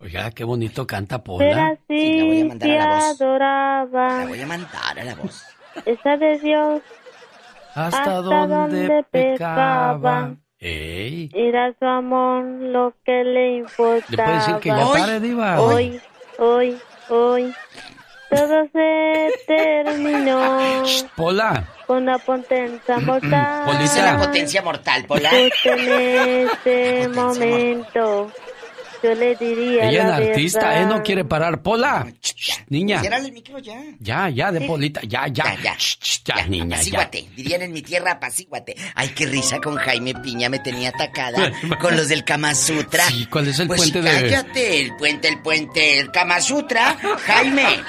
Oiga, 0.00 0.30
qué 0.32 0.42
bonito 0.44 0.86
canta 0.86 1.22
Pero 1.22 1.36
Pola. 1.36 1.68
así 1.68 2.50
te 2.58 2.78
adoraba. 2.78 4.20
La 4.20 4.26
voy 4.26 4.40
a 4.40 4.46
mandar 4.46 4.98
a 4.98 5.04
la 5.04 5.14
voz. 5.14 5.44
Esa 5.84 6.16
de 6.16 6.38
Dios 6.38 6.80
Hasta, 7.74 7.98
hasta 7.98 8.14
donde 8.22 9.04
pecaba. 9.10 10.34
Ey, 10.58 11.30
Era 11.32 11.72
su 11.78 11.84
amor 11.86 12.44
lo 12.44 12.92
que 13.04 13.24
le 13.24 13.56
importaba. 13.58 14.04
¿Le 14.10 14.16
puede 14.16 14.34
decir 14.34 14.56
que 14.56 14.68
ya 14.68 14.86
Hoy, 14.86 15.00
pare, 15.00 15.20
diva? 15.20 15.62
Hoy, 15.62 16.00
hoy, 16.38 16.78
hoy. 17.08 17.54
Todo 18.30 18.64
se 18.72 19.28
terminó 19.46 20.82
Pola. 21.16 21.68
con 21.86 22.06
la 22.06 22.18
potencia 22.18 22.98
mortal. 23.00 23.64
Polita. 23.64 23.82
Dice 23.82 24.02
la 24.02 24.18
potencia 24.18 24.62
mortal, 24.62 25.04
Pola. 25.06 25.30
Justo 25.30 25.70
en 25.72 26.48
este 26.48 27.08
momento 27.14 28.32
yo 29.02 29.14
le 29.14 29.34
diría 29.34 29.88
Ella 29.88 30.04
la 30.08 30.20
es 30.20 30.28
artista, 30.28 30.68
verdad. 30.68 30.82
¿eh? 30.82 30.86
No 30.86 31.02
quiere 31.02 31.24
parar. 31.24 31.62
Pola. 31.62 32.06
Shh, 32.20 32.50
niña. 32.68 33.00
El 33.00 33.32
micro 33.32 33.58
ya. 33.58 33.80
Ya, 33.98 34.28
ya, 34.28 34.52
de 34.52 34.60
Polita. 34.60 35.00
Ya, 35.02 35.26
ya. 35.26 35.44
Ya, 35.44 35.62
ya. 35.62 35.74
Shh, 35.74 35.98
shh, 36.00 36.22
ya, 36.24 36.46
niña, 36.46 36.66
ya. 36.68 36.74
Apacíguate, 36.76 37.28
dirían 37.34 37.62
en 37.62 37.72
mi 37.72 37.80
tierra, 37.82 38.12
apacíguate. 38.12 38.76
Ay, 38.94 39.08
qué 39.08 39.26
risa 39.26 39.58
con 39.58 39.76
Jaime 39.76 40.14
Piña, 40.16 40.48
me 40.50 40.58
tenía 40.58 40.90
atacada 40.90 41.50
con 41.80 41.96
los 41.96 42.08
del 42.08 42.24
Kama 42.24 42.54
Sutra. 42.54 43.04
Sí, 43.04 43.26
¿cuál 43.26 43.48
es 43.48 43.58
el 43.58 43.68
pues 43.68 43.80
puente 43.80 44.02
de...? 44.02 44.10
cállate, 44.10 44.80
el 44.82 44.94
puente, 44.96 45.28
el 45.28 45.40
puente, 45.40 45.98
el 45.98 46.10
Kama 46.12 46.40
Sutra, 46.42 46.96
Jaime. 47.26 47.82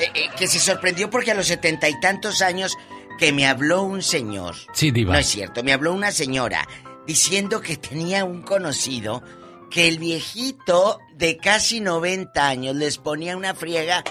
Eh, 0.00 0.10
eh, 0.14 0.28
que 0.36 0.48
se 0.48 0.58
sorprendió 0.58 1.10
porque 1.10 1.30
a 1.32 1.34
los 1.34 1.46
setenta 1.46 1.88
y 1.88 1.98
tantos 2.00 2.42
años 2.42 2.76
que 3.18 3.32
me 3.32 3.46
habló 3.46 3.82
un 3.82 4.02
señor. 4.02 4.56
Sí, 4.72 4.90
diva. 4.90 5.12
No 5.14 5.18
es 5.18 5.26
cierto, 5.28 5.62
me 5.62 5.72
habló 5.72 5.92
una 5.92 6.10
señora 6.12 6.66
diciendo 7.06 7.60
que 7.60 7.76
tenía 7.76 8.24
un 8.24 8.42
conocido 8.42 9.22
que 9.70 9.88
el 9.88 9.98
viejito 9.98 10.98
de 11.14 11.36
casi 11.36 11.80
90 11.80 12.46
años 12.48 12.74
les 12.76 12.98
ponía 12.98 13.36
una 13.36 13.54
friega 13.54 14.02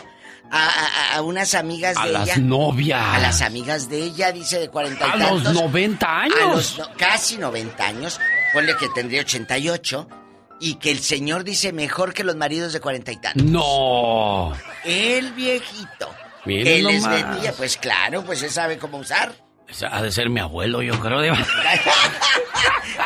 a, 0.52 0.68
a- 0.68 1.16
a 1.18 1.22
unas 1.22 1.54
amigas 1.54 1.98
A 1.98 2.06
de 2.06 2.12
las 2.14 2.28
ella. 2.30 2.38
novias. 2.38 3.02
A 3.16 3.20
las 3.20 3.42
amigas 3.42 3.90
de 3.90 4.04
ella, 4.04 4.32
dice 4.32 4.60
de 4.60 4.70
40 4.70 5.06
y 5.06 5.10
A 5.10 5.12
tantos. 5.18 5.44
los 5.44 5.54
90 5.54 6.22
años. 6.22 6.38
A 6.42 6.46
los 6.48 6.78
no- 6.80 6.88
casi 6.98 7.38
90 7.38 7.86
años. 7.86 8.20
Ponle 8.54 8.76
que 8.78 8.88
tendría 8.90 9.22
88. 9.22 10.08
Y 10.60 10.76
que 10.76 10.92
el 10.92 11.00
señor 11.00 11.44
dice 11.44 11.72
mejor 11.72 12.14
que 12.14 12.24
los 12.24 12.36
maridos 12.36 12.74
de 12.74 12.80
40 12.82 13.12
y 13.12 13.18
tantos. 13.18 13.44
No. 13.44 14.54
El 14.84 15.32
viejito. 15.34 16.10
Miren 16.46 16.86
les 16.86 17.02
nomás. 17.04 17.24
vendía, 17.32 17.54
pues 17.54 17.78
claro, 17.78 18.24
pues 18.24 18.44
él 18.44 18.52
sabe 18.52 18.78
cómo 18.78 18.98
usar. 18.98 19.34
Ha 19.90 20.02
de 20.02 20.12
ser 20.12 20.30
mi 20.30 20.40
abuelo, 20.40 20.82
yo 20.82 21.00
creo. 21.00 21.22
Diva. 21.22 21.38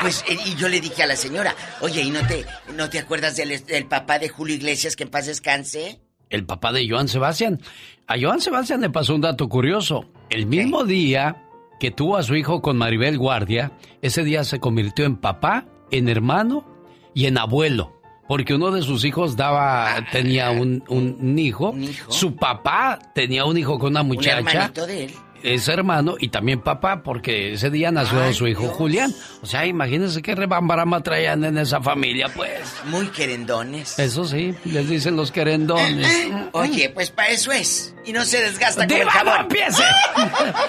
Pues, 0.01 0.23
eh, 0.27 0.37
y 0.45 0.55
yo 0.55 0.67
le 0.69 0.81
dije 0.81 1.03
a 1.03 1.07
la 1.07 1.15
señora, 1.15 1.55
oye, 1.81 2.01
¿y 2.01 2.09
no 2.09 2.25
te, 2.25 2.45
no 2.75 2.89
te 2.89 2.99
acuerdas 2.99 3.35
del, 3.35 3.63
del 3.65 3.85
papá 3.85 4.17
de 4.17 4.27
Julio 4.27 4.55
Iglesias 4.55 4.95
que 4.95 5.03
en 5.03 5.09
paz 5.09 5.27
descanse? 5.27 5.99
El 6.29 6.45
papá 6.45 6.71
de 6.71 6.89
Joan 6.89 7.07
Sebastián. 7.07 7.61
A 8.07 8.15
Joan 8.19 8.41
Sebastián 8.41 8.81
le 8.81 8.89
pasó 8.89 9.13
un 9.13 9.21
dato 9.21 9.47
curioso. 9.47 10.05
El 10.29 10.47
mismo 10.47 10.83
día 10.83 11.43
que 11.79 11.91
tuvo 11.91 12.17
a 12.17 12.23
su 12.23 12.35
hijo 12.35 12.61
con 12.61 12.75
Maribel 12.77 13.17
Guardia, 13.17 13.71
ese 14.01 14.23
día 14.23 14.43
se 14.43 14.59
convirtió 14.59 15.05
en 15.05 15.17
papá, 15.17 15.65
en 15.91 16.09
hermano 16.09 16.65
y 17.13 17.25
en 17.25 17.37
abuelo. 17.37 17.99
Porque 18.27 18.53
uno 18.55 18.71
de 18.71 18.81
sus 18.81 19.03
hijos 19.03 19.35
daba, 19.35 19.95
tenía 20.11 20.49
un, 20.51 20.83
un 20.87 21.37
hijo. 21.37 21.75
Su 22.07 22.35
papá 22.35 22.97
tenía 23.13 23.43
un 23.45 23.57
hijo 23.57 23.77
con 23.77 23.91
una 23.91 24.01
Un 24.01 24.07
muchacha. 24.07 24.37
hermanito 24.39 24.87
de 24.87 25.03
él. 25.05 25.13
es 25.43 25.67
hermano 25.67 26.15
y 26.17 26.29
también 26.29 26.61
papá, 26.61 27.03
porque 27.03 27.51
ese 27.53 27.69
día 27.69 27.91
nació 27.91 28.23
Ay, 28.23 28.33
su 28.33 28.47
hijo 28.47 28.61
Dios. 28.61 28.73
Julián. 28.77 29.13
O 29.41 29.45
sea, 29.45 29.65
imagínense 29.65 30.21
qué 30.21 30.35
rebambarama 30.35 31.01
traían 31.03 31.43
en 31.43 31.57
esa 31.57 31.81
familia, 31.81 32.29
pues. 32.33 32.61
Muy 32.85 33.07
querendones. 33.07 33.99
Eso 33.99 34.23
sí, 34.23 34.55
les 34.63 34.87
dicen 34.89 35.17
los 35.17 35.33
querendones. 35.33 36.07
Oye, 36.53 36.89
pues 36.91 37.11
para 37.11 37.27
eso 37.27 37.51
es. 37.51 37.93
Y 38.05 38.13
no 38.13 38.23
se 38.23 38.41
desgasta 38.41 38.87
con 38.87 38.95
el 38.95 38.99
¡Diva, 39.01 39.11
no 39.25 39.31
jabón. 39.31 39.41
empiece! 39.41 39.83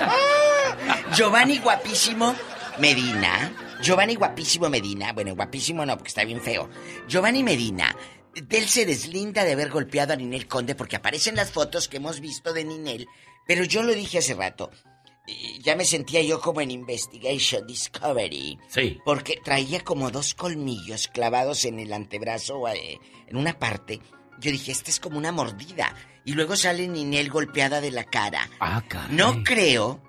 Giovanni 1.15 1.59
guapísimo 1.59 2.35
Medina. 2.79 3.53
Giovanni 3.85 4.15
Guapísimo 4.15 4.71
Medina, 4.71 5.13
bueno, 5.13 5.35
guapísimo 5.35 5.85
no, 5.85 5.95
porque 5.99 6.09
está 6.09 6.25
bien 6.25 6.41
feo. 6.41 6.71
Giovanni 7.07 7.43
Medina, 7.43 7.95
él 8.35 8.67
se 8.67 8.87
deslinda 8.87 9.45
de 9.45 9.53
haber 9.53 9.69
golpeado 9.69 10.15
a 10.15 10.17
Ninel 10.17 10.49
Conde 10.49 10.75
porque 10.75 10.97
aparecen 10.97 11.37
las 11.37 11.51
fotos 11.51 11.87
que 11.87 11.99
hemos 11.99 12.21
visto 12.21 12.55
de 12.55 12.65
Ninel, 12.65 13.07
pero 13.47 13.63
yo 13.63 13.83
lo 13.83 13.95
dije 13.95 14.19
hace 14.19 14.33
rato. 14.33 14.71
Ya 15.61 15.77
me 15.77 15.85
sentía 15.85 16.23
yo 16.23 16.41
como 16.41 16.63
en 16.63 16.71
Investigation 16.71 17.67
Discovery. 17.67 18.59
Sí. 18.69 18.99
Porque 19.05 19.39
traía 19.45 19.81
como 19.81 20.11
dos 20.11 20.33
colmillos 20.33 21.09
clavados 21.09 21.67
en 21.67 21.79
el 21.79 21.93
antebrazo, 21.93 22.67
eh, 22.69 22.99
en 23.27 23.37
una 23.37 23.59
parte. 23.59 24.01
Yo 24.41 24.51
dije, 24.51 24.73
esta 24.73 24.91
es 24.91 24.99
como 24.99 25.19
una 25.19 25.31
mordida. 25.31 25.95
Y 26.25 26.33
luego 26.33 26.57
sale 26.57 26.89
Ninel 26.89 27.29
golpeada 27.29 27.83
de 27.83 27.91
la 27.91 28.05
cara. 28.05 28.49
Ah, 28.61 28.83
caray. 28.89 29.15
No 29.15 29.45
creo 29.45 30.03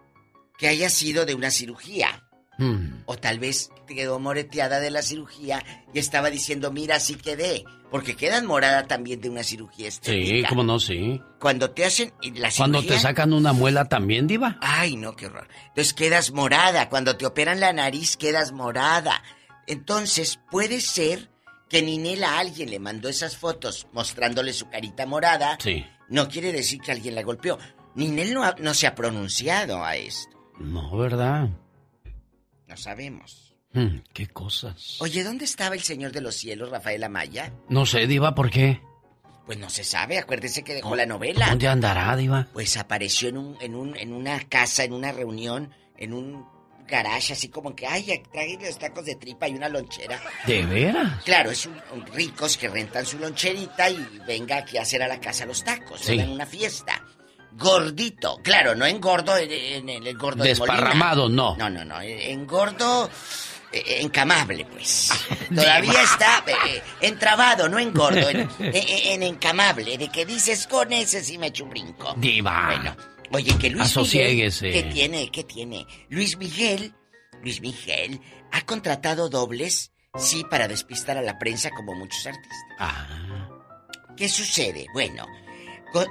que 0.58 0.70
haya 0.70 0.90
sido 0.90 1.26
de 1.26 1.36
una 1.36 1.52
cirugía. 1.52 2.25
Mm. 2.58 3.02
O 3.06 3.18
tal 3.18 3.40
vez 3.40 3.70
quedó 3.88 4.20
moreteada 4.20 4.80
de 4.80 4.90
la 4.92 5.02
cirugía 5.02 5.64
y 5.94 6.00
estaba 6.00 6.30
diciendo, 6.30 6.72
mira, 6.72 6.96
así 6.98 7.16
quedé. 7.16 7.64
Porque 7.92 8.16
quedas 8.16 8.44
morada 8.44 8.88
también 8.88 9.22
de 9.22 9.30
una 9.30 9.44
cirugía 9.44 9.90
Sí, 9.92 9.98
estética. 10.12 10.50
cómo 10.50 10.64
no, 10.64 10.80
sí. 10.80 11.22
Cuando 11.40 11.70
te 11.72 11.86
hacen 11.86 12.12
la 12.22 12.50
cirugía... 12.52 12.58
Cuando 12.58 12.84
te 12.84 13.00
sacan 13.00 13.32
una 13.34 13.54
muela 13.54 13.86
también, 13.86 14.28
diva. 14.28 14.58
Ay, 14.62 14.96
no, 14.98 15.16
qué 15.16 15.28
horror. 15.28 15.48
Entonces 15.68 15.94
quedas 15.94 16.32
morada. 16.32 16.90
Cuando 16.90 17.16
te 17.16 17.26
operan 17.26 17.60
la 17.60 17.72
nariz, 17.74 18.18
quedas 18.18 18.52
morada. 18.52 19.22
Entonces, 19.68 20.40
puede 20.52 20.82
ser 20.82 21.30
que 21.70 21.82
Ninel 21.82 22.24
a 22.24 22.40
alguien 22.40 22.70
le 22.70 22.80
mandó 22.80 23.10
esas 23.10 23.38
fotos 23.38 23.88
mostrándole 23.94 24.54
su 24.54 24.70
carita 24.70 25.06
morada. 25.06 25.58
Sí. 25.62 25.86
No 26.10 26.28
quiere 26.30 26.52
decir 26.52 26.82
que 26.82 26.92
alguien 26.92 27.16
la 27.16 27.24
golpeó. 27.24 27.58
Ninel 27.96 28.34
no, 28.34 28.44
ha- 28.44 28.56
no 28.60 28.74
se 28.74 28.88
ha 28.88 28.96
pronunciado 28.96 29.84
a 29.84 29.96
esto. 29.96 30.30
No, 30.60 30.96
¿verdad? 30.98 31.50
No 32.68 32.78
sabemos. 32.78 33.54
Mm, 33.74 33.98
qué 34.14 34.28
cosas. 34.28 34.98
Oye, 35.02 35.24
¿dónde 35.24 35.46
estaba 35.46 35.76
el 35.76 35.82
Señor 35.84 36.12
de 36.12 36.22
los 36.22 36.36
Cielos, 36.36 36.70
Rafael 36.70 37.04
Amaya? 37.04 37.54
No 37.70 37.86
sé, 37.86 38.08
diva, 38.08 38.34
¿por 38.34 38.50
qué? 38.50 38.82
Pues 39.46 39.58
no 39.60 39.70
se 39.70 39.84
sabe, 39.84 40.18
acuérdese 40.18 40.64
que 40.64 40.74
dejó 40.74 40.96
la 40.96 41.06
novela. 41.06 41.50
¿Dónde 41.50 41.68
andará, 41.68 42.16
diva? 42.16 42.48
Pues 42.54 42.78
apareció 42.78 43.30
en 43.30 43.38
un, 43.38 43.58
en 43.62 43.76
un, 43.76 43.96
en 43.98 44.14
una 44.14 44.40
casa, 44.40 44.84
en 44.84 44.94
una 44.94 45.12
reunión, 45.12 45.72
en 45.98 46.14
un 46.14 46.46
garage, 46.88 47.34
así 47.34 47.50
como 47.50 47.76
que, 47.76 47.86
ay, 47.86 48.24
trae 48.32 48.58
los 48.60 48.80
tacos 48.80 49.06
de 49.06 49.16
tripa 49.16 49.48
y 49.48 49.54
una 49.56 49.70
lonchera. 49.70 50.20
¿De 50.48 50.66
veras? 50.66 51.24
Claro, 51.24 51.52
es 51.52 51.66
un, 51.66 51.76
un 51.94 52.06
ricos 52.08 52.58
que 52.58 52.70
rentan 52.70 53.06
su 53.06 53.20
loncherita 53.20 53.90
y 53.90 53.98
venga 54.28 54.58
aquí 54.58 54.78
a 54.78 54.84
hacer 54.84 55.04
a 55.04 55.08
la 55.08 55.20
casa 55.20 55.46
los 55.46 55.64
tacos, 55.64 56.00
Sí. 56.02 56.18
en 56.20 56.30
una 56.30 56.46
fiesta. 56.46 57.04
Gordito, 57.58 58.38
claro, 58.44 58.76
no 58.76 58.86
engordo 58.86 59.38
en, 59.38 59.88
el 59.90 60.18
gordo 60.18 60.44
de. 60.44 60.50
Desparramado, 60.50 61.30
no. 61.30 61.56
No, 61.58 61.70
no, 61.70 61.86
no, 61.86 62.02
engordo 62.02 63.10
eh, 63.72 64.00
encamable, 64.02 64.66
pues. 64.66 65.10
Todavía 65.54 66.02
está 66.04 66.44
eh, 66.48 66.82
entrabado, 67.02 67.70
no 67.70 67.80
engordo, 67.80 68.30
en, 68.30 68.42
en- 68.60 68.74
en 69.14 69.24
encamable, 69.24 69.98
de 69.98 70.10
que 70.10 70.26
dices 70.26 70.68
con 70.68 70.92
ese 70.92 71.24
sí 71.24 71.38
me 71.38 71.48
echo 71.48 71.64
un 71.64 71.70
brinco. 71.70 72.14
Diva. 72.18 72.68
Bueno, 72.76 72.96
oye, 73.32 73.58
que 73.58 73.70
Luis 73.70 73.96
Miguel... 73.96 74.54
¿Qué 74.60 74.84
tiene? 74.92 75.32
¿Qué 75.32 75.44
tiene? 75.46 75.88
Luis 76.10 76.38
Miguel, 76.38 76.94
Luis 77.42 77.62
Miguel 77.62 78.20
ha 78.52 78.62
contratado 78.66 79.30
dobles, 79.30 79.92
sí, 80.18 80.44
para 80.50 80.68
despistar 80.68 81.18
a 81.18 81.22
la 81.22 81.38
prensa 81.40 81.70
como 81.72 81.94
muchos 81.96 82.26
artistas. 82.26 82.58
Ah. 82.80 83.08
¿Qué 84.18 84.30
sucede? 84.30 84.88
Bueno, 84.94 85.26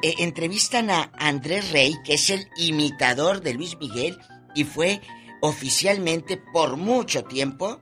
eh, 0.03 0.15
entrevistan 0.19 0.91
a 0.91 1.11
Andrés 1.19 1.71
Rey, 1.73 1.95
que 2.05 2.15
es 2.15 2.31
el 2.31 2.47
imitador 2.57 3.41
de 3.41 3.55
Luis 3.55 3.77
Miguel 3.79 4.19
y 4.55 4.65
fue 4.65 5.01
oficialmente 5.41 6.37
por 6.37 6.77
mucho 6.77 7.25
tiempo. 7.25 7.81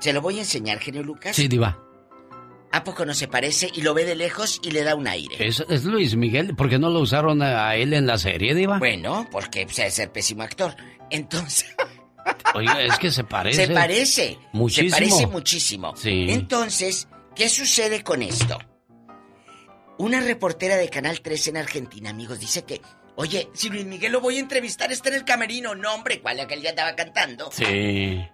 Se 0.00 0.12
lo 0.12 0.20
voy 0.20 0.38
a 0.38 0.40
enseñar, 0.40 0.78
genio 0.80 1.02
Lucas. 1.02 1.36
Sí, 1.36 1.48
diva. 1.48 1.80
¿A 2.72 2.82
poco 2.82 3.06
no 3.06 3.14
se 3.14 3.28
parece? 3.28 3.70
Y 3.72 3.82
lo 3.82 3.94
ve 3.94 4.04
de 4.04 4.16
lejos 4.16 4.60
y 4.64 4.72
le 4.72 4.82
da 4.82 4.96
un 4.96 5.06
aire. 5.06 5.36
¿Es, 5.38 5.64
es 5.68 5.84
Luis 5.84 6.16
Miguel? 6.16 6.56
¿Por 6.56 6.68
qué 6.68 6.78
no 6.78 6.90
lo 6.90 6.98
usaron 7.00 7.40
a, 7.40 7.68
a 7.68 7.76
él 7.76 7.94
en 7.94 8.06
la 8.06 8.18
serie, 8.18 8.52
diva? 8.54 8.78
Bueno, 8.78 9.28
porque 9.30 9.64
pues, 9.64 9.78
es 9.78 9.94
ser 9.94 10.10
pésimo 10.10 10.42
actor. 10.42 10.74
Entonces, 11.10 11.72
Oiga, 12.54 12.82
es 12.82 12.98
que 12.98 13.10
se 13.10 13.24
parece. 13.24 13.66
se 13.66 13.72
parece. 13.72 14.38
Muchísimo. 14.52 14.90
Se 14.90 14.96
parece 15.04 15.26
muchísimo. 15.26 15.96
Sí. 15.96 16.26
Entonces, 16.28 17.08
¿qué 17.34 17.48
sucede 17.48 18.02
con 18.02 18.22
esto? 18.22 18.58
Una 19.98 20.20
reportera 20.20 20.76
de 20.76 20.88
Canal 20.88 21.20
3 21.20 21.48
en 21.48 21.56
Argentina, 21.56 22.10
amigos, 22.10 22.40
dice 22.40 22.64
que, 22.64 22.80
oye, 23.14 23.48
si 23.54 23.68
Luis 23.68 23.84
Miguel 23.86 24.10
lo 24.10 24.20
voy 24.20 24.38
a 24.38 24.40
entrevistar, 24.40 24.90
está 24.90 25.08
en 25.08 25.14
el 25.14 25.24
camerino. 25.24 25.74
No, 25.76 25.94
hombre, 25.94 26.20
¿cuál 26.20 26.40
aquel 26.40 26.60
ya 26.62 26.70
estaba 26.70 26.96
cantando? 26.96 27.50
Sí. 27.52 27.64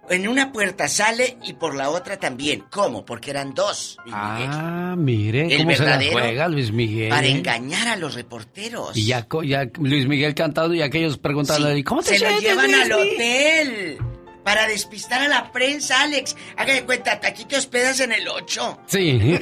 En 0.09 0.27
una 0.27 0.51
puerta 0.51 0.87
sale 0.87 1.37
y 1.43 1.53
por 1.53 1.75
la 1.75 1.91
otra 1.91 2.17
también. 2.17 2.63
¿Cómo? 2.71 3.05
Porque 3.05 3.29
eran 3.29 3.53
dos. 3.53 3.97
Luis 4.05 4.15
Miguel. 4.15 4.49
Ah, 4.51 4.95
mire 4.97 5.53
El 5.53 5.57
cómo 5.57 5.75
se 5.75 5.83
la 5.85 6.01
juega 6.11 6.47
Luis 6.47 6.71
Miguel. 6.71 7.09
Para 7.09 7.27
engañar 7.27 7.87
a 7.89 7.95
los 7.95 8.15
reporteros. 8.15 8.97
Y 8.97 9.05
ya, 9.05 9.27
Luis 9.79 10.07
Miguel 10.07 10.33
cantando 10.33 10.73
y 10.73 10.81
aquellos 10.81 11.19
preguntándole, 11.19 11.75
Sí, 11.75 11.83
¿cómo 11.83 12.01
te 12.01 12.17
Se 12.17 12.25
lo 12.27 12.39
llevan 12.39 12.73
al 12.73 12.89
Luismi?" 12.89 13.13
hotel. 13.13 13.97
Para 14.43 14.67
despistar 14.67 15.21
a 15.21 15.27
la 15.27 15.51
prensa, 15.51 16.01
Alex. 16.01 16.35
Haga 16.57 16.73
de 16.73 16.83
cuenta, 16.83 17.19
aquí 17.23 17.45
te 17.45 17.55
hospedas 17.57 17.99
en 17.99 18.11
el 18.11 18.27
8. 18.27 18.79
Sí. 18.87 19.39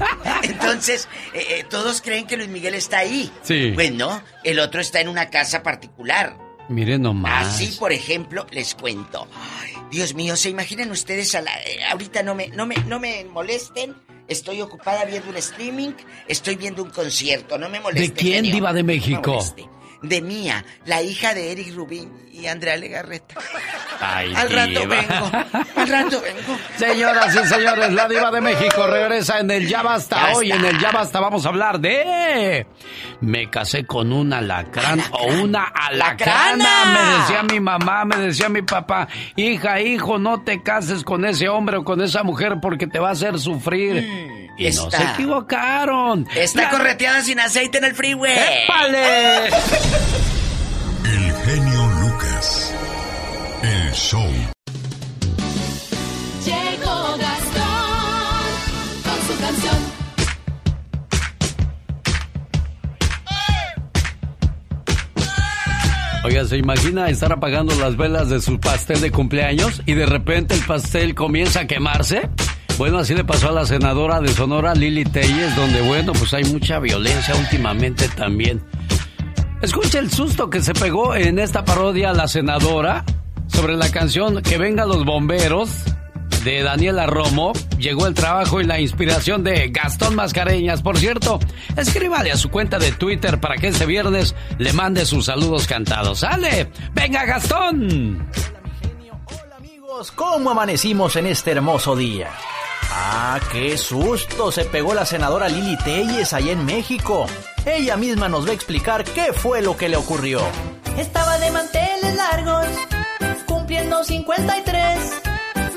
Entonces, 0.42 1.08
eh, 1.34 1.44
eh, 1.48 1.64
todos 1.68 2.00
creen 2.00 2.26
que 2.26 2.36
Luis 2.36 2.48
Miguel 2.48 2.74
está 2.74 2.98
ahí. 2.98 3.30
Sí. 3.42 3.70
Bueno, 3.72 4.22
el 4.44 4.58
otro 4.58 4.80
está 4.80 5.00
en 5.00 5.08
una 5.08 5.30
casa 5.30 5.62
particular. 5.62 6.36
Mire 6.68 6.98
nomás. 6.98 7.48
Así, 7.54 7.76
por 7.78 7.92
ejemplo, 7.92 8.46
les 8.50 8.74
cuento. 8.74 9.26
Ay, 9.60 9.72
Dios 9.90 10.14
mío, 10.14 10.36
¿se 10.36 10.48
imaginan 10.48 10.90
ustedes 10.90 11.34
a 11.34 11.42
la- 11.42 11.60
eh, 11.64 11.84
ahorita 11.90 12.22
no 12.22 12.34
me, 12.34 12.48
no 12.48 12.66
me, 12.66 12.76
no 12.86 13.00
me 13.00 13.24
molesten? 13.24 13.94
Estoy 14.28 14.60
ocupada 14.62 15.04
viendo 15.04 15.28
un 15.30 15.36
streaming, 15.36 15.90
estoy 16.28 16.54
viendo 16.56 16.82
un 16.82 16.90
concierto, 16.90 17.58
no 17.58 17.68
me 17.68 17.80
molesten. 17.80 18.14
¿De 18.14 18.20
quién, 18.20 18.42
diva 18.44 18.72
de 18.72 18.82
México? 18.84 19.44
De 20.02 20.20
Mía, 20.20 20.64
la 20.84 21.00
hija 21.02 21.32
de 21.34 21.52
Eric 21.52 21.74
Rubín 21.74 22.10
y 22.32 22.46
Andrea 22.46 22.76
Legarreta. 22.76 23.36
Ay, 24.00 24.34
Al 24.34 24.50
rato 24.50 24.80
diva. 24.80 24.86
vengo, 24.96 25.30
al 25.76 25.88
rato 25.88 26.20
vengo. 26.20 26.58
Señoras 26.76 27.34
y 27.36 27.46
señores, 27.46 27.92
la 27.92 28.08
diva 28.08 28.30
de 28.32 28.40
México 28.40 28.86
regresa 28.88 29.38
en 29.38 29.50
el 29.52 29.68
Ya 29.68 29.82
Basta. 29.82 30.16
Ya 30.32 30.36
Hoy 30.36 30.50
basta. 30.50 30.66
en 30.68 30.74
el 30.74 30.80
Ya 30.82 30.90
Basta 30.90 31.20
vamos 31.20 31.46
a 31.46 31.50
hablar 31.50 31.78
de... 31.78 32.66
Me 33.20 33.48
casé 33.48 33.86
con 33.86 34.12
un 34.12 34.32
alacrán, 34.32 35.00
o 35.12 35.26
una 35.40 35.66
alacrana. 35.66 36.54
¡Alacrana! 36.54 36.84
Me 36.92 37.18
decía 37.20 37.42
mi 37.44 37.60
mamá, 37.60 38.04
me 38.04 38.16
decía 38.16 38.48
mi 38.48 38.62
papá, 38.62 39.06
hija, 39.36 39.80
hijo, 39.80 40.18
no 40.18 40.42
te 40.42 40.62
cases 40.64 41.04
con 41.04 41.24
ese 41.24 41.48
hombre 41.48 41.76
o 41.76 41.84
con 41.84 42.00
esa 42.02 42.24
mujer 42.24 42.54
porque 42.60 42.88
te 42.88 42.98
va 42.98 43.10
a 43.10 43.12
hacer 43.12 43.38
sufrir. 43.38 44.41
Y 44.58 44.64
no 44.70 44.84
está. 44.84 44.98
se 44.98 45.04
equivocaron. 45.14 46.26
Está 46.36 46.62
La- 46.62 46.70
correteada 46.70 47.22
sin 47.22 47.40
aceite 47.40 47.78
en 47.78 47.84
el 47.84 47.94
freeway. 47.94 48.32
¡Épale! 48.64 49.46
El 51.04 51.32
genio 51.44 51.86
Lucas. 52.00 52.72
El 53.62 53.92
show. 53.92 54.28
Llegó 56.44 57.16
Gastón 57.16 58.42
con 59.04 59.26
su 59.36 59.40
canción. 59.40 59.92
Oiga, 66.24 66.44
¿se 66.44 66.56
imagina 66.56 67.08
estar 67.08 67.32
apagando 67.32 67.74
las 67.74 67.96
velas 67.96 68.28
de 68.28 68.40
su 68.40 68.60
pastel 68.60 69.00
de 69.00 69.10
cumpleaños 69.10 69.82
y 69.86 69.94
de 69.94 70.06
repente 70.06 70.54
el 70.54 70.60
pastel 70.60 71.14
comienza 71.16 71.60
a 71.60 71.66
quemarse? 71.66 72.28
Bueno, 72.78 72.98
así 72.98 73.14
le 73.14 73.24
pasó 73.24 73.50
a 73.50 73.52
la 73.52 73.66
senadora 73.66 74.20
de 74.20 74.28
Sonora, 74.28 74.74
Lili 74.74 75.04
Telles, 75.04 75.54
donde, 75.54 75.82
bueno, 75.82 76.12
pues 76.12 76.32
hay 76.34 76.44
mucha 76.44 76.78
violencia 76.78 77.34
últimamente 77.36 78.08
también. 78.08 78.62
Escucha 79.60 80.00
el 80.00 80.10
susto 80.10 80.50
que 80.50 80.60
se 80.60 80.74
pegó 80.74 81.14
en 81.14 81.38
esta 81.38 81.64
parodia 81.64 82.12
la 82.12 82.26
senadora 82.26 83.04
sobre 83.46 83.76
la 83.76 83.90
canción 83.90 84.42
Que 84.42 84.58
vengan 84.58 84.88
los 84.88 85.04
bomberos 85.04 85.70
de 86.42 86.62
Daniela 86.62 87.06
Romo. 87.06 87.52
Llegó 87.78 88.08
el 88.08 88.14
trabajo 88.14 88.60
y 88.60 88.64
la 88.64 88.80
inspiración 88.80 89.44
de 89.44 89.68
Gastón 89.68 90.16
Mascareñas. 90.16 90.82
Por 90.82 90.98
cierto, 90.98 91.38
escríbale 91.76 92.32
a 92.32 92.36
su 92.36 92.50
cuenta 92.50 92.78
de 92.78 92.90
Twitter 92.90 93.38
para 93.38 93.56
que 93.56 93.68
este 93.68 93.86
viernes 93.86 94.34
le 94.58 94.72
mande 94.72 95.06
sus 95.06 95.26
saludos 95.26 95.68
cantados. 95.68 96.20
¡Sale! 96.20 96.70
¡Venga, 96.92 97.24
Gastón! 97.24 98.26
Amigos, 99.56 100.10
¿cómo 100.10 100.50
amanecimos 100.50 101.14
en 101.14 101.26
este 101.26 101.52
hermoso 101.52 101.94
día? 101.94 102.30
Ah, 102.94 103.40
qué 103.50 103.78
susto 103.78 104.52
se 104.52 104.66
pegó 104.66 104.92
la 104.92 105.06
senadora 105.06 105.48
Lili 105.48 105.78
Telles 105.78 106.34
allá 106.34 106.52
en 106.52 106.66
México. 106.66 107.26
Ella 107.64 107.96
misma 107.96 108.28
nos 108.28 108.46
va 108.46 108.50
a 108.50 108.54
explicar 108.54 109.02
qué 109.04 109.32
fue 109.32 109.62
lo 109.62 109.78
que 109.78 109.88
le 109.88 109.96
ocurrió. 109.96 110.42
Estaba 110.98 111.38
de 111.38 111.50
manteles 111.50 112.14
largos, 112.16 112.66
cumpliendo 113.46 114.04
53. 114.04 115.22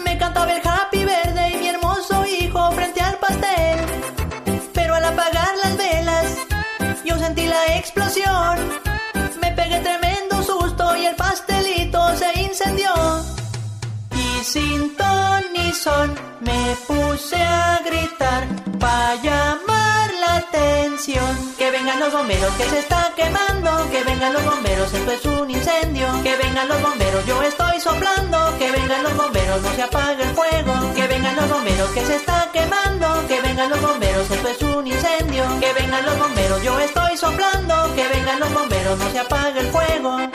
Me 0.04 0.18
cantaba 0.18 0.52
el 0.52 0.62
happy 0.68 1.06
verde 1.06 1.52
y 1.54 1.58
mi 1.58 1.68
hermoso 1.70 2.26
hijo 2.26 2.72
frente 2.74 3.00
al 3.00 3.18
pastel. 3.18 3.80
Pero 4.74 4.96
al 4.96 5.06
apagar 5.06 5.56
las 5.64 5.78
velas, 5.78 6.26
yo 7.06 7.18
sentí 7.18 7.48
la 7.48 7.78
explosión. 7.78 8.85
Son, 15.86 16.16
me 16.42 16.76
puse 16.88 17.36
a 17.36 17.82
gritar 17.86 18.48
para 18.80 19.16
llamar 19.22 20.14
la 20.20 20.38
atención. 20.38 21.54
Que 21.58 21.70
vengan 21.72 22.00
los 22.00 22.12
bomberos 22.14 22.54
que 22.56 22.66
se 22.70 22.80
está 22.80 23.12
quemando, 23.16 23.72
que 23.92 24.04
vengan 24.04 24.34
los 24.34 24.44
bomberos, 24.46 24.94
esto 24.94 25.12
es 25.12 25.26
un 25.26 25.50
incendio. 25.50 26.08
Que 26.24 26.36
vengan 26.38 26.68
los 26.68 26.82
bomberos, 26.82 27.26
yo 27.26 27.42
estoy 27.44 27.80
soplando, 27.80 28.38
que 28.58 28.72
vengan 28.72 29.04
los 29.04 29.16
bomberos, 29.16 29.62
no 29.62 29.72
se 29.76 29.84
apague 29.84 30.24
el 30.24 30.34
fuego. 30.36 30.74
Que 30.96 31.08
vengan 31.08 31.36
los 31.36 31.50
bomberos 31.50 31.90
que 31.92 32.06
se 32.06 32.16
está 32.16 32.50
quemando, 32.54 33.28
que 33.28 33.42
vengan 33.42 33.70
los 33.70 33.82
bomberos, 33.82 34.32
esto 34.32 34.48
es 34.48 34.62
un 34.62 34.88
incendio. 34.88 35.44
Que 35.60 35.74
vengan 35.74 36.06
los 36.06 36.18
bomberos, 36.18 36.64
yo 36.64 36.80
estoy 36.80 37.18
soplando, 37.18 37.94
que 37.96 38.08
vengan 38.08 38.40
los 38.40 38.54
bomberos, 38.54 38.98
no 38.98 39.12
se 39.12 39.20
apague 39.20 39.60
el 39.60 39.68
fuego. 39.68 40.35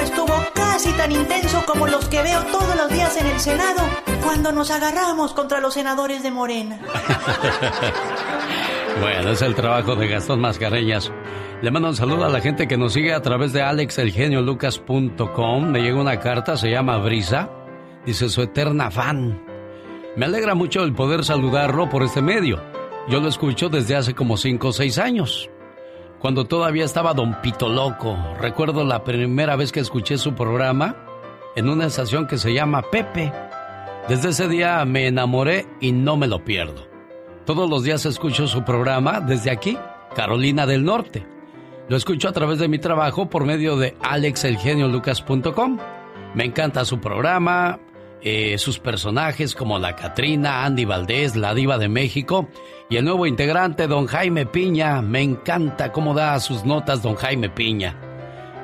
Estuvo 0.00 0.34
casi 0.54 0.90
tan 0.92 1.12
intenso 1.12 1.64
como 1.66 1.86
los 1.86 2.08
que 2.08 2.22
veo 2.22 2.42
todos 2.44 2.76
los 2.76 2.90
días 2.90 3.16
en 3.16 3.26
el 3.26 3.40
Senado 3.40 3.82
cuando 4.22 4.52
nos 4.52 4.70
agarramos 4.70 5.32
contra 5.32 5.60
los 5.60 5.74
senadores 5.74 6.22
de 6.22 6.30
Morena. 6.30 6.80
Bueno, 9.00 9.30
es 9.30 9.42
el 9.42 9.54
trabajo 9.54 9.94
de 9.94 10.08
Gastón 10.08 10.40
Mascareñas. 10.40 11.12
Le 11.60 11.70
mando 11.70 11.88
un 11.88 11.96
saludo 11.96 12.24
a 12.24 12.30
la 12.30 12.40
gente 12.40 12.66
que 12.66 12.78
nos 12.78 12.94
sigue 12.94 13.12
a 13.12 13.20
través 13.20 13.52
de 13.52 13.60
alexelgeniolucas.com. 13.60 15.70
Me 15.70 15.82
llegó 15.82 16.00
una 16.00 16.18
carta, 16.18 16.56
se 16.56 16.70
llama 16.70 16.96
Brisa. 16.98 17.50
Dice 18.06 18.30
su 18.30 18.40
eterna 18.40 18.90
fan. 18.90 19.44
Me 20.16 20.24
alegra 20.24 20.54
mucho 20.54 20.82
el 20.82 20.94
poder 20.94 21.24
saludarlo 21.24 21.90
por 21.90 22.04
este 22.04 22.22
medio. 22.22 22.62
Yo 23.08 23.20
lo 23.20 23.28
escucho 23.28 23.68
desde 23.68 23.96
hace 23.96 24.14
como 24.14 24.38
5 24.38 24.68
o 24.68 24.72
6 24.72 24.98
años. 24.98 25.50
Cuando 26.26 26.44
todavía 26.44 26.84
estaba 26.84 27.14
Don 27.14 27.40
Pito 27.40 27.68
Loco. 27.68 28.18
Recuerdo 28.40 28.84
la 28.84 29.04
primera 29.04 29.54
vez 29.54 29.70
que 29.70 29.78
escuché 29.78 30.18
su 30.18 30.34
programa 30.34 30.96
en 31.54 31.68
una 31.68 31.86
estación 31.86 32.26
que 32.26 32.36
se 32.36 32.52
llama 32.52 32.82
Pepe. 32.82 33.32
Desde 34.08 34.30
ese 34.30 34.48
día 34.48 34.84
me 34.86 35.06
enamoré 35.06 35.68
y 35.80 35.92
no 35.92 36.16
me 36.16 36.26
lo 36.26 36.44
pierdo. 36.44 36.88
Todos 37.44 37.70
los 37.70 37.84
días 37.84 38.06
escucho 38.06 38.48
su 38.48 38.64
programa 38.64 39.20
desde 39.20 39.52
aquí, 39.52 39.78
Carolina 40.16 40.66
del 40.66 40.84
Norte. 40.84 41.24
Lo 41.88 41.96
escucho 41.96 42.28
a 42.28 42.32
través 42.32 42.58
de 42.58 42.66
mi 42.66 42.80
trabajo 42.80 43.30
por 43.30 43.44
medio 43.44 43.76
de 43.76 43.96
alexelgeniolucas.com. 44.02 45.78
Me 46.34 46.44
encanta 46.44 46.84
su 46.84 46.98
programa, 46.98 47.78
eh, 48.22 48.58
sus 48.58 48.78
personajes 48.78 49.54
como 49.54 49.78
la 49.78 49.94
Catrina, 49.96 50.64
Andy 50.64 50.84
Valdés, 50.84 51.36
la 51.36 51.54
Diva 51.54 51.78
de 51.78 51.88
México 51.88 52.48
y 52.88 52.96
el 52.96 53.04
nuevo 53.04 53.26
integrante, 53.26 53.86
don 53.86 54.06
Jaime 54.06 54.46
Piña. 54.46 55.02
Me 55.02 55.22
encanta 55.22 55.92
cómo 55.92 56.14
da 56.14 56.38
sus 56.40 56.64
notas 56.64 57.02
don 57.02 57.14
Jaime 57.14 57.50
Piña. 57.50 57.96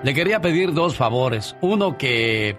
Le 0.03 0.15
quería 0.15 0.41
pedir 0.41 0.73
dos 0.73 0.97
favores. 0.97 1.57
Uno 1.61 1.97
que 1.97 2.57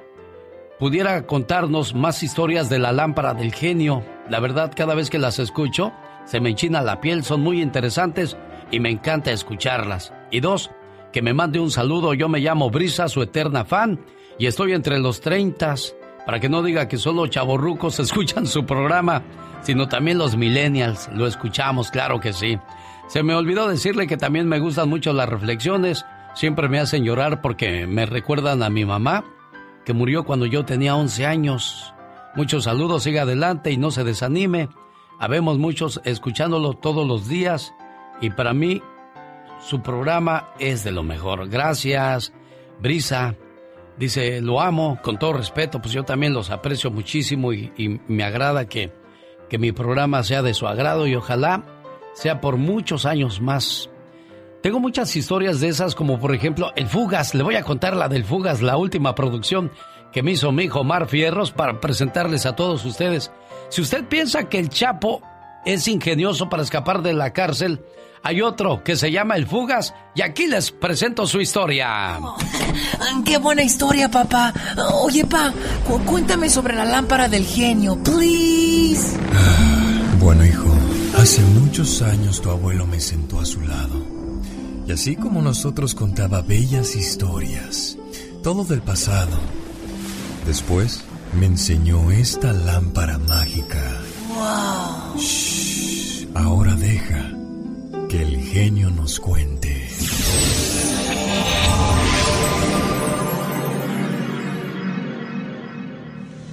pudiera 0.80 1.26
contarnos 1.26 1.94
más 1.94 2.24
historias 2.24 2.70
de 2.70 2.80
la 2.80 2.92
lámpara 2.92 3.34
del 3.34 3.54
genio. 3.54 4.04
La 4.30 4.40
verdad, 4.40 4.72
cada 4.76 4.96
vez 4.96 5.10
que 5.10 5.20
las 5.20 5.40
escucho, 5.40 5.92
se 6.26 6.40
me 6.40 6.50
enchina 6.50 6.82
la 6.82 7.02
piel, 7.02 7.24
son 7.24 7.42
muy 7.42 7.62
interesantes 7.62 8.38
y 8.72 8.80
me 8.80 8.90
encanta 8.90 9.32
escucharlas. 9.32 10.14
Y 10.32 10.40
dos, 10.40 10.72
que 11.12 11.22
me 11.22 11.34
mande 11.34 11.60
un 11.60 11.72
saludo, 11.72 12.14
yo 12.14 12.30
me 12.30 12.40
llamo 12.40 12.70
Brisa, 12.70 13.08
su 13.08 13.22
eterna 13.22 13.66
fan, 13.66 14.00
y 14.40 14.48
estoy 14.48 14.74
entre 14.74 15.00
los 15.00 15.22
treintas, 15.22 15.96
para 16.26 16.40
que 16.40 16.50
no 16.50 16.64
diga 16.64 16.88
que 16.88 16.98
solo 16.98 17.28
chavorrucos 17.28 18.00
escuchan 18.00 18.48
su 18.48 18.66
programa, 18.66 19.24
sino 19.62 19.88
también 19.88 20.18
los 20.18 20.36
millennials, 20.36 21.10
lo 21.14 21.28
escuchamos, 21.28 21.92
claro 21.92 22.20
que 22.20 22.34
sí. 22.34 22.60
Se 23.08 23.24
me 23.24 23.36
olvidó 23.36 23.68
decirle 23.68 24.08
que 24.08 24.18
también 24.18 24.48
me 24.48 24.60
gustan 24.60 24.90
mucho 24.90 25.14
las 25.14 25.30
reflexiones, 25.30 26.06
siempre 26.34 26.70
me 26.70 26.80
hacen 26.80 27.04
llorar 27.04 27.42
porque 27.42 27.86
me 27.86 28.06
recuerdan 28.06 28.64
a 28.64 28.70
mi 28.70 28.86
mamá, 28.86 29.24
que 29.86 29.94
murió 29.94 30.24
cuando 30.24 30.46
yo 30.46 30.66
tenía 30.66 30.96
11 30.96 31.26
años. 31.26 31.94
Muchos 32.36 32.64
saludos, 32.64 33.04
siga 33.04 33.24
adelante 33.24 33.72
y 33.72 33.78
no 33.78 33.92
se 33.92 34.04
desanime. 34.04 34.70
Habemos 35.20 35.58
muchos 35.58 36.02
escuchándolo 36.06 36.74
todos 36.74 37.08
los 37.08 37.28
días 37.28 37.74
y 38.22 38.30
para 38.30 38.54
mí 38.54 38.82
su 39.62 39.82
programa 39.82 40.50
es 40.60 40.84
de 40.84 40.92
lo 40.92 41.04
mejor. 41.04 41.50
Gracias, 41.50 42.34
Brisa. 42.80 43.36
Dice, 43.98 44.42
lo 44.42 44.60
amo 44.60 45.00
con 45.02 45.20
todo 45.20 45.34
respeto, 45.34 45.82
pues 45.82 45.94
yo 45.94 46.04
también 46.04 46.34
los 46.34 46.50
aprecio 46.50 46.90
muchísimo 46.90 47.54
y, 47.54 48.02
me 48.08 48.24
agrada 48.24 48.66
que, 48.66 48.92
que 49.50 49.58
mi 49.58 49.72
programa 49.72 50.24
sea 50.24 50.42
de 50.42 50.54
su 50.54 50.68
agrado 50.68 51.06
y 51.06 51.16
ojalá 51.16 51.64
sea 52.14 52.42
por 52.42 52.58
muchos 52.58 53.06
años 53.06 53.40
más. 53.40 53.90
Tengo 54.62 54.80
muchas 54.80 55.16
historias 55.16 55.60
de 55.60 55.68
esas, 55.68 55.94
como 55.94 56.20
por 56.20 56.34
ejemplo 56.34 56.72
El 56.76 56.88
Fugas. 56.88 57.36
Le 57.36 57.44
voy 57.44 57.56
a 57.56 57.64
contar 57.64 57.96
la 57.96 58.08
del 58.08 58.24
Fugas, 58.24 58.62
la 58.62 58.78
última 58.78 59.14
producción 59.14 59.72
que 60.14 60.24
me 60.24 60.32
hizo 60.32 60.52
mi 60.52 60.64
hijo 60.64 60.84
Mar 60.84 61.08
Fierros 61.08 61.52
para 61.52 61.82
presentarles 61.82 62.46
a 62.46 62.56
todos 62.56 62.86
ustedes. 62.86 63.32
Si 63.70 63.82
usted 63.82 64.06
piensa 64.06 64.48
que 64.48 64.60
el 64.60 64.70
Chapo 64.70 65.22
es 65.66 65.88
ingenioso 65.88 66.50
para 66.50 66.64
escapar 66.64 67.02
de 67.02 67.14
la 67.14 67.34
cárcel, 67.34 67.82
hay 68.24 68.42
otro 68.42 68.84
que 68.84 68.96
se 68.96 69.12
llama 69.12 69.36
El 69.36 69.46
Fugas 69.46 69.94
y 70.16 70.22
aquí 70.22 70.48
les 70.48 70.72
presento 70.72 71.28
su 71.28 71.42
historia. 71.42 72.20
¡Qué 73.26 73.38
buena 73.38 73.64
historia, 73.64 74.10
papá! 74.10 74.54
Oye, 74.94 75.26
pa, 75.26 75.54
cuéntame 76.06 76.50
sobre 76.50 76.74
la 76.74 76.86
lámpara 76.86 77.28
del 77.28 77.46
genio, 77.46 78.02
please. 78.02 79.18
Bueno, 80.20 80.46
hijo, 80.46 80.74
hace 81.18 81.42
muchos 81.42 82.02
años 82.02 82.42
tu 82.42 82.50
abuelo 82.50 82.88
me 82.88 83.02
sentó 83.02 83.42
a 83.42 83.46
su 83.46 83.60
lado. 83.60 84.02
Y 84.88 84.94
así 84.94 85.18
como 85.18 85.42
nosotros 85.42 85.94
contaba 85.94 86.42
bellas 86.42 86.96
historias, 86.96 87.98
todo 88.42 88.64
del 88.64 88.82
pasado. 88.82 89.38
Después 90.46 91.04
me 91.38 91.48
enseñó 91.48 92.10
esta 92.12 92.54
lámpara 92.54 93.18
mágica. 93.18 93.84
¡Wow! 94.30 95.20
Shh, 95.20 96.28
ahora 96.36 96.76
deja 96.76 97.43
que 98.14 98.22
el 98.22 98.40
genio 98.44 98.92
nos 98.92 99.20
cuente. 99.20 99.90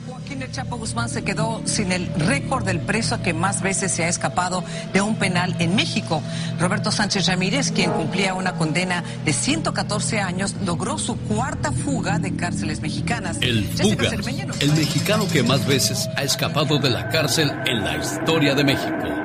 Joaquín 0.06 0.40
El 0.40 0.50
Chapo 0.52 0.78
Guzmán 0.78 1.10
se 1.10 1.22
quedó 1.22 1.60
sin 1.66 1.92
el 1.92 2.06
récord 2.14 2.64
del 2.64 2.80
preso 2.80 3.20
que 3.20 3.34
más 3.34 3.60
veces 3.60 3.92
se 3.92 4.04
ha 4.04 4.08
escapado 4.08 4.64
de 4.94 5.02
un 5.02 5.16
penal 5.16 5.54
en 5.58 5.76
México. 5.76 6.22
Roberto 6.58 6.90
Sánchez 6.90 7.26
Ramírez, 7.26 7.72
quien 7.72 7.90
cumplía 7.90 8.32
una 8.32 8.54
condena 8.54 9.04
de 9.26 9.34
114 9.34 10.18
años, 10.18 10.54
logró 10.64 10.96
su 10.96 11.18
cuarta 11.18 11.72
fuga 11.72 12.18
de 12.18 12.36
cárceles 12.36 12.80
mexicanas. 12.80 13.36
El 13.42 13.68
nos 13.68 14.60
el 14.60 14.72
mexicano 14.72 15.28
que 15.30 15.42
más 15.42 15.66
veces 15.66 16.08
ha 16.16 16.22
escapado 16.22 16.78
de 16.78 16.88
la 16.88 17.10
cárcel 17.10 17.52
en 17.66 17.84
la 17.84 17.98
historia 17.98 18.54
de 18.54 18.64
México. 18.64 19.19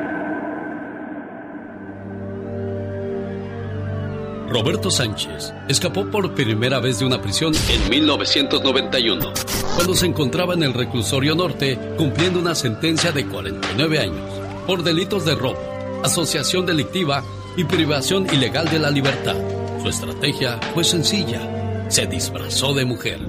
Roberto 4.56 4.90
Sánchez 4.90 5.54
escapó 5.68 6.10
por 6.10 6.34
primera 6.34 6.80
vez 6.80 7.00
de 7.00 7.06
una 7.06 7.22
prisión 7.22 7.52
en 7.70 7.90
1991, 7.90 9.34
cuando 9.76 9.94
se 9.94 10.06
encontraba 10.06 10.54
en 10.54 10.64
el 10.64 10.74
reclusorio 10.74 11.36
norte 11.36 11.78
cumpliendo 11.98 12.40
una 12.40 12.56
sentencia 12.56 13.12
de 13.12 13.26
49 13.26 14.00
años 14.00 14.24
por 14.66 14.82
delitos 14.82 15.26
de 15.26 15.36
robo, 15.36 15.60
asociación 16.06 16.66
delictiva 16.66 17.22
y 17.58 17.66
privación 17.66 18.34
ilegal 18.34 18.70
de 18.70 18.80
la 18.80 18.90
libertad. 18.92 19.36
Su 19.84 19.90
estrategia 19.90 20.58
fue 20.74 20.86
sencilla, 20.86 21.86
se 21.90 22.08
disfrazó 22.08 22.74
de 22.74 22.86
mujer. 22.86 23.20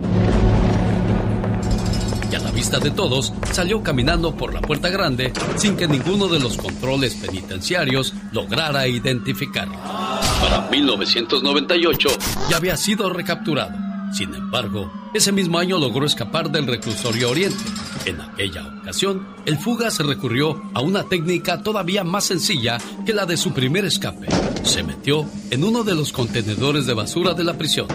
Y 2.31 2.35
a 2.37 2.39
la 2.39 2.53
vista 2.53 2.79
de 2.79 2.93
todos, 2.93 3.33
salió 3.51 3.83
caminando 3.83 4.37
por 4.37 4.55
la 4.55 4.61
puerta 4.61 4.91
grande 4.91 5.33
sin 5.57 5.77
que 5.77 5.89
ninguno 5.89 6.29
de 6.29 6.39
los 6.39 6.57
controles 6.57 7.17
penitenciarios 7.17 8.15
lograra 8.31 8.87
identificarlo. 8.87 10.06
Para 10.41 10.69
1998 10.71 12.09
ya 12.51 12.57
había 12.57 12.77
sido 12.77 13.11
recapturado. 13.11 13.73
Sin 14.13 14.35
embargo, 14.35 14.91
ese 15.15 15.33
mismo 15.33 15.59
año 15.59 15.79
logró 15.79 16.07
escapar 16.07 16.51
del 16.51 16.67
reclusorio 16.67 17.31
Oriente. 17.31 17.63
En 18.05 18.21
aquella 18.21 18.67
ocasión, 18.81 19.27
el 19.47 19.59
fuga 19.59 19.89
recurrió 19.99 20.63
a 20.75 20.81
una 20.81 21.05
técnica 21.05 21.63
todavía 21.63 22.05
más 22.05 22.25
sencilla 22.25 22.79
que 23.05 23.13
la 23.13 23.27
de 23.27 23.37
su 23.37 23.53
primer 23.53 23.85
escape. 23.85 24.29
Se 24.63 24.83
metió 24.83 25.27
en 25.51 25.65
uno 25.65 25.83
de 25.83 25.95
los 25.95 26.13
contenedores 26.13 26.87
de 26.87 26.95
basura 26.95 27.35
de 27.35 27.45
la 27.45 27.55
prisión 27.55 27.89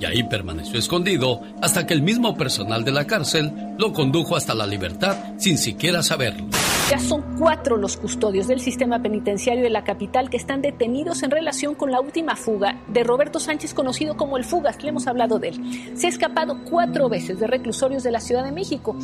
y 0.00 0.04
ahí 0.04 0.24
permaneció 0.24 0.78
escondido 0.78 1.42
hasta 1.62 1.86
que 1.86 1.94
el 1.94 2.02
mismo 2.02 2.36
personal 2.36 2.84
de 2.84 2.90
la 2.90 3.06
cárcel 3.06 3.52
lo 3.78 3.92
condujo 3.92 4.34
hasta 4.34 4.54
la 4.54 4.66
libertad 4.66 5.16
sin 5.38 5.56
siquiera 5.56 6.02
saberlo. 6.02 6.48
Ya 6.92 6.98
son 6.98 7.22
cuatro 7.38 7.78
los 7.78 7.96
custodios 7.96 8.48
del 8.48 8.60
sistema 8.60 9.00
penitenciario 9.00 9.62
de 9.62 9.70
la 9.70 9.82
capital 9.82 10.28
que 10.28 10.36
están 10.36 10.60
detenidos 10.60 11.22
en 11.22 11.30
relación 11.30 11.74
con 11.74 11.90
la 11.90 12.02
última 12.02 12.36
fuga 12.36 12.82
de 12.86 13.02
Roberto 13.02 13.40
Sánchez, 13.40 13.72
conocido 13.72 14.14
como 14.18 14.36
el 14.36 14.44
Fugas. 14.44 14.82
Le 14.82 14.90
hemos 14.90 15.06
hablado 15.06 15.38
de 15.38 15.48
él. 15.48 15.96
Se 15.96 16.06
ha 16.06 16.10
escapado 16.10 16.58
cuatro 16.68 17.08
veces 17.08 17.40
de 17.40 17.46
reclusorios 17.46 18.02
de 18.02 18.10
la 18.10 18.20
Ciudad 18.20 18.44
de 18.44 18.52
México. 18.52 18.94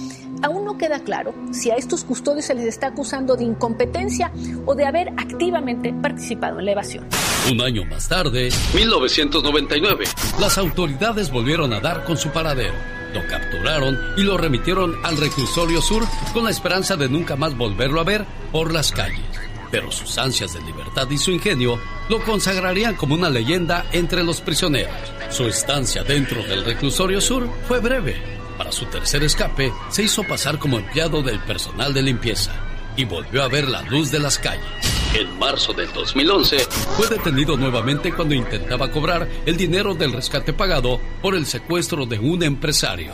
Aún 0.43 0.67
no 0.67 0.77
queda 0.77 1.01
claro 1.01 1.33
si 1.51 1.71
a 1.71 1.77
estos 1.77 2.05
custodios 2.05 2.45
se 2.45 2.55
les 2.55 2.67
está 2.67 2.89
acusando 2.89 3.37
de 3.37 3.45
incompetencia 3.45 4.33
o 4.67 4.75
de 4.75 4.85
haber 4.85 5.09
activamente 5.17 5.95
participado 5.95 6.59
en 6.59 6.67
la 6.67 6.73
evasión. 6.73 7.07
Un 7.51 7.63
año 7.63 7.87
más 7.87 8.07
tarde, 8.07 8.51
1999, 8.75 10.05
las 10.39 10.59
autoridades 10.59 11.33
volvieron 11.33 11.73
a 11.73 11.81
dar 11.81 12.05
con 12.05 12.19
su 12.19 12.29
paradero. 12.29 12.98
Lo 13.15 13.27
capturaron 13.27 13.99
y 14.17 14.23
lo 14.23 14.37
remitieron 14.37 14.95
al 15.05 15.17
reclusorio 15.17 15.81
sur 15.81 16.05
con 16.33 16.45
la 16.45 16.51
esperanza 16.51 16.97
de 16.97 17.09
nunca 17.09 17.37
más 17.37 17.57
volverlo 17.57 18.01
a 18.01 18.05
ver 18.05 18.25
por 18.53 18.73
las 18.73 18.93
calles. 18.93 19.25
Pero 19.71 19.91
sus 19.91 20.17
ansias 20.19 20.55
de 20.55 20.61
libertad 20.63 21.09
y 21.11 21.19
su 21.19 21.31
ingenio 21.31 21.79
lo 22.09 22.23
consagrarían 22.25 22.95
como 22.95 23.15
una 23.15 23.31
leyenda 23.31 23.87
entre 23.93 24.25
los 24.25 24.41
prisioneros. 24.41 24.95
Su 25.31 25.47
estancia 25.47 26.03
dentro 26.05 26.43
del 26.43 26.65
reclusorio 26.65 27.21
sur 27.21 27.49
fue 27.67 27.81
breve. 27.81 28.17
Para 28.57 28.73
su 28.73 28.87
tercer 28.87 29.23
escape, 29.23 29.73
se 29.91 30.03
hizo 30.03 30.25
pasar 30.25 30.59
como 30.59 30.79
empleado 30.79 31.23
del 31.23 31.39
personal 31.41 31.95
de 31.95 32.03
limpieza 32.03 32.53
y 32.97 33.05
volvió 33.05 33.43
a 33.43 33.49
ver 33.49 33.69
la 33.69 33.83
luz 33.83 34.11
de 34.11 34.19
las 34.19 34.39
calles. 34.39 34.98
En 35.19 35.37
marzo 35.37 35.73
del 35.73 35.93
2011 35.93 36.59
fue 36.97 37.09
detenido 37.09 37.57
nuevamente 37.57 38.13
cuando 38.15 38.37
intentaba 38.37 38.89
cobrar 38.93 39.29
el 39.47 39.57
dinero 39.57 39.93
del 39.97 40.13
rescate 40.13 40.53
pagado 40.53 41.01
por 41.21 41.35
el 41.35 41.45
secuestro 41.45 42.07
de 42.07 42.21
un 42.21 42.45
empresario. 42.45 43.13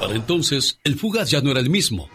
Para 0.00 0.14
entonces, 0.14 0.78
el 0.84 0.98
fugaz 0.98 1.28
ya 1.30 1.42
no 1.42 1.50
era 1.50 1.60
el 1.60 1.68
mismo. 1.68 2.08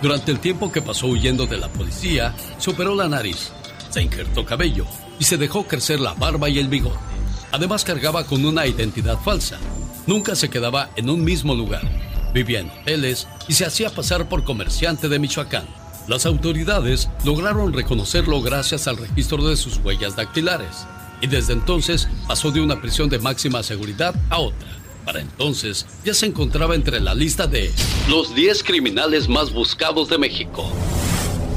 Durante 0.00 0.32
el 0.32 0.38
tiempo 0.38 0.72
que 0.72 0.80
pasó 0.80 1.08
huyendo 1.08 1.44
de 1.44 1.58
la 1.58 1.68
policía, 1.68 2.34
se 2.56 2.70
operó 2.70 2.94
la 2.94 3.06
nariz, 3.06 3.52
se 3.90 4.00
injertó 4.00 4.46
cabello 4.46 4.86
y 5.18 5.24
se 5.24 5.36
dejó 5.36 5.66
crecer 5.66 6.00
la 6.00 6.14
barba 6.14 6.48
y 6.48 6.58
el 6.58 6.68
bigote. 6.68 6.96
Además 7.52 7.84
cargaba 7.84 8.24
con 8.24 8.46
una 8.46 8.66
identidad 8.66 9.18
falsa. 9.18 9.58
Nunca 10.06 10.34
se 10.36 10.48
quedaba 10.48 10.88
en 10.96 11.10
un 11.10 11.22
mismo 11.22 11.54
lugar. 11.54 11.82
Vivía 12.32 12.60
en 12.60 12.70
hoteles 12.70 13.28
y 13.46 13.52
se 13.52 13.66
hacía 13.66 13.90
pasar 13.90 14.26
por 14.26 14.44
comerciante 14.44 15.10
de 15.10 15.18
Michoacán. 15.18 15.77
Las 16.08 16.24
autoridades 16.24 17.10
lograron 17.22 17.74
reconocerlo 17.74 18.40
gracias 18.40 18.88
al 18.88 18.96
registro 18.96 19.46
de 19.46 19.56
sus 19.56 19.76
huellas 19.76 20.16
dactilares 20.16 20.86
y 21.20 21.26
desde 21.26 21.52
entonces 21.52 22.08
pasó 22.26 22.50
de 22.50 22.62
una 22.62 22.80
prisión 22.80 23.10
de 23.10 23.18
máxima 23.18 23.62
seguridad 23.62 24.14
a 24.30 24.38
otra. 24.38 24.68
Para 25.04 25.20
entonces 25.20 25.86
ya 26.06 26.14
se 26.14 26.24
encontraba 26.24 26.74
entre 26.74 26.98
la 27.00 27.14
lista 27.14 27.46
de 27.46 27.70
los 28.08 28.34
10 28.34 28.64
criminales 28.64 29.28
más 29.28 29.52
buscados 29.52 30.08
de 30.08 30.16
México. 30.16 30.72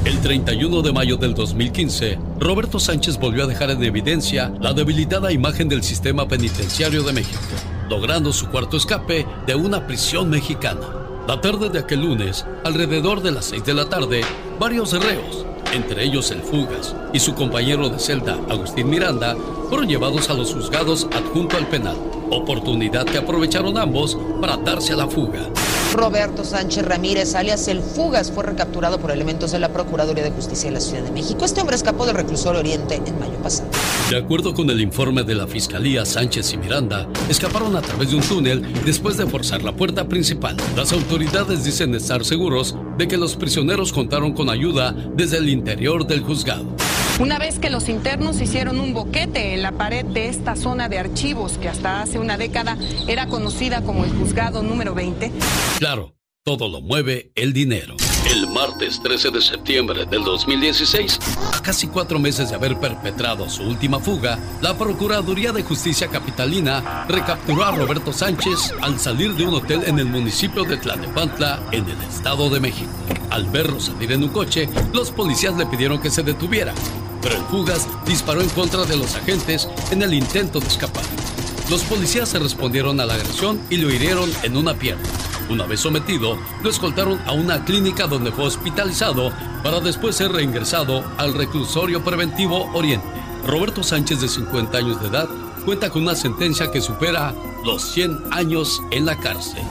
El 0.04 0.20
31 0.20 0.82
de 0.82 0.92
mayo 0.92 1.16
del 1.16 1.32
2015, 1.32 2.18
Roberto 2.38 2.78
Sánchez 2.78 3.18
volvió 3.18 3.44
a 3.44 3.46
dejar 3.46 3.70
en 3.70 3.82
evidencia 3.82 4.52
la 4.60 4.74
debilitada 4.74 5.32
imagen 5.32 5.68
del 5.68 5.82
sistema 5.82 6.28
penitenciario 6.28 7.02
de 7.04 7.14
México, 7.14 7.40
logrando 7.88 8.34
su 8.34 8.48
cuarto 8.48 8.76
escape 8.76 9.26
de 9.46 9.54
una 9.54 9.86
prisión 9.86 10.28
mexicana. 10.28 11.01
La 11.28 11.40
tarde 11.40 11.68
de 11.68 11.78
aquel 11.78 12.00
lunes, 12.00 12.44
alrededor 12.64 13.22
de 13.22 13.30
las 13.30 13.44
6 13.44 13.64
de 13.64 13.74
la 13.74 13.88
tarde, 13.88 14.22
varios 14.58 14.92
reos, 14.92 15.46
entre 15.72 16.02
ellos 16.02 16.32
el 16.32 16.42
Fugas 16.42 16.96
y 17.12 17.20
su 17.20 17.36
compañero 17.36 17.88
de 17.88 18.00
celda, 18.00 18.40
Agustín 18.50 18.90
Miranda, 18.90 19.36
fueron 19.68 19.86
llevados 19.86 20.30
a 20.30 20.34
los 20.34 20.52
juzgados 20.52 21.06
adjunto 21.12 21.56
al 21.56 21.68
penal, 21.68 21.96
oportunidad 22.32 23.04
que 23.04 23.18
aprovecharon 23.18 23.78
ambos 23.78 24.16
para 24.40 24.56
darse 24.56 24.92
a 24.92 24.96
la 24.96 25.08
fuga. 25.08 25.48
Roberto 25.92 26.42
Sánchez 26.42 26.86
Ramírez, 26.86 27.34
alias 27.34 27.68
El 27.68 27.80
Fugas, 27.80 28.32
fue 28.32 28.44
recapturado 28.44 28.98
por 28.98 29.10
elementos 29.10 29.52
de 29.52 29.58
la 29.58 29.68
Procuraduría 29.68 30.24
de 30.24 30.30
Justicia 30.30 30.70
de 30.70 30.74
la 30.74 30.80
Ciudad 30.80 31.02
de 31.02 31.10
México. 31.10 31.44
Este 31.44 31.60
hombre 31.60 31.76
escapó 31.76 32.06
del 32.06 32.16
reclusorio 32.16 32.60
Oriente 32.60 32.96
en 33.04 33.18
mayo 33.20 33.36
pasado. 33.42 33.68
De 34.10 34.16
acuerdo 34.16 34.54
con 34.54 34.70
el 34.70 34.80
informe 34.80 35.22
de 35.22 35.34
la 35.34 35.46
Fiscalía, 35.46 36.06
Sánchez 36.06 36.54
y 36.54 36.56
Miranda 36.56 37.06
escaparon 37.28 37.76
a 37.76 37.82
través 37.82 38.10
de 38.10 38.16
un 38.16 38.22
túnel 38.22 38.84
después 38.84 39.18
de 39.18 39.26
forzar 39.26 39.62
la 39.62 39.72
puerta 39.72 40.08
principal. 40.08 40.56
Las 40.76 40.92
autoridades 40.92 41.64
dicen 41.64 41.94
estar 41.94 42.24
seguros 42.24 42.74
de 42.96 43.06
que 43.06 43.18
los 43.18 43.36
prisioneros 43.36 43.92
contaron 43.92 44.32
con 44.32 44.48
ayuda 44.48 44.94
desde 45.14 45.38
el 45.38 45.50
interior 45.50 46.06
del 46.06 46.22
juzgado. 46.22 46.64
Una 47.22 47.38
vez 47.38 47.60
que 47.60 47.70
los 47.70 47.88
internos 47.88 48.40
hicieron 48.40 48.80
un 48.80 48.94
boquete 48.94 49.54
en 49.54 49.62
la 49.62 49.70
pared 49.70 50.04
de 50.04 50.28
esta 50.28 50.56
zona 50.56 50.88
de 50.88 50.98
archivos 50.98 51.56
que 51.56 51.68
hasta 51.68 52.02
hace 52.02 52.18
una 52.18 52.36
década 52.36 52.76
era 53.06 53.28
conocida 53.28 53.80
como 53.82 54.04
el 54.04 54.10
juzgado 54.10 54.64
número 54.64 54.92
20. 54.92 55.30
Claro, 55.78 56.16
todo 56.42 56.68
lo 56.68 56.80
mueve 56.80 57.30
el 57.36 57.52
dinero. 57.52 57.94
El 58.28 58.48
martes 58.48 59.00
13 59.00 59.30
de 59.30 59.40
septiembre 59.40 60.04
del 60.04 60.24
2016, 60.24 61.18
a 61.54 61.62
casi 61.62 61.86
cuatro 61.86 62.18
meses 62.18 62.50
de 62.50 62.56
haber 62.56 62.76
perpetrado 62.80 63.48
su 63.48 63.62
última 63.62 64.00
fuga, 64.00 64.40
la 64.60 64.76
Procuraduría 64.76 65.52
de 65.52 65.62
Justicia 65.62 66.08
Capitalina 66.08 67.06
recapturó 67.08 67.64
a 67.64 67.70
Roberto 67.70 68.12
Sánchez 68.12 68.74
al 68.80 68.98
salir 68.98 69.34
de 69.34 69.46
un 69.46 69.54
hotel 69.54 69.84
en 69.86 70.00
el 70.00 70.06
municipio 70.06 70.64
de 70.64 70.76
Tlalnepantla, 70.76 71.68
en 71.70 71.88
el 71.88 72.00
Estado 72.02 72.50
de 72.50 72.58
México. 72.58 72.90
Al 73.30 73.46
verlo 73.46 73.78
salir 73.78 74.10
en 74.10 74.24
un 74.24 74.30
coche, 74.30 74.68
los 74.92 75.12
policías 75.12 75.56
le 75.56 75.66
pidieron 75.66 76.00
que 76.00 76.10
se 76.10 76.22
detuviera, 76.22 76.74
pero 77.22 77.36
el 77.36 77.42
fugas 77.44 77.88
disparó 78.04 78.42
en 78.42 78.48
contra 78.50 78.84
de 78.84 78.96
los 78.96 79.14
agentes 79.14 79.68
en 79.90 80.02
el 80.02 80.12
intento 80.12 80.60
de 80.60 80.66
escapar. 80.66 81.04
Los 81.70 81.84
policías 81.84 82.28
se 82.28 82.38
respondieron 82.38 83.00
a 83.00 83.06
la 83.06 83.14
agresión 83.14 83.60
y 83.70 83.76
lo 83.76 83.90
hirieron 83.90 84.30
en 84.42 84.56
una 84.56 84.74
pierna. 84.74 85.08
Una 85.48 85.66
vez 85.66 85.80
sometido, 85.80 86.36
lo 86.62 86.70
escoltaron 86.70 87.20
a 87.26 87.32
una 87.32 87.64
clínica 87.64 88.06
donde 88.06 88.32
fue 88.32 88.44
hospitalizado 88.44 89.32
para 89.62 89.80
después 89.80 90.16
ser 90.16 90.32
reingresado 90.32 91.04
al 91.18 91.34
reclusorio 91.34 92.02
preventivo 92.02 92.70
Oriente. 92.74 93.06
Roberto 93.46 93.82
Sánchez, 93.82 94.20
de 94.20 94.28
50 94.28 94.78
años 94.78 95.00
de 95.00 95.08
edad, 95.08 95.28
cuenta 95.64 95.90
con 95.90 96.02
una 96.02 96.14
sentencia 96.14 96.70
que 96.70 96.80
supera 96.80 97.34
los 97.64 97.82
100 97.92 98.24
años 98.30 98.82
en 98.90 99.06
la 99.06 99.16
cárcel. 99.16 99.62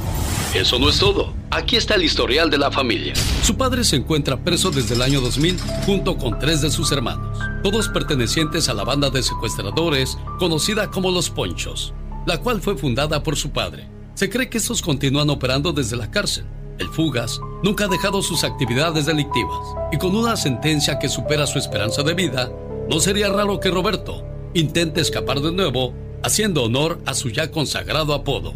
Eso 0.53 0.77
no 0.79 0.89
es 0.89 0.99
todo. 0.99 1.33
Aquí 1.49 1.77
está 1.77 1.95
el 1.95 2.03
historial 2.03 2.49
de 2.49 2.57
la 2.57 2.71
familia. 2.71 3.13
Su 3.41 3.55
padre 3.55 3.85
se 3.85 3.95
encuentra 3.95 4.43
preso 4.43 4.69
desde 4.69 4.95
el 4.95 5.01
año 5.01 5.21
2000 5.21 5.57
junto 5.85 6.17
con 6.17 6.39
tres 6.39 6.61
de 6.61 6.69
sus 6.69 6.91
hermanos, 6.91 7.39
todos 7.63 7.87
pertenecientes 7.87 8.67
a 8.67 8.73
la 8.73 8.83
banda 8.83 9.09
de 9.09 9.23
secuestradores 9.23 10.17
conocida 10.39 10.91
como 10.91 11.09
Los 11.09 11.29
Ponchos, 11.29 11.93
la 12.25 12.39
cual 12.39 12.61
fue 12.61 12.75
fundada 12.75 13.23
por 13.23 13.37
su 13.37 13.51
padre. 13.51 13.87
Se 14.13 14.29
cree 14.29 14.49
que 14.49 14.57
estos 14.57 14.81
continúan 14.81 15.29
operando 15.29 15.71
desde 15.71 15.95
la 15.95 16.11
cárcel. 16.11 16.45
El 16.79 16.89
Fugas 16.89 17.39
nunca 17.63 17.85
ha 17.85 17.87
dejado 17.87 18.21
sus 18.21 18.43
actividades 18.43 19.05
delictivas 19.05 19.59
y 19.93 19.97
con 19.97 20.15
una 20.15 20.35
sentencia 20.35 20.99
que 20.99 21.07
supera 21.07 21.47
su 21.47 21.59
esperanza 21.59 22.03
de 22.03 22.13
vida, 22.13 22.51
no 22.89 22.99
sería 22.99 23.29
raro 23.29 23.61
que 23.61 23.71
Roberto 23.71 24.25
intente 24.53 24.99
escapar 24.99 25.39
de 25.39 25.53
nuevo, 25.53 25.93
haciendo 26.23 26.63
honor 26.63 27.01
a 27.05 27.13
su 27.13 27.29
ya 27.29 27.51
consagrado 27.51 28.13
apodo, 28.13 28.53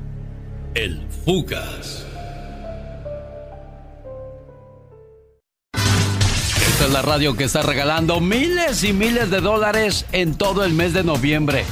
el 0.75 1.01
Fugas. 1.23 2.05
Esta 5.73 6.85
es 6.85 6.91
la 6.91 7.01
radio 7.01 7.35
que 7.37 7.45
está 7.45 7.61
regalando 7.61 8.19
miles 8.19 8.83
y 8.83 8.91
miles 8.91 9.31
de 9.31 9.39
dólares 9.39 10.05
en 10.11 10.35
todo 10.35 10.65
el 10.65 10.73
mes 10.73 10.93
de 10.93 11.05
noviembre. 11.05 11.63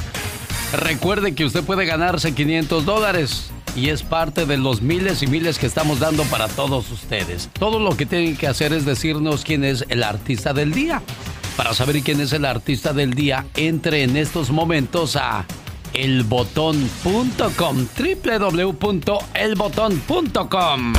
Recuerde 0.72 1.34
que 1.34 1.44
usted 1.44 1.62
puede 1.62 1.84
ganarse 1.84 2.34
500 2.34 2.86
dólares 2.86 3.50
y 3.76 3.90
es 3.90 4.02
parte 4.02 4.46
de 4.46 4.56
los 4.56 4.80
miles 4.80 5.22
y 5.22 5.26
miles 5.26 5.58
que 5.58 5.66
estamos 5.66 6.00
dando 6.00 6.24
para 6.24 6.48
todos 6.48 6.90
ustedes. 6.90 7.50
Todo 7.52 7.78
lo 7.78 7.96
que 7.98 8.06
tienen 8.06 8.36
que 8.36 8.46
hacer 8.46 8.72
es 8.72 8.86
decirnos 8.86 9.44
quién 9.44 9.64
es 9.64 9.84
el 9.90 10.02
artista 10.02 10.54
del 10.54 10.72
día. 10.72 11.02
Para 11.58 11.74
saber 11.74 12.00
quién 12.00 12.20
es 12.20 12.32
el 12.32 12.46
artista 12.46 12.92
del 12.94 13.12
día, 13.12 13.46
entre 13.54 14.02
en 14.02 14.16
estos 14.16 14.50
momentos 14.50 15.14
a 15.16 15.44
elbotón.com, 15.94 17.86
www.elbotón.com. 17.96 20.92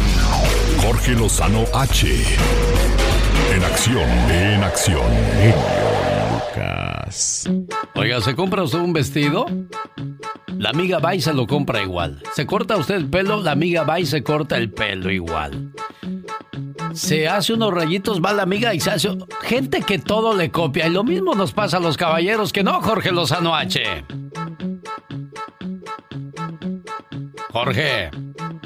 Jorge 0.82 1.12
Lozano 1.14 1.64
H. 1.74 2.08
En 3.54 3.64
acción, 3.64 4.10
en 4.32 4.64
acción. 4.64 5.06
Lucas. 6.32 7.48
Oiga, 7.96 8.22
¿se 8.22 8.36
compra 8.36 8.64
usted 8.64 8.80
un 8.80 8.94
vestido? 8.94 9.46
La 10.58 10.70
amiga 10.70 11.00
va 11.00 11.16
y 11.16 11.22
se 11.22 11.34
lo 11.34 11.48
compra 11.48 11.84
igual. 11.84 12.22
¿Se 12.34 12.46
corta 12.46 12.78
usted 12.78 12.96
el 12.96 13.10
pelo? 13.10 13.42
La 13.42 13.52
amiga 13.52 13.84
va 13.84 14.00
y 14.00 14.06
se 14.06 14.24
corta 14.24 14.58
el 14.58 14.72
pelo 14.72 15.12
igual. 15.12 15.74
Se 16.94 17.28
hace 17.28 17.54
unos 17.54 17.74
rayitos, 17.74 18.22
va 18.22 18.32
la 18.32 18.44
amiga 18.44 18.74
y 18.74 18.80
se 18.80 18.90
hace... 18.90 19.18
Gente 19.42 19.82
que 19.82 20.00
todo 20.00 20.34
le 20.34 20.50
copia. 20.50 20.88
Y 20.88 20.92
lo 20.92 21.04
mismo 21.04 21.36
nos 21.36 21.52
pasa 21.52 21.78
a 21.78 21.82
los 21.82 21.98
caballeros 21.98 22.54
que 22.54 22.64
no, 22.64 22.82
Jorge 22.82 23.12
Lozano 23.12 23.54
H. 23.54 24.06
Jorge. 27.56 28.10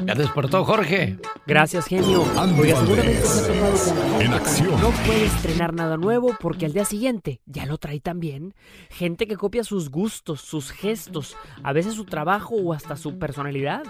¿Ya 0.05 0.15
despertó 0.15 0.63
Jorge? 0.63 1.17
Gracias, 1.45 1.85
genio. 1.85 2.23
Oiga, 2.57 2.75
seguramente 2.79 3.21
se 3.21 4.23
En 4.23 4.33
acción. 4.33 4.81
No 4.81 4.91
puede 4.91 5.25
estrenar 5.25 5.73
nada 5.73 5.97
nuevo 5.97 6.35
porque 6.39 6.65
al 6.65 6.73
día 6.73 6.85
siguiente 6.85 7.41
ya 7.45 7.65
lo 7.65 7.77
trae 7.77 7.99
también. 7.99 8.53
Gente 8.89 9.27
que 9.27 9.35
copia 9.35 9.63
sus 9.63 9.89
gustos, 9.89 10.41
sus 10.41 10.71
gestos, 10.71 11.35
a 11.63 11.73
veces 11.73 11.95
su 11.95 12.05
trabajo 12.05 12.55
o 12.55 12.73
hasta 12.73 12.95
su 12.95 13.19
personalidad. 13.19 13.83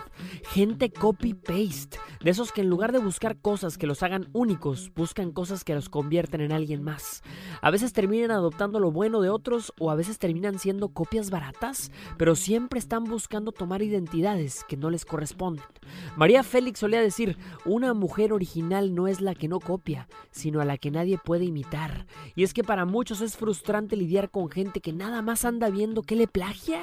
Gente 0.49 0.91
copy-paste. 0.91 1.97
De 2.23 2.31
esos 2.31 2.51
que 2.51 2.61
en 2.61 2.69
lugar 2.69 2.91
de 2.91 2.99
buscar 2.99 3.37
cosas 3.37 3.77
que 3.77 3.87
los 3.87 4.03
hagan 4.03 4.29
únicos, 4.33 4.91
buscan 4.95 5.31
cosas 5.31 5.63
que 5.63 5.75
los 5.75 5.89
convierten 5.89 6.41
en 6.41 6.51
alguien 6.51 6.83
más. 6.83 7.23
A 7.61 7.71
veces 7.71 7.93
terminan 7.93 8.31
adoptando 8.31 8.79
lo 8.79 8.91
bueno 8.91 9.21
de 9.21 9.29
otros 9.29 9.73
o 9.79 9.91
a 9.91 9.95
veces 9.95 10.19
terminan 10.19 10.59
siendo 10.59 10.89
copias 10.89 11.29
baratas, 11.29 11.91
pero 12.17 12.35
siempre 12.35 12.79
están 12.79 13.05
buscando 13.05 13.51
tomar 13.51 13.81
identidades 13.81 14.63
que 14.67 14.77
no 14.77 14.89
les 14.89 15.05
corresponden. 15.05 15.63
María 16.15 16.43
Félix 16.43 16.79
solía 16.79 17.01
decir, 17.01 17.37
Una 17.65 17.93
mujer 17.93 18.33
original 18.33 18.95
no 18.95 19.07
es 19.07 19.21
la 19.21 19.35
que 19.35 19.47
no 19.47 19.59
copia, 19.59 20.07
sino 20.31 20.61
a 20.61 20.65
la 20.65 20.77
que 20.77 20.91
nadie 20.91 21.17
puede 21.17 21.45
imitar. 21.45 22.05
Y 22.35 22.43
es 22.43 22.53
que 22.53 22.63
para 22.63 22.85
muchos 22.85 23.21
es 23.21 23.37
frustrante 23.37 23.95
lidiar 23.95 24.29
con 24.29 24.49
gente 24.49 24.81
que 24.81 24.93
nada 24.93 25.21
más 25.21 25.45
anda 25.45 25.69
viendo 25.69 26.01
que 26.01 26.15
le 26.15 26.27
plagia. 26.27 26.81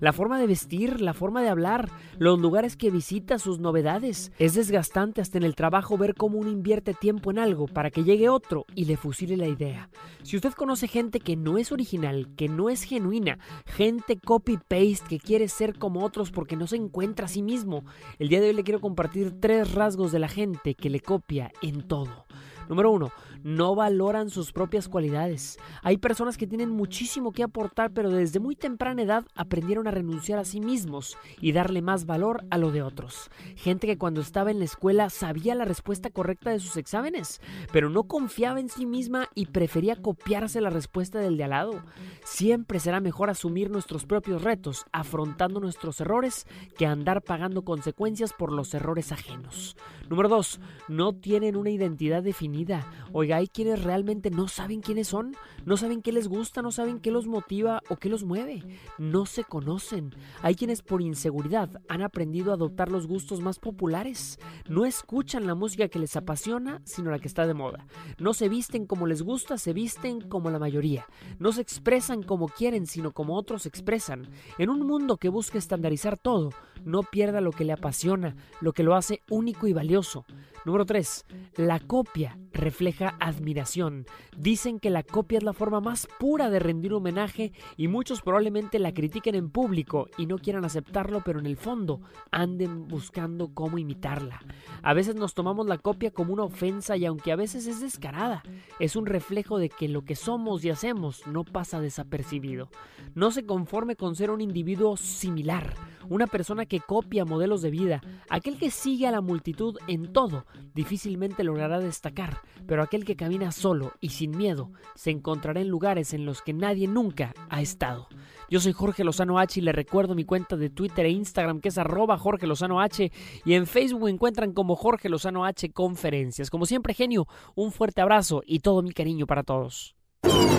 La 0.00 0.12
forma 0.12 0.38
de 0.38 0.46
vestir, 0.46 1.00
la 1.00 1.14
forma 1.14 1.42
de 1.42 1.48
hablar, 1.48 1.90
los 2.18 2.38
lugares 2.38 2.76
que 2.76 2.90
visita, 2.90 3.38
sus 3.38 3.58
novedades. 3.58 4.32
Es 4.38 4.54
desgastante 4.54 5.20
hasta 5.20 5.38
en 5.38 5.44
el 5.44 5.54
trabajo 5.54 5.96
ver 5.96 6.14
cómo 6.14 6.38
uno 6.38 6.50
invierte 6.50 6.94
tiempo 6.94 7.30
en 7.30 7.38
algo 7.38 7.66
para 7.66 7.90
que 7.90 8.04
llegue 8.04 8.28
otro 8.28 8.64
y 8.74 8.84
le 8.84 8.96
fusile 8.96 9.36
la 9.36 9.48
idea. 9.48 9.90
Si 10.22 10.36
usted 10.36 10.52
conoce 10.52 10.88
gente 10.88 11.20
que 11.20 11.36
no 11.36 11.58
es 11.58 11.72
original, 11.72 12.28
que 12.36 12.48
no 12.48 12.70
es 12.70 12.82
genuina, 12.82 13.38
gente 13.66 14.18
copy-paste 14.18 15.08
que 15.08 15.18
quiere 15.18 15.48
ser 15.48 15.78
como 15.78 16.04
otros 16.04 16.30
porque 16.30 16.56
no 16.56 16.66
se 16.66 16.76
encuentra 16.76 17.26
a 17.26 17.28
sí 17.28 17.42
mismo, 17.42 17.84
el 18.18 18.28
día 18.28 18.40
de 18.40 18.48
hoy 18.48 18.57
quiero 18.64 18.80
compartir 18.80 19.40
tres 19.40 19.72
rasgos 19.72 20.12
de 20.12 20.18
la 20.18 20.28
gente 20.28 20.74
que 20.74 20.90
le 20.90 21.00
copia 21.00 21.50
en 21.62 21.86
todo. 21.86 22.26
Número 22.68 22.90
uno, 22.90 23.10
no 23.42 23.74
valoran 23.74 24.30
sus 24.30 24.52
propias 24.52 24.88
cualidades. 24.88 25.58
Hay 25.82 25.98
personas 25.98 26.36
que 26.36 26.46
tienen 26.46 26.70
muchísimo 26.70 27.32
que 27.32 27.42
aportar, 27.42 27.92
pero 27.92 28.10
desde 28.10 28.40
muy 28.40 28.56
temprana 28.56 29.02
edad 29.02 29.24
aprendieron 29.34 29.86
a 29.86 29.90
renunciar 29.90 30.38
a 30.38 30.44
sí 30.44 30.60
mismos 30.60 31.16
y 31.40 31.52
darle 31.52 31.82
más 31.82 32.06
valor 32.06 32.44
a 32.50 32.58
lo 32.58 32.70
de 32.70 32.82
otros. 32.82 33.30
Gente 33.56 33.86
que 33.86 33.98
cuando 33.98 34.20
estaba 34.20 34.50
en 34.50 34.58
la 34.58 34.64
escuela 34.64 35.10
sabía 35.10 35.54
la 35.54 35.64
respuesta 35.64 36.10
correcta 36.10 36.50
de 36.50 36.60
sus 36.60 36.76
exámenes, 36.76 37.40
pero 37.72 37.90
no 37.90 38.04
confiaba 38.04 38.60
en 38.60 38.68
sí 38.68 38.86
misma 38.86 39.28
y 39.34 39.46
prefería 39.46 39.96
copiarse 39.96 40.60
la 40.60 40.70
respuesta 40.70 41.18
del 41.18 41.36
de 41.36 41.44
al 41.44 41.50
lado. 41.50 41.82
Siempre 42.24 42.80
será 42.80 43.00
mejor 43.00 43.30
asumir 43.30 43.70
nuestros 43.70 44.04
propios 44.04 44.42
retos, 44.42 44.84
afrontando 44.92 45.60
nuestros 45.60 46.00
errores, 46.00 46.46
que 46.76 46.86
andar 46.86 47.22
pagando 47.22 47.62
consecuencias 47.62 48.32
por 48.32 48.52
los 48.52 48.74
errores 48.74 49.12
ajenos. 49.12 49.76
Número 50.08 50.28
2. 50.28 50.60
No 50.88 51.14
tienen 51.14 51.56
una 51.56 51.70
identidad 51.70 52.22
definida. 52.22 52.86
Hay 53.32 53.48
quienes 53.48 53.82
realmente 53.82 54.30
no 54.30 54.48
saben 54.48 54.80
quiénes 54.80 55.08
son, 55.08 55.36
no 55.64 55.76
saben 55.76 56.02
qué 56.02 56.12
les 56.12 56.28
gusta, 56.28 56.62
no 56.62 56.70
saben 56.70 57.00
qué 57.00 57.10
los 57.10 57.26
motiva 57.26 57.82
o 57.88 57.96
qué 57.96 58.08
los 58.08 58.24
mueve. 58.24 58.62
No 58.98 59.26
se 59.26 59.44
conocen. 59.44 60.14
Hay 60.42 60.54
quienes 60.54 60.82
por 60.82 61.02
inseguridad 61.02 61.80
han 61.88 62.02
aprendido 62.02 62.50
a 62.50 62.54
adoptar 62.54 62.90
los 62.90 63.06
gustos 63.06 63.40
más 63.40 63.58
populares. 63.58 64.38
No 64.68 64.84
escuchan 64.84 65.46
la 65.46 65.54
música 65.54 65.88
que 65.88 65.98
les 65.98 66.16
apasiona, 66.16 66.80
sino 66.84 67.10
la 67.10 67.18
que 67.18 67.28
está 67.28 67.46
de 67.46 67.54
moda. 67.54 67.86
No 68.18 68.34
se 68.34 68.48
visten 68.48 68.86
como 68.86 69.06
les 69.06 69.22
gusta, 69.22 69.58
se 69.58 69.72
visten 69.72 70.20
como 70.20 70.50
la 70.50 70.58
mayoría. 70.58 71.06
No 71.38 71.52
se 71.52 71.62
expresan 71.62 72.22
como 72.22 72.48
quieren, 72.48 72.86
sino 72.86 73.12
como 73.12 73.36
otros 73.36 73.66
expresan. 73.66 74.28
En 74.58 74.70
un 74.70 74.86
mundo 74.86 75.16
que 75.16 75.28
busca 75.28 75.58
estandarizar 75.58 76.18
todo, 76.18 76.50
no 76.84 77.02
pierda 77.02 77.40
lo 77.40 77.52
que 77.52 77.64
le 77.64 77.72
apasiona, 77.72 78.36
lo 78.60 78.72
que 78.72 78.82
lo 78.82 78.94
hace 78.94 79.22
único 79.28 79.66
y 79.66 79.72
valioso. 79.72 80.24
Número 80.64 80.84
3. 80.84 81.24
La 81.56 81.78
copia 81.80 82.36
refleja 82.52 83.14
admiración. 83.20 84.06
Dicen 84.36 84.80
que 84.80 84.90
la 84.90 85.02
copia 85.02 85.38
es 85.38 85.44
la 85.44 85.52
forma 85.52 85.80
más 85.80 86.08
pura 86.18 86.50
de 86.50 86.58
rendir 86.58 86.92
homenaje 86.92 87.52
y 87.76 87.88
muchos 87.88 88.20
probablemente 88.20 88.78
la 88.78 88.92
critiquen 88.92 89.34
en 89.34 89.50
público 89.50 90.08
y 90.18 90.26
no 90.26 90.38
quieran 90.38 90.64
aceptarlo, 90.64 91.22
pero 91.24 91.38
en 91.38 91.46
el 91.46 91.56
fondo 91.56 92.00
anden 92.30 92.88
buscando 92.88 93.54
cómo 93.54 93.78
imitarla. 93.78 94.40
A 94.82 94.94
veces 94.94 95.14
nos 95.14 95.34
tomamos 95.34 95.66
la 95.66 95.78
copia 95.78 96.10
como 96.10 96.32
una 96.32 96.44
ofensa 96.44 96.96
y 96.96 97.06
aunque 97.06 97.32
a 97.32 97.36
veces 97.36 97.66
es 97.66 97.80
descarada, 97.80 98.42
es 98.80 98.96
un 98.96 99.06
reflejo 99.06 99.58
de 99.58 99.68
que 99.68 99.88
lo 99.88 100.04
que 100.04 100.16
somos 100.16 100.64
y 100.64 100.70
hacemos 100.70 101.26
no 101.26 101.44
pasa 101.44 101.80
desapercibido. 101.80 102.68
No 103.14 103.30
se 103.30 103.46
conforme 103.46 103.96
con 103.96 104.16
ser 104.16 104.30
un 104.30 104.40
individuo 104.40 104.96
similar, 104.96 105.74
una 106.08 106.26
persona 106.26 106.66
que 106.66 106.80
copia 106.80 107.24
modelos 107.24 107.62
de 107.62 107.70
vida, 107.70 108.02
aquel 108.28 108.58
que 108.58 108.70
sigue 108.70 109.06
a 109.06 109.10
la 109.10 109.20
multitud 109.20 109.76
en 109.86 110.12
todo, 110.12 110.44
difícilmente 110.74 111.44
logrará 111.44 111.78
destacar, 111.78 112.40
pero 112.66 112.82
aquel 112.82 113.04
que 113.04 113.16
camina 113.16 113.52
solo 113.52 113.92
y 114.00 114.10
sin 114.10 114.36
miedo 114.36 114.72
se 114.94 115.10
encontrará 115.10 115.60
en 115.60 115.68
lugares 115.68 116.14
en 116.14 116.24
los 116.24 116.42
que 116.42 116.52
nadie 116.52 116.86
nunca 116.88 117.34
ha 117.48 117.60
estado. 117.60 118.08
Yo 118.50 118.60
soy 118.60 118.72
Jorge 118.72 119.04
Lozano 119.04 119.38
H 119.38 119.60
y 119.60 119.62
le 119.62 119.72
recuerdo 119.72 120.14
mi 120.14 120.24
cuenta 120.24 120.56
de 120.56 120.70
Twitter 120.70 121.06
e 121.06 121.10
Instagram 121.10 121.60
que 121.60 121.68
es 121.68 121.78
arroba 121.78 122.18
Jorge 122.18 122.46
Lozano 122.46 122.80
H 122.80 123.12
y 123.44 123.54
en 123.54 123.66
Facebook 123.66 124.08
encuentran 124.08 124.52
como 124.52 124.76
Jorge 124.76 125.08
Lozano 125.08 125.44
H 125.44 125.70
Conferencias. 125.70 126.50
Como 126.50 126.66
siempre, 126.66 126.94
genio, 126.94 127.26
un 127.54 127.72
fuerte 127.72 128.00
abrazo 128.00 128.42
y 128.46 128.60
todo 128.60 128.82
mi 128.82 128.92
cariño 128.92 129.26
para 129.26 129.42
todos. 129.42 129.94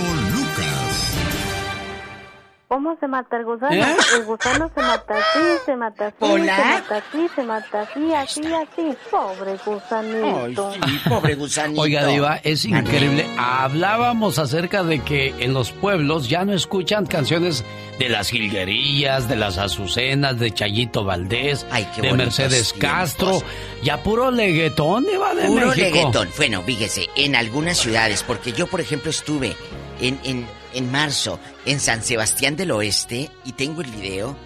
¿Cómo 2.69 2.95
se 3.01 3.09
mata 3.09 3.39
el 3.39 3.47
gusano? 3.47 3.73
¿Eh? 3.75 3.97
El 4.19 4.25
gusano 4.27 4.71
se 4.75 4.83
mata 4.83 5.15
así, 5.15 5.41
se 5.65 5.75
mata 5.75 6.07
así, 6.09 6.17
¿Hola? 6.21 6.55
se 6.57 6.63
mata 6.63 6.97
así, 6.97 7.29
se 7.35 7.43
mata 7.43 7.81
así, 7.81 8.15
así, 8.15 8.43
así. 8.55 8.97
Pobre 9.11 9.57
gusanito. 9.65 10.73
Pobre 11.09 11.35
gusanito. 11.35 11.81
Oiga, 11.81 12.07
Diva, 12.07 12.37
es 12.45 12.67
increíble. 12.67 13.27
Hablábamos 13.39 14.39
acerca 14.39 14.85
de 14.85 15.01
que 15.01 15.35
en 15.39 15.55
los 15.55 15.73
pueblos 15.73 16.29
ya 16.29 16.45
no 16.45 16.53
escuchan 16.53 17.07
canciones 17.07 17.65
de 17.99 18.11
las 18.11 18.29
jilguerillas, 18.29 19.31
de 19.31 19.37
las 19.37 19.57
azucenas, 19.57 20.39
de 20.39 20.51
Chayito 20.51 21.05
Valdés, 21.05 21.67
qué 21.97 22.03
de 22.03 22.13
Mercedes 22.13 22.75
tiempos. 22.75 22.91
Castro. 22.91 23.43
Ya 23.83 24.03
puro 24.03 24.31
leguetón, 24.31 25.07
Diva 25.07 25.35
de 25.35 25.47
Puro 25.47 25.69
México. 25.69 25.85
reggaetón. 25.87 26.29
Bueno, 26.37 26.63
fíjese, 26.63 27.09
en 27.17 27.35
algunas 27.35 27.79
ciudades, 27.79 28.23
porque 28.23 28.53
yo, 28.53 28.67
por 28.67 28.83
ejemplo, 28.83 29.11
estuve 29.11 29.57
en, 30.01 30.21
en, 30.25 30.47
en 30.75 30.91
marzo 30.91 31.39
en 31.67 31.81
San 31.81 32.03
Sebastián 32.03 32.57
del 32.57 32.71
Oeste 32.71 33.31
y 33.45 33.53
tengo 33.53 33.81
el 33.81 33.91
video 33.91 34.37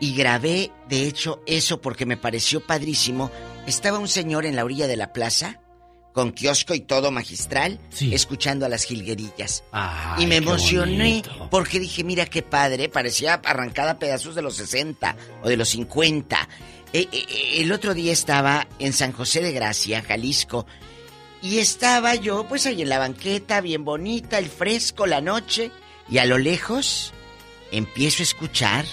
y 0.00 0.14
grabé, 0.16 0.72
de 0.88 1.06
hecho, 1.06 1.42
eso 1.46 1.80
porque 1.80 2.06
me 2.06 2.16
pareció 2.16 2.60
padrísimo. 2.66 3.30
Estaba 3.68 4.00
un 4.00 4.08
señor 4.08 4.46
en 4.46 4.56
la 4.56 4.64
orilla 4.64 4.88
de 4.88 4.96
la 4.96 5.12
plaza 5.12 5.60
con 6.12 6.32
kiosco 6.32 6.74
y 6.74 6.80
todo 6.80 7.10
magistral, 7.10 7.78
escuchando 8.00 8.66
a 8.66 8.68
las 8.68 8.84
jilguerillas. 8.84 9.64
Ay, 9.72 10.24
y 10.24 10.26
me 10.26 10.36
emocioné 10.36 11.22
porque 11.50 11.80
dije, 11.80 12.04
mira 12.04 12.26
qué 12.26 12.42
padre, 12.42 12.88
parecía 12.88 13.34
arrancada 13.34 13.92
a 13.92 13.98
pedazos 13.98 14.34
de 14.34 14.42
los 14.42 14.56
60 14.56 15.16
o 15.42 15.48
de 15.48 15.56
los 15.56 15.70
50. 15.70 16.48
Eh, 16.92 17.00
eh, 17.00 17.08
eh, 17.12 17.60
el 17.60 17.72
otro 17.72 17.94
día 17.94 18.12
estaba 18.12 18.66
en 18.78 18.92
San 18.92 19.12
José 19.12 19.40
de 19.40 19.52
Gracia, 19.52 20.02
Jalisco, 20.02 20.66
y 21.42 21.58
estaba 21.58 22.14
yo 22.14 22.46
pues 22.48 22.66
ahí 22.66 22.82
en 22.82 22.88
la 22.88 22.98
banqueta, 22.98 23.60
bien 23.60 23.84
bonita, 23.84 24.38
el 24.38 24.46
fresco, 24.46 25.06
la 25.06 25.20
noche, 25.20 25.72
y 26.08 26.18
a 26.18 26.24
lo 26.24 26.38
lejos 26.38 27.12
empiezo 27.72 28.22
a 28.22 28.24
escuchar 28.24 28.84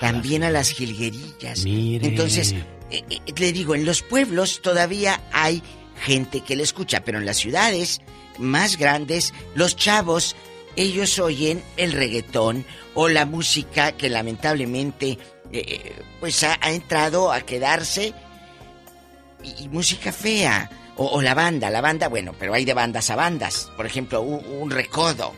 también 0.00 0.44
a 0.44 0.50
las 0.50 0.70
jilguerillas. 0.70 1.64
Mire. 1.64 2.08
Entonces, 2.08 2.52
eh, 2.90 3.04
eh, 3.10 3.20
le 3.36 3.52
digo, 3.52 3.74
en 3.74 3.84
los 3.84 4.02
pueblos 4.02 4.62
todavía 4.62 5.20
hay 5.30 5.62
gente 6.00 6.40
que 6.40 6.56
le 6.56 6.62
escucha, 6.62 7.04
pero 7.04 7.18
en 7.18 7.26
las 7.26 7.36
ciudades 7.36 8.00
más 8.38 8.78
grandes, 8.78 9.34
los 9.54 9.76
chavos, 9.76 10.36
ellos 10.76 11.18
oyen 11.18 11.62
el 11.76 11.92
reggaetón 11.92 12.64
o 12.94 13.08
la 13.08 13.26
música 13.26 13.92
que 13.92 14.08
lamentablemente 14.08 15.18
eh, 15.52 15.92
pues 16.18 16.42
ha, 16.42 16.58
ha 16.60 16.72
entrado 16.72 17.30
a 17.30 17.42
quedarse 17.42 18.14
y, 19.42 19.64
y 19.64 19.68
música 19.68 20.12
fea. 20.12 20.70
O, 20.96 21.06
o 21.06 21.22
la 21.22 21.34
banda, 21.34 21.70
la 21.70 21.80
banda, 21.80 22.08
bueno, 22.08 22.34
pero 22.38 22.54
hay 22.54 22.64
de 22.64 22.74
bandas 22.74 23.10
a 23.10 23.16
bandas. 23.16 23.70
Por 23.76 23.84
ejemplo, 23.86 24.20
un, 24.22 24.44
un 24.60 24.70
recodo, 24.70 25.32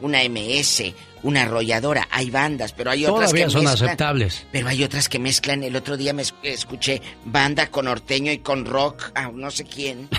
una 0.00 0.18
MS, 0.28 0.82
una 1.22 1.42
arrolladora. 1.42 2.06
Hay 2.10 2.30
bandas, 2.30 2.72
pero 2.72 2.90
hay 2.90 3.04
otras 3.06 3.30
Todavía 3.30 3.46
que 3.46 3.50
son 3.52 3.64
mezclan. 3.64 3.88
aceptables. 3.88 4.46
Pero 4.52 4.68
hay 4.68 4.84
otras 4.84 5.08
que 5.08 5.18
mezclan. 5.18 5.62
El 5.62 5.76
otro 5.76 5.96
día 5.96 6.12
me 6.12 6.22
es- 6.22 6.34
escuché 6.42 7.00
banda 7.24 7.68
con 7.70 7.86
norteño 7.86 8.30
y 8.32 8.38
con 8.38 8.66
rock 8.66 9.10
a 9.14 9.28
no 9.30 9.50
sé 9.50 9.64
quién. 9.64 10.08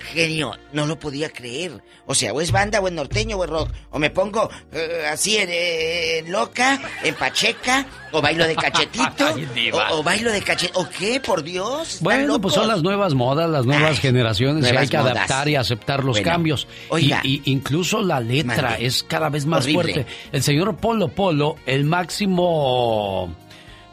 Genio, 0.00 0.52
no 0.72 0.86
lo 0.86 0.98
podía 0.98 1.30
creer. 1.30 1.82
O 2.06 2.14
sea, 2.14 2.32
o 2.32 2.40
es 2.40 2.50
banda, 2.52 2.80
o 2.80 2.88
es 2.88 2.92
norteño, 2.94 3.36
o 3.36 3.44
es 3.44 3.50
rock. 3.50 3.70
O 3.90 3.98
me 3.98 4.10
pongo 4.10 4.50
eh, 4.72 5.04
así 5.10 5.36
en, 5.36 5.48
en 5.50 6.32
loca, 6.32 6.80
en 7.04 7.14
pacheca, 7.14 7.86
o 8.12 8.20
bailo 8.20 8.46
de 8.46 8.56
cachetito, 8.56 9.26
Ay, 9.54 9.70
o, 9.70 9.98
o 9.98 10.02
bailo 10.02 10.32
de 10.32 10.40
cachetito. 10.42 10.80
¿O 10.80 10.88
qué? 10.88 11.20
Por 11.20 11.42
Dios. 11.42 11.88
¿están 11.94 12.04
Bueno, 12.04 12.40
pues 12.40 12.54
son 12.54 12.66
las 12.68 12.82
nuevas 12.82 13.14
modas, 13.14 13.48
las 13.48 13.64
nuevas 13.66 13.98
generaciones 14.00 14.58
y 14.58 14.62
nuevas 14.62 14.82
hay 14.82 14.88
que 14.88 14.98
modas. 14.98 15.16
adaptar 15.16 15.48
y 15.48 15.56
aceptar 15.56 16.04
los 16.04 16.16
Bueno, 16.16 16.30
cambios. 16.30 16.66
oiga. 16.88 17.20
Y, 17.22 17.42
y 17.44 17.52
incluso 17.52 18.00
la 18.02 18.20
letra 18.20 18.76
es 18.78 19.02
cada 19.02 19.28
vez 19.28 19.46
más 19.46 19.64
Horrible. 19.64 19.92
fuerte. 19.92 20.06
El 20.32 20.42
señor 20.42 20.76
Polo 20.76 21.08
Polo, 21.08 21.56
el 21.66 21.84
máximo 21.84 23.34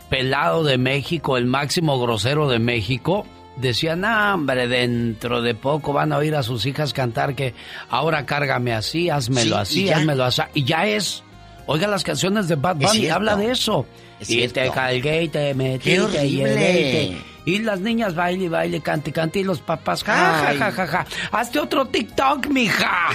pelado 0.10 0.64
de 0.64 0.78
México, 0.78 1.38
el 1.38 1.46
máximo 1.46 2.00
grosero 2.00 2.48
de 2.50 2.60
México, 2.60 3.26
decía, 3.60 3.96
no, 3.96 4.34
hombre, 4.36 4.68
dentro 4.68 5.42
de 5.42 5.56
poco 5.56 5.94
van 5.94 6.14
a 6.14 6.18
oír 6.18 6.36
a 6.36 6.44
sus 6.44 6.66
hijas 6.66 6.94
cantar 6.94 7.36
que 7.36 7.54
ahora 7.90 8.26
cárgame 8.26 8.74
así, 8.74 9.10
házmelo 9.10 9.56
Sí, 9.56 9.62
así, 9.62 9.86
ya. 9.86 9.98
házmelo 9.98 10.24
así. 10.26 10.42
Y 10.54 10.64
ya 10.64 10.86
es. 10.88 11.24
Oiga 11.66 11.88
las 11.88 12.04
canciones 12.04 12.48
de 12.48 12.56
Bad 12.56 12.78
Bunny, 12.78 13.10
habla 13.10 13.36
de 13.36 13.52
eso. 13.52 13.86
Es 14.20 14.30
y 14.30 14.48
te 14.48 14.70
cargué 14.72 15.24
y 15.24 15.28
te 15.28 15.54
metí, 15.54 15.92
¡Qué 15.92 16.00
te 16.00 16.30
llevé 16.30 17.18
y 17.48 17.60
las 17.60 17.80
niñas 17.80 18.14
baile, 18.14 18.44
y 18.46 18.48
baile, 18.50 18.82
cante, 18.82 19.14
cante, 19.14 19.40
y 19.40 19.44
los 19.46 19.60
papás, 19.62 20.04
ja, 20.04 20.14
ja, 20.14 20.54
ja, 20.58 20.72
ja, 20.72 20.86
ja. 20.88 21.06
Hazte 21.32 21.60
otro 21.60 21.88
TikTok, 21.88 22.48
mija. 22.48 23.08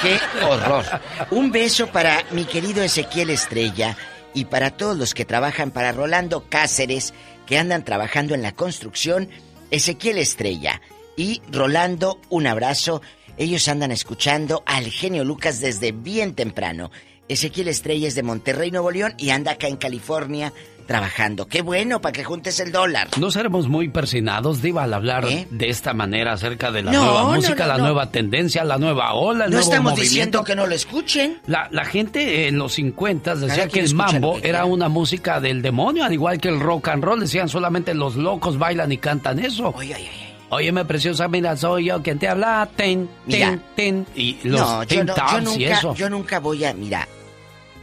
¡Qué 0.00 0.16
horror! 0.44 0.84
Un 1.32 1.50
beso 1.50 1.88
para 1.88 2.22
mi 2.30 2.44
querido 2.44 2.84
Ezequiel 2.84 3.30
Estrella 3.30 3.96
y 4.32 4.44
para 4.44 4.70
todos 4.70 4.96
los 4.96 5.12
que 5.12 5.24
trabajan 5.24 5.72
para 5.72 5.90
Rolando 5.90 6.44
Cáceres, 6.48 7.14
que 7.46 7.58
andan 7.58 7.84
trabajando 7.84 8.36
en 8.36 8.42
la 8.42 8.52
construcción. 8.52 9.28
Ezequiel 9.70 10.18
Estrella 10.18 10.80
y 11.16 11.42
Rolando, 11.50 12.20
un 12.28 12.46
abrazo. 12.46 13.02
Ellos 13.36 13.68
andan 13.68 13.92
escuchando 13.92 14.62
al 14.66 14.86
genio 14.86 15.24
Lucas 15.24 15.60
desde 15.60 15.92
bien 15.92 16.34
temprano. 16.34 16.90
Ezequiel 17.30 17.68
Estrella 17.68 18.08
es 18.08 18.14
de 18.14 18.22
Monterrey, 18.22 18.70
Nuevo 18.70 18.90
León 18.90 19.14
y 19.18 19.30
anda 19.30 19.52
acá 19.52 19.68
en 19.68 19.76
California 19.76 20.52
trabajando. 20.86 21.46
¡Qué 21.46 21.62
bueno 21.62 22.00
para 22.00 22.12
que 22.12 22.24
juntes 22.24 22.58
el 22.58 22.72
dólar! 22.72 23.06
No 23.20 23.30
seremos 23.30 23.68
muy 23.68 23.88
persinados, 23.88 24.60
Diva, 24.60 24.82
al 24.82 24.92
hablar 24.92 25.24
¿Eh? 25.28 25.46
de 25.48 25.68
esta 25.70 25.94
manera 25.94 26.32
acerca 26.32 26.72
de 26.72 26.82
la 26.82 26.90
No, 26.90 27.04
nueva 27.04 27.24
música, 27.36 27.64
no, 27.66 27.72
la 27.74 27.78
nueva 27.78 28.10
tendencia, 28.10 28.64
la 28.64 28.76
nueva 28.76 29.14
ola, 29.14 29.44
el 29.44 29.50
No 29.52 29.58
nuevo 29.58 29.70
estamos 29.70 29.92
movimiento. 29.92 30.02
diciendo 30.02 30.44
que 30.44 30.56
no 30.56 30.66
lo 30.66 30.74
escuchen. 30.74 31.38
La, 31.46 31.68
la 31.70 31.84
gente 31.84 32.48
en 32.48 32.58
los 32.58 32.72
50 32.72 33.36
decía 33.36 33.54
Cada 33.56 33.68
que 33.68 33.78
el 33.80 33.94
mambo 33.94 34.40
que 34.40 34.48
era 34.48 34.64
una 34.64 34.88
música 34.88 35.38
del 35.40 35.62
demonio, 35.62 36.02
al 36.04 36.12
igual 36.12 36.40
que 36.40 36.48
el 36.48 36.58
rock 36.58 36.88
and 36.88 37.04
roll. 37.04 37.20
Decían 37.20 37.48
solamente 37.48 37.94
los 37.94 38.16
locos 38.16 38.58
bailan 38.58 38.90
y 38.90 38.98
cantan 38.98 39.38
eso. 39.38 39.68
Oye, 39.76 39.94
oye, 39.94 40.08
oye. 40.08 40.30
Óyeme, 40.52 40.84
preciosa, 40.84 41.28
mira, 41.28 41.56
soy 41.56 41.84
yo 41.84 42.02
quien 42.02 42.18
te 42.18 42.26
habla. 42.26 42.68
Ten, 42.74 43.08
Mira. 43.26 43.50
ten, 43.76 44.04
ten. 44.04 44.06
Y 44.16 44.38
los 44.42 44.60
no, 44.60 44.82
yo, 44.82 44.88
Tin 44.88 45.06
no, 45.06 45.14
yo 45.14 45.14
Tops 45.14 45.32
y 45.32 45.44
nunca, 45.44 45.78
eso. 45.78 45.94
yo 45.94 46.10
nunca 46.10 46.40
voy 46.40 46.64
a. 46.64 46.74
Mira, 46.74 47.06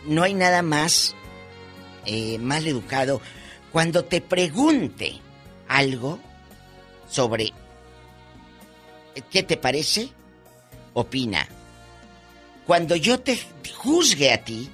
no 0.08 0.24
hay 0.24 0.34
nada 0.34 0.62
más 0.62 1.16
eh, 2.06 2.38
mal 2.40 2.66
educado 2.68 3.22
cuando 3.72 4.06
te 4.06 4.22
pregunte 4.22 5.20
algo 5.68 6.20
sobre 7.10 7.54
qué 9.30 9.44
te 9.44 9.58
parece, 9.58 10.10
opina. 10.94 11.48
Cuando 12.66 12.96
yo 12.96 13.20
te 13.20 13.40
juzgue 13.78 14.32
a 14.32 14.44
ti, 14.44 14.70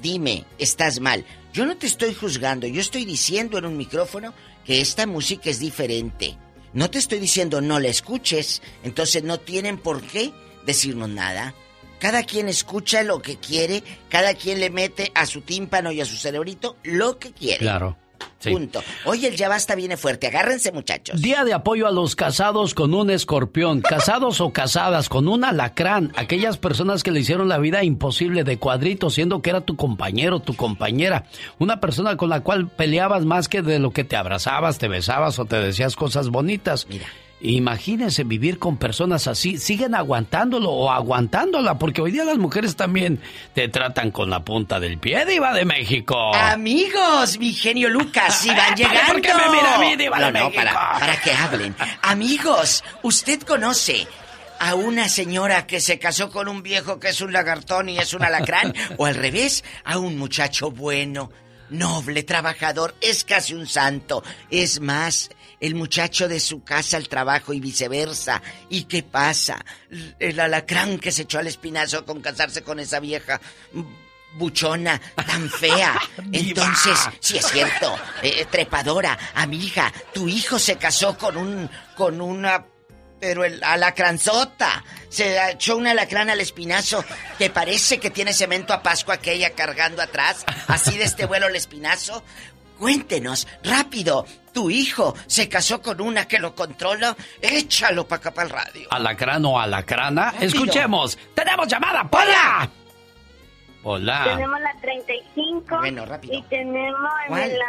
dime, 0.00 0.44
estás 0.58 1.00
mal. 1.00 1.24
Yo 1.52 1.66
no 1.66 1.76
te 1.76 1.86
estoy 1.86 2.14
juzgando, 2.14 2.66
yo 2.66 2.80
estoy 2.80 3.04
diciendo 3.04 3.58
en 3.58 3.66
un 3.66 3.76
micrófono 3.76 4.32
que 4.64 4.80
esta 4.80 5.06
música 5.06 5.50
es 5.50 5.58
diferente. 5.58 6.36
No 6.72 6.88
te 6.88 6.98
estoy 6.98 7.18
diciendo 7.18 7.60
no 7.60 7.80
la 7.80 7.88
escuches, 7.88 8.62
entonces 8.84 9.24
no 9.24 9.40
tienen 9.40 9.78
por 9.78 10.02
qué 10.02 10.32
decirnos 10.64 11.08
nada. 11.08 11.54
Cada 12.00 12.24
quien 12.24 12.48
escucha 12.48 13.02
lo 13.02 13.20
que 13.20 13.36
quiere, 13.36 13.84
cada 14.08 14.34
quien 14.34 14.58
le 14.58 14.70
mete 14.70 15.12
a 15.14 15.26
su 15.26 15.42
tímpano 15.42 15.92
y 15.92 16.00
a 16.00 16.06
su 16.06 16.16
cerebrito 16.16 16.76
lo 16.82 17.18
que 17.18 17.32
quiere. 17.32 17.58
Claro. 17.58 17.96
Sí. 18.38 18.50
Punto. 18.52 18.82
Hoy 19.04 19.26
el 19.26 19.36
ya 19.36 19.50
basta 19.50 19.74
viene 19.74 19.98
fuerte. 19.98 20.26
Agárrense, 20.26 20.72
muchachos. 20.72 21.20
Día 21.20 21.44
de 21.44 21.52
apoyo 21.52 21.86
a 21.86 21.90
los 21.90 22.16
casados 22.16 22.72
con 22.72 22.94
un 22.94 23.10
escorpión, 23.10 23.80
casados 23.82 24.40
o 24.40 24.50
casadas 24.50 25.10
con 25.10 25.28
un 25.28 25.44
alacrán, 25.44 26.12
aquellas 26.16 26.56
personas 26.56 27.02
que 27.02 27.10
le 27.10 27.20
hicieron 27.20 27.50
la 27.50 27.58
vida 27.58 27.84
imposible 27.84 28.42
de 28.44 28.58
cuadrito, 28.58 29.10
siendo 29.10 29.42
que 29.42 29.50
era 29.50 29.60
tu 29.60 29.76
compañero, 29.76 30.40
tu 30.40 30.56
compañera, 30.56 31.26
una 31.58 31.80
persona 31.80 32.16
con 32.16 32.30
la 32.30 32.40
cual 32.40 32.68
peleabas 32.68 33.26
más 33.26 33.48
que 33.48 33.60
de 33.60 33.78
lo 33.78 33.90
que 33.90 34.04
te 34.04 34.16
abrazabas, 34.16 34.78
te 34.78 34.88
besabas 34.88 35.38
o 35.38 35.44
te 35.44 35.56
decías 35.56 35.94
cosas 35.94 36.30
bonitas. 36.30 36.86
Mira. 36.88 37.06
Imagínense 37.42 38.24
vivir 38.24 38.58
con 38.58 38.76
personas 38.76 39.26
así, 39.26 39.56
siguen 39.56 39.94
aguantándolo 39.94 40.70
o 40.70 40.90
aguantándola, 40.90 41.78
porque 41.78 42.02
hoy 42.02 42.10
día 42.10 42.24
las 42.24 42.36
mujeres 42.36 42.76
también 42.76 43.18
te 43.54 43.68
tratan 43.68 44.10
con 44.10 44.28
la 44.28 44.44
punta 44.44 44.78
del 44.78 44.98
pie, 44.98 45.24
diva 45.24 45.54
de 45.54 45.64
México. 45.64 46.34
Amigos, 46.34 47.38
mi 47.38 47.54
genio 47.54 47.88
Lucas, 47.88 48.40
si 48.40 48.48
van 48.48 48.74
llegando. 48.76 49.12
¿Por 49.12 49.22
qué 49.22 49.32
me 49.32 49.48
mira 49.50 49.74
a 49.74 49.78
mí, 49.78 49.96
Diva 49.96 50.18
no, 50.18 50.26
de 50.26 50.32
no, 50.32 50.38
México? 50.50 50.62
para, 50.62 50.98
para 51.00 51.20
que 51.20 51.32
hablen. 51.32 51.74
Amigos, 52.02 52.84
usted 53.02 53.40
conoce 53.42 54.06
a 54.58 54.74
una 54.74 55.08
señora 55.08 55.66
que 55.66 55.80
se 55.80 55.98
casó 55.98 56.30
con 56.30 56.46
un 56.46 56.62
viejo 56.62 57.00
que 57.00 57.08
es 57.08 57.22
un 57.22 57.32
lagartón 57.32 57.88
y 57.88 57.98
es 57.98 58.12
un 58.12 58.22
alacrán, 58.22 58.74
o 58.98 59.06
al 59.06 59.14
revés, 59.14 59.64
a 59.84 59.96
un 59.96 60.18
muchacho 60.18 60.70
bueno, 60.70 61.30
noble, 61.70 62.22
trabajador, 62.22 62.94
es 63.00 63.24
casi 63.24 63.54
un 63.54 63.66
santo. 63.66 64.22
Es 64.50 64.80
más, 64.80 65.30
el 65.60 65.74
muchacho 65.74 66.26
de 66.26 66.40
su 66.40 66.64
casa 66.64 66.96
al 66.96 67.08
trabajo 67.08 67.52
y 67.52 67.60
viceversa. 67.60 68.42
¿Y 68.68 68.84
qué 68.84 69.02
pasa? 69.02 69.64
El 70.18 70.40
alacrán 70.40 70.98
que 70.98 71.12
se 71.12 71.22
echó 71.22 71.38
al 71.38 71.46
espinazo 71.46 72.04
con 72.04 72.20
casarse 72.20 72.62
con 72.62 72.80
esa 72.80 72.98
vieja 72.98 73.40
buchona, 74.34 75.00
tan 75.14 75.48
fea. 75.50 76.00
Entonces, 76.32 76.98
sí 77.20 77.38
es 77.38 77.46
cierto, 77.46 77.96
eh, 78.22 78.46
trepadora, 78.50 79.18
amiga, 79.34 79.92
tu 80.12 80.28
hijo 80.28 80.58
se 80.58 80.76
casó 80.76 81.16
con 81.16 81.36
un, 81.36 81.70
con 81.96 82.20
una, 82.20 82.64
pero 83.18 83.44
el 83.44 83.62
alacranzota, 83.62 84.84
se 85.08 85.50
echó 85.50 85.76
un 85.76 85.86
alacrán 85.86 86.30
al 86.30 86.40
espinazo 86.40 87.04
que 87.36 87.50
parece 87.50 87.98
que 87.98 88.10
tiene 88.10 88.32
cemento 88.32 88.72
a 88.72 88.82
Pascua 88.82 89.14
aquella 89.14 89.50
cargando 89.50 90.00
atrás, 90.00 90.44
así 90.68 90.96
de 90.96 91.04
este 91.04 91.26
vuelo 91.26 91.48
el 91.48 91.56
espinazo. 91.56 92.22
Cuéntenos, 92.80 93.46
rápido, 93.62 94.24
tu 94.54 94.70
hijo 94.70 95.14
se 95.26 95.50
casó 95.50 95.82
con 95.82 96.00
una 96.00 96.26
que 96.26 96.38
lo 96.38 96.54
controla, 96.54 97.14
échalo 97.42 98.08
para 98.08 98.20
acá 98.20 98.30
para 98.30 98.48
el 98.48 98.54
radio. 98.54 98.88
Alacrán 98.90 99.44
o 99.44 99.60
alacrana. 99.60 100.30
Rápido. 100.30 100.46
Escuchemos. 100.46 101.18
¡Tenemos 101.34 101.68
llamada! 101.68 102.08
¡Hola! 102.10 102.70
Hola. 103.82 104.24
Tenemos 104.24 104.60
la 104.60 104.80
35. 104.80 105.76
Bueno, 105.78 106.06
rápido. 106.06 106.34
Y 106.34 106.42
tenemos 106.44 107.10
¿Cuál? 107.28 107.50
en, 107.50 107.58
la... 107.58 107.66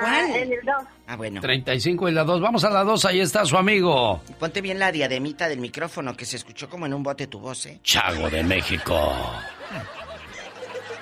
¿Cuál? 0.00 0.30
en 0.36 0.52
el 0.52 0.64
2. 0.64 0.74
Ah, 1.08 1.16
bueno. 1.16 1.40
35 1.40 2.08
y 2.08 2.12
la 2.12 2.22
2. 2.22 2.40
Vamos 2.40 2.62
a 2.62 2.70
la 2.70 2.84
2. 2.84 3.04
Ahí 3.06 3.20
está 3.20 3.44
su 3.44 3.56
amigo. 3.56 4.20
Ponte 4.38 4.60
bien 4.60 4.78
la 4.78 4.92
diademita 4.92 5.48
del 5.48 5.58
micrófono 5.58 6.16
que 6.16 6.24
se 6.24 6.36
escuchó 6.36 6.68
como 6.68 6.86
en 6.86 6.94
un 6.94 7.02
bote 7.02 7.26
tu 7.26 7.40
voz, 7.40 7.66
¿eh? 7.66 7.80
Chago 7.82 8.30
de 8.30 8.44
México. 8.44 9.16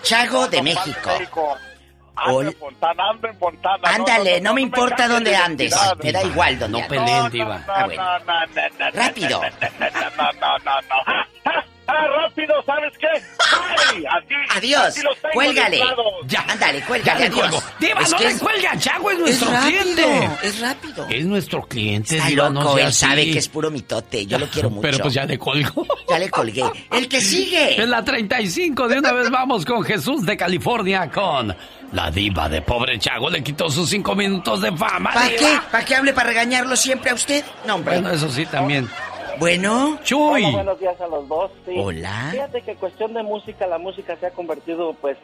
Chago 0.03 0.49
de 0.49 0.63
México. 0.63 1.11
En 2.25 2.53
Fontana, 2.55 3.05
en 3.23 3.39
Fontana. 3.39 3.95
Ándale, 3.95 4.41
no 4.41 4.55
me 4.55 4.63
importa 4.63 5.07
dónde 5.07 5.31
de 5.31 5.37
andes. 5.37 5.75
Me 6.03 6.13
da 6.13 6.23
igual 6.23 6.59
dónde 6.59 6.81
No 6.81 6.89
peleen, 6.89 7.31
diva. 7.31 7.65
Ah, 7.69 7.85
bueno. 7.85 8.03
No, 8.03 8.19
no, 8.21 8.47
no, 8.47 8.69
no, 8.79 8.91
Rápido. 8.93 9.41
No, 9.41 10.33
no, 10.33 10.59
no, 10.59 10.81
no. 10.83 11.66
Rápido, 12.23 12.55
¿sabes 12.65 12.93
qué? 12.99 13.07
Ay, 13.09 14.05
así, 14.07 14.35
Adiós. 14.57 14.83
así 14.83 15.03
los 15.03 15.17
tengo 15.21 15.33
Cuélgale. 15.35 15.81
Ya, 16.27 16.45
ándale, 16.49 16.81
Ya 16.81 16.87
cuélgale, 16.87 17.21
le 17.21 17.27
adiós. 17.27 17.41
cuelgo. 17.41 17.63
Diva, 17.81 18.01
Es 18.01 18.11
no 18.11 18.19
le 18.19 18.27
es- 18.27 18.39
cuelgue 18.41 18.69
a 18.69 18.79
Chago, 18.79 19.11
es 19.11 19.15
Es 19.17 19.21
nuestro 19.23 19.51
rápido, 19.53 19.83
cliente. 19.83 20.31
es 20.43 20.61
rápido. 20.61 21.07
Es 21.09 21.25
nuestro 21.27 21.63
cliente, 21.63 22.17
Está 22.17 22.29
Diva, 22.29 22.49
loco, 22.51 22.65
no 22.65 22.79
él 22.79 22.93
sabe 22.93 23.31
que 23.31 23.39
es 23.39 23.49
puro 23.49 23.71
mitote. 23.71 24.27
Yo 24.27 24.39
lo 24.39 24.49
quiero 24.49 24.71
mucho. 24.71 24.83
Pero 24.83 24.99
pues 24.99 25.15
ya 25.15 25.25
le 25.25 25.39
colgó. 25.39 25.87
Ya 26.09 26.19
le 26.19 26.31
colgué. 26.31 26.65
El 26.93 27.09
que 27.09 27.21
sigue. 27.21 27.81
En 27.83 27.91
la 27.91 28.05
35 28.05 28.89
de 28.89 28.99
una 28.99 29.13
vez 29.13 29.31
vamos 29.31 29.65
con 29.65 29.83
Jesús 29.85 30.25
de 30.27 30.37
California 30.37 31.11
con 31.11 31.55
la 31.93 32.11
diva 32.11 32.49
de 32.49 32.63
pobre 32.63 32.99
Chago. 32.99 33.31
Le 33.31 33.43
quitó 33.43 33.71
sus 33.71 33.89
cinco 33.89 34.15
minutos 34.15 34.61
de 34.61 34.73
fama. 34.77 35.13
¿Para 35.13 35.29
qué? 35.31 35.59
¿Para 35.71 35.85
qué 35.85 35.95
hable 35.95 36.13
para 36.13 36.29
regañarlo 36.29 36.75
siempre 36.77 37.11
a 37.11 37.15
usted? 37.15 37.45
No, 37.67 37.77
hombre. 37.77 37.95
Bueno, 38.01 38.11
eso 38.11 38.29
sí 38.31 38.45
también. 38.47 38.89
Bueno. 39.39 39.99
Chuy. 40.03 40.45
Hola, 40.45 40.51
buenos 40.51 40.81
días 40.81 41.01
a 41.01 41.07
los 41.07 41.29
dos. 41.29 41.51
sí. 41.65 41.75
Hola. 41.79 42.29
Fíjate 42.33 42.63
que 42.63 42.75
cuestión 42.77 43.15
de 43.15 43.23
música, 43.23 43.67
la 43.67 43.79
música 43.79 44.17
se 44.17 44.27
ha 44.27 44.31
convertido, 44.31 44.95
pues, 44.95 45.19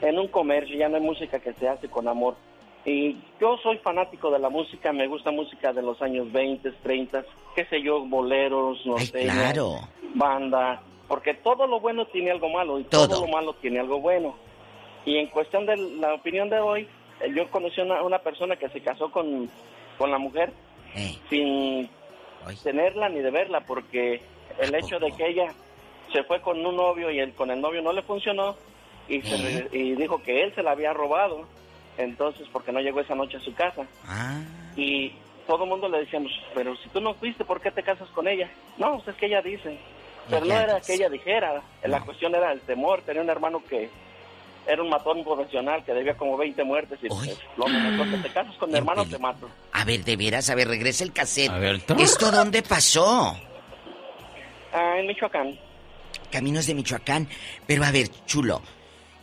en 0.00 0.18
un 0.18 0.28
comercio, 0.28 0.76
ya 0.76 0.88
no 0.88 0.96
hay 0.96 1.02
música 1.02 1.38
que 1.38 1.52
se 1.54 1.68
hace 1.68 1.88
con 1.88 2.08
amor. 2.08 2.34
Y 2.84 3.16
yo 3.40 3.56
soy 3.62 3.78
fanático 3.78 4.30
de 4.30 4.40
la 4.40 4.48
música, 4.48 4.92
me 4.92 5.06
gusta 5.06 5.30
música 5.30 5.72
de 5.72 5.82
los 5.82 6.02
años 6.02 6.32
20, 6.32 6.68
30, 6.82 7.24
qué 7.54 7.64
sé 7.66 7.80
yo, 7.80 8.04
boleros, 8.04 8.84
norteños, 8.84 9.34
claro. 9.34 9.76
banda, 10.14 10.82
porque 11.06 11.34
todo 11.34 11.68
lo 11.68 11.78
bueno 11.78 12.06
tiene 12.06 12.32
algo 12.32 12.48
malo 12.48 12.80
y 12.80 12.84
todo. 12.84 13.20
lo 13.24 13.32
malo 13.32 13.54
tiene 13.54 13.78
algo 13.78 14.00
bueno. 14.00 14.34
Y 15.04 15.18
en 15.18 15.28
cuestión 15.28 15.64
de 15.66 15.76
la 15.76 16.14
opinión 16.14 16.50
de 16.50 16.58
hoy, 16.58 16.88
eh, 17.20 17.32
yo 17.36 17.48
conocí 17.50 17.80
una, 17.80 18.02
una 18.02 18.18
persona 18.18 18.56
que 18.56 18.68
se 18.70 18.80
casó 18.80 19.12
con, 19.12 19.48
con 19.96 20.10
la 20.10 20.18
mujer 20.18 20.52
sin 21.30 21.88
tenerla 22.62 23.08
ni 23.08 23.20
de 23.20 23.30
verla, 23.30 23.60
porque 23.60 24.22
el 24.58 24.74
hecho 24.74 24.98
de 24.98 25.12
que 25.12 25.28
ella 25.28 25.52
se 26.12 26.22
fue 26.24 26.40
con 26.40 26.64
un 26.64 26.76
novio 26.76 27.10
y 27.10 27.18
el, 27.18 27.32
con 27.32 27.50
el 27.50 27.60
novio 27.60 27.82
no 27.82 27.92
le 27.92 28.02
funcionó 28.02 28.56
y, 29.08 29.22
se 29.22 29.68
y 29.72 29.94
dijo 29.94 30.22
que 30.22 30.42
él 30.42 30.54
se 30.54 30.62
la 30.62 30.72
había 30.72 30.92
robado, 30.92 31.46
entonces 31.98 32.46
porque 32.52 32.72
no 32.72 32.80
llegó 32.80 33.00
esa 33.00 33.14
noche 33.14 33.38
a 33.38 33.40
su 33.40 33.54
casa. 33.54 33.86
Y 34.76 35.12
todo 35.46 35.64
el 35.64 35.70
mundo 35.70 35.88
le 35.88 36.00
decíamos, 36.00 36.32
pero 36.54 36.76
si 36.76 36.88
tú 36.90 37.00
no 37.00 37.14
fuiste, 37.14 37.44
¿por 37.44 37.60
qué 37.60 37.70
te 37.70 37.82
casas 37.82 38.08
con 38.10 38.28
ella? 38.28 38.50
No, 38.78 38.96
pues 38.96 39.08
es 39.08 39.16
que 39.16 39.26
ella 39.26 39.42
dice. 39.42 39.78
Pero 40.30 40.46
no 40.46 40.54
era 40.54 40.80
que 40.80 40.94
ella 40.94 41.08
dijera, 41.08 41.62
la 41.82 42.00
cuestión 42.00 42.34
era 42.34 42.52
el 42.52 42.60
temor. 42.60 43.02
Tenía 43.02 43.22
un 43.22 43.30
hermano 43.30 43.62
que 43.68 43.90
era 44.66 44.82
un 44.82 44.88
matón 44.88 45.24
profesional 45.24 45.84
que 45.84 45.92
debía 45.92 46.14
como 46.16 46.36
20 46.36 46.62
muertes 46.64 46.98
y 47.02 47.08
pues, 47.08 47.38
lo 47.56 47.66
que 47.66 48.16
te 48.22 48.30
casas 48.30 48.54
con 48.56 48.70
mi 48.70 48.76
hermano 48.78 49.04
te 49.06 49.18
mato. 49.18 49.48
A 49.72 49.84
ver, 49.84 50.04
de 50.04 50.16
veras, 50.16 50.48
a 50.50 50.54
ver, 50.54 50.68
regresa 50.68 51.04
el 51.04 51.12
cassette. 51.12 51.50
A 51.50 51.58
ver, 51.58 51.80
¿Esto 51.98 52.30
dónde 52.30 52.62
pasó? 52.62 53.36
Ah, 54.72 54.96
en 54.98 55.06
Michoacán. 55.06 55.58
Caminos 56.30 56.66
de 56.66 56.74
Michoacán. 56.74 57.28
Pero 57.66 57.84
a 57.84 57.90
ver, 57.90 58.08
chulo. 58.26 58.62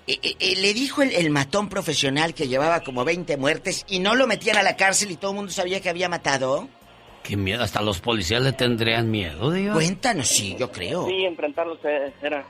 eh, 0.08 0.20
eh, 0.22 0.36
eh, 0.40 0.56
le 0.58 0.74
dijo 0.74 1.02
el, 1.02 1.12
el 1.14 1.30
matón 1.30 1.70
profesional 1.70 2.34
que 2.34 2.48
llevaba 2.48 2.82
como 2.82 3.04
20 3.06 3.38
muertes 3.38 3.86
y 3.88 4.00
no 4.00 4.16
lo 4.16 4.28
metían 4.28 4.58
a 4.58 4.64
la 4.64 4.76
cárcel 4.76 5.12
y 5.12 5.16
todo 5.16 5.32
el 5.32 5.38
mundo 5.38 5.52
sabía 5.52 5.82
que 5.82 5.90
había 5.90 6.10
matado. 6.10 6.68
Qué 7.24 7.36
miedo, 7.36 7.64
hasta 7.64 7.82
los 7.82 8.00
policías 8.00 8.42
le 8.42 8.54
tendrían 8.54 9.12
miedo, 9.12 9.52
digo. 9.52 9.74
Cuéntanos, 9.74 10.28
sí, 10.28 10.56
yo 10.60 10.72
creo. 10.72 11.06
Sí, 11.08 11.26
enfrentarlos 11.26 11.80
era 12.22 12.46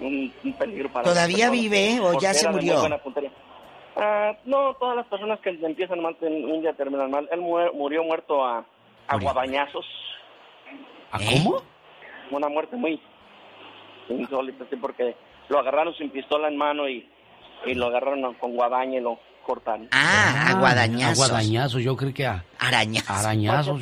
un, 0.00 0.32
un- 0.44 0.52
peligro 0.54 0.92
para 0.92 1.04
¿Todavía 1.04 1.50
vive 1.50 1.98
o 2.00 2.18
ya 2.20 2.32
se 2.34 2.48
murió? 2.48 2.82
Ah, 3.96 4.32
no, 4.44 4.74
todas 4.74 4.96
las 4.96 5.06
personas 5.06 5.40
que 5.40 5.50
empiezan 5.50 6.00
mal 6.00 6.16
un 6.20 6.60
día 6.60 6.72
terminan 6.74 7.10
mal. 7.10 7.28
Él 7.32 7.40
mu- 7.40 7.72
murió 7.74 8.04
muerto 8.04 8.44
a, 8.44 8.64
a 9.08 9.16
guadañazos. 9.18 9.84
¿A 11.10 11.18
cómo? 11.18 11.62
Una 12.30 12.48
muerte 12.48 12.76
muy 12.76 13.00
insólita, 14.08 14.64
sí, 14.70 14.76
porque 14.76 15.16
lo 15.48 15.58
agarraron 15.58 15.94
sin 15.96 16.10
pistola 16.10 16.48
en 16.48 16.56
mano 16.56 16.88
y, 16.88 17.08
y 17.66 17.74
lo 17.74 17.86
agarraron 17.86 18.34
con 18.34 18.54
guadaña 18.54 18.98
y 18.98 19.00
lo 19.00 19.18
cortaron. 19.44 19.88
Ah, 19.92 20.48
a 20.50 20.54
guadañazos. 20.60 21.24
A 21.24 21.28
guadañazos, 21.32 21.82
yo 21.82 21.96
creo 21.96 22.12
que 22.14 22.26
a... 22.26 22.44
Arañazos. 22.58 23.10
Arañazos. 23.10 23.80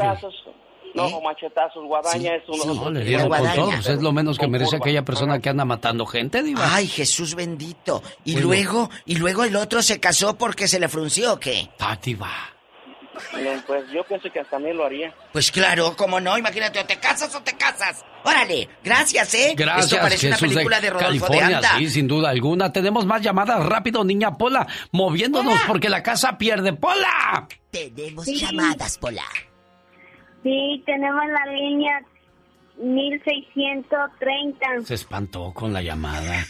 No, 0.97 1.05
o 1.07 1.21
machetazos, 1.23 1.85
guadaña 1.85 2.35
es 2.37 2.43
uno 2.49 2.75
No, 2.75 2.91
le 2.91 3.05
dieron 3.05 3.29
con 3.29 3.55
todo, 3.55 3.71
pues 3.71 3.87
es 3.89 4.03
lo 4.03 4.13
menos 4.13 4.39
que 4.39 4.49
merece 4.49 4.77
aquella 4.77 5.05
persona 5.05 5.39
que 5.39 5.49
anda 5.49 5.65
matando 5.65 6.07
gente, 6.07 6.43
diva. 6.43 6.75
Ay, 6.75 6.87
Jesús 6.89 7.35
bendito. 7.35 8.03
Y 8.25 8.33
Bueno. 8.33 8.47
luego, 8.49 8.91
y 9.05 9.17
luego 9.17 9.45
el 9.45 9.57
otro 9.57 9.83
se 9.83 10.01
casó 10.01 10.37
porque 10.37 10.67
se 10.69 10.81
le 10.81 10.89
frunció, 10.89 11.35
¿o 11.35 11.41
qué? 11.41 11.69
Ah, 11.81 11.97
diva. 12.03 12.31
Bien, 13.35 13.63
Pues 13.67 13.85
yo 13.91 14.05
pienso 14.05 14.31
que 14.31 14.41
hasta 14.41 14.57
a 14.57 14.59
mí 14.59 14.73
lo 14.75 14.85
haría. 14.85 15.15
Pues 15.33 15.51
claro, 15.51 15.95
cómo 15.97 16.21
no, 16.21 16.37
imagínate, 16.37 16.79
o 16.81 16.85
te 16.85 16.97
casas 16.99 17.35
o 17.35 17.41
te 17.41 17.57
casas. 17.57 18.05
Órale, 18.25 18.69
gracias, 18.85 19.33
¿eh? 19.35 19.55
Gracias, 19.57 19.87
Esto 19.87 19.97
parece 20.03 20.29
Jesús 20.29 20.43
una 20.43 20.53
película 20.53 20.81
de, 20.81 20.91
Rodolfo 20.91 21.11
de 21.11 21.21
California, 21.31 21.57
Anda. 21.57 21.79
sí, 21.79 21.89
sin 21.89 22.09
duda 22.09 22.29
alguna. 22.29 22.73
Tenemos 22.73 23.07
más 23.07 23.23
llamadas 23.23 23.65
rápido, 23.65 24.05
niña 24.05 24.33
Pola, 24.33 24.67
moviéndonos 24.93 25.59
porque 25.67 25.89
la 25.89 26.03
casa 26.03 26.37
pierde. 26.37 26.75
¡Pola! 26.75 27.49
Tenemos 27.71 28.25
Sí. 28.27 28.37
llamadas, 28.37 28.99
Pola. 28.99 29.25
Sí, 30.47 30.81
tenemos 30.87 31.25
la 31.27 31.45
línea 31.53 32.01
1630. 32.79 34.67
Se 34.85 34.95
espantó 34.95 35.53
con 35.53 35.73
la 35.73 35.83
llamada. 35.83 36.45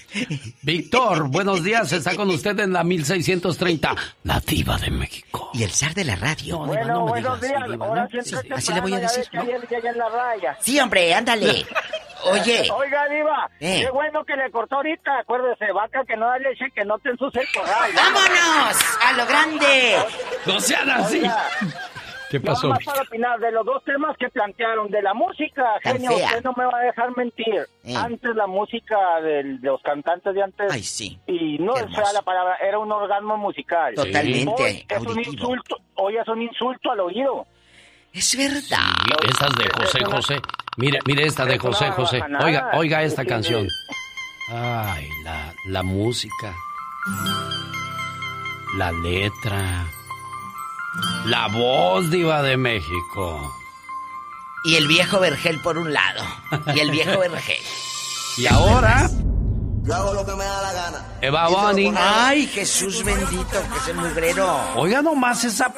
Víctor, 0.62 1.28
buenos 1.30 1.64
días. 1.64 1.90
Está 1.92 2.14
con 2.14 2.28
usted 2.28 2.60
en 2.60 2.74
la 2.74 2.84
1630, 2.84 3.94
nativa 4.24 4.76
de 4.76 4.90
México. 4.90 5.48
Y 5.54 5.62
el 5.62 5.70
zar 5.70 5.94
de 5.94 6.04
la 6.04 6.16
radio. 6.16 6.58
Bueno, 6.58 7.06
buenos 7.06 7.40
días. 7.40 7.62
Ahora 7.80 8.06
sí, 8.10 8.18
Sí, 8.22 8.36
así 8.54 8.74
le 8.74 8.80
voy 8.82 8.92
a 8.92 8.96
ya 9.00 9.02
decir, 9.08 9.24
ves 9.32 9.46
¿no? 9.82 9.88
en 9.90 9.96
la 9.98 10.08
raya. 10.10 10.58
Sí, 10.60 10.78
hombre, 10.78 11.14
ándale. 11.14 11.64
Oye. 12.24 12.68
Oiga, 12.70 13.08
Diva, 13.08 13.50
Eh. 13.60 13.82
qué 13.86 13.90
bueno 13.92 14.24
que 14.26 14.36
le 14.36 14.50
cortó 14.50 14.76
ahorita. 14.76 15.20
Acuérdese, 15.20 15.72
vaca 15.72 16.04
que 16.06 16.16
no 16.18 16.26
da 16.26 16.38
leche, 16.38 16.66
que 16.74 16.84
no 16.84 16.98
te 16.98 17.08
ensucie 17.10 17.40
el 17.40 17.48
corral. 17.54 17.90
¡Vámonos! 17.94 18.76
¡A 19.06 19.12
lo 19.14 19.24
grande! 19.26 19.96
¡No 20.44 20.60
sean 20.60 20.90
así! 20.90 21.18
Oiga, 21.18 21.48
¿Qué 22.30 22.40
Nada 22.40 22.54
pasó? 22.54 22.68
más 22.68 22.84
para 22.84 23.02
opinar 23.02 23.38
de 23.38 23.52
los 23.52 23.64
dos 23.64 23.84
temas 23.84 24.16
que 24.18 24.28
plantearon, 24.28 24.90
de 24.90 25.00
la 25.02 25.14
música, 25.14 25.64
Tan 25.82 25.94
genio, 25.94 26.10
fea. 26.10 26.26
usted 26.26 26.42
no 26.44 26.52
me 26.56 26.64
va 26.64 26.78
a 26.78 26.82
dejar 26.82 27.16
mentir. 27.16 27.66
Eh. 27.84 27.94
Antes 27.96 28.34
la 28.34 28.46
música 28.46 28.96
del- 29.22 29.60
de 29.60 29.68
los 29.68 29.80
cantantes 29.82 30.34
de 30.34 30.42
antes, 30.42 30.72
Ay, 30.72 30.82
sí. 30.82 31.18
y 31.26 31.58
no 31.58 31.74
fea 31.74 32.12
la 32.12 32.22
palabra, 32.22 32.56
era 32.56 32.78
un 32.78 32.90
orgasmo 32.90 33.36
musical. 33.36 33.94
Totalmente 33.94 34.62
Hoy 34.62 34.86
es 34.88 35.02
un 35.06 35.18
insulto, 35.20 35.76
hoy 35.94 36.16
es 36.16 36.26
un 36.28 36.42
insulto 36.42 36.90
al 36.90 37.00
oído. 37.00 37.46
Es 38.12 38.36
verdad. 38.36 38.78
Sí, 39.04 39.28
estas 39.28 39.54
de 39.56 39.68
José 39.68 40.04
José. 40.04 40.36
Mire, 40.78 40.98
mire 41.06 41.22
esta 41.26 41.44
de 41.44 41.58
José 41.58 41.90
José. 41.90 42.22
Oiga, 42.42 42.70
oiga 42.74 43.02
esta 43.02 43.24
canción. 43.24 43.66
Ay, 44.48 45.08
la, 45.24 45.52
la 45.66 45.82
música. 45.82 46.54
La 48.76 48.90
letra. 48.92 49.86
La 51.26 51.48
voz 51.48 52.10
diva 52.10 52.42
de 52.42 52.56
México. 52.56 53.52
Y 54.64 54.76
el 54.76 54.86
viejo 54.88 55.20
Vergel 55.20 55.60
por 55.60 55.78
un 55.78 55.92
lado. 55.92 56.24
Y 56.74 56.80
el 56.80 56.90
viejo 56.90 57.18
Vergel. 57.20 57.62
Y 58.38 58.46
ahora, 58.46 59.08
Yo 59.84 59.94
hago 59.94 60.14
lo 60.14 60.26
que 60.26 60.32
me 60.32 60.44
da 60.44 60.62
la 60.62 60.72
gana. 60.72 61.06
Eva 61.20 61.48
Bunny. 61.48 61.92
Ay, 61.96 62.46
Jesús 62.48 63.04
bendito, 63.04 63.62
que 63.72 63.78
es 63.78 63.88
el 63.88 63.96
mugrero. 63.96 64.74
Oiga 64.76 65.00
nomás 65.02 65.44
esa. 65.44 65.72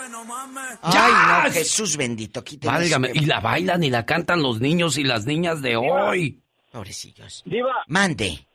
Ay, 0.82 1.12
no, 1.44 1.52
Jesús 1.52 1.96
bendito, 1.96 2.42
quíteme 2.42 2.72
Válgame. 2.72 3.10
Y 3.14 3.26
la 3.26 3.40
bailan 3.40 3.82
y 3.84 3.90
la 3.90 4.06
cantan 4.06 4.42
los 4.42 4.60
niños 4.60 4.96
y 4.96 5.04
las 5.04 5.26
niñas 5.26 5.60
de 5.60 5.76
hoy. 5.76 6.42
Pobrecillos. 6.72 7.42
Diva, 7.44 7.74
Mande. 7.86 8.47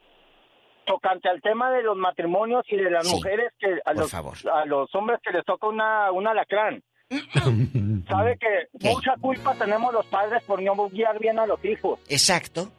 Tocante 0.85 1.29
al 1.29 1.41
tema 1.41 1.71
de 1.71 1.83
los 1.83 1.97
matrimonios 1.97 2.65
y 2.69 2.75
de 2.77 2.89
las 2.89 3.07
Sí, 3.07 3.15
mujeres 3.15 3.51
que 3.59 3.79
a 3.85 3.93
los, 3.93 4.11
favor. 4.11 4.35
a 4.51 4.65
los 4.65 4.93
hombres 4.95 5.19
que 5.23 5.31
les 5.31 5.45
toca 5.45 5.67
una, 5.67 6.11
un 6.11 6.27
alacrán. 6.27 6.81
Sabe 8.07 8.37
que 8.37 8.67
mucha 8.89 9.13
culpa 9.21 9.53
tenemos 9.55 9.93
los 9.93 10.05
padres 10.07 10.43
por 10.43 10.61
no 10.61 10.75
guiar 10.89 11.19
bien 11.19 11.39
a 11.39 11.45
los 11.45 11.63
hijos. 11.65 11.99
Exacto. 12.09 12.69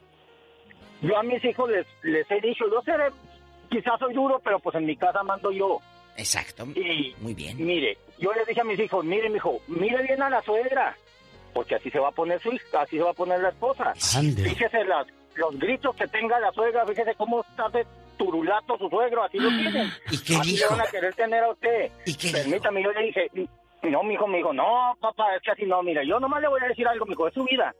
Yo 1.01 1.17
a 1.17 1.23
mis 1.23 1.43
hijos 1.43 1.69
les, 1.69 1.85
les 2.03 2.29
he 2.31 2.41
dicho, 2.41 2.65
yo 2.69 2.81
seré, 2.83 3.09
quizás 3.69 3.99
soy 3.99 4.13
duro, 4.13 4.39
pero 4.43 4.59
pues 4.59 4.75
en 4.75 4.85
mi 4.85 4.95
casa 4.95 5.23
mando 5.23 5.51
yo. 5.51 5.79
Exacto. 6.17 6.65
Y 6.75 7.13
Muy 7.19 7.33
bien. 7.33 7.63
mire, 7.63 7.97
yo 8.19 8.33
les 8.33 8.47
dije 8.47 8.61
a 8.61 8.63
mis 8.65 8.79
hijos, 8.79 9.03
mire, 9.03 9.29
mi 9.29 9.35
hijo, 9.35 9.59
mire 9.67 10.01
bien 10.03 10.21
a 10.21 10.29
la 10.29 10.41
suegra, 10.41 10.95
porque 11.53 11.75
así 11.75 11.89
se 11.91 11.99
va 11.99 12.09
a 12.09 12.11
poner 12.13 12.39
su 12.41 12.51
hija, 12.53 12.81
así 12.81 12.97
se 12.97 13.03
va 13.03 13.11
a 13.11 13.13
poner 13.13 13.39
la 13.41 13.49
esposa. 13.49 13.93
Fíjese 13.95 14.83
las, 14.85 15.05
los 15.35 15.57
gritos 15.59 15.95
que 15.95 16.07
tenga 16.07 16.39
la 16.39 16.51
suegra, 16.51 16.85
fíjese 16.85 17.15
cómo 17.15 17.41
está 17.41 17.69
de 17.69 17.85
turulato 18.17 18.77
su 18.77 18.89
suegro, 18.89 19.23
así 19.23 19.37
lo 19.37 19.49
tienen. 19.49 19.91
¿Y 20.11 20.17
qué 20.19 20.35
así 20.35 20.51
dijo? 20.51 20.69
le 20.69 20.77
van 20.77 20.87
a 20.87 20.91
querer 20.91 21.13
tener 21.13 21.43
a 21.43 21.51
usted. 21.51 21.91
¿Y 22.05 22.15
qué 22.15 22.31
Permítame, 22.31 22.83
yo 22.83 22.91
le 22.91 23.01
dije, 23.03 23.31
no, 23.83 24.03
mi 24.03 24.13
hijo 24.13 24.27
me 24.27 24.37
dijo, 24.37 24.53
no, 24.53 24.95
papá, 24.99 25.35
es 25.35 25.41
que 25.41 25.51
así 25.51 25.65
no, 25.65 25.83
mira, 25.83 26.01
yo 26.03 26.19
nomás 26.19 26.41
le 26.41 26.47
voy 26.47 26.61
a 26.63 26.67
decir 26.67 26.87
algo, 26.87 27.05
mi 27.05 27.13
hijo, 27.13 27.27
es 27.27 27.33
su 27.33 27.43
vida. 27.43 27.73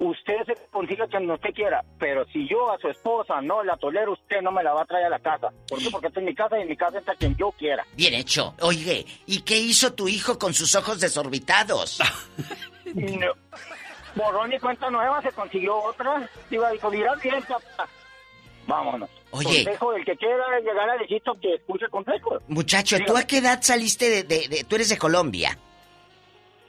Usted 0.00 0.44
se 0.46 0.54
consigue 0.70 1.08
quien 1.08 1.28
usted 1.28 1.52
quiera, 1.52 1.82
pero 1.98 2.24
si 2.26 2.48
yo 2.48 2.70
a 2.70 2.78
su 2.78 2.88
esposa 2.88 3.40
no 3.40 3.64
la 3.64 3.76
tolero, 3.76 4.12
usted 4.12 4.40
no 4.42 4.52
me 4.52 4.62
la 4.62 4.72
va 4.72 4.82
a 4.82 4.86
traer 4.86 5.06
a 5.06 5.10
la 5.10 5.18
casa. 5.18 5.48
¿Por 5.68 5.80
qué? 5.80 5.90
Porque 5.90 6.06
está 6.06 6.20
en 6.20 6.26
mi 6.26 6.34
casa 6.36 6.56
y 6.56 6.62
en 6.62 6.68
mi 6.68 6.76
casa 6.76 6.98
está 6.98 7.16
quien 7.16 7.36
yo 7.36 7.50
quiera. 7.50 7.84
Bien 7.96 8.14
hecho. 8.14 8.54
Oye, 8.60 9.04
¿y 9.26 9.40
qué 9.40 9.56
hizo 9.56 9.92
tu 9.94 10.06
hijo 10.06 10.38
con 10.38 10.54
sus 10.54 10.74
ojos 10.76 11.00
desorbitados? 11.00 12.00
No. 12.94 13.32
Borrón 14.18 14.52
y 14.52 14.58
cuenta 14.58 14.90
nueva, 14.90 15.22
se 15.22 15.30
consiguió 15.32 15.76
otra. 15.78 16.28
Iba 16.50 16.70
dijo, 16.72 16.90
dirá 16.90 17.14
bien, 17.16 17.42
papá. 17.42 17.88
Vámonos. 18.66 19.08
Oye. 19.30 19.64
Consejo 19.64 19.92
del 19.92 20.04
que 20.04 20.16
quiera 20.16 20.60
llegar 20.60 20.90
al 20.90 21.00
éxito 21.00 21.34
que 21.40 21.54
escuche 21.54 21.86
consejo. 21.90 22.38
Muchacho, 22.48 22.98
¿tú 23.06 23.16
a 23.16 23.22
qué 23.22 23.38
edad 23.38 23.60
saliste 23.62 24.10
de, 24.10 24.22
de- 24.24 24.48
de- 24.48 24.64
Tú 24.64 24.74
eres 24.76 24.88
de 24.90 24.98
Colombia. 24.98 25.56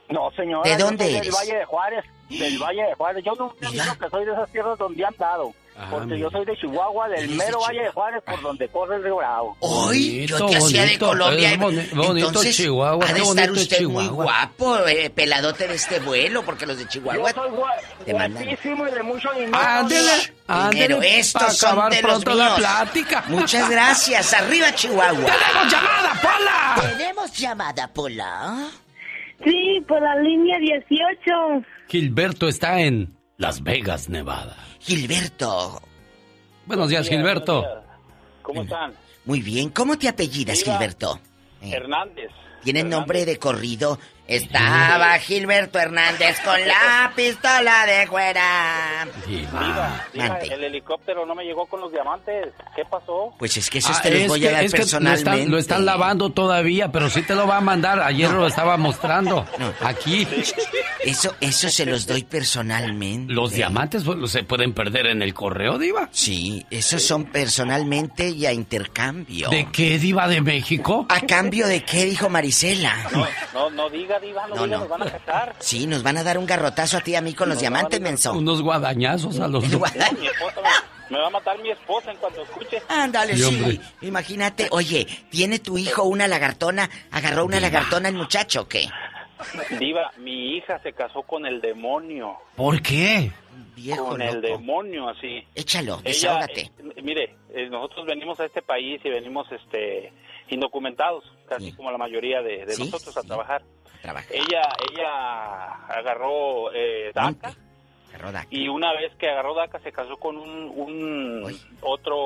No, 0.09 0.31
señora. 0.31 0.69
¿De 0.69 0.77
dónde 0.81 1.05
eres? 1.09 1.21
Del 1.21 1.31
Valle 1.31 1.55
de 1.57 1.65
Juárez. 1.65 2.05
Del 2.30 2.57
Valle 2.57 2.84
de 2.84 2.95
Juárez. 2.95 3.23
Yo 3.26 3.34
nunca 3.35 3.69
dicho 3.69 3.99
que 3.99 4.09
soy 4.09 4.26
de 4.26 4.31
esas 4.31 4.51
tierras 4.51 4.77
donde 4.77 5.05
han 5.05 5.15
dado. 5.17 5.53
Porque 5.89 6.19
yo 6.19 6.30
soy 6.30 6.45
de 6.45 6.57
Chihuahua, 6.57 7.07
del 7.10 7.30
mero 7.30 7.60
Valle 7.61 7.84
de 7.84 7.89
Juárez, 7.91 8.22
por 8.26 8.41
donde 8.41 8.68
corre 8.69 8.95
el 8.97 9.03
río 9.03 9.18
Bravo. 9.18 9.57
¡Uy! 9.60 10.26
Yo 10.27 10.45
te 10.45 10.56
hacía 10.57 10.81
de 10.81 10.88
bonito, 10.88 11.07
Colombia. 11.07 11.51
es 11.51 11.57
boni- 11.60 11.89
bonito 11.95 12.27
Entonces, 12.27 12.56
Chihuahua, 12.57 13.06
ha 13.06 13.14
de 13.14 13.19
estar 13.22 13.35
bonito 13.47 13.61
usted 13.61 13.81
muy 13.84 14.03
Chihuahua. 14.06 14.23
guapo, 14.23 14.88
eh, 14.88 15.10
peladote 15.10 15.68
de 15.68 15.76
este 15.76 15.99
vuelo, 15.99 16.43
porque 16.43 16.65
los 16.65 16.77
de 16.77 16.88
Chihuahua 16.88 17.31
Yo 17.31 17.41
soy 17.41 17.49
gua- 17.51 18.03
te 18.06 18.14
mandan. 18.14 18.43
guapísimo 18.45 18.88
y 18.88 18.91
de 18.91 19.03
mucho 19.03 19.30
dinero. 19.34 19.57
Ándele, 19.57 20.11
ándele, 20.47 21.19
estos 21.19 21.57
son 21.57 21.69
acabar 21.69 21.91
de 21.93 22.01
los 22.01 22.11
pronto 22.23 22.34
la 22.35 22.45
míos. 22.45 22.57
plática. 22.57 23.23
Muchas 23.27 23.69
gracias. 23.69 24.34
Arriba, 24.34 24.73
Chihuahua. 24.76 25.14
¡Tenemos 25.14 25.72
llamada, 25.72 26.22
Pola! 26.22 26.89
Tenemos 26.97 27.38
llamada, 27.38 27.88
Pola. 27.93 28.68
Sí, 29.43 29.81
por 29.88 30.01
la 30.01 30.15
línea 30.18 30.57
18. 30.60 31.65
Gilberto 31.88 32.47
está 32.49 32.81
en 32.81 33.15
Las 33.38 33.64
Vegas, 33.64 34.10
Nevada. 34.10 34.57
Gilberto. 34.80 35.81
Buenos 36.65 36.89
días, 36.89 37.07
Gilberto. 37.07 37.64
¿Cómo 38.41 38.64
están? 38.64 38.93
Muy 39.26 39.41
bien. 39.41 39.69
¿Cómo 39.69 39.97
te 39.97 40.07
apellidas. 40.07 40.64
Gilberto? 40.64 41.19
Eh, 41.61 41.72
Hernández. 41.73 42.31
¿Tiene 42.64 42.84
nombre 42.84 43.26
de 43.26 43.38
corrido? 43.38 43.99
Estaba 44.30 45.18
Gilberto 45.19 45.80
Hernández 45.80 46.39
con 46.45 46.60
la 46.68 47.11
pistola 47.15 47.85
de 47.88 48.06
fuera. 48.07 49.07
Diva, 49.27 50.06
diva, 50.14 50.38
el 50.39 50.64
helicóptero 50.65 51.26
no 51.26 51.34
me 51.34 51.43
llegó 51.43 51.65
con 51.65 51.81
los 51.81 51.91
diamantes. 51.91 52.49
¿Qué 52.76 52.85
pasó? 52.85 53.34
Pues 53.39 53.57
es 53.57 53.69
que 53.69 53.80
esos 53.80 53.97
Ah, 53.97 54.01
te 54.03 54.11
los 54.11 54.19
es 54.22 54.27
voy 54.27 54.39
que- 54.41 54.49
a 54.49 54.51
dar 54.51 54.64
es 54.64 54.72
que 54.72 54.77
lo 54.77 54.84
personalmente. 54.84 55.31
están, 55.31 55.51
lo 55.51 55.57
están 55.57 55.85
lavando 55.85 56.30
todavía, 56.31 56.91
pero 56.91 57.10
sí 57.10 57.23
te 57.23 57.34
lo 57.34 57.47
va 57.47 57.57
a 57.57 57.61
mandar. 57.61 57.99
Ayer 58.01 58.30
lo 58.30 58.45
estaba 58.47 58.77
mostrando. 58.77 59.45
Aquí. 59.81 60.27
Eso, 61.03 61.34
eso 61.41 61.69
se 61.69 61.85
los 61.85 62.06
doy 62.06 62.23
personalmente. 62.23 63.34
Los 63.34 63.51
diamantes 63.53 64.03
pues, 64.03 64.30
se 64.31 64.43
pueden 64.43 64.73
perder 64.73 65.07
en 65.07 65.22
el 65.22 65.34
correo, 65.34 65.77
Diva. 65.80 66.07
Sí, 66.11 66.65
esos 66.69 67.01
son 67.01 67.26
personalmente 67.26 68.30
y 68.30 68.45
a 68.45 68.53
intercambio. 68.53 69.49
¿De 69.49 69.68
qué, 69.72 69.97
Diva 69.97 70.27
de 70.27 70.41
México? 70.41 71.06
¿A 71.10 71.22
cambio 71.22 71.68
de 71.68 71.84
qué 71.84 72.06
dijo 72.06 72.30
Marisela? 72.30 72.95
No, 73.11 73.27
no, 73.53 73.69
no 73.72 73.89
diga, 74.20 74.46
diva, 74.46 74.48
no, 74.48 74.56
No, 74.56 74.64
diga, 74.66 74.76
no. 74.78 74.80
nos 74.84 74.90
van 74.90 75.02
a 75.04 75.12
cazar. 75.12 75.56
Sí, 75.60 75.88
nos 75.88 76.04
van 76.04 76.18
a 76.18 76.24
dar 76.24 76.38
un 76.38 76.46
garrotazo 76.46 76.98
a 76.98 77.02
ti 77.02 77.12
y 77.12 77.16
a 77.16 77.22
mí 77.22 77.34
con 77.34 77.50
los 77.50 77.60
diamantes, 77.60 78.00
menso. 78.02 78.34
Unos 78.34 78.62
guadañazos 78.62 79.40
a 79.40 79.48
los 79.48 79.64
dos. 79.72 79.80
guada- 79.80 80.12
Mi 80.20 80.28
esposa 80.28 80.62
me, 81.10 81.16
me 81.16 81.22
va 81.22 81.28
a 81.28 81.32
matar 81.32 81.60
mi 81.60 81.72
esposa 81.72 82.12
en 82.12 82.18
cuanto 82.18 82.41
escuche. 82.44 82.82
Ándale, 82.88 83.36
Sí. 83.38 83.80
Imagínate, 84.02 84.68
oye, 84.72 85.06
¿tiene 85.30 85.60
tu 85.60 85.78
hijo 85.78 86.04
una 86.04 86.28
lagartona? 86.28 86.90
¿Agarró 87.12 87.46
una 87.46 87.60
lagartona 87.60 88.10
el 88.10 88.16
muchacho 88.16 88.62
o 88.62 88.68
qué? 88.68 88.88
Diva, 89.80 90.12
mi 90.18 90.58
hija 90.58 90.80
se 90.80 90.91
casó 90.94 91.22
con 91.24 91.46
el 91.46 91.62
demonio. 91.62 92.36
¿Por 92.56 92.82
qué? 92.82 93.32
Viejo 93.76 94.10
con 94.10 94.22
el 94.22 94.41
demonio, 94.41 95.08
así. 95.08 95.41
Échalo, 95.56 96.02
Ella, 96.04 96.10
desahógate. 96.40 96.62
eh, 96.98 97.02
mire, 97.02 97.36
eh, 97.54 97.70
nosotros 97.70 98.06
venimos 98.06 98.38
a 98.41 98.46
este 98.46 98.62
país 98.62 99.00
y 99.06 99.10
venimos 99.10 99.48
este 99.52 100.12
indocumentados, 100.50 101.24
casi 101.48 101.72
como 101.72 101.90
la 101.91 101.98
mayoría 101.98 102.41
de, 102.41 102.66
de 102.66 102.74
Sí, 102.74 102.84
nosotros 102.84 103.16
a 103.16 103.22
trabajar. 103.24 103.62
Ella 104.03 104.61
ella 104.91 105.73
agarró 105.88 106.71
eh, 106.73 107.11
DACA 107.13 107.53
Agarró 108.09 108.31
DACA. 108.31 108.47
y 108.49 108.67
una 108.67 108.93
vez 108.93 109.13
que 109.15 109.30
agarró 109.30 109.53
DACA 109.53 109.80
se 109.80 109.91
casó 109.91 110.17
con 110.17 110.38
un, 110.38 110.71
un 110.76 111.59
otro 111.81 112.17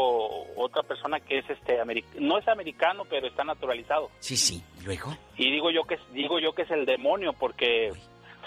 otra 0.55 0.83
persona 0.83 1.19
que 1.19 1.39
es 1.39 1.49
este 1.49 1.77
no 2.19 2.37
es 2.37 2.47
americano 2.47 3.03
pero 3.09 3.27
está 3.27 3.43
naturalizado. 3.43 4.09
Sí, 4.19 4.37
sí. 4.37 4.63
¿Luego? 4.85 5.15
Y 5.37 5.51
digo 5.51 5.71
yo 5.71 5.83
que 5.83 5.97
digo 6.11 6.39
yo 6.39 6.53
que 6.53 6.63
es 6.63 6.71
el 6.71 6.85
demonio 6.85 7.33
porque 7.33 7.91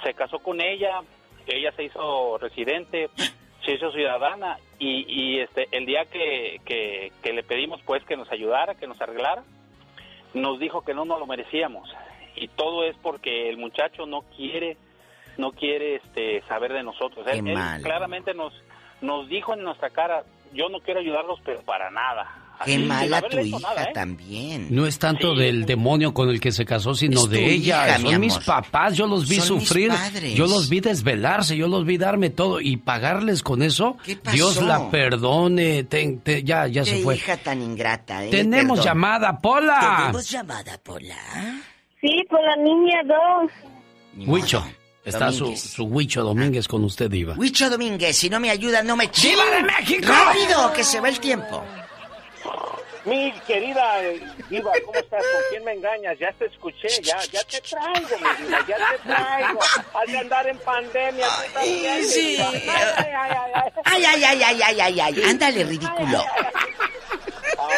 se 0.02 0.14
casó 0.14 0.38
con 0.38 0.60
ella, 0.60 1.02
ella 1.46 1.72
se 1.72 1.84
hizo 1.84 2.38
residente, 2.38 3.10
se 3.64 3.72
hizo 3.72 3.90
ciudadana 3.92 4.58
y, 4.78 5.04
y 5.08 5.40
este 5.40 5.68
el 5.72 5.84
día 5.84 6.04
que, 6.06 6.60
que, 6.64 7.12
que 7.22 7.32
le 7.32 7.42
pedimos 7.42 7.80
pues 7.84 8.04
que 8.04 8.16
nos 8.16 8.30
ayudara, 8.30 8.76
que 8.76 8.86
nos 8.86 9.00
arreglara, 9.00 9.42
nos 10.32 10.58
dijo 10.58 10.82
que 10.82 10.94
no 10.94 11.04
nos 11.04 11.18
lo 11.18 11.26
merecíamos 11.26 11.88
y 12.36 12.48
todo 12.48 12.84
es 12.84 12.94
porque 13.02 13.48
el 13.48 13.56
muchacho 13.56 14.06
no 14.06 14.22
quiere 14.36 14.76
no 15.38 15.52
quiere 15.52 15.96
este 15.96 16.42
saber 16.48 16.72
de 16.72 16.82
nosotros. 16.82 17.26
Qué 17.26 17.38
Él, 17.38 17.48
él 17.48 17.54
mal. 17.54 17.82
claramente 17.82 18.32
nos 18.34 18.52
nos 19.02 19.28
dijo 19.28 19.52
en 19.54 19.62
nuestra 19.62 19.90
cara, 19.90 20.24
yo 20.54 20.68
no 20.70 20.80
quiero 20.80 21.00
ayudarlos 21.00 21.38
pero 21.44 21.60
para 21.62 21.90
nada. 21.90 22.42
Qué 22.64 22.72
Así, 22.72 22.72
sin 22.78 22.86
mala 22.88 23.20
tu 23.20 23.38
hija 23.38 23.58
nada, 23.58 23.82
¿eh? 23.84 23.90
también. 23.92 24.68
No 24.70 24.86
es 24.86 24.98
tanto 24.98 25.34
del 25.34 25.66
demonio 25.66 26.14
con 26.14 26.30
el 26.30 26.40
que 26.40 26.52
se 26.52 26.64
casó, 26.64 26.94
sino 26.94 27.20
Es 27.24 27.28
de 27.28 27.44
ella. 27.52 27.86
hija, 27.86 27.98
mi 27.98 28.12
Son 28.12 28.20
mis 28.22 28.32
amor. 28.32 28.44
papás, 28.46 28.96
yo 28.96 29.06
los 29.06 29.28
vi 29.28 29.34
Son 29.40 29.58
mis 29.58 29.68
sufrir, 29.68 29.92
yo 30.34 30.46
los 30.46 30.70
vi 30.70 30.80
desvelarse, 30.80 31.54
yo 31.54 31.68
los 31.68 31.84
vi 31.84 31.98
darme 31.98 32.30
todo 32.30 32.58
y 32.62 32.78
pagarles 32.78 33.42
con 33.42 33.62
eso. 33.62 33.98
¿Qué 34.02 34.16
pasó? 34.16 34.34
Dios 34.34 34.62
la 34.62 34.88
perdone, 34.90 35.84
ten- 35.84 36.20
te- 36.20 36.42
ya, 36.44 36.66
ya 36.66 36.82
Qué 36.84 36.92
se 36.92 37.02
fue. 37.02 37.16
hija 37.16 37.36
tan 37.36 37.60
ingrata, 37.60 38.24
¿eh? 38.24 38.30
Tenemos 38.30 38.78
Perdón. 38.78 38.84
llamada, 38.86 39.38
Pola. 39.38 39.96
Tenemos 39.98 40.30
llamada, 40.30 40.78
Pola. 40.82 41.14
Sí, 42.01 42.24
por 42.28 42.43
la 42.43 42.56
niña 42.56 43.02
2. 43.05 44.28
Huicho, 44.28 44.64
está 45.05 45.31
su, 45.32 45.44
Domínguez. 45.44 45.60
su 45.62 45.85
Huicho 45.85 46.23
Domínguez 46.23 46.68
con 46.68 46.85
usted, 46.85 47.10
Diva. 47.10 47.35
Huicho 47.36 47.70
Domínguez, 47.70 48.16
si 48.16 48.28
no 48.31 48.40
me 48.40 48.51
ayuda, 48.51 48.82
no 48.82 48.97
me 48.97 49.10
¡Viva 49.23 49.44
de 49.47 49.62
México! 49.62 50.09
¡Rápido, 50.09 50.73
que 50.73 50.85
se 50.85 51.01
va 51.01 51.09
el 51.09 51.20
tiempo! 51.20 51.62
Mi 53.05 53.31
querida 53.47 54.02
eh, 54.02 54.20
Diva, 54.51 54.73
¿cómo 54.85 54.98
estás? 54.98 55.23
¿Con 55.23 55.43
quién 55.51 55.64
me 55.64 55.73
engañas? 55.74 56.18
Ya 56.18 56.32
te 56.32 56.47
escuché, 56.47 56.89
ya, 57.02 57.16
ya 57.31 57.40
te 57.44 57.60
traigo, 57.60 58.09
mi 58.18 58.44
vida, 58.47 58.64
ya 58.66 58.77
te 58.77 58.98
traigo. 59.09 59.60
Has 59.94 60.06
de 60.12 60.18
andar 60.18 60.48
en 60.48 60.59
pandemia, 60.59 61.27
tú 61.27 61.52
también, 61.55 62.05
sí. 62.05 62.32
Diva. 62.32 62.51
Ay, 62.51 62.62
ay, 62.66 63.14
ay, 63.14 63.52
ay. 63.55 63.73
¡Ay, 63.85 64.05
ay, 64.05 64.24
ay, 64.24 64.43
ay, 64.43 64.62
ay, 64.62 64.81
ay, 64.81 65.01
ay! 65.01 65.23
Ándale, 65.31 65.64
ridículo. 65.64 66.18
Ah, 66.18 67.68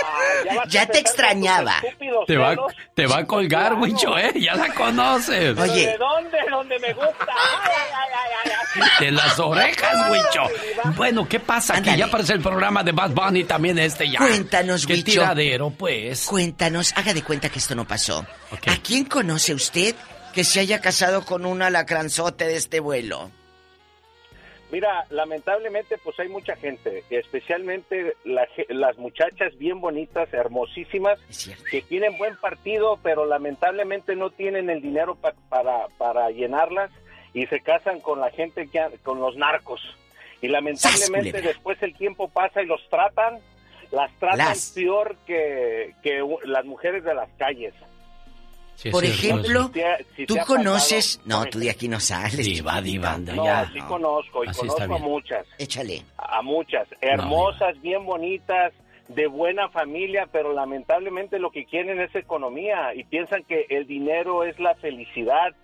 vas 0.57 0.67
a 0.67 0.69
Ya 0.69 0.87
te 0.87 0.99
extrañaba. 0.99 1.75
Te 2.27 2.37
va, 2.37 2.51
celos. 2.51 2.73
te 2.95 3.07
va 3.07 3.19
a 3.19 3.25
colgar, 3.27 3.75
Huicho, 3.75 4.17
¿eh? 4.19 4.33
Ya 4.37 4.55
la 4.55 4.73
conoces. 4.75 5.55
¿Pero 5.57 5.63
Oye. 5.73 5.87
¿De 5.87 5.99
dónde? 5.99 6.39
¿Dónde 6.51 6.79
me 6.79 6.93
gusta? 6.95 7.27
Ay, 7.29 7.71
ay, 7.95 8.53
ay. 8.75 9.05
De 9.07 9.11
las 9.13 9.39
orejas, 9.39 10.11
Huicho. 10.11 10.93
Bueno, 10.97 11.29
¿qué 11.29 11.41
pasa? 11.41 11.81
Que 11.83 11.97
ya 11.97 12.07
aparece 12.07 12.33
el 12.35 12.41
programa 12.41 12.83
de 12.83 12.93
Bad 12.93 13.11
Bunny 13.11 13.45
también 13.45 13.79
este 13.79 14.11
ya. 14.11 14.19
Cuéntanos, 14.19 14.87
Qué 14.87 14.95
Huicho. 14.95 15.05
tiradero, 15.05 15.71
pues. 15.71 16.25
Cuéntanos, 16.27 16.93
haga 16.97 17.15
de 17.15 17.23
cuenta 17.23 17.49
que 17.49 17.59
esto 17.59 17.75
no 17.75 17.87
pasó. 17.87 18.27
¿A 18.67 18.77
quién 18.83 19.05
conoce 19.05 19.55
usted 19.55 19.95
que 20.33 20.45
se 20.45 20.61
haya 20.61 20.81
casado 20.81 21.25
con 21.25 21.47
un 21.47 21.63
alacranzote 21.63 22.47
de 22.47 22.57
este 22.57 22.81
vuelo? 22.81 23.31
Mira, 24.71 25.07
lamentablemente 25.11 25.97
pues 26.05 26.19
hay 26.21 26.29
mucha 26.29 26.55
gente, 26.57 27.03
especialmente 27.09 28.15
la 28.25 28.47
las 28.69 28.99
muchachas 28.99 29.57
bien 29.57 29.81
bonitas, 29.81 30.33
hermosísimas, 30.35 31.19
que 31.71 31.81
tienen 31.83 32.19
buen 32.19 32.37
partido, 32.37 32.99
pero 33.03 33.25
lamentablemente 33.25 34.15
no 34.15 34.29
tienen 34.31 34.69
el 34.69 34.83
dinero 34.83 35.15
pa- 35.15 35.33
para, 35.49 35.89
para 35.97 36.31
llenarlas 36.31 36.91
y 37.33 37.47
se 37.47 37.61
casan 37.61 38.01
con 38.01 38.21
la 38.21 38.31
gente, 38.31 38.69
que 38.69 38.85
con 39.03 39.21
los 39.21 39.37
narcos. 39.37 39.81
Y 40.43 40.49
lamentablemente 40.49 41.41
después 41.43 41.83
el 41.83 41.95
tiempo 41.95 42.29
pasa 42.29 42.63
y 42.63 42.67
los 42.67 42.87
tratan, 42.91 43.39
las 43.91 44.13
tratan 44.19 44.39
Las. 44.39 44.73
peor 44.75 45.17
que, 45.27 45.95
que 46.03 46.23
las 46.45 46.65
mujeres 46.67 47.05
de 47.05 47.15
las 47.15 47.31
calles. 47.39 47.73
Sí, 48.79 48.91
Por 48.91 49.05
ejemplo, 49.05 49.65
Si 49.67 49.73
te- 49.73 50.05
si 50.15 50.27
¿tú 50.27 50.37
conoces? 50.47 51.17
pasado- 51.19 51.45
No, 51.45 51.51
tú 51.51 51.59
de 51.59 51.69
aquí 51.71 51.89
no 51.89 51.99
sales. 51.99 52.37
Diva, 52.47 52.81
diva, 52.81 53.15
anda 53.15 53.35
No, 53.35 53.45
ya. 53.45 53.69
sí 53.73 53.81
no. 53.81 53.89
conozco 53.89 54.45
y 54.45 54.49
Así 54.49 54.61
conozco 54.61 54.95
a 54.95 54.99
muchas. 54.99 55.47
Échale. 55.59 56.03
a 56.17 56.43
muchas, 56.43 56.87
hermosas, 57.01 57.81
bien 57.83 58.07
bonitas, 58.07 58.73
de 59.09 59.27
buena 59.27 59.69
familia, 59.71 60.29
pero 60.31 60.53
lamentablemente 60.53 61.41
lo 61.41 61.51
que 61.51 61.65
quieren 61.65 61.99
es 62.01 62.15
economía 62.15 62.95
y 62.95 63.03
piensan 63.03 63.43
que 63.43 63.67
el 63.69 63.87
dinero 63.89 64.45
es 64.45 64.61
la 64.61 64.77
felicidad. 64.77 65.57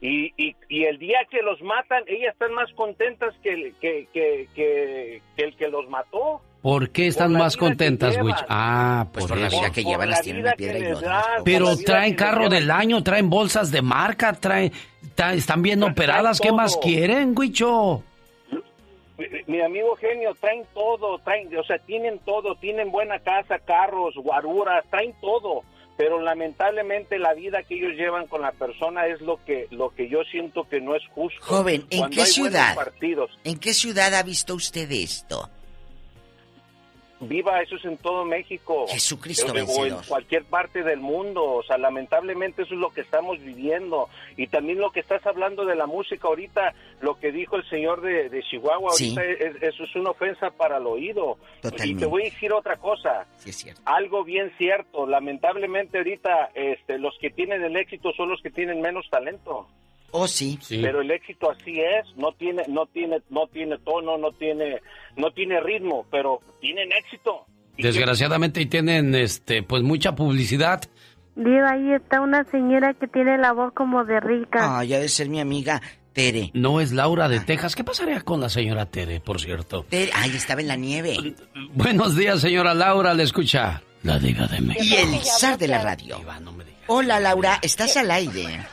Y, 0.00 0.32
y, 0.42 0.56
y 0.70 0.84
el 0.84 0.98
día 0.98 1.18
que 1.30 1.42
los 1.42 1.60
matan, 1.60 2.04
ellas 2.06 2.32
están 2.32 2.54
más 2.54 2.72
contentas 2.72 3.34
que, 3.42 3.52
el- 3.52 3.74
que, 3.82 4.08
que, 4.14 4.48
que, 4.54 5.20
que 5.36 5.42
el 5.44 5.54
que 5.56 5.68
los 5.68 5.88
mató. 5.90 6.40
¿Por 6.62 6.90
qué 6.90 7.08
están 7.08 7.28
Por 7.32 7.32
la 7.32 7.38
más 7.40 7.56
contentas. 7.56 8.16
Huicho? 8.22 8.44
Ah, 8.48 9.06
Pues 9.12 9.24
por, 9.24 9.30
por 9.30 9.38
la 9.38 9.48
vida 9.48 9.70
que 9.72 9.82
llevan 9.82 10.08
la 10.08 10.16
las 10.16 10.22
tienen 10.22 10.42
una 10.42 10.52
piedra 10.54 10.78
y 10.78 10.82
la 10.82 11.42
Pero 11.44 11.76
traen 11.76 12.14
carro 12.14 12.48
del 12.48 12.64
llevan. 12.64 12.80
año, 12.80 13.02
traen 13.02 13.28
bolsas 13.28 13.70
de 13.72 13.82
marca, 13.82 14.32
traen, 14.34 14.72
están 15.34 15.60
bien 15.62 15.80
Traen 15.80 15.92
operadas. 15.92 16.40
¿Qué 16.40 16.52
más 16.52 16.76
quieren, 16.76 17.34
Huicho? 17.36 18.04
Mi, 19.18 19.26
mi 19.46 19.60
amigo 19.60 19.96
genio, 19.96 20.34
traen 20.40 20.64
todo, 20.72 21.18
traen, 21.18 21.48
o 21.56 21.64
sea, 21.64 21.78
tienen 21.80 22.18
todo, 22.20 22.54
tienen 22.56 22.90
buena 22.92 23.18
casa, 23.18 23.58
carros, 23.58 24.14
guaruras, 24.16 24.84
traen 24.90 25.14
todo, 25.20 25.62
pero 25.96 26.20
lamentablemente 26.20 27.18
la 27.18 27.34
vida 27.34 27.62
que 27.64 27.74
ellos 27.74 27.92
llevan 27.96 28.26
con 28.26 28.40
la 28.40 28.52
persona 28.52 29.06
es 29.06 29.20
lo 29.20 29.38
que 29.44 29.66
lo 29.70 29.90
que 29.90 30.08
yo 30.08 30.22
siento 30.30 30.64
que 30.68 30.80
no 30.80 30.94
es 30.96 31.02
justo. 31.14 31.38
Joven, 31.42 31.84
¿en 31.90 31.98
Cuando 31.98 32.16
qué 32.16 32.26
ciudad? 32.26 32.74
partidos. 32.74 33.30
¿En 33.44 33.58
qué 33.58 33.74
ciudad 33.74 34.14
ha 34.14 34.22
visto 34.22 34.54
usted 34.54 34.90
esto? 34.90 35.48
Viva, 37.28 37.60
eso 37.62 37.76
es 37.76 37.84
en 37.84 37.96
todo 37.98 38.24
México. 38.24 38.86
Jesucristo 38.88 39.46
O- 39.46 39.50
o 39.50 39.54
vencedor. 39.54 39.86
en 40.02 40.08
cualquier 40.08 40.44
parte 40.44 40.82
del 40.82 41.00
mundo. 41.00 41.42
O 41.44 41.62
sea, 41.62 41.78
lamentablemente 41.78 42.62
eso 42.62 42.74
es 42.74 42.80
lo 42.80 42.90
que 42.90 43.00
estamos 43.02 43.38
viviendo. 43.40 44.08
Y 44.36 44.46
también 44.48 44.78
lo 44.78 44.90
que 44.92 45.00
estás 45.00 45.24
hablando 45.26 45.64
de 45.64 45.74
la 45.74 45.86
música 45.86 46.28
ahorita, 46.28 46.74
lo 47.00 47.18
que 47.18 47.32
dijo 47.32 47.56
el 47.56 47.68
señor 47.68 48.00
de, 48.02 48.28
de 48.28 48.42
Chihuahua, 48.42 48.92
Sí. 48.92 49.14
ahorita 49.16 49.24
es- 49.44 49.62
eso 49.62 49.84
es 49.84 49.94
una 49.96 50.10
ofensa 50.10 50.50
para 50.50 50.78
el 50.78 50.86
oído. 50.86 51.38
Y 51.84 51.94
te 51.94 52.06
voy 52.06 52.22
a 52.22 52.24
decir 52.26 52.52
otra 52.52 52.76
cosa. 52.76 53.26
Sí, 53.36 53.50
es 53.50 53.56
cierto. 53.56 53.80
Algo 53.84 54.24
bien 54.24 54.52
cierto, 54.58 55.06
lamentablemente 55.06 55.98
ahorita 55.98 56.50
este, 56.54 56.98
los 56.98 57.16
que 57.20 57.30
tienen 57.30 57.62
el 57.62 57.76
éxito 57.76 58.12
son 58.12 58.28
los 58.30 58.40
que 58.42 58.50
tienen 58.50 58.80
menos 58.80 59.06
talento. 59.10 59.66
Oh, 60.12 60.28
sí. 60.28 60.58
Pero 60.68 61.00
el 61.00 61.10
éxito 61.10 61.50
así 61.50 61.80
es, 61.80 62.16
no 62.16 62.32
tiene, 62.32 62.62
no 62.68 62.86
tiene, 62.86 63.22
no 63.30 63.46
tiene 63.46 63.78
tono, 63.78 64.18
no 64.18 64.30
tiene, 64.32 64.80
no 65.16 65.30
tiene 65.32 65.60
ritmo, 65.60 66.06
pero 66.10 66.40
tienen 66.60 66.90
éxito. 66.92 67.46
Desgraciadamente 67.78 68.60
y 68.60 68.66
tienen 68.66 69.14
este 69.14 69.62
pues 69.62 69.82
mucha 69.82 70.14
publicidad. 70.14 70.82
Diva, 71.34 71.70
ahí 71.70 71.92
está 71.92 72.20
una 72.20 72.44
señora 72.44 72.92
que 72.92 73.08
tiene 73.08 73.38
la 73.38 73.52
voz 73.52 73.72
como 73.72 74.04
de 74.04 74.20
rica. 74.20 74.78
Ah, 74.78 74.84
ya 74.84 74.98
de 74.98 75.08
ser 75.08 75.30
mi 75.30 75.40
amiga 75.40 75.80
Tere. 76.12 76.50
No 76.52 76.80
es 76.80 76.92
Laura 76.92 77.28
de 77.30 77.40
Texas. 77.40 77.74
¿Qué 77.74 77.84
pasaría 77.84 78.20
con 78.20 78.40
la 78.40 78.50
señora 78.50 78.84
Tere, 78.84 79.20
por 79.20 79.40
cierto? 79.40 79.86
Tere, 79.88 80.10
ay, 80.14 80.36
estaba 80.36 80.60
en 80.60 80.68
la 80.68 80.76
nieve. 80.76 81.16
Buenos 81.72 82.16
días, 82.16 82.40
señora 82.40 82.74
Laura, 82.74 83.14
le 83.14 83.22
escucha. 83.22 83.82
La 84.02 84.18
diva 84.18 84.46
de 84.48 84.60
México. 84.60 84.84
Y 84.84 84.94
el 84.94 85.20
zar 85.22 85.56
de 85.56 85.68
la 85.68 85.80
radio. 85.80 86.20
Hola, 86.88 87.20
Laura, 87.20 87.58
estás 87.62 87.96
al 87.96 88.10
aire. 88.10 88.66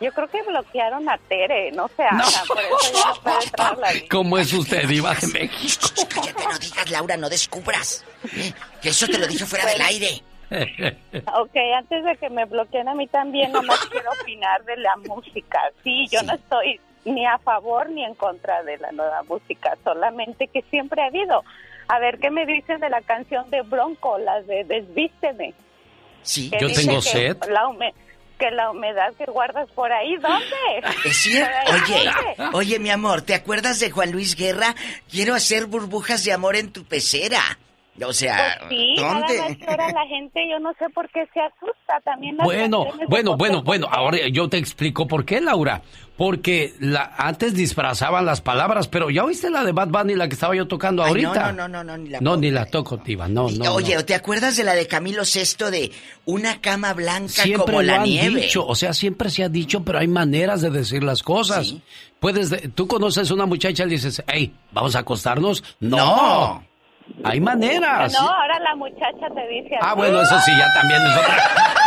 Yo 0.00 0.12
creo 0.12 0.28
que 0.28 0.42
bloquearon 0.42 1.08
a 1.08 1.18
Tere, 1.18 1.70
no 1.72 1.88
se 1.88 2.02
haga, 2.02 2.24
por 2.48 2.58
eso 2.58 2.92
ya 2.94 3.08
no 3.08 3.14
puede 3.22 3.44
entrar 3.44 3.78
la 3.78 3.88
¿Cómo 4.10 4.38
es 4.38 4.52
usted, 4.52 4.88
diva 4.88 5.14
de 5.14 5.26
México? 5.26 5.88
Cállate, 6.08 6.44
no 6.44 6.58
digas, 6.58 6.90
Laura, 6.90 7.16
no 7.18 7.28
descubras. 7.28 8.04
Que 8.80 8.88
eso 8.88 9.06
te 9.06 9.18
lo 9.18 9.26
dije 9.26 9.44
fuera 9.44 9.66
del 9.66 9.82
aire. 9.82 10.22
Ok, 11.38 11.56
antes 11.76 12.04
de 12.04 12.16
que 12.16 12.30
me 12.30 12.46
bloqueen 12.46 12.88
a 12.88 12.94
mí 12.94 13.06
también, 13.06 13.52
nomás 13.52 13.78
quiero 13.86 14.10
opinar 14.20 14.64
de 14.64 14.78
la 14.78 14.96
música. 14.96 15.70
Sí, 15.84 16.06
yo 16.10 16.22
no 16.22 16.34
estoy 16.34 16.80
ni 17.04 17.26
a 17.26 17.38
favor 17.38 17.90
ni 17.90 18.04
en 18.04 18.14
contra 18.14 18.62
de 18.62 18.78
la 18.78 18.92
nueva 18.92 19.22
música, 19.24 19.76
solamente 19.84 20.48
que 20.48 20.62
siempre 20.70 21.02
ha 21.02 21.06
habido. 21.06 21.44
A 21.88 21.98
ver, 21.98 22.18
¿qué 22.18 22.30
me 22.30 22.46
dicen 22.46 22.80
de 22.80 22.88
la 22.88 23.00
canción 23.02 23.50
de 23.50 23.62
Bronco, 23.62 24.18
la 24.18 24.42
de 24.42 24.64
Desvísteme? 24.64 25.54
Sí, 26.22 26.50
yo 26.58 26.72
tengo 26.72 27.00
sed. 27.00 27.36
La 27.48 27.68
que 28.40 28.50
la 28.50 28.70
humedad 28.72 29.12
que 29.16 29.26
guardas 29.26 29.68
por 29.76 29.92
ahí, 29.92 30.16
¿dónde? 30.16 30.96
Es 31.04 31.16
cierto. 31.18 31.52
Oye, 31.72 32.10
¿dónde? 32.36 32.56
oye, 32.56 32.78
mi 32.80 32.90
amor, 32.90 33.22
¿te 33.22 33.34
acuerdas 33.34 33.78
de 33.78 33.90
Juan 33.92 34.10
Luis 34.10 34.34
Guerra? 34.34 34.74
Quiero 35.08 35.34
hacer 35.34 35.66
burbujas 35.66 36.24
de 36.24 36.32
amor 36.32 36.56
en 36.56 36.72
tu 36.72 36.84
pecera. 36.84 37.40
O 38.02 38.14
sea, 38.14 38.56
Pues 38.60 38.70
Sí, 38.70 38.94
nada 38.96 39.14
más 39.14 39.36
¿dónde? 39.36 39.58
que 39.58 39.66
ahora 39.70 39.92
la 39.92 40.06
gente, 40.06 40.40
yo 40.50 40.58
no 40.58 40.72
sé 40.78 40.88
por 40.94 41.06
qué 41.10 41.28
se 41.34 41.40
asusta 41.40 42.00
también. 42.02 42.36
Bueno, 42.42 42.86
bueno, 43.08 43.36
bueno, 43.36 43.62
bueno. 43.62 43.88
Ahora 43.90 44.16
yo 44.32 44.48
te 44.48 44.56
explico 44.56 45.06
por 45.06 45.26
qué, 45.26 45.40
Laura. 45.40 45.82
Porque 46.20 46.74
la, 46.80 47.14
antes 47.16 47.54
disfrazaban 47.54 48.26
las 48.26 48.42
palabras, 48.42 48.88
pero 48.88 49.08
ya 49.08 49.24
oíste 49.24 49.48
la 49.48 49.64
de 49.64 49.72
Bad 49.72 49.88
Bunny, 49.88 50.14
la 50.16 50.28
que 50.28 50.34
estaba 50.34 50.54
yo 50.54 50.68
tocando 50.68 51.02
Ay, 51.02 51.08
ahorita. 51.08 51.52
no, 51.52 51.66
no, 51.66 51.82
no, 51.82 51.82
no, 51.82 51.96
ni 51.96 52.10
la 52.10 52.20
No, 52.20 52.36
ni 52.36 52.50
la 52.50 52.66
toco, 52.66 52.98
Diva, 52.98 53.26
no, 53.26 53.48
no. 53.48 53.72
Oye, 53.72 53.94
no. 53.94 54.04
¿te 54.04 54.14
acuerdas 54.14 54.54
de 54.58 54.64
la 54.64 54.74
de 54.74 54.86
Camilo 54.86 55.24
Sesto 55.24 55.70
de 55.70 55.90
una 56.26 56.60
cama 56.60 56.92
blanca 56.92 57.42
Siempre 57.42 57.64
como 57.64 57.80
lo 57.80 57.86
la 57.86 57.96
han 57.96 58.02
nieve? 58.02 58.42
dicho, 58.42 58.66
o 58.66 58.74
sea, 58.74 58.92
siempre 58.92 59.30
se 59.30 59.44
ha 59.44 59.48
dicho, 59.48 59.82
pero 59.82 59.98
hay 59.98 60.08
maneras 60.08 60.60
de 60.60 60.68
decir 60.68 61.02
las 61.02 61.22
cosas. 61.22 61.74
Puedes, 62.18 62.50
de- 62.50 62.68
tú 62.68 62.86
conoces 62.86 63.30
a 63.30 63.32
una 63.32 63.46
muchacha 63.46 63.84
y 63.84 63.86
le 63.86 63.92
dices, 63.92 64.22
hey, 64.26 64.52
¿vamos 64.72 64.94
a 64.96 64.98
acostarnos? 64.98 65.64
No. 65.80 65.96
No. 65.96 66.64
Hay 67.24 67.40
maneras. 67.40 68.12
No, 68.12 68.20
ahora 68.28 68.58
la 68.60 68.76
muchacha 68.76 69.26
te 69.34 69.48
dice. 69.48 69.74
Ah, 69.80 69.94
bueno, 69.94 70.20
eso 70.20 70.38
sí, 70.40 70.52
ya 70.54 70.68
también 70.74 71.00
es 71.00 71.16
otra. 71.16 71.36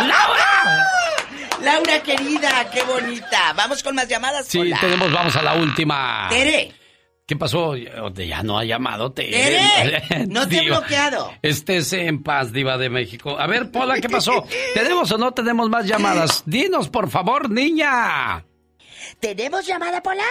Laura 0.00 0.90
querida, 2.04 2.70
qué 2.72 2.82
bonita. 2.82 3.52
Vamos 3.56 3.82
con 3.82 3.94
más 3.94 4.08
llamadas. 4.08 4.46
Sí, 4.46 4.58
Hola. 4.58 4.78
tenemos, 4.80 5.12
vamos 5.12 5.34
a 5.36 5.42
la 5.42 5.54
última. 5.54 6.26
Tere. 6.30 6.72
¿Qué 7.26 7.36
pasó? 7.36 7.74
Ya 7.76 8.42
no 8.42 8.58
ha 8.58 8.64
llamado 8.64 9.12
Tere. 9.12 9.30
Tere, 9.30 10.26
no 10.28 10.46
te 10.46 10.58
he 10.58 10.66
bloqueado. 10.66 11.32
Estés 11.42 11.92
en 11.94 12.22
paz, 12.22 12.52
Diva 12.52 12.76
de 12.76 12.90
México. 12.90 13.38
A 13.38 13.46
ver, 13.46 13.70
Pola, 13.70 13.98
¿qué 14.00 14.08
pasó? 14.08 14.44
¿Tenemos 14.74 15.10
o 15.10 15.18
no 15.18 15.32
tenemos 15.32 15.70
más 15.70 15.86
llamadas? 15.86 16.42
Dinos, 16.46 16.88
por 16.90 17.08
favor, 17.08 17.50
niña. 17.50 18.44
¿Tenemos 19.20 19.66
llamada, 19.66 20.02
Pola? 20.02 20.24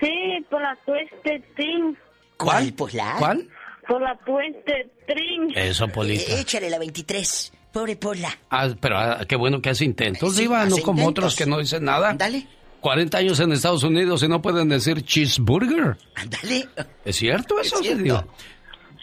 Sí, 0.00 0.10
por 0.50 0.62
la 0.62 0.76
Tueste 0.86 1.42
Trin. 1.54 1.96
¿Cuál, 2.38 2.72
Pola? 2.72 3.16
¿Cuál? 3.18 3.48
Por 3.86 4.00
la 4.00 4.16
Tueste 4.24 4.90
Trin. 5.06 5.52
Eso, 5.54 5.88
Polita. 5.88 6.40
Échale 6.40 6.70
la 6.70 6.78
23. 6.78 7.52
Pobre 7.74 7.96
Pola. 7.96 8.28
Ah, 8.50 8.68
pero 8.80 8.96
ah, 8.96 9.18
qué 9.28 9.36
bueno 9.36 9.60
que 9.60 9.68
hace 9.70 9.84
intentos, 9.84 10.34
Sí, 10.36 10.42
Diva, 10.42 10.64
no 10.64 10.74
hace 10.76 10.82
como 10.82 11.00
intentos. 11.00 11.24
otros 11.24 11.36
que 11.36 11.44
no 11.46 11.58
dicen 11.58 11.84
nada. 11.84 12.14
Dale. 12.14 12.46
40 12.80 13.18
años 13.18 13.40
en 13.40 13.52
Estados 13.52 13.82
Unidos 13.82 14.22
y 14.22 14.28
no 14.28 14.40
pueden 14.40 14.68
decir 14.68 15.02
cheeseburger. 15.04 15.96
Ándale. 16.14 16.68
¿Es 17.04 17.16
cierto 17.16 17.58
eso, 17.60 17.76
Es 17.80 17.82
cierto. 17.82 18.26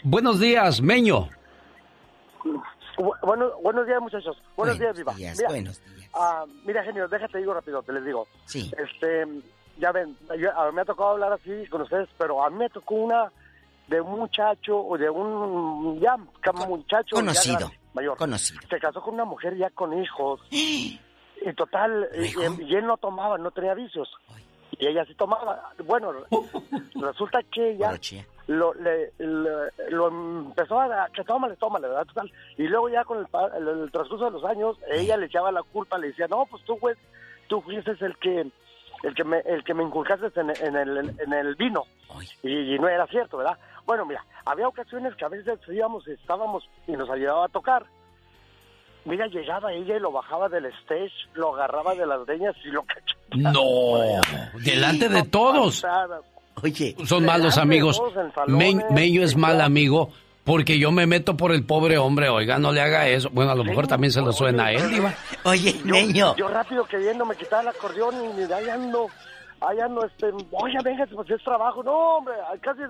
Buenos 0.04 0.40
días, 0.40 0.80
Meño. 0.80 1.28
Bu- 2.96 3.14
Bueno, 3.22 3.50
buenos 3.62 3.86
días, 3.86 4.00
muchachos. 4.00 4.36
Buenos, 4.56 4.78
días, 4.78 4.96
Viva. 4.96 5.14
días, 5.14 5.36
mira, 5.36 5.48
buenos 5.48 5.80
ah, 6.14 6.44
mira, 6.64 6.84
genio, 6.84 7.08
déjate 7.08 7.38
digo 7.38 7.54
rápido, 7.54 7.82
te 7.82 7.92
les 7.92 8.04
digo. 8.04 8.26
Sí. 8.46 8.70
Este, 8.78 9.26
ya 9.78 9.92
ven, 9.92 10.16
yo- 10.38 10.56
a 10.58 10.68
mí 10.70 10.74
me 10.76 10.82
ha 10.82 10.84
tocado 10.84 11.10
hablar 11.10 11.32
así 11.32 11.66
con 11.70 11.82
ustedes, 11.82 12.08
pero 12.18 12.44
a 12.44 12.50
mí 12.50 12.56
me 12.58 12.68
tocó 12.70 12.94
una 12.94 13.32
de 13.88 14.00
un 14.00 14.18
muchacho 14.18 14.78
o 14.78 14.96
de 14.96 15.08
un 15.10 15.98
ya 16.00 16.16
muchacho 16.16 17.16
ya 17.16 17.20
Conocido. 17.20 17.58
grande, 17.58 17.78
mayor. 17.94 18.16
Conocido. 18.16 18.60
Se 18.68 18.78
casó 18.78 19.00
con 19.02 19.14
una 19.14 19.24
mujer 19.24 19.56
ya 19.56 19.70
con 19.70 19.92
hijos. 20.02 20.40
y 20.50 20.98
total, 21.56 22.08
y, 22.14 22.62
y 22.64 22.74
él 22.76 22.86
no 22.86 22.96
tomaba, 22.96 23.38
no 23.38 23.50
tenía 23.50 23.74
vicios. 23.74 24.08
Y 24.78 24.86
ella 24.86 25.04
sí 25.04 25.14
tomaba. 25.14 25.72
Bueno, 25.84 26.12
resulta 26.94 27.40
que 27.52 27.72
ella 27.72 27.90
lo, 28.46 28.72
le, 28.74 29.12
le- 29.18 29.90
lo 29.90 30.08
empezó 30.08 30.80
a 30.80 31.08
que 31.14 31.22
tómale, 31.24 31.56
tómale, 31.56 31.88
¿verdad? 31.88 32.06
Total. 32.06 32.32
Y 32.56 32.64
luego 32.68 32.88
ya 32.88 33.04
con 33.04 33.18
el, 33.18 33.26
el- 33.56 33.82
el 33.84 33.90
transcurso 33.92 34.24
de 34.26 34.30
los 34.32 34.44
años, 34.44 34.76
ella 34.90 35.16
le 35.16 35.26
echaba 35.26 35.52
la 35.52 35.62
culpa, 35.62 35.98
le 35.98 36.08
decía, 36.08 36.26
no, 36.28 36.46
pues 36.46 36.62
tú, 36.64 36.76
güey, 36.78 36.96
tú 37.48 37.60
fuiste 37.60 37.92
el 38.00 38.16
que 38.16 38.46
el 39.04 39.14
que 39.16 39.24
me, 39.24 39.38
el 39.40 39.64
que 39.64 39.74
me 39.74 39.82
inculcaste 39.82 40.28
en, 40.40 40.50
en 40.50 40.76
el, 40.76 41.20
en 41.20 41.32
el 41.32 41.54
vino. 41.56 41.82
Y, 42.42 42.74
y 42.74 42.78
no 42.78 42.88
era 42.88 43.06
cierto, 43.08 43.38
¿verdad? 43.38 43.58
Bueno, 43.86 44.04
mira, 44.06 44.24
había 44.44 44.68
ocasiones 44.68 45.14
que 45.16 45.24
a 45.24 45.28
veces 45.28 45.58
íbamos, 45.68 46.06
estábamos 46.08 46.68
y 46.86 46.92
nos 46.92 47.08
ayudaba 47.10 47.46
a 47.46 47.48
tocar. 47.48 47.84
Mira, 49.04 49.26
llegaba 49.26 49.72
ella 49.72 49.96
y 49.96 50.00
lo 50.00 50.12
bajaba 50.12 50.48
del 50.48 50.66
stage, 50.66 51.10
lo 51.34 51.54
agarraba 51.54 51.94
de 51.94 52.06
las 52.06 52.26
leñas 52.28 52.54
y 52.64 52.68
lo 52.68 52.82
cachaba. 52.84 53.52
No, 53.52 53.98
delante 54.62 55.08
de 55.08 55.22
todos. 55.24 55.84
Oye, 56.62 56.94
Son 57.06 57.24
malos 57.24 57.58
amigos. 57.58 58.00
Me- 58.46 58.84
Meño 58.90 59.22
es 59.22 59.36
mal 59.36 59.60
amigo 59.60 60.10
porque 60.44 60.78
yo 60.78 60.92
me 60.92 61.06
meto 61.06 61.36
por 61.36 61.50
el 61.52 61.64
pobre 61.64 61.98
hombre. 61.98 62.28
Oiga, 62.28 62.58
no 62.58 62.70
le 62.70 62.80
haga 62.80 63.08
eso. 63.08 63.28
Bueno, 63.32 63.50
a 63.50 63.54
lo 63.56 63.64
mejor 63.64 63.88
también 63.88 64.12
se 64.12 64.20
lo 64.20 64.32
suena 64.32 64.66
a 64.66 64.72
él, 64.72 64.88
Diva. 64.90 65.12
Oye, 65.44 65.74
yo, 66.12 66.36
Yo 66.36 66.48
rápido 66.48 66.84
queriendo 66.84 67.24
me 67.24 67.34
quitaba 67.34 67.62
el 67.62 67.68
acordeón 67.68 68.14
y 68.24 68.28
mira, 68.42 68.56
ahí 68.58 68.68
ando, 68.68 69.08
ahí 69.60 69.80
ando, 69.80 70.04
este, 70.04 70.26
oye, 70.52 70.78
venga, 70.84 71.06
pues 71.12 71.28
es 71.30 71.42
trabajo. 71.42 71.82
No, 71.82 72.18
hombre, 72.18 72.34
casi 72.60 72.82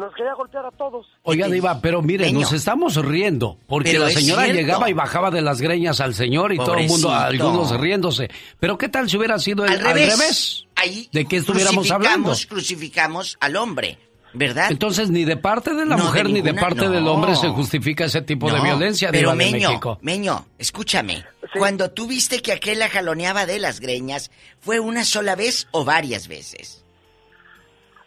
nos 0.00 0.14
quería 0.14 0.34
golpear 0.34 0.66
a 0.66 0.70
todos. 0.70 1.06
Oiga, 1.22 1.48
Diva, 1.48 1.80
pero 1.80 2.02
mire, 2.02 2.32
nos 2.32 2.52
estamos 2.52 2.96
riendo 2.96 3.58
porque 3.66 3.92
Pero 3.92 4.04
la 4.04 4.10
señora 4.10 4.46
llegaba 4.48 4.90
y 4.90 4.92
bajaba 4.92 5.30
de 5.30 5.42
las 5.42 5.60
greñas 5.60 6.00
al 6.00 6.14
señor 6.14 6.52
y 6.52 6.56
todo 6.56 6.74
el 6.74 6.88
mundo, 6.88 7.10
algunos 7.10 7.78
riéndose. 7.78 8.28
Pero 8.58 8.78
¿qué 8.78 8.88
tal 8.88 9.08
si 9.08 9.16
hubiera 9.16 9.38
sido 9.38 9.64
el, 9.64 9.72
Al 9.72 9.80
revés. 9.94 10.66
Ahí 10.74 11.08
¿De 11.12 11.26
qué 11.26 11.36
estuviéramos 11.36 11.90
hablando? 11.90 12.32
Crucificamos, 12.48 13.36
al 13.40 13.56
hombre, 13.56 13.98
¿verdad? 14.32 14.70
Entonces, 14.70 15.10
ni 15.10 15.24
de 15.24 15.36
parte 15.36 15.74
de 15.74 15.84
la 15.84 15.96
No, 15.96 15.98
de 15.98 16.02
mujer 16.04 16.30
ni 16.30 16.40
de 16.40 16.54
parte 16.54 16.88
del 16.88 17.06
hombre 17.06 17.36
se 17.36 17.48
justifica 17.48 18.06
ese 18.06 18.22
tipo 18.22 18.50
de 18.50 18.60
violencia, 18.60 19.10
Pero 19.10 19.32
Diva 19.32 19.44
de 19.44 19.52
Meño, 19.52 19.68
México. 19.68 19.98
Meño, 20.00 20.46
escúchame. 20.58 21.24
Cuando 21.58 21.90
tú 21.90 22.06
viste 22.06 22.40
que 22.40 22.52
aquel 22.52 22.78
la 22.78 22.88
jaloneaba 22.88 23.44
de 23.44 23.58
las 23.58 23.80
greñas, 23.80 24.30
¿fue 24.60 24.80
una 24.80 25.04
sola 25.04 25.34
vez 25.34 25.68
o 25.72 25.84
varias 25.84 26.28
veces? 26.28 26.79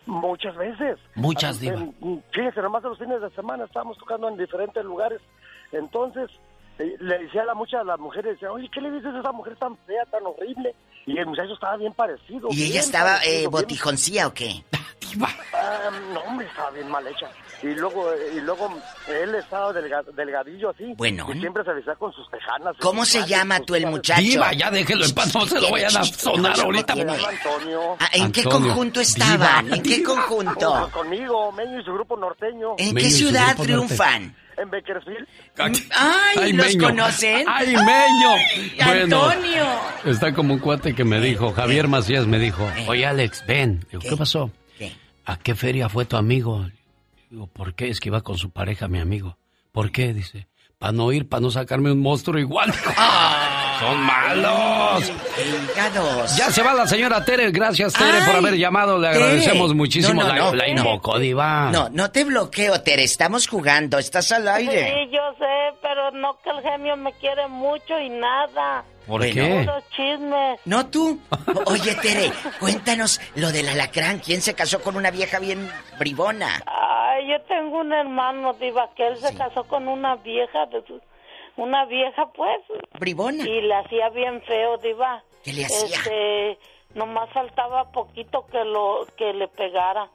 Muchas 0.05 0.55
veces. 0.55 0.99
Muchas, 1.15 1.59
Diva. 1.59 1.75
en- 1.75 2.23
Fíjese, 2.31 2.61
nomás 2.61 2.83
de 2.83 2.89
los 2.89 2.97
fines 2.99 3.21
de 3.21 3.29
semana 3.31 3.65
estábamos 3.65 3.97
tocando 3.97 4.27
en 4.27 4.37
diferentes 4.37 4.83
lugares. 4.83 5.21
Entonces, 5.71 6.29
eh, 6.79 6.95
le 6.99 7.19
decía 7.19 7.43
a 7.43 7.45
la 7.45 7.53
muchas 7.53 7.81
de 7.81 7.85
las 7.87 7.99
mujeres, 7.99 8.33
decía, 8.33 8.51
oye, 8.51 8.69
¿qué 8.73 8.81
le 8.81 8.91
dices 8.91 9.13
a 9.13 9.19
esa 9.19 9.31
mujer 9.31 9.55
tan 9.57 9.77
fea, 9.85 10.03
tan 10.11 10.25
horrible? 10.25 10.75
Y 11.05 11.17
el 11.17 11.25
muchacho 11.27 11.53
estaba 11.53 11.77
bien 11.77 11.93
parecido. 11.93 12.47
¿Y 12.51 12.55
bien 12.55 12.67
ella 12.71 12.79
estaba 12.79 13.11
parecido, 13.13 13.33
eh, 13.33 13.39
bien- 13.39 13.51
botijoncía 13.51 14.27
o 14.27 14.33
qué? 14.33 14.63
Ah, 15.53 15.89
no, 16.13 16.19
hombre, 16.21 16.47
estaba 16.47 16.71
bien 16.71 16.89
mal 16.89 17.05
hecha. 17.07 17.29
Y 17.63 17.75
luego 17.75 18.11
y 18.35 18.41
luego 18.41 18.69
él 19.07 19.35
estaba 19.35 19.71
delgadillo 19.71 20.71
así. 20.71 20.93
Bueno. 20.97 21.27
Y 21.33 21.39
siempre 21.39 21.63
se 21.63 21.71
besaba 21.71 21.95
con 21.97 22.11
sus 22.13 22.29
tejanas. 22.29 22.75
¿Cómo 22.79 23.05
se 23.05 23.25
llama 23.25 23.59
tú 23.61 23.75
el 23.75 23.87
muchacho? 23.87 24.21
Diva, 24.21 24.51
ya 24.53 24.69
déjelo 24.69 25.05
en 25.05 25.15
paz, 25.15 25.33
no 25.33 25.45
se 25.45 25.61
lo 25.61 25.71
vayan 25.71 25.95
a 25.95 26.03
sonar 26.03 26.59
ahorita. 26.59 26.93
Antonio. 26.93 27.95
Ah, 27.99 28.09
¿En 28.13 28.31
qué 28.31 28.43
conjunto 28.43 28.99
estaban? 28.99 29.73
¿En 29.73 29.81
qué 29.81 30.03
conjunto? 30.03 30.89
Conmigo, 30.91 31.51
Meño 31.53 31.79
y 31.79 31.83
su 31.83 31.93
grupo 31.93 32.17
norteño. 32.17 32.75
¿En 32.77 32.95
qué 32.95 33.09
ciudad 33.09 33.55
triunfan? 33.55 34.35
En 34.57 34.69
Bakersfield. 34.69 35.27
Ay, 35.91 36.53
¿los 36.53 36.75
conocen? 36.77 37.45
¡Ay, 37.47 37.73
Meño! 37.75 38.91
Antonio. 38.91 39.65
Está 40.05 40.33
como 40.33 40.53
un 40.53 40.59
cuate 40.59 40.93
que 40.93 41.03
me 41.03 41.19
dijo, 41.19 41.53
Javier 41.53 41.87
Macías 41.87 42.27
me 42.27 42.37
dijo, 42.37 42.69
oye 42.87 43.05
Alex, 43.05 43.45
ven. 43.47 43.85
Digo, 43.89 44.03
¿qué, 44.07 44.15
pasó? 44.15 44.51
¿A 45.25 45.37
qué 45.37 45.55
feria 45.55 45.89
fue 45.89 46.05
tu 46.05 46.17
amigo? 46.17 46.67
Digo, 47.33 47.47
¿por 47.47 47.73
qué? 47.73 47.89
Es 47.89 47.99
que 47.99 48.09
iba 48.09 48.21
con 48.21 48.37
su 48.37 48.51
pareja, 48.51 48.87
mi 48.87 48.99
amigo. 48.99 49.39
¿Por 49.71 49.91
qué? 49.91 50.13
Dice, 50.13 50.45
para 50.77 50.91
no 50.91 51.11
ir, 51.11 51.27
para 51.27 51.41
no 51.41 51.49
sacarme 51.49 51.91
un 51.91 51.99
monstruo 51.99 52.37
igual. 52.37 52.71
¡Son 53.83 53.99
malos! 53.99 55.11
Ya 56.37 56.49
se 56.51 56.63
va 56.63 56.73
la 56.73 56.87
señora 56.87 57.23
Tere. 57.25 57.51
Gracias, 57.51 57.91
Tere, 57.93 58.21
por 58.25 58.35
haber 58.37 58.55
llamado. 58.55 58.97
Le 58.97 59.09
agradecemos 59.09 59.73
muchísimo. 59.75 60.23
la, 60.23 60.53
la 60.53 60.67
invocó, 60.69 61.19
Diva. 61.19 61.69
No, 61.69 61.89
no 61.89 62.09
te 62.09 62.23
bloqueo, 62.23 62.81
Tere. 62.81 63.03
Estamos 63.03 63.45
jugando. 63.47 63.97
Estás 63.97 64.31
al 64.31 64.47
aire. 64.47 64.85
Sí, 64.87 65.09
yo 65.11 65.19
sé, 65.37 65.77
pero 65.81 66.11
no 66.11 66.37
que 66.41 66.49
el 66.51 66.61
genio 66.61 66.95
me 66.95 67.11
quiere 67.13 67.45
mucho 67.49 67.99
y 67.99 68.09
nada. 68.09 68.85
¿Por 69.05 69.21
qué? 69.21 69.67
chismes. 69.97 70.59
No 70.63 70.85
tú. 70.87 71.19
Oye, 71.65 71.93
Tere, 71.95 72.31
cuéntanos 72.61 73.19
lo 73.35 73.51
del 73.51 73.67
alacrán. 73.67 74.19
¿Quién 74.19 74.41
se 74.41 74.53
casó 74.53 74.81
con 74.81 74.95
una 74.95 75.11
vieja 75.11 75.39
bien 75.39 75.69
bribona? 75.99 76.63
Ay, 76.65 77.27
yo 77.27 77.41
tengo 77.49 77.81
un 77.81 77.91
hermano, 77.91 78.53
Diva, 78.53 78.89
que 78.95 79.05
él 79.07 79.17
se 79.17 79.35
casó 79.35 79.65
con 79.65 79.89
una 79.89 80.15
vieja 80.15 80.67
de 80.67 80.81
Una 81.57 81.85
vieja, 81.85 82.25
pues. 82.33 82.61
Bribona. 82.99 83.47
Y 83.47 83.61
le 83.61 83.75
hacía 83.75 84.09
bien 84.09 84.41
feo, 84.41 84.77
Diva. 84.77 85.23
¿Qué 85.43 85.53
le 85.53 85.65
hacía? 85.65 85.97
Este, 85.97 86.59
nomás 86.95 87.29
faltaba 87.31 87.91
poquito 87.91 88.45
que 88.47 88.63
lo 88.63 89.05
que 89.17 89.33
le 89.33 89.47
pegara. 89.47 90.09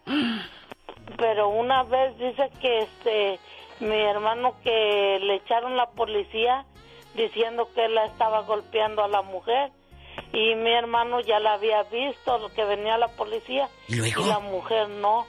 Pero 1.17 1.49
una 1.49 1.85
vez 1.85 2.17
dice 2.19 2.51
que 2.61 2.79
este 2.79 3.39
mi 3.81 3.95
hermano 3.95 4.55
que 4.63 5.19
le 5.21 5.37
echaron 5.37 5.77
la 5.77 5.87
policía 5.91 6.65
diciendo 7.15 7.69
que 7.75 7.85
él 7.85 7.95
la 7.95 8.07
estaba 8.07 8.43
golpeando 8.43 9.03
a 9.03 9.09
la 9.09 9.23
mujer 9.23 9.71
y 10.33 10.55
mi 10.57 10.73
hermano 10.73 11.21
ya 11.21 11.39
la 11.39 11.55
había 11.55 11.83
visto, 11.85 12.39
lo 12.39 12.49
que 12.51 12.65
venía 12.65 12.99
la 12.99 13.09
policía 13.09 13.69
y, 13.89 13.97
la 13.97 14.41
mujer 14.41 14.89
no. 14.89 15.27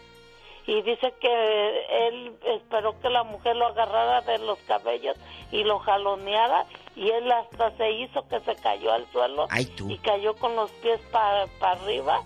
Y 0.69 0.83
dice 0.83 1.11
que 1.19 2.07
él 2.07 2.31
esperó 2.45 2.93
que 3.01 3.09
la 3.09 3.23
mujer 3.23 3.55
lo 3.55 3.65
agarrara 3.65 4.21
de 4.21 4.37
los 4.37 4.59
cabellos 4.67 5.17
y 5.51 5.63
lo 5.63 5.79
jaloneara 5.79 6.63
y 6.95 7.09
él 7.09 7.31
hasta 7.31 7.75
se 7.75 7.89
hizo 7.91 8.21
que 8.27 8.39
se 8.41 8.55
cayó 8.61 8.91
al 8.91 9.11
suelo 9.11 9.47
y 9.87 9.97
cayó 9.97 10.35
con 10.35 10.55
los 10.55 10.69
pies 10.83 10.99
para 11.11 11.47
arriba 11.61 12.21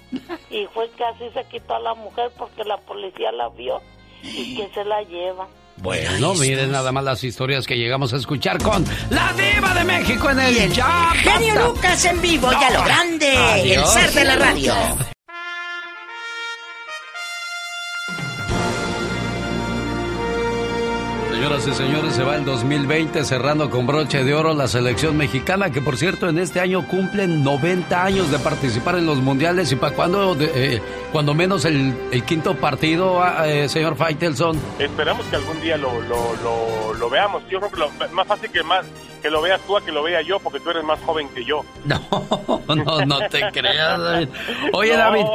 y 0.49 0.65
fue 0.73 0.89
que 0.91 1.05
así 1.05 1.29
se 1.33 1.45
quitó 1.45 1.75
a 1.75 1.79
la 1.79 1.93
mujer 1.93 2.31
porque 2.37 2.65
la 2.65 2.75
policía 2.79 3.31
la 3.31 3.47
vio 3.47 3.81
y 4.21 4.57
que 4.57 4.67
se 4.73 4.83
la 4.83 5.01
lleva. 5.03 5.47
Bueno, 5.77 6.33
miren 6.33 6.69
nada 6.69 6.91
más 6.91 7.05
las 7.05 7.23
historias 7.23 7.65
que 7.65 7.77
llegamos 7.77 8.13
a 8.13 8.17
escuchar 8.17 8.61
con 8.61 8.83
la 9.09 9.31
diva 9.33 9.73
de 9.73 9.83
México 9.85 10.29
en 10.29 10.39
el, 10.39 10.57
el 10.57 10.73
Genio 10.73 11.67
Lucas 11.67 12.03
en 12.03 12.21
vivo 12.21 12.51
y 12.51 12.55
a 12.55 12.71
lo 12.71 12.83
grande, 12.83 13.73
el 13.73 13.85
ser 13.85 14.11
de 14.11 14.25
la 14.25 14.35
radio. 14.35 14.73
Señoras 21.43 21.67
y 21.67 21.73
señores, 21.73 22.15
se 22.15 22.23
va 22.23 22.37
el 22.37 22.45
2020 22.45 23.21
cerrando 23.25 23.69
con 23.69 23.85
broche 23.85 24.23
de 24.23 24.33
oro 24.33 24.53
la 24.53 24.65
selección 24.69 25.17
mexicana, 25.17 25.71
que 25.71 25.81
por 25.81 25.97
cierto 25.97 26.29
en 26.29 26.39
este 26.39 26.61
año 26.61 26.87
cumplen 26.87 27.43
90 27.43 28.01
años 28.01 28.31
de 28.31 28.39
participar 28.39 28.95
en 28.95 29.05
los 29.05 29.17
mundiales 29.17 29.69
y 29.73 29.75
para 29.75 29.93
cuando, 29.93 30.37
eh, 30.39 30.81
cuando 31.11 31.33
menos 31.33 31.65
el, 31.65 32.23
quinto 32.25 32.55
partido, 32.55 33.21
ah, 33.21 33.45
eh, 33.45 33.67
señor 33.67 33.97
Faitelson. 33.97 34.57
Esperamos 34.79 35.25
que 35.25 35.35
algún 35.35 35.59
día 35.59 35.75
lo, 35.75 35.99
lo, 36.03 36.93
lo, 36.93 37.09
veamos. 37.09 37.43
Yo 37.49 37.59
creo 37.59 37.71
que 37.71 37.77
lo, 37.77 37.89
más 38.13 38.25
fácil 38.25 38.49
que 38.49 38.63
más 38.63 38.85
que 39.21 39.29
lo 39.29 39.41
veas 39.41 39.59
tú 39.67 39.75
a 39.75 39.83
que 39.83 39.91
lo 39.91 40.01
vea 40.01 40.21
yo, 40.21 40.39
porque 40.39 40.61
tú 40.61 40.69
eres 40.69 40.85
más 40.85 41.01
joven 41.01 41.27
que 41.27 41.43
yo. 41.43 41.65
No, 41.85 41.99
no, 42.73 43.05
no 43.05 43.19
te 43.27 43.41
creas, 43.51 44.01
David. 44.01 44.29
Oye, 44.71 44.91
David. 44.95 45.25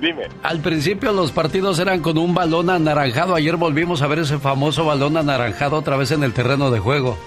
Dime. 0.00 0.28
Al 0.42 0.60
principio 0.60 1.12
los 1.12 1.32
partidos 1.32 1.78
eran 1.78 2.00
con 2.00 2.18
un 2.18 2.34
balón 2.34 2.70
anaranjado. 2.70 3.34
Ayer 3.34 3.56
volvimos 3.56 4.02
a 4.02 4.06
ver 4.06 4.20
ese 4.20 4.38
famoso 4.38 4.84
balón 4.84 5.16
anaranjado 5.16 5.76
otra 5.76 5.96
vez 5.96 6.10
en 6.12 6.22
el 6.22 6.32
terreno 6.32 6.70
de 6.70 6.78
juego. 6.80 7.18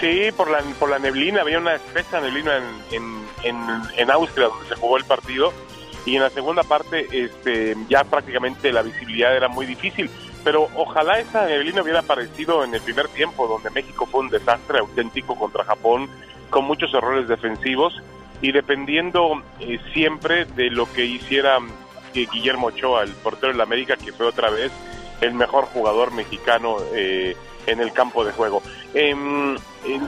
Sí, 0.00 0.30
por 0.36 0.50
la, 0.50 0.60
por 0.78 0.90
la 0.90 0.98
neblina. 0.98 1.42
Había 1.42 1.58
una 1.58 1.74
espesa 1.74 2.20
neblina 2.20 2.56
en, 2.90 3.24
en, 3.42 3.56
en, 3.96 4.10
Austria 4.10 4.48
donde 4.48 4.68
se 4.68 4.74
jugó 4.74 4.96
el 4.96 5.04
partido. 5.04 5.52
Y 6.04 6.16
en 6.16 6.22
la 6.22 6.30
segunda 6.30 6.64
parte 6.64 7.06
este, 7.12 7.76
ya 7.88 8.02
prácticamente 8.02 8.72
la 8.72 8.82
visibilidad 8.82 9.36
era 9.36 9.48
muy 9.48 9.66
difícil. 9.66 10.10
Pero 10.42 10.68
ojalá 10.74 11.20
esa 11.20 11.46
neblina 11.46 11.82
hubiera 11.82 12.00
aparecido 12.00 12.64
en 12.64 12.74
el 12.74 12.80
primer 12.80 13.06
tiempo, 13.08 13.46
donde 13.46 13.70
México 13.70 14.06
fue 14.06 14.20
un 14.20 14.28
desastre 14.28 14.80
auténtico 14.80 15.36
contra 15.36 15.64
Japón, 15.64 16.08
con 16.50 16.64
muchos 16.64 16.92
errores 16.92 17.28
defensivos 17.28 17.94
y 18.42 18.52
dependiendo 18.52 19.42
eh, 19.60 19.78
siempre 19.94 20.44
de 20.44 20.68
lo 20.68 20.92
que 20.92 21.06
hiciera 21.06 21.58
Guillermo 22.12 22.66
Ochoa, 22.66 23.04
el 23.04 23.12
portero 23.12 23.52
de 23.52 23.58
la 23.58 23.64
América, 23.64 23.96
que 23.96 24.12
fue 24.12 24.26
otra 24.26 24.50
vez 24.50 24.70
el 25.22 25.34
mejor 25.34 25.64
jugador 25.66 26.12
mexicano 26.12 26.76
eh, 26.94 27.36
en 27.66 27.80
el 27.80 27.92
campo 27.92 28.24
de 28.24 28.32
juego. 28.32 28.62
Em, 28.92 29.54
eh, 29.54 29.58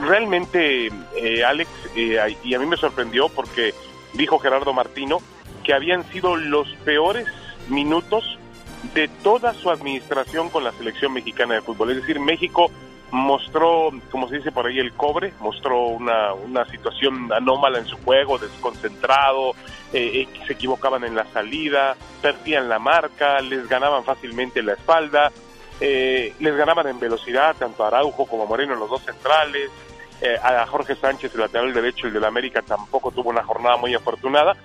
realmente, 0.01 0.91
eh, 1.15 1.43
Alex, 1.43 1.69
y 1.95 2.53
a 2.53 2.59
mí 2.59 2.65
me 2.65 2.77
sorprendió 2.77 3.29
porque 3.29 3.73
dijo 4.13 4.39
Gerardo 4.39 4.73
Martino 4.73 5.19
que 5.63 5.73
habían 5.73 6.03
sido 6.11 6.35
los 6.35 6.67
peores 6.83 7.27
minutos 7.69 8.37
de 8.93 9.07
toda 9.07 9.53
su 9.53 9.71
administración 9.71 10.49
con 10.49 10.63
la 10.63 10.71
selección 10.73 11.13
mexicana 11.13 11.55
de 11.55 11.61
fútbol. 11.61 11.91
Es 11.91 11.97
decir, 12.01 12.19
México 12.19 12.69
mostró, 13.11 13.91
como 14.11 14.27
se 14.27 14.37
dice 14.37 14.51
por 14.51 14.65
ahí, 14.67 14.79
el 14.79 14.93
cobre, 14.93 15.33
mostró 15.39 15.87
una, 15.87 16.33
una 16.33 16.65
situación 16.65 17.31
anómala 17.31 17.79
en 17.79 17.85
su 17.85 17.97
juego, 17.97 18.37
desconcentrado, 18.37 19.51
eh, 19.93 20.21
eh, 20.21 20.27
se 20.45 20.53
equivocaban 20.53 21.03
en 21.03 21.15
la 21.15 21.25
salida, 21.31 21.95
perdían 22.21 22.67
la 22.67 22.79
marca, 22.79 23.39
les 23.39 23.67
ganaban 23.69 24.03
fácilmente 24.03 24.61
la 24.61 24.73
espalda, 24.73 25.31
eh, 25.79 26.33
les 26.39 26.55
ganaban 26.55 26.87
en 26.87 26.99
velocidad, 26.99 27.55
tanto 27.57 27.83
a 27.83 27.87
Araujo 27.87 28.25
como 28.25 28.43
a 28.43 28.47
Moreno, 28.47 28.75
los 28.75 28.89
dos 28.89 29.01
centrales, 29.03 29.69
a 30.41 30.65
Jorge 30.65 30.95
Sánchez, 30.95 31.35
el 31.35 31.41
lateral 31.41 31.73
derecho, 31.73 32.07
el 32.07 32.13
del 32.13 32.23
América, 32.23 32.61
tampoco 32.61 33.11
tuvo 33.11 33.29
una 33.29 33.43
jornada 33.43 33.75
muy 33.75 33.93
afortunada. 33.93 34.55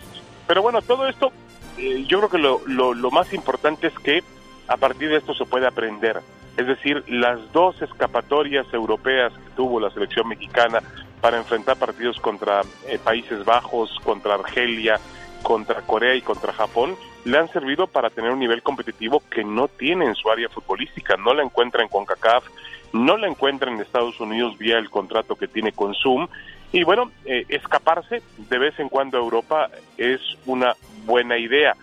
Pero 0.47 0.63
bueno, 0.63 0.81
todo 0.81 1.09
esto, 1.09 1.33
yo 1.77 2.19
creo 2.19 2.31
que 2.31 2.39
lo, 2.39 2.63
lo, 2.67 2.95
lo 2.95 3.11
más 3.11 3.35
importante 3.35 3.89
es 3.89 3.99
que 3.99 4.23
a 4.71 4.77
partir 4.77 5.11
de 5.11 5.17
esto 5.17 5.35
se 5.35 5.45
puede 5.45 5.67
aprender. 5.67 6.21
Es 6.57 6.67
decir, 6.67 7.03
las 7.09 7.53
dos 7.53 7.83
escapatorias 7.83 8.67
europeas 8.73 9.33
que 9.33 9.51
tuvo 9.57 9.81
la 9.81 9.91
selección 9.91 10.29
mexicana 10.29 10.81
para 11.21 11.39
enfrentar 11.39 11.77
partidos 11.77 12.21
contra 12.21 12.63
eh, 12.87 12.99
Países 13.03 13.45
Bajos, 13.45 13.99
contra 14.05 14.35
Argelia, 14.35 15.01
contra 15.43 15.83
Corea 15.83 16.15
y 16.15 16.23
contra 16.23 16.53
Japón, 16.53 16.97
le 17.25 17.37
han 17.37 17.49
servido 17.49 17.89
para 17.89 18.11
tener 18.11 18.31
un 18.31 18.39
nivel 18.39 18.63
competitivo 18.63 19.23
que 19.29 19.43
no 19.43 19.67
tiene 19.67 20.07
en 20.07 20.15
su 20.15 20.31
área 20.31 20.49
futbolística, 20.49 21.17
no 21.17 21.35
la 21.35 21.43
encuentra 21.43 21.83
en 21.83 21.89
CONCACAF, 21.89 22.45
no 22.93 23.17
la 23.17 23.27
encuentra 23.27 23.73
en 23.73 23.81
Estados 23.81 24.21
Unidos 24.21 24.57
vía 24.57 24.79
el 24.79 24.89
contrato 24.89 25.35
que 25.35 25.49
tiene 25.49 25.73
con 25.73 25.95
Zoom, 25.95 26.29
y 26.73 26.85
bueno, 26.85 27.11
eh, 27.25 27.45
escaparse 27.49 28.23
de 28.37 28.59
vez 28.59 28.79
en 28.79 28.89
cuando 28.89 29.19
a 29.19 29.21
Europa 29.21 29.69
es 29.99 30.21
una 30.47 30.77
buena 31.05 31.37
idea. 31.37 31.75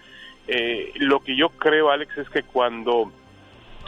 Eh, 0.47 0.93
lo 0.95 1.19
que 1.19 1.35
yo 1.35 1.49
creo, 1.49 1.91
Alex, 1.91 2.17
es 2.17 2.29
que 2.29 2.43
cuando 2.43 3.11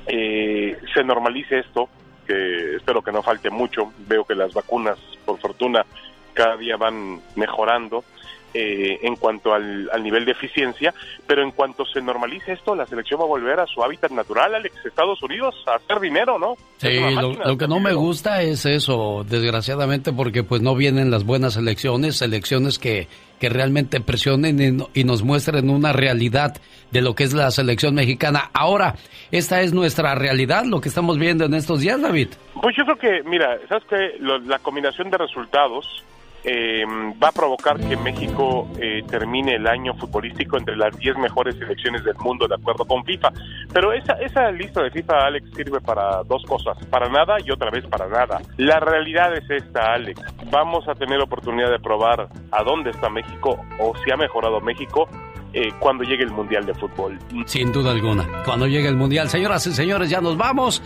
eh, 0.08 0.78
se 0.94 1.04
normalice 1.04 1.60
esto, 1.60 1.90
que 2.28 2.76
espero 2.76 3.02
que 3.02 3.12
no 3.12 3.24
falte 3.24 3.50
mucho. 3.50 3.92
Veo 4.08 4.24
que 4.24 4.36
las 4.36 4.54
vacunas, 4.54 5.00
por 5.26 5.40
fortuna, 5.40 5.86
cada 6.34 6.58
día 6.58 6.78
van 6.78 7.22
mejorando. 7.36 8.04
Eh, 8.52 9.00
en 9.04 9.16
cuanto 9.16 9.54
al, 9.54 9.88
nivel 10.02 10.26
de 10.26 10.32
eficiencia, 10.32 10.92
pero 11.28 11.44
en 11.44 11.52
cuanto 11.52 11.86
se 11.86 12.02
normalice 12.02 12.54
esto, 12.54 12.74
la 12.74 12.88
selección 12.88 13.20
va 13.20 13.26
a 13.26 13.28
volver 13.28 13.60
a 13.60 13.68
su 13.68 13.84
hábitat 13.84 14.10
natural, 14.10 14.56
Alex, 14.56 14.76
Estados 14.84 15.22
Unidos, 15.22 15.54
a 15.68 15.76
hacer 15.76 16.00
dinero, 16.00 16.40
¿no? 16.40 16.56
Sí, 16.78 17.00
lo, 17.00 17.58
que 17.60 17.68
no 17.68 17.80
me 17.80 17.94
gusta 17.94 18.42
es 18.42 18.66
eso, 18.66 19.24
desgraciadamente, 19.24 20.12
porque 20.12 20.42
pues 20.42 20.64
no 20.64 20.74
vienen 20.74 21.12
las 21.12 21.26
buenas 21.26 21.58
elecciones, 21.58 22.18
selecciones 22.18 22.80
que, 22.80 23.08
que 23.40 23.50
realmente 23.50 24.02
presionen 24.02 24.88
y, 24.96 25.04
nos 25.04 25.22
muestren 25.22 25.70
una 25.70 25.94
realidad 25.94 26.56
de 26.90 27.02
lo 27.04 27.14
que 27.14 27.26
es 27.26 27.34
la 27.34 27.52
selección 27.52 27.94
mexicana. 27.94 28.50
Ahora, 28.54 28.96
esta 29.30 29.62
es 29.62 29.74
nuestra 29.74 30.16
realidad, 30.16 30.66
lo 30.66 30.82
que 30.82 30.90
estamos 30.90 31.20
viendo 31.20 31.46
en 31.46 31.54
estos 31.54 31.82
días, 31.82 32.02
David. 32.02 32.30
Pues 32.60 32.76
yo 32.76 32.84
creo 32.84 32.98
que, 32.98 33.30
mira, 33.30 33.60
sabes 33.68 33.84
que 33.86 34.18
la 34.20 34.58
combinación 34.58 35.12
de 35.12 35.20
resultados 35.20 36.04
eh, 36.44 36.84
va 37.22 37.30
a 37.30 37.32
provocar 37.32 37.80
que 37.80 37.98
México 37.98 38.68
eh, 38.80 39.04
termine 39.10 39.56
el 39.56 39.68
año 39.68 39.94
futbolístico 39.96 40.58
entre 40.58 40.76
las 40.76 40.98
10 40.98 41.18
mejores 41.18 41.56
selecciones 41.56 42.04
del 42.04 42.16
mundo, 42.18 42.48
de 42.48 42.56
acuerdo 42.56 42.86
con 42.86 43.04
FIFA. 43.04 43.32
Pero 43.74 43.94
esa, 43.94 44.14
esa 44.14 44.52
lista 44.52 44.82
de 44.82 44.92
FIFA, 44.92 45.26
Alex, 45.26 45.50
sirve 45.56 45.82
para 45.82 46.24
dos 46.24 46.44
cosas, 46.44 46.78
para 46.88 47.10
nada 47.10 47.38
y 47.44 47.52
otra 47.52 47.70
vez 47.72 47.86
para 47.88 48.08
nada. 48.08 48.42
La 48.58 48.80
realidad 48.80 49.36
es 49.36 49.50
esta, 49.50 49.94
Alex. 49.94 50.22
Vamos 50.52 50.88
a 50.88 50.96
tener 50.96 51.22
oportunidad 51.22 51.72
de 51.72 51.80
probar 51.80 52.30
a 52.52 52.64
dónde 52.64 52.92
está 52.92 53.10
México 53.10 53.60
o 53.80 53.94
si 54.04 54.12
ha 54.12 54.18
mejorado 54.18 54.62
México 54.62 55.08
eh, 55.54 55.70
cuando 55.80 56.04
llegue 56.04 56.24
el 56.24 56.32
Mundial 56.32 56.66
de 56.66 56.74
Fútbol. 56.76 57.18
Sin 57.46 57.72
duda 57.72 57.92
alguna, 57.92 58.44
cuando 58.46 58.68
llegue 58.68 58.88
el 58.88 58.96
Mundial. 58.96 59.30
Señoras 59.30 59.66
y 59.68 59.72
señores, 59.72 60.10
ya 60.10 60.22
nos 60.22 60.38
vamos. 60.38 60.82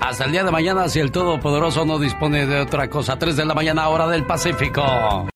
Hasta 0.00 0.24
el 0.24 0.32
día 0.32 0.44
de 0.44 0.50
mañana 0.50 0.88
si 0.88 1.00
el 1.00 1.10
Todopoderoso 1.10 1.84
no 1.84 1.98
dispone 1.98 2.46
de 2.46 2.60
otra 2.60 2.88
cosa. 2.88 3.18
3 3.18 3.36
de 3.36 3.44
la 3.44 3.54
mañana, 3.54 3.88
hora 3.88 4.06
del 4.06 4.24
Pacífico. 4.24 5.24